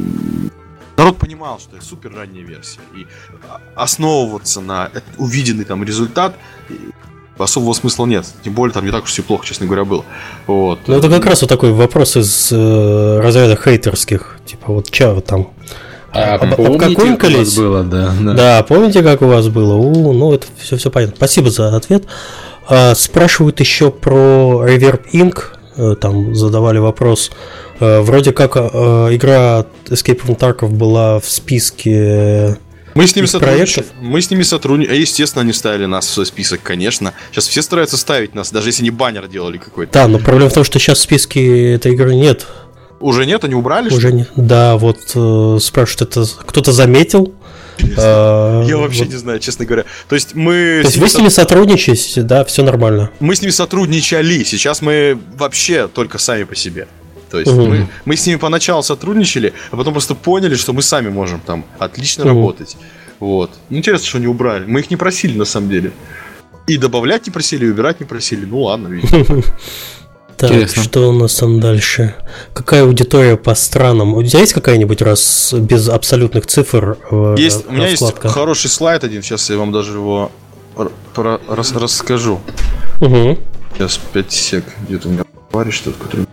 народ 0.96 1.18
понимал, 1.18 1.60
что 1.60 1.76
это 1.76 1.84
супер 1.84 2.12
ранняя 2.14 2.44
версия. 2.44 2.80
И 2.96 3.06
основываться 3.76 4.60
на 4.60 4.90
увиденный 5.16 5.64
там 5.64 5.84
результат 5.84 6.36
особого 7.38 7.72
смысла 7.72 8.06
нет. 8.06 8.26
Тем 8.44 8.54
более 8.54 8.72
там 8.72 8.84
не 8.84 8.90
так 8.90 9.04
уж 9.04 9.10
все 9.10 9.22
плохо, 9.22 9.46
честно 9.46 9.66
говоря, 9.66 9.84
было. 9.84 10.04
Вот. 10.46 10.80
Ну 10.86 10.96
это 10.96 11.08
как 11.08 11.26
раз 11.26 11.42
вот 11.42 11.48
такой 11.48 11.72
вопрос 11.72 12.16
из 12.16 12.50
э, 12.52 13.20
разряда 13.20 13.56
хейтерских. 13.56 14.38
Типа 14.46 14.72
вот 14.72 14.90
чё 14.90 15.20
там 15.20 15.48
а, 16.12 16.34
об, 16.34 16.60
обкакунькались? 16.60 17.56
было, 17.56 17.82
да, 17.82 18.12
да. 18.20 18.32
Да, 18.34 18.62
помните, 18.62 19.02
как 19.02 19.22
у 19.22 19.26
вас 19.26 19.48
было? 19.48 19.74
У, 19.74 20.12
ну, 20.12 20.34
это 20.34 20.46
все, 20.58 20.76
все 20.76 20.90
понятно. 20.90 21.16
Спасибо 21.16 21.50
за 21.50 21.74
ответ. 21.74 22.04
А, 22.68 22.94
спрашивают 22.94 23.60
еще 23.60 23.90
про 23.90 24.64
Reverb 24.66 25.10
Inc. 25.12 25.38
Э, 25.76 25.94
там 25.98 26.34
задавали 26.34 26.78
вопрос. 26.78 27.30
А, 27.80 28.02
вроде 28.02 28.32
как 28.32 28.52
а, 28.56 29.08
игра 29.14 29.64
Escape 29.86 30.22
from 30.22 30.38
Tarkov 30.38 30.68
была 30.68 31.18
в 31.18 31.24
списке 31.24 32.58
мы 32.94 33.06
с 33.06 33.16
ними 33.16 33.26
сотрудничаем. 33.26 33.86
Мы 34.00 34.20
с 34.20 34.30
ними 34.30 34.42
сотрудничаем. 34.42 35.00
Естественно, 35.00 35.42
они 35.42 35.52
ставили 35.52 35.86
нас 35.86 36.06
в 36.06 36.10
свой 36.10 36.26
список, 36.26 36.62
конечно. 36.62 37.12
Сейчас 37.30 37.48
все 37.48 37.62
стараются 37.62 37.96
ставить 37.96 38.34
нас, 38.34 38.50
даже 38.50 38.68
если 38.68 38.82
не 38.82 38.90
баннер 38.90 39.28
делали 39.28 39.58
какой-то. 39.58 39.92
Да, 39.92 40.08
но 40.08 40.18
проблема 40.18 40.50
в 40.50 40.54
том, 40.54 40.64
что 40.64 40.78
сейчас 40.78 40.98
в 40.98 41.02
списке 41.02 41.72
этой 41.72 41.92
игры 41.92 42.14
нет. 42.14 42.46
Уже 43.00 43.26
нет, 43.26 43.42
они 43.44 43.54
убрали? 43.54 43.92
Уже 43.92 44.12
нет. 44.12 44.30
Да, 44.36 44.76
вот 44.76 44.98
э, 45.14 45.58
спрашивают, 45.60 46.02
это 46.02 46.24
кто-то 46.46 46.70
заметил? 46.72 47.34
А, 47.98 48.62
Я 48.64 48.76
вообще 48.76 49.06
не 49.06 49.16
знаю, 49.16 49.40
честно 49.40 49.64
говоря. 49.64 49.84
То 50.08 50.14
есть 50.14 50.34
мы... 50.34 50.80
То 50.82 50.88
есть 50.88 50.98
вы 50.98 51.08
с 51.08 51.16
ними 51.16 51.28
сотрудничаете, 51.28 52.22
да, 52.22 52.44
все 52.44 52.62
нормально? 52.62 53.10
Мы 53.18 53.34
с 53.34 53.40
ними 53.40 53.50
сотрудничали, 53.50 54.44
сейчас 54.44 54.82
мы 54.82 55.18
вообще 55.36 55.88
только 55.88 56.18
сами 56.18 56.44
по 56.44 56.54
себе. 56.54 56.86
То 57.32 57.40
есть 57.40 57.50
угу. 57.50 57.62
мы, 57.62 57.88
мы 58.04 58.14
с 58.14 58.26
ними 58.26 58.36
поначалу 58.36 58.82
сотрудничали, 58.82 59.54
а 59.70 59.76
потом 59.76 59.94
просто 59.94 60.14
поняли, 60.14 60.54
что 60.54 60.74
мы 60.74 60.82
сами 60.82 61.08
можем 61.08 61.40
там 61.40 61.64
отлично 61.78 62.24
угу. 62.24 62.34
работать. 62.34 62.76
Вот. 63.20 63.50
Ну, 63.70 63.78
интересно, 63.78 64.06
что 64.06 64.18
они 64.18 64.26
убрали. 64.26 64.66
Мы 64.66 64.80
их 64.80 64.90
не 64.90 64.96
просили 64.96 65.38
на 65.38 65.46
самом 65.46 65.70
деле. 65.70 65.92
И 66.66 66.76
добавлять 66.76 67.26
не 67.26 67.30
просили, 67.32 67.64
и 67.64 67.70
убирать 67.70 68.00
не 68.00 68.06
просили. 68.06 68.44
Ну 68.44 68.62
ладно, 68.62 68.88
видимо. 68.88 69.42
Так, 70.36 70.50
Интересно. 70.50 70.82
что 70.82 71.08
у 71.08 71.12
нас 71.12 71.36
там 71.36 71.60
дальше? 71.60 72.16
Какая 72.52 72.82
аудитория 72.82 73.36
по 73.36 73.54
странам? 73.54 74.14
У 74.14 74.22
тебя 74.24 74.40
есть 74.40 74.54
какая-нибудь 74.54 75.00
раз 75.00 75.52
без 75.52 75.88
абсолютных 75.88 76.46
цифр? 76.46 76.98
Э, 77.12 77.36
есть, 77.38 77.68
у 77.68 77.72
меня 77.72 77.88
есть 77.88 78.02
хороший 78.18 78.68
слайд 78.68 79.04
один, 79.04 79.22
сейчас 79.22 79.48
я 79.50 79.56
вам 79.56 79.70
даже 79.70 79.92
его 79.92 80.32
расскажу. 81.46 82.40
Угу. 83.00 83.38
Сейчас 83.74 84.00
5 84.12 84.32
сек. 84.32 84.64
Где-то 84.88 85.08
у 85.08 85.10
меня 85.12 85.24
товарищ 85.52 85.74
что-то, 85.76 86.02
который... 86.02 86.26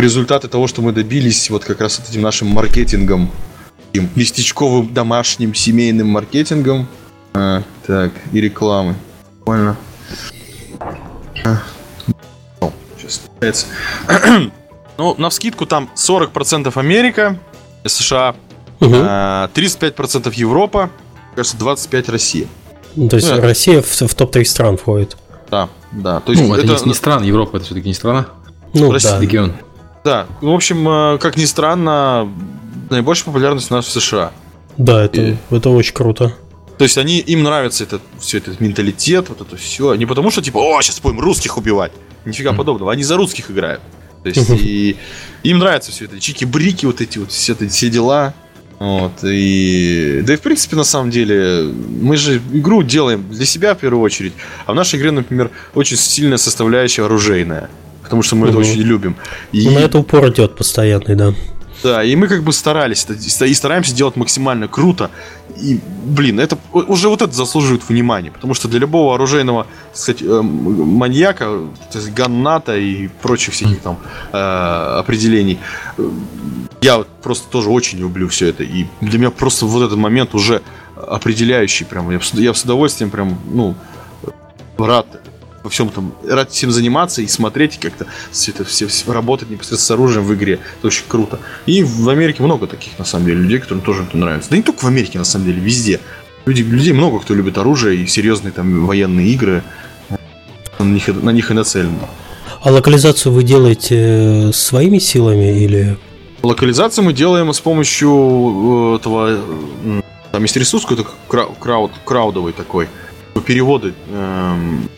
Результаты 0.00 0.48
того, 0.48 0.66
что 0.66 0.82
мы 0.82 0.92
добились 0.92 1.50
вот 1.50 1.64
как 1.64 1.80
раз 1.80 2.00
этим 2.08 2.22
нашим 2.22 2.48
маркетингом, 2.48 3.30
таким 3.86 4.08
местечковым 4.14 4.92
домашним 4.94 5.54
семейным 5.54 6.08
маркетингом, 6.08 6.86
а, 7.34 7.62
так, 7.86 8.12
и 8.32 8.40
рекламы. 8.40 8.94
Буквально 9.40 9.76
Сейчас 12.98 13.66
Ну, 14.98 15.14
на 15.16 15.30
вскидку 15.30 15.64
там 15.64 15.88
40% 15.94 16.72
Америка, 16.76 17.38
США, 17.84 18.34
угу. 18.80 18.94
35% 18.94 20.32
Европа, 20.34 20.90
кажется, 21.36 21.56
25% 21.56 22.10
Россия. 22.10 22.48
Ну, 22.96 23.08
то 23.08 23.14
есть 23.14 23.30
ну, 23.30 23.40
Россия 23.40 23.80
в, 23.80 23.86
в 23.86 24.14
топ-3 24.14 24.44
стран 24.44 24.76
входит. 24.76 25.16
Да, 25.50 25.68
да. 25.92 26.18
То 26.18 26.32
есть 26.32 26.42
ну, 26.42 26.52
это, 26.52 26.64
это 26.64 26.82
не, 26.82 26.88
не 26.88 26.94
страна, 26.94 27.24
Европа 27.24 27.58
это 27.58 27.66
все-таки 27.66 27.86
не 27.86 27.94
страна. 27.94 28.26
Ну, 28.74 28.90
Россия, 28.90 29.12
да. 29.12 29.20
регион. 29.20 29.52
Да, 30.04 30.26
ну, 30.40 30.52
в 30.52 30.54
общем, 30.54 30.88
э, 30.88 31.18
как 31.18 31.36
ни 31.36 31.44
странно, 31.44 32.28
наибольшая 32.90 33.26
популярность 33.26 33.70
у 33.70 33.74
нас 33.74 33.86
в 33.86 33.90
США. 33.90 34.32
Да, 34.76 35.04
это, 35.04 35.20
И... 35.20 35.36
это 35.50 35.70
очень 35.70 35.94
круто. 35.94 36.34
То 36.78 36.84
есть 36.84 36.96
они, 36.96 37.18
им 37.18 37.42
нравится 37.42 37.82
этот, 37.84 38.02
все 38.20 38.38
этот 38.38 38.60
менталитет, 38.60 39.28
вот 39.28 39.40
это 39.40 39.56
все. 39.56 39.94
Не 39.96 40.06
потому 40.06 40.30
что, 40.30 40.40
типа, 40.40 40.58
о, 40.58 40.80
сейчас 40.80 41.00
будем 41.00 41.18
русских 41.20 41.58
убивать. 41.58 41.90
Нифига 42.24 42.52
mm-hmm. 42.52 42.56
подобного. 42.56 42.92
Они 42.92 43.02
за 43.02 43.16
русских 43.16 43.50
играют. 43.50 43.80
То 44.22 44.28
есть 44.28 44.50
и 44.50 44.96
им 45.42 45.58
нравится 45.58 45.90
все 45.90 46.04
это. 46.04 46.20
Чики-брики, 46.20 46.86
вот 46.86 47.00
эти 47.00 47.18
вот 47.18 47.32
все, 47.32 47.52
это, 47.52 47.68
все 47.68 47.90
дела. 47.90 48.34
Вот, 48.78 49.24
и... 49.24 50.22
Да 50.24 50.34
и 50.34 50.36
в 50.36 50.40
принципе, 50.40 50.76
на 50.76 50.84
самом 50.84 51.10
деле, 51.10 51.64
мы 51.64 52.16
же 52.16 52.40
игру 52.52 52.84
делаем 52.84 53.28
для 53.28 53.44
себя 53.44 53.74
в 53.74 53.78
первую 53.78 54.02
очередь. 54.02 54.34
А 54.66 54.72
в 54.72 54.76
нашей 54.76 55.00
игре, 55.00 55.10
например, 55.10 55.50
очень 55.74 55.96
сильная 55.96 56.38
составляющая 56.38 57.04
оружейная. 57.04 57.70
Потому 58.08 58.22
что 58.22 58.36
мы 58.36 58.48
угу. 58.48 58.50
это 58.50 58.58
очень 58.58 58.80
любим. 58.80 59.16
И... 59.52 59.68
Ну, 59.68 59.72
на 59.74 59.80
это 59.80 59.98
упор 59.98 60.28
идет 60.30 60.56
постоянный, 60.56 61.14
да. 61.14 61.34
Да, 61.82 62.02
и 62.02 62.16
мы 62.16 62.26
как 62.26 62.42
бы 62.42 62.52
старались 62.52 63.06
и 63.08 63.54
стараемся 63.54 63.94
делать 63.94 64.16
максимально 64.16 64.66
круто. 64.66 65.10
И, 65.56 65.80
блин, 66.04 66.40
это 66.40 66.58
уже 66.72 67.08
вот 67.08 67.22
это 67.22 67.32
заслуживает 67.32 67.88
внимания, 67.88 68.30
потому 68.30 68.54
что 68.54 68.68
для 68.68 68.80
любого 68.80 69.14
оружейного, 69.14 69.66
так 69.92 69.96
сказать, 69.96 70.22
э, 70.22 70.42
маньяка, 70.42 71.44
то 71.92 71.98
есть 71.98 72.12
ганната 72.12 72.76
и 72.76 73.08
прочих 73.22 73.54
всяких 73.54 73.80
там 73.80 73.98
э, 74.32 74.36
определений, 74.36 75.58
э, 75.98 76.10
я 76.80 77.04
просто 77.22 77.48
тоже 77.50 77.70
очень 77.70 77.98
люблю 77.98 78.28
все 78.28 78.48
это. 78.48 78.64
И 78.64 78.86
для 79.00 79.18
меня 79.18 79.30
просто 79.30 79.66
вот 79.66 79.84
этот 79.84 79.98
момент 79.98 80.34
уже 80.34 80.62
определяющий 80.96 81.84
прям. 81.84 82.10
Я, 82.10 82.20
я 82.34 82.54
с 82.54 82.64
удовольствием 82.64 83.10
прям, 83.10 83.38
ну, 83.52 83.76
рад 84.78 85.06
во 85.68 85.70
всем 85.70 85.90
там, 85.90 86.14
рад 86.26 86.50
всем 86.50 86.70
заниматься 86.70 87.20
и 87.20 87.26
смотреть, 87.26 87.78
как-то 87.78 88.06
все 88.32 88.52
это 88.52 88.64
все, 88.64 88.86
все 88.86 89.12
работать 89.12 89.50
непосредственно 89.50 89.86
с 89.86 89.90
оружием 89.90 90.24
в 90.24 90.34
игре. 90.34 90.60
Это 90.78 90.86
очень 90.86 91.04
круто. 91.06 91.38
И 91.66 91.82
в 91.82 92.08
Америке 92.08 92.42
много 92.42 92.66
таких, 92.66 92.98
на 92.98 93.04
самом 93.04 93.26
деле, 93.26 93.40
людей, 93.42 93.58
которым 93.58 93.82
тоже 93.82 94.04
это 94.04 94.16
нравится. 94.16 94.48
Да 94.50 94.56
не 94.56 94.62
только 94.62 94.84
в 94.84 94.88
Америке, 94.88 95.18
на 95.18 95.24
самом 95.24 95.44
деле, 95.44 95.60
везде. 95.60 96.00
Люди, 96.46 96.62
людей 96.62 96.94
много 96.94 97.20
кто 97.20 97.34
любит 97.34 97.58
оружие 97.58 98.02
и 98.02 98.06
серьезные 98.06 98.52
там 98.52 98.86
военные 98.86 99.28
игры. 99.28 99.62
На 100.78 100.84
них, 100.84 101.08
на 101.08 101.30
них 101.30 101.50
и 101.50 101.54
нацелены. 101.54 101.98
А 102.62 102.70
локализацию 102.70 103.32
вы 103.32 103.42
делаете 103.42 104.50
своими 104.54 104.98
силами 104.98 105.62
или... 105.62 105.98
Локализацию 106.42 107.04
мы 107.04 107.12
делаем 107.12 107.52
с 107.52 107.60
помощью 107.60 108.94
э, 108.94 108.96
этого... 108.96 109.38
Там 110.32 110.42
есть 110.42 110.56
ресурс 110.56 110.86
какой-то 110.86 111.10
крауд, 111.60 111.90
краудовый 112.06 112.54
такой. 112.54 112.88
Переводы. 113.44 113.92
Эм... 114.10 114.88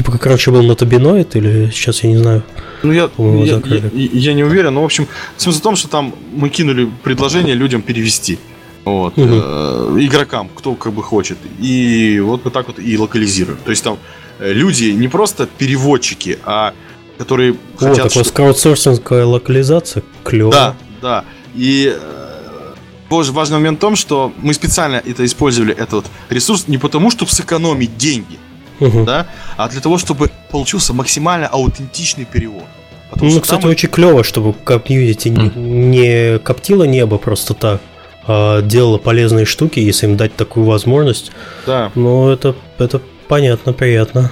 Типа 0.00 0.12
как 0.12 0.24
раньше 0.24 0.50
был 0.50 0.62
нотобиноид 0.62 1.36
или 1.36 1.68
сейчас 1.70 2.02
я 2.04 2.08
не 2.08 2.16
знаю. 2.16 2.42
Ну 2.82 2.90
я, 2.90 3.10
я, 3.18 3.60
я, 3.66 3.90
я 3.92 4.32
не 4.32 4.42
уверен, 4.42 4.72
но 4.72 4.80
в 4.80 4.86
общем 4.86 5.06
смысл 5.36 5.58
в 5.58 5.62
том, 5.62 5.76
что 5.76 5.88
там 5.88 6.14
мы 6.32 6.48
кинули 6.48 6.88
предложение 7.02 7.54
людям 7.54 7.82
перевести. 7.82 8.38
Вот, 8.86 9.18
угу. 9.18 9.28
э, 9.30 9.96
игрокам, 10.00 10.48
кто 10.54 10.74
как 10.74 10.94
бы 10.94 11.02
хочет. 11.02 11.36
И 11.58 12.18
вот 12.24 12.46
мы 12.46 12.50
так 12.50 12.68
вот 12.68 12.78
и 12.78 12.96
локализируем. 12.96 13.58
То 13.62 13.72
есть 13.72 13.84
там 13.84 13.98
э, 14.38 14.54
люди 14.54 14.84
не 14.84 15.08
просто 15.08 15.46
переводчики, 15.46 16.38
а 16.46 16.72
которые 17.18 17.52
О, 17.52 17.56
хотят... 17.76 18.08
такой 18.08 18.24
что... 18.24 18.32
краудсорсинговая 18.32 19.26
локализация, 19.26 20.02
клево. 20.24 20.50
Да, 20.50 20.76
да. 21.02 21.24
И 21.54 21.94
э, 21.94 22.74
важный 23.10 23.58
момент 23.58 23.76
в 23.76 23.80
том, 23.82 23.96
что 23.96 24.32
мы 24.38 24.54
специально 24.54 24.96
это 24.96 25.26
использовали, 25.26 25.74
этот 25.74 26.06
ресурс, 26.30 26.68
не 26.68 26.78
потому, 26.78 27.10
чтобы 27.10 27.30
сэкономить 27.30 27.98
деньги, 27.98 28.38
угу. 28.80 29.04
да, 29.04 29.26
а 29.56 29.68
для 29.68 29.80
того, 29.80 29.98
чтобы 29.98 30.30
получился 30.50 30.92
максимально 30.92 31.46
аутентичный 31.46 32.24
перевод. 32.24 32.64
Потому 33.10 33.32
ну, 33.32 33.40
кстати, 33.40 33.62
там... 33.62 33.70
очень 33.70 33.88
клево, 33.88 34.22
чтобы 34.22 34.52
комьюнити 34.52 35.28
mm. 35.28 35.58
не 35.58 36.38
коптило 36.38 36.84
небо 36.84 37.18
просто 37.18 37.54
так, 37.54 37.80
а 38.26 38.62
делало 38.62 38.98
полезные 38.98 39.44
штуки, 39.44 39.80
если 39.80 40.06
им 40.06 40.16
дать 40.16 40.36
такую 40.36 40.66
возможность. 40.66 41.32
Да. 41.66 41.90
Ну, 41.94 42.30
это, 42.30 42.54
это 42.78 43.00
понятно, 43.26 43.72
приятно. 43.72 44.30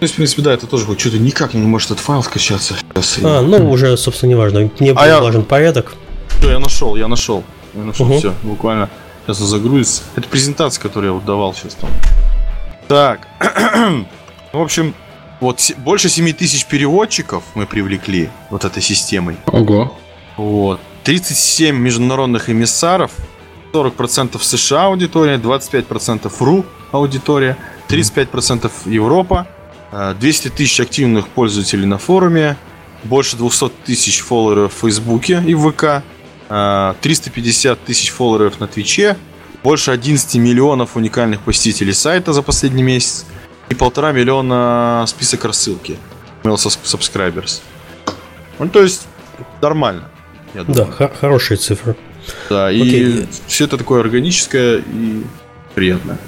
Ну, 0.00 0.06
в 0.06 0.12
принципе, 0.12 0.42
да, 0.42 0.52
это 0.52 0.66
тоже 0.66 0.84
будет 0.84 1.00
что-то 1.00 1.18
никак 1.18 1.54
не 1.54 1.62
может 1.62 1.90
этот 1.90 2.04
файл 2.04 2.22
скачаться. 2.22 2.74
Сейчас 2.94 3.18
а, 3.24 3.40
ну, 3.42 3.70
уже, 3.70 3.96
собственно, 3.96 4.28
не 4.28 4.34
важно. 4.36 4.70
Мне 4.78 4.92
а 4.94 5.06
я... 5.06 5.20
важен 5.20 5.44
порядок. 5.44 5.94
Все, 6.38 6.52
я 6.52 6.58
нашел, 6.58 6.94
я 6.96 7.08
нашел. 7.08 7.42
Я 7.74 7.82
нашел 7.82 8.06
угу. 8.06 8.18
все, 8.18 8.34
буквально. 8.42 8.90
Сейчас 9.26 9.38
загрузится. 9.38 10.02
Это 10.14 10.28
презентация, 10.28 10.82
которую 10.82 11.10
я 11.10 11.14
вот 11.14 11.24
давал 11.24 11.54
сейчас 11.54 11.74
там. 11.74 11.90
Так. 12.88 13.28
в 14.52 14.60
общем, 14.60 14.94
вот 15.40 15.60
больше 15.78 16.08
7 16.08 16.32
тысяч 16.32 16.66
переводчиков 16.66 17.42
мы 17.54 17.66
привлекли 17.66 18.30
вот 18.50 18.64
этой 18.64 18.82
системой. 18.82 19.36
Ого. 19.46 19.96
Вот. 20.36 20.80
37 21.04 21.76
международных 21.76 22.48
эмиссаров, 22.48 23.12
40% 23.72 24.40
США 24.40 24.86
аудитория, 24.86 25.36
25% 25.36 26.32
РУ 26.40 26.64
аудитория, 26.92 27.56
35% 27.88 28.70
Европа, 28.86 29.46
200 30.18 30.48
э, 30.48 30.50
тысяч 30.50 30.80
активных 30.80 31.28
пользователей 31.28 31.84
на 31.84 31.98
форуме, 31.98 32.56
больше 33.04 33.36
200 33.36 33.70
тысяч 33.84 34.20
фолловеров 34.20 34.72
в 34.74 34.78
Фейсбуке 34.78 35.42
и 35.46 35.54
в 35.54 35.70
ВК, 35.70 36.02
350 36.48 37.78
э, 37.78 37.86
тысяч 37.86 38.10
фолловеров 38.10 38.60
на 38.60 38.66
Твиче, 38.66 39.16
больше 39.64 39.90
11 39.90 40.34
миллионов 40.36 40.94
уникальных 40.94 41.40
посетителей 41.40 41.94
сайта 41.94 42.34
за 42.34 42.42
последний 42.42 42.82
месяц 42.82 43.24
и 43.70 43.74
полтора 43.74 44.12
миллиона 44.12 45.04
список 45.08 45.46
рассылки. 45.46 45.96
Mail 46.42 46.56
subscribers. 46.56 47.62
Ну, 48.58 48.68
то 48.68 48.82
есть, 48.82 49.08
нормально. 49.62 50.10
я 50.54 50.64
думаю. 50.64 50.94
Да, 50.98 51.10
хорошие 51.18 51.56
цифры. 51.56 51.96
Да, 52.50 52.66
Окей. 52.66 53.22
и 53.22 53.26
все 53.46 53.64
это 53.64 53.78
такое 53.78 54.00
органическое 54.00 54.78
и 54.78 55.24
приятное. 55.74 56.18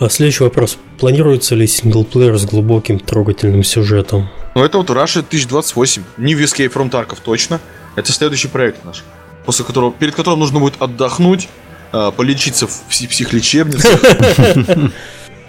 А 0.00 0.08
следующий 0.08 0.42
вопрос. 0.42 0.76
Планируется 0.98 1.54
ли 1.54 1.68
синглплеер 1.68 2.36
с 2.36 2.44
глубоким 2.44 2.98
трогательным 2.98 3.62
сюжетом? 3.62 4.28
Ну, 4.56 4.64
это 4.64 4.78
вот 4.78 4.90
Russia 4.90 5.20
1028. 5.20 6.02
Не 6.16 6.34
в 6.34 6.40
Escape 6.40 6.72
from 6.72 6.90
Tarkov 6.90 7.18
точно. 7.24 7.60
Это 7.94 8.10
следующий 8.12 8.48
проект 8.48 8.84
наш. 8.84 9.04
После 9.44 9.64
которого, 9.64 9.92
перед 9.92 10.16
которым 10.16 10.40
нужно 10.40 10.58
будет 10.58 10.74
отдохнуть, 10.80 11.48
полечиться 11.90 12.66
в 12.66 12.82
психлечебнице. 12.88 13.98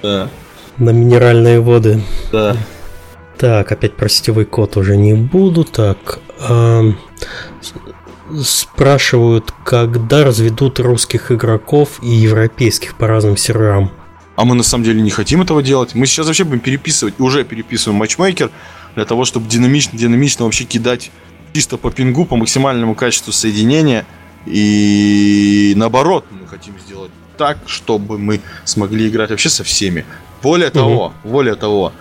На 0.77 0.91
минеральные 0.91 1.59
воды. 1.59 2.03
Да. 2.31 2.55
Так, 3.37 3.71
опять 3.71 3.95
про 3.95 4.09
сетевой 4.09 4.45
код 4.45 4.77
уже 4.77 4.95
не 4.95 5.13
буду. 5.13 5.63
Так, 5.63 6.19
спрашивают, 8.43 9.53
когда 9.63 10.23
разведут 10.23 10.79
русских 10.79 11.31
игроков 11.31 11.99
и 12.03 12.09
европейских 12.09 12.95
по 12.95 13.07
разным 13.07 13.37
серверам. 13.37 13.91
А 14.35 14.45
мы 14.45 14.55
на 14.55 14.63
самом 14.63 14.83
деле 14.83 15.01
не 15.01 15.09
хотим 15.09 15.41
этого 15.41 15.63
делать. 15.63 15.95
Мы 15.95 16.05
сейчас 16.05 16.27
вообще 16.27 16.43
будем 16.43 16.59
переписывать, 16.59 17.19
уже 17.19 17.43
переписываем 17.43 17.97
матчмейкер 17.99 18.51
для 18.95 19.05
того, 19.05 19.25
чтобы 19.25 19.47
динамично, 19.47 19.97
динамично 19.97 20.45
вообще 20.45 20.65
кидать 20.65 21.11
чисто 21.53 21.77
по 21.77 21.89
пингу, 21.89 22.25
по 22.25 22.35
максимальному 22.35 22.93
качеству 22.93 23.31
соединения. 23.33 24.05
И 24.49 25.73
наоборот, 25.75 26.25
мы 26.31 26.47
хотим 26.47 26.73
сделать 26.79 27.11
так, 27.37 27.57
чтобы 27.65 28.17
мы 28.17 28.41
смогли 28.65 29.07
играть 29.07 29.29
вообще 29.29 29.49
со 29.49 29.63
всеми. 29.63 30.05
Более 30.41 30.69
того, 30.69 31.07
угу. 31.07 31.29
более 31.29 31.55
того, 31.55 31.93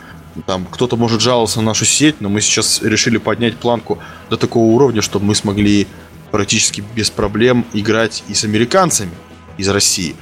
там 0.47 0.67
кто-то 0.67 0.97
может 0.97 1.21
жаловаться 1.21 1.61
на 1.61 1.67
нашу 1.67 1.85
сеть, 1.85 2.21
но 2.21 2.29
мы 2.29 2.41
сейчас 2.41 2.83
решили 2.83 3.19
поднять 3.19 3.57
планку 3.57 3.99
до 4.31 4.37
такого 4.37 4.65
уровня, 4.65 5.03
чтобы 5.03 5.27
мы 5.27 5.35
смогли 5.35 5.87
практически 6.31 6.83
без 6.95 7.11
проблем 7.11 7.65
играть 7.73 8.23
и 8.29 8.35
с 8.35 8.45
американцами 8.45 9.13
из 9.57 9.69
России. 9.69 10.17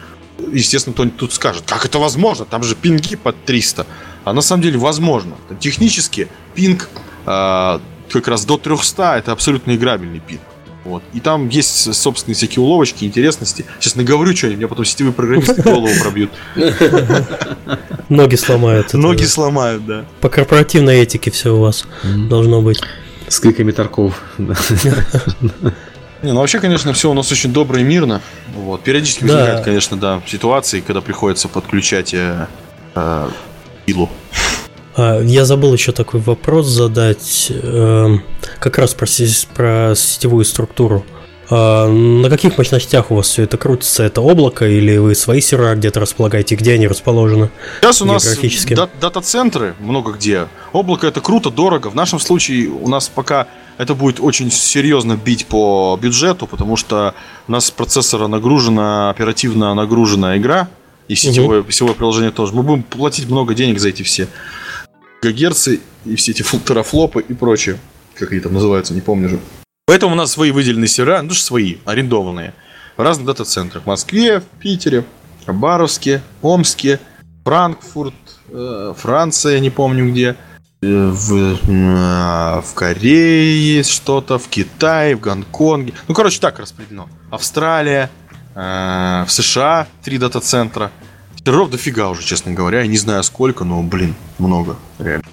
Естественно, 0.53 0.95
кто-нибудь 0.95 1.17
тут 1.17 1.33
скажет, 1.33 1.65
как 1.67 1.85
это 1.85 1.99
возможно? 1.99 2.45
Там 2.45 2.63
же 2.63 2.75
пинги 2.75 3.17
под 3.17 3.45
300. 3.45 3.87
А 4.25 4.33
на 4.33 4.41
самом 4.41 4.63
деле 4.63 4.79
возможно. 4.79 5.37
Технически 5.61 6.29
пинг 6.55 6.89
э, 7.27 7.79
как 8.11 8.29
раз 8.29 8.45
до 8.45 8.57
300 8.57 9.19
это 9.19 9.33
абсолютно 9.33 9.75
играбельный 9.75 10.21
пинг. 10.21 10.43
Вот. 10.85 11.03
И 11.15 11.21
там 11.21 11.49
есть 11.49 11.95
собственные 11.95 12.37
всякие 12.37 12.63
уловочки, 12.63 13.05
интересности. 13.05 13.65
Сейчас 13.81 13.97
наговорю 13.97 14.37
что-нибудь, 14.37 14.59
меня 14.59 14.69
потом 14.69 14.85
сетевые 14.85 15.15
программисты 15.15 15.63
голову 15.63 15.89
пробьют. 16.01 16.31
Ноги 18.09 18.37
сломают. 18.37 18.93
Ноги 18.93 19.25
сломают, 19.25 19.87
да. 19.87 20.05
По 20.21 20.29
корпоративной 20.29 20.99
этике 21.01 21.31
все 21.31 21.55
у 21.55 21.61
вас 21.61 21.87
должно 22.05 22.61
быть. 22.61 22.81
С 23.29 23.41
кликами 23.41 23.73
Тарков. 23.73 24.23
Не, 24.39 26.33
ну 26.33 26.41
вообще, 26.41 26.59
конечно, 26.59 26.93
все 26.95 27.11
у 27.11 27.15
нас 27.15 27.31
очень 27.33 27.53
добро 27.53 27.79
и 27.79 27.83
мирно. 27.83 28.23
Вот. 28.55 28.83
Периодически 28.83 29.25
возникают, 29.25 29.65
конечно, 29.65 29.99
да, 29.99 30.23
ситуации, 30.27 30.81
когда 30.81 31.03
приходится 31.03 31.49
подключать 31.49 32.15
э, 32.15 32.47
э, 32.95 33.29
пилу. 33.85 34.09
А, 34.09 34.44
я 34.97 35.45
забыл 35.45 35.73
еще 35.73 35.93
такой 35.93 36.21
вопрос 36.21 36.67
задать, 36.67 37.51
э, 37.51 38.17
как 38.61 38.79
раз 38.79 38.95
про, 38.95 39.07
про 39.55 39.95
сетевую 39.97 40.45
структуру. 40.45 41.05
А, 41.51 41.89
на 41.89 42.31
каких 42.31 42.57
мощностях 42.57 43.11
у 43.11 43.17
вас 43.17 43.29
все 43.29 43.43
это 43.43 43.57
крутится? 43.57 44.03
Это 44.03 44.21
облако 44.21 44.67
или 44.67 44.97
вы 44.97 45.15
свои 45.15 45.41
сервера 45.41 45.75
где-то 45.75 46.01
располагаете? 46.01 46.55
Где 46.55 46.75
они 46.75 46.87
расположены? 46.87 47.51
Сейчас 47.81 48.03
у 48.03 48.07
нас 48.07 48.25
дата-центры 49.01 49.75
много 49.79 50.13
где. 50.13 50.49
Облако 50.73 51.07
это 51.07 51.21
круто, 51.21 51.51
дорого. 51.51 51.89
В 51.89 51.95
нашем 51.95 52.19
случае 52.19 52.69
у 52.69 52.89
нас 52.89 53.09
пока 53.09 53.47
это 53.77 53.95
будет 53.95 54.21
очень 54.21 54.51
серьезно 54.51 55.17
бить 55.17 55.47
по 55.47 55.99
бюджету, 56.01 56.47
потому 56.47 56.77
что 56.77 57.15
у 57.49 57.53
нас 57.53 57.67
с 57.67 57.71
процессора 57.71 58.27
нагружена, 58.27 59.11
оперативно 59.11 59.75
нагружена 59.75 60.39
игра, 60.39 60.69
и 61.09 61.17
сетевое, 61.17 61.61
угу. 61.61 61.71
сетевое 61.71 61.95
приложение 61.95 62.31
тоже. 62.31 62.55
Мы 62.55 62.63
будем 62.63 62.83
платить 62.83 63.29
много 63.29 63.55
денег 63.55 63.79
за 63.79 63.91
эти 63.91 64.03
все 64.03 64.29
гигагерцы 65.25 65.81
и 66.05 66.17
все 66.17 66.33
эти 66.33 66.43
терафлопы 66.43 67.25
и 67.27 67.35
прочее. 67.35 67.79
Как 68.15 68.31
они 68.33 68.41
там 68.41 68.55
называются, 68.55 68.95
не 68.95 69.01
помню 69.01 69.29
же. 69.29 69.41
Поэтому 69.87 70.13
у 70.13 70.17
нас 70.17 70.33
свои 70.33 70.51
выделенные 70.51 70.89
сервера, 70.89 71.23
ну, 71.23 71.31
свои, 71.31 71.77
арендованные, 71.85 72.55
в 72.97 73.03
разных 73.03 73.27
дата-центрах. 73.27 73.85
В 73.85 73.87
Москве, 73.87 74.41
в 74.41 74.45
Питере, 74.61 75.05
Хабаровске, 75.47 76.23
Омске, 76.43 77.01
Франкфурт, 77.45 78.15
э, 78.49 78.95
Франция, 78.97 79.61
не 79.61 79.71
помню 79.71 80.11
где, 80.11 80.37
э, 80.81 81.09
в, 81.13 81.35
э, 81.35 82.61
в 82.61 82.75
Корее 82.75 83.83
что-то, 83.83 84.39
в 84.39 84.49
Китае, 84.49 85.17
в 85.17 85.21
Гонконге. 85.21 85.93
Ну, 86.09 86.15
короче, 86.15 86.41
так 86.41 86.59
распределено. 86.59 87.09
Австралия, 87.31 88.11
в 88.55 89.27
США 89.29 89.89
три 90.05 90.17
дата-центра. 90.17 90.93
Серверов 91.45 91.71
дофига 91.71 92.09
уже, 92.09 92.23
честно 92.23 92.53
говоря. 92.53 92.81
Я 92.81 92.87
не 92.87 92.97
знаю 92.97 93.23
сколько, 93.23 93.65
но, 93.65 93.83
блин, 93.83 94.15
много, 94.39 94.77
реально. 94.99 95.25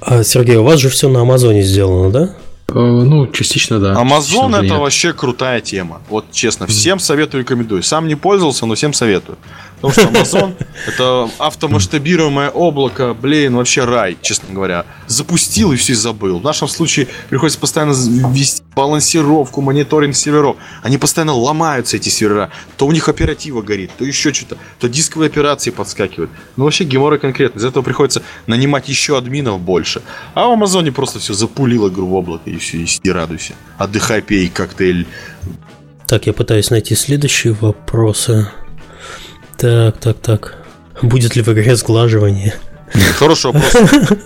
А, 0.00 0.22
Сергей, 0.22 0.56
у 0.56 0.62
вас 0.62 0.78
же 0.78 0.90
все 0.90 1.08
на 1.08 1.22
Амазоне 1.22 1.62
сделано, 1.62 2.10
да? 2.10 2.36
Э, 2.68 2.74
ну, 2.74 3.26
частично, 3.26 3.80
да. 3.80 3.98
Амазон 3.98 4.54
это 4.54 4.64
нет. 4.64 4.78
вообще 4.78 5.12
крутая 5.12 5.60
тема. 5.60 6.02
Вот 6.08 6.26
честно, 6.30 6.68
всем 6.68 7.00
советую, 7.00 7.42
рекомендую. 7.42 7.82
Сам 7.82 8.06
не 8.06 8.14
пользовался, 8.14 8.64
но 8.66 8.76
всем 8.76 8.92
советую. 8.92 9.38
Потому 9.80 9.92
что 9.92 10.02
Amazon 10.02 10.54
это 10.86 11.30
автомасштабируемое 11.38 12.50
облако, 12.50 13.14
блин, 13.14 13.56
вообще 13.56 13.84
рай, 13.84 14.16
честно 14.20 14.52
говоря. 14.54 14.84
Запустил 15.06 15.72
и 15.72 15.76
все 15.76 15.94
забыл. 15.94 16.38
В 16.38 16.44
нашем 16.44 16.68
случае 16.68 17.08
приходится 17.28 17.58
постоянно 17.58 17.92
вести 18.32 18.62
балансировку, 18.74 19.60
мониторинг 19.60 20.14
серверов. 20.14 20.56
Они 20.82 20.98
постоянно 20.98 21.32
ломаются, 21.32 21.96
эти 21.96 22.08
сервера. 22.08 22.50
То 22.76 22.86
у 22.86 22.92
них 22.92 23.08
оператива 23.08 23.62
горит, 23.62 23.90
то 23.98 24.04
еще 24.04 24.32
что-то, 24.32 24.58
то 24.78 24.88
дисковые 24.88 25.28
операции 25.28 25.70
подскакивают. 25.70 26.30
Ну 26.56 26.64
вообще 26.64 26.84
геморрой 26.84 27.18
конкретно. 27.18 27.58
Из 27.58 27.64
этого 27.64 27.82
приходится 27.82 28.22
нанимать 28.46 28.88
еще 28.88 29.16
админов 29.16 29.60
больше. 29.60 30.02
А 30.34 30.46
в 30.46 30.52
Амазоне 30.52 30.92
просто 30.92 31.18
все 31.18 31.32
запулил 31.32 31.88
игру 31.88 32.06
в 32.06 32.14
облако 32.14 32.50
и 32.50 32.56
все, 32.58 32.78
и 32.78 32.86
сиди 32.86 33.10
радуйся. 33.10 33.54
Отдыхай, 33.78 34.20
пей 34.20 34.48
коктейль. 34.48 35.06
Так, 36.06 36.26
я 36.26 36.32
пытаюсь 36.32 36.70
найти 36.70 36.94
следующие 36.94 37.52
вопросы. 37.52 38.48
Так, 39.60 39.98
так, 39.98 40.18
так. 40.20 40.56
Будет 41.02 41.36
ли 41.36 41.42
в 41.42 41.48
игре 41.48 41.76
сглаживание? 41.76 42.54
Хороший 43.18 43.52
вопрос. 43.52 43.76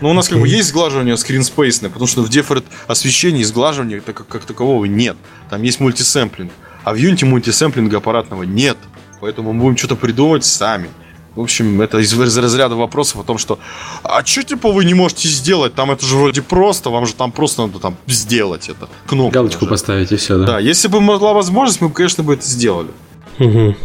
Ну, 0.00 0.10
у 0.10 0.14
нас 0.14 0.28
как 0.28 0.40
бы 0.40 0.48
есть 0.48 0.70
сглаживание 0.70 1.16
скринспейсное, 1.16 1.88
потому 1.88 2.08
что 2.08 2.22
в 2.22 2.28
Default 2.28 2.64
освещении 2.88 3.44
сглаживания 3.44 4.00
как, 4.00 4.26
как 4.26 4.44
такового 4.44 4.84
нет. 4.84 5.16
Там 5.48 5.62
есть 5.62 5.78
мультисэмплинг. 5.78 6.50
А 6.82 6.92
в 6.92 6.96
Unity 6.96 7.24
мультисэмплинга 7.24 7.98
аппаратного 7.98 8.42
нет. 8.42 8.76
Поэтому 9.20 9.52
мы 9.52 9.62
будем 9.62 9.76
что-то 9.76 9.94
придумывать 9.94 10.44
сами. 10.44 10.88
В 11.36 11.40
общем, 11.40 11.80
это 11.80 11.98
из 11.98 12.12
разряда 12.18 12.74
вопросов 12.74 13.20
о 13.20 13.22
том, 13.22 13.38
что 13.38 13.60
а 14.02 14.24
что 14.24 14.42
типа 14.42 14.72
вы 14.72 14.84
не 14.84 14.94
можете 14.94 15.28
сделать? 15.28 15.74
Там 15.74 15.92
это 15.92 16.04
же 16.04 16.16
вроде 16.16 16.42
просто, 16.42 16.90
вам 16.90 17.06
же 17.06 17.14
там 17.14 17.30
просто 17.30 17.62
надо 17.62 17.78
там 17.78 17.96
сделать 18.08 18.68
это. 18.68 18.88
Кнопку 19.06 19.32
Галочку 19.32 19.64
нажать. 19.64 19.70
поставить 19.70 20.12
и 20.12 20.16
все, 20.16 20.38
да? 20.38 20.44
Да, 20.44 20.58
если 20.58 20.88
бы 20.88 21.00
была 21.00 21.32
возможность, 21.32 21.80
мы 21.80 21.88
бы, 21.88 21.94
конечно, 21.94 22.24
бы 22.24 22.34
это 22.34 22.44
сделали. 22.44 22.90
Угу. 23.38 23.76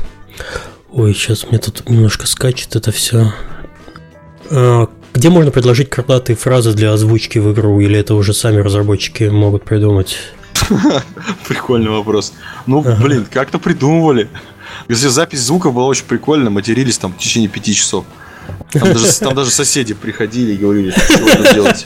Ой, 0.97 1.13
сейчас 1.13 1.45
мне 1.47 1.59
тут 1.59 1.87
немножко 1.87 2.25
скачет 2.25 2.75
это 2.75 2.91
все. 2.91 3.31
А, 4.49 4.89
где 5.13 5.29
можно 5.29 5.51
предложить 5.51 5.91
крылатые 5.91 6.35
фразы 6.35 6.73
для 6.73 6.91
озвучки 6.91 7.37
в 7.37 7.53
игру, 7.53 7.79
или 7.79 7.99
это 7.99 8.15
уже 8.15 8.33
сами 8.33 8.57
разработчики 8.61 9.25
могут 9.25 9.63
придумать? 9.63 10.17
Прикольный 11.47 11.91
вопрос. 11.91 12.33
Ну, 12.65 12.79
ага. 12.79 12.97
блин, 12.99 13.27
как-то 13.29 13.59
придумывали. 13.59 14.27
Если 14.89 15.07
запись 15.09 15.41
звука 15.41 15.69
была 15.69 15.85
очень 15.85 16.05
прикольная, 16.05 16.49
матерились 16.49 16.97
там 16.97 17.13
в 17.13 17.19
течение 17.19 17.47
пяти 17.47 17.75
часов. 17.75 18.03
Там 18.71 18.91
даже, 18.91 19.19
там 19.19 19.35
даже 19.35 19.51
соседи 19.51 19.93
приходили 19.93 20.53
и 20.53 20.57
говорили, 20.57 20.89
что 20.89 21.19
вы 21.19 21.53
делать. 21.53 21.85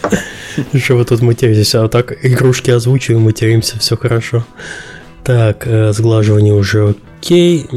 Что 0.81 0.95
вы 0.95 1.03
тут 1.03 1.21
материтесь? 1.21 1.75
А 1.75 1.89
так 1.89 2.13
игрушки 2.25 2.71
озвучиваем, 2.71 3.23
материмся, 3.23 3.77
все 3.77 3.97
хорошо. 3.97 4.45
Так, 5.25 5.67
э, 5.67 5.91
сглаживание 5.91 6.53
уже 6.53 6.95
окей. 7.19 7.67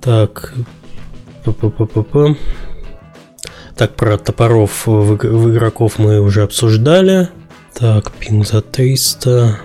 Так. 0.00 0.54
П 1.44 1.50
-п 1.50 1.70
-п 1.70 1.86
-п 1.86 2.04
-п. 2.12 2.36
Так, 3.76 3.94
про 3.94 4.18
топоров 4.18 4.86
в, 4.86 5.16
в 5.16 5.50
игроков 5.50 5.98
мы 5.98 6.20
уже 6.20 6.42
обсуждали. 6.42 7.28
Так, 7.74 8.10
пинг 8.12 8.46
за 8.46 8.60
300. 8.60 9.60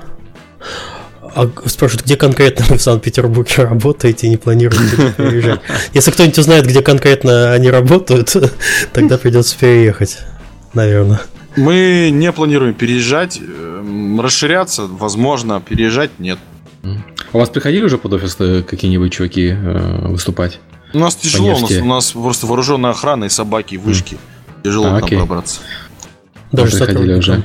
А 1.36 1.50
спрашивают, 1.66 2.06
где 2.06 2.16
конкретно 2.16 2.66
вы 2.70 2.78
в 2.78 2.82
Санкт-Петербурге 2.82 3.54
работаете 3.64 4.28
и 4.28 4.30
не 4.30 4.38
планируете 4.38 5.14
переезжать? 5.18 5.62
Если 5.94 6.12
кто-нибудь 6.12 6.38
узнает, 6.38 6.68
где 6.68 6.82
конкретно 6.82 7.54
они 7.54 7.72
работают, 7.72 8.32
тогда 8.94 9.18
придется 9.18 9.58
переехать, 9.58 10.20
наверное. 10.74 11.22
Мы 11.56 12.10
не 12.12 12.32
планируем 12.32 12.74
переезжать, 12.74 13.40
эм, 13.40 14.22
расширяться, 14.22 14.84
возможно, 14.88 15.60
переезжать 15.60 16.12
нет. 16.20 16.38
У 17.34 17.40
вас 17.40 17.50
приходили 17.50 17.84
уже 17.84 17.98
под 17.98 18.14
офис 18.14 18.36
э, 18.40 18.62
какие-нибудь 18.62 19.12
чуваки 19.12 19.50
э, 19.50 20.08
выступать? 20.08 20.60
У 20.94 21.00
нас 21.00 21.16
тяжело, 21.16 21.56
у 21.56 21.60
нас, 21.60 21.72
у 21.72 21.86
нас 21.86 22.12
просто 22.12 22.46
вооруженная 22.46 22.92
охрана 22.92 23.26
и 23.26 23.30
собаки, 23.30 23.74
и 23.74 23.78
вышки. 23.78 24.14
Mm. 24.14 24.64
Тяжело 24.64 24.86
а, 24.86 24.90
там 24.90 25.04
окей. 25.04 25.18
пробраться. 25.18 25.60
Даже 26.52 26.78
приходили 26.78 27.16
уже. 27.16 27.44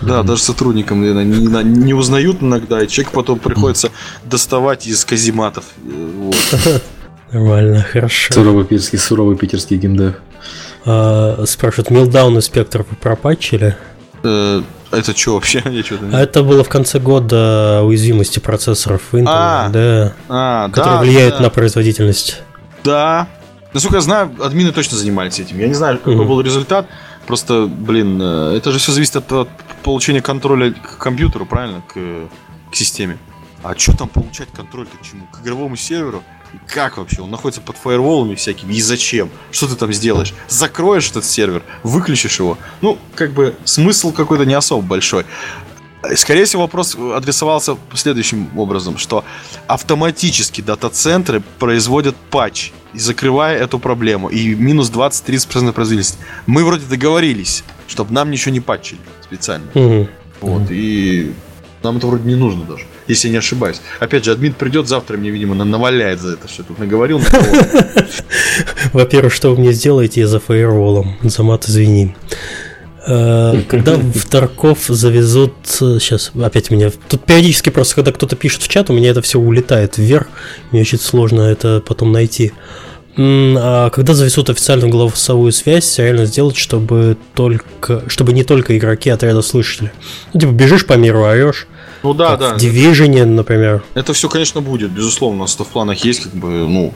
Да, 0.00 0.22
даже 0.22 0.42
сотрудникам 0.42 1.00
наверное, 1.00 1.24
не, 1.24 1.46
не, 1.46 1.62
не 1.84 1.94
узнают 1.94 2.42
иногда, 2.42 2.82
и 2.82 2.88
человек 2.88 3.12
потом 3.12 3.38
приходится 3.38 3.90
доставать 4.24 4.86
из 4.86 5.04
казематов. 5.04 5.64
Э, 5.84 6.10
вот. 6.16 6.82
Нормально, 7.32 7.82
хорошо. 7.82 8.32
Суровый 8.32 8.64
питерский, 8.64 8.98
суровый 8.98 9.36
питерский 9.36 9.76
геймдев. 9.76 10.14
А, 10.84 11.44
спрашивают, 11.46 11.90
Милдаун 11.90 12.38
и 12.38 12.40
Спектр 12.40 12.84
вы 12.88 12.96
пропатчили? 12.96 13.76
Э, 14.22 14.62
это 14.90 15.16
что 15.16 15.34
вообще? 15.34 15.62
Я 15.70 15.82
что-то 15.82 16.04
не... 16.04 16.14
А 16.14 16.20
это 16.20 16.42
было 16.42 16.64
в 16.64 16.68
конце 16.68 16.98
года 16.98 17.82
уязвимости 17.84 18.38
процессоров 18.38 19.02
Intel, 19.12 19.24
а, 19.28 19.68
да, 19.68 20.12
а, 20.28 20.68
которые 20.70 20.94
да, 20.94 21.00
влияют 21.00 21.36
да. 21.36 21.42
на 21.42 21.50
производительность. 21.50 22.42
Да. 22.82 23.28
Насколько 23.72 23.96
я 23.96 24.02
знаю, 24.02 24.30
админы 24.40 24.72
точно 24.72 24.96
занимались 24.96 25.40
этим. 25.40 25.58
Я 25.58 25.66
не 25.66 25.74
знаю, 25.74 25.98
какой 25.98 26.14
mm-hmm. 26.14 26.24
был 26.24 26.40
результат. 26.40 26.86
Просто, 27.26 27.66
блин, 27.66 28.20
э, 28.22 28.56
это 28.56 28.70
же 28.70 28.78
все 28.78 28.92
зависит 28.92 29.16
от, 29.16 29.32
от 29.32 29.48
получения 29.82 30.20
контроля 30.20 30.72
к 30.72 30.98
компьютеру, 30.98 31.46
правильно, 31.46 31.82
к, 31.88 31.94
к 32.70 32.74
системе. 32.74 33.18
А 33.62 33.74
что 33.76 33.96
там 33.96 34.08
получать 34.08 34.48
контроль 34.54 34.86
к 34.86 35.04
чему? 35.04 35.26
К 35.32 35.40
игровому 35.40 35.74
серверу? 35.76 36.22
Как 36.68 36.96
вообще? 36.96 37.22
Он 37.22 37.30
находится 37.30 37.60
под 37.60 37.76
фаерволами 37.76 38.34
всякими. 38.34 38.74
И 38.74 38.80
зачем? 38.80 39.30
Что 39.50 39.68
ты 39.68 39.76
там 39.76 39.92
сделаешь? 39.92 40.34
Закроешь 40.48 41.10
этот 41.10 41.24
сервер? 41.24 41.62
Выключишь 41.82 42.38
его? 42.38 42.58
Ну, 42.80 42.98
как 43.14 43.32
бы 43.32 43.54
смысл 43.64 44.12
какой-то 44.12 44.44
не 44.44 44.54
особо 44.54 44.82
большой. 44.82 45.24
Скорее 46.16 46.44
всего, 46.44 46.62
вопрос 46.62 46.96
адресовался 46.96 47.76
следующим 47.94 48.50
образом, 48.58 48.98
что 48.98 49.24
автоматически 49.66 50.60
дата-центры 50.60 51.42
производят 51.58 52.14
патч, 52.30 52.72
закрывая 52.92 53.58
эту 53.58 53.78
проблему, 53.78 54.28
и 54.28 54.54
минус 54.54 54.90
20-30% 54.90 55.72
производительности. 55.72 56.18
Мы 56.46 56.64
вроде 56.64 56.86
договорились, 56.86 57.64
чтобы 57.86 58.12
нам 58.12 58.30
ничего 58.30 58.52
не 58.52 58.60
патчили 58.60 59.00
специально. 59.22 59.66
Угу. 59.74 60.08
Вот, 60.42 60.62
угу. 60.62 60.68
и 60.70 61.32
нам 61.82 61.96
это 61.96 62.06
вроде 62.06 62.24
не 62.24 62.34
нужно 62.34 62.64
даже, 62.64 62.84
если 63.08 63.28
я 63.28 63.32
не 63.32 63.38
ошибаюсь. 63.38 63.80
Опять 64.00 64.24
же, 64.24 64.32
админ 64.32 64.52
придет 64.54 64.88
завтра, 64.88 65.16
мне, 65.16 65.30
видимо, 65.30 65.54
наваляет 65.54 66.20
за 66.20 66.34
это, 66.34 66.48
я 66.56 66.64
тут 66.64 66.78
наговорил. 66.78 67.20
Во-первых, 68.92 69.32
что 69.32 69.50
вы 69.50 69.60
мне 69.60 69.72
сделаете 69.72 70.26
за 70.26 70.40
фаерволом? 70.40 71.16
За 71.22 71.42
мат 71.42 71.68
извини. 71.68 72.14
Э, 73.06 73.62
когда 73.68 73.94
в 73.96 74.26
Тарков 74.26 74.86
завезут... 74.88 75.54
Сейчас, 75.64 76.32
опять 76.40 76.70
меня... 76.70 76.90
Тут 77.08 77.24
периодически 77.24 77.70
просто, 77.70 77.96
когда 77.96 78.12
кто-то 78.12 78.36
пишет 78.36 78.62
в 78.62 78.68
чат, 78.68 78.90
у 78.90 78.94
меня 78.94 79.10
это 79.10 79.22
все 79.22 79.38
улетает 79.38 79.98
вверх. 79.98 80.28
Мне 80.70 80.82
очень 80.82 80.98
сложно 80.98 81.42
это 81.42 81.82
потом 81.86 82.12
найти. 82.12 82.52
А 83.16 83.90
когда 83.90 84.14
завезут 84.14 84.50
официальную 84.50 84.90
голосовую 84.90 85.52
связь, 85.52 85.98
реально 85.98 86.26
сделать, 86.26 86.56
чтобы 86.56 87.16
только, 87.34 88.02
чтобы 88.08 88.32
не 88.32 88.42
только 88.42 88.76
игроки 88.76 89.08
отряда 89.08 89.40
слышали. 89.40 89.92
Ну, 90.32 90.40
типа, 90.40 90.50
бежишь 90.50 90.84
по 90.84 90.94
миру, 90.94 91.22
орешь. 91.22 91.68
Ну 92.04 92.12
да, 92.12 92.36
да. 92.36 92.54
В 92.54 92.58
Division, 92.58 93.24
например. 93.24 93.82
Это 93.94 94.12
все, 94.12 94.28
конечно, 94.28 94.60
будет, 94.60 94.90
безусловно. 94.90 95.38
У 95.38 95.40
нас 95.40 95.56
в 95.58 95.64
планах 95.64 96.04
есть, 96.04 96.24
как 96.24 96.32
бы, 96.34 96.48
ну, 96.48 96.92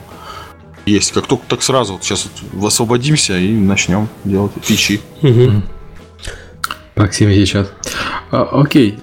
есть. 0.85 1.11
Как 1.11 1.25
только 1.25 1.43
так 1.47 1.63
сразу, 1.63 1.93
вот 1.93 2.03
сейчас 2.03 2.27
вот 2.53 2.67
освободимся 2.67 3.37
и 3.37 3.51
начнем 3.51 4.07
делать 4.23 4.51
фичи. 4.61 5.01
Угу. 5.23 5.63
Максим 6.95 7.31
сейчас. 7.31 7.71
А, 8.31 8.43
окей. 8.61 8.99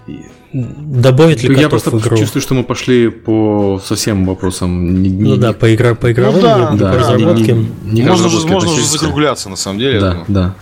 Добавить 0.52 1.42
ли 1.42 1.58
Я 1.58 1.68
просто 1.68 1.90
в 1.90 2.00
игру? 2.00 2.16
чувствую, 2.16 2.40
что 2.40 2.54
мы 2.54 2.62
пошли 2.62 3.08
по 3.08 3.82
совсем 3.84 4.24
вопросам. 4.26 5.02
Не, 5.02 5.10
не, 5.10 5.30
ну 5.30 5.36
да, 5.36 5.52
по, 5.52 5.74
игра, 5.74 5.94
по 5.94 6.12
игровым, 6.12 6.36
ну, 6.36 6.42
да, 6.42 6.70
не, 6.70 6.78
да, 6.78 6.92
по 6.92 6.98
разработке. 6.98 7.52
Не, 7.52 7.68
не, 7.82 8.00
не 8.00 8.02
можно 8.02 8.28
же, 8.28 8.46
можно 8.46 8.70
же 8.70 8.82
закругляться, 8.84 9.50
на 9.50 9.56
самом 9.56 9.80
деле. 9.80 10.00
Да, 10.00 10.24
да. 10.28 10.54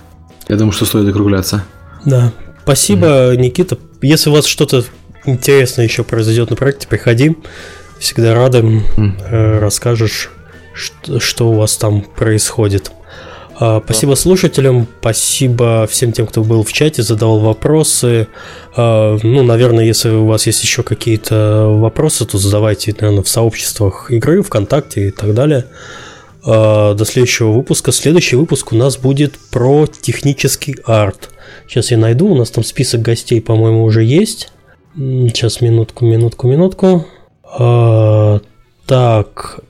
Я 0.48 0.56
думаю, 0.56 0.72
что 0.72 0.86
стоит 0.86 1.04
закругляться. 1.04 1.64
Да. 2.06 2.32
Спасибо, 2.62 3.34
mm. 3.34 3.36
Никита. 3.36 3.78
Если 4.00 4.30
у 4.30 4.32
вас 4.32 4.46
что-то 4.46 4.84
интересное 5.24 5.84
еще 5.84 6.04
произойдет 6.04 6.50
на 6.50 6.56
проекте, 6.56 6.88
приходи. 6.88 7.36
Всегда 7.98 8.34
рады. 8.34 8.58
Mm. 8.58 9.58
Расскажешь, 9.58 10.30
что, 10.74 11.20
что 11.20 11.50
у 11.50 11.54
вас 11.54 11.76
там 11.76 12.02
происходит. 12.02 12.90
А, 13.56 13.80
спасибо 13.84 14.14
слушателям, 14.14 14.88
спасибо 15.00 15.86
всем 15.88 16.12
тем, 16.12 16.26
кто 16.26 16.42
был 16.42 16.64
в 16.64 16.72
чате, 16.72 17.02
задавал 17.02 17.38
вопросы. 17.38 18.26
А, 18.76 19.16
ну, 19.22 19.42
наверное, 19.42 19.84
если 19.84 20.10
у 20.10 20.26
вас 20.26 20.46
есть 20.46 20.62
еще 20.62 20.82
какие-то 20.82 21.68
вопросы, 21.68 22.26
то 22.26 22.38
задавайте, 22.38 22.94
наверное, 23.00 23.22
в 23.22 23.28
сообществах 23.28 24.10
игры, 24.10 24.42
ВКонтакте 24.42 25.08
и 25.08 25.10
так 25.10 25.34
далее. 25.34 25.66
А, 26.44 26.94
до 26.94 27.04
следующего 27.04 27.52
выпуска. 27.52 27.92
Следующий 27.92 28.36
выпуск 28.36 28.72
у 28.72 28.76
нас 28.76 28.98
будет 28.98 29.38
про 29.50 29.86
технический 29.86 30.76
арт. 30.84 31.30
Сейчас 31.68 31.90
я 31.92 31.96
найду, 31.96 32.26
у 32.26 32.34
нас 32.36 32.50
там 32.50 32.64
список 32.64 33.02
гостей, 33.02 33.40
по-моему, 33.40 33.84
уже 33.84 34.02
есть. 34.02 34.50
Сейчас, 34.96 35.60
минутку, 35.60 36.04
минутку, 36.04 36.46
минутку. 36.46 37.04
Так, 38.86 39.60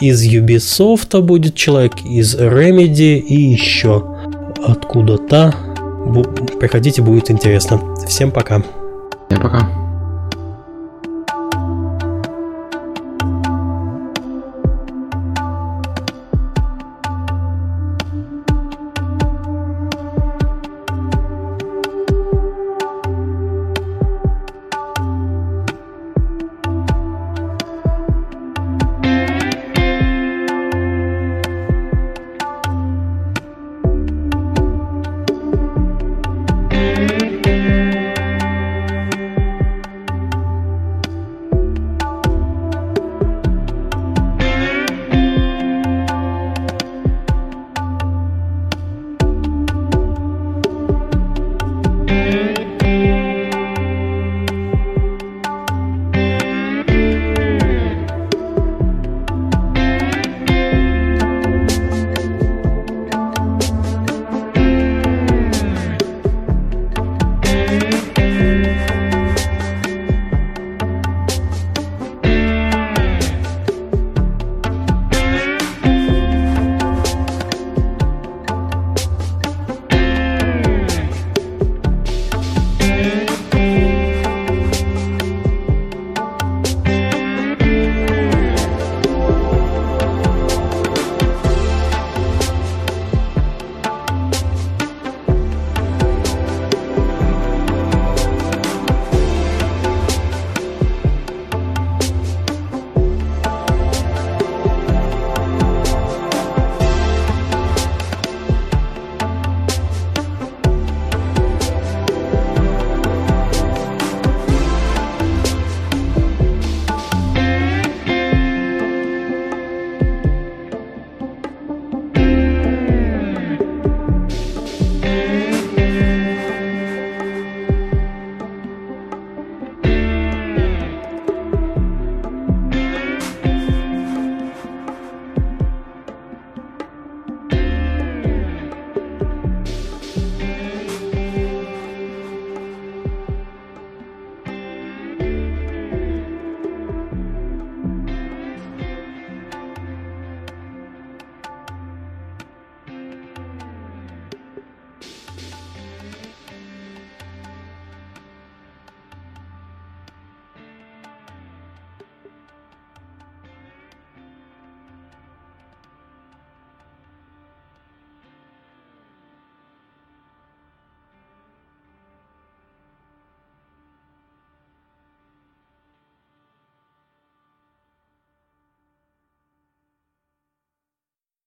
из 0.00 0.26
Ubisoft 0.26 1.20
будет 1.22 1.54
человек, 1.54 1.92
из 2.04 2.34
Remedy 2.36 3.18
и 3.18 3.34
еще 3.34 4.04
откуда-то. 4.66 5.54
Приходите, 6.58 7.00
будет 7.00 7.30
интересно. 7.30 7.80
Всем 8.06 8.30
пока. 8.30 8.62
Всем 9.28 9.40
пока. 9.40 9.83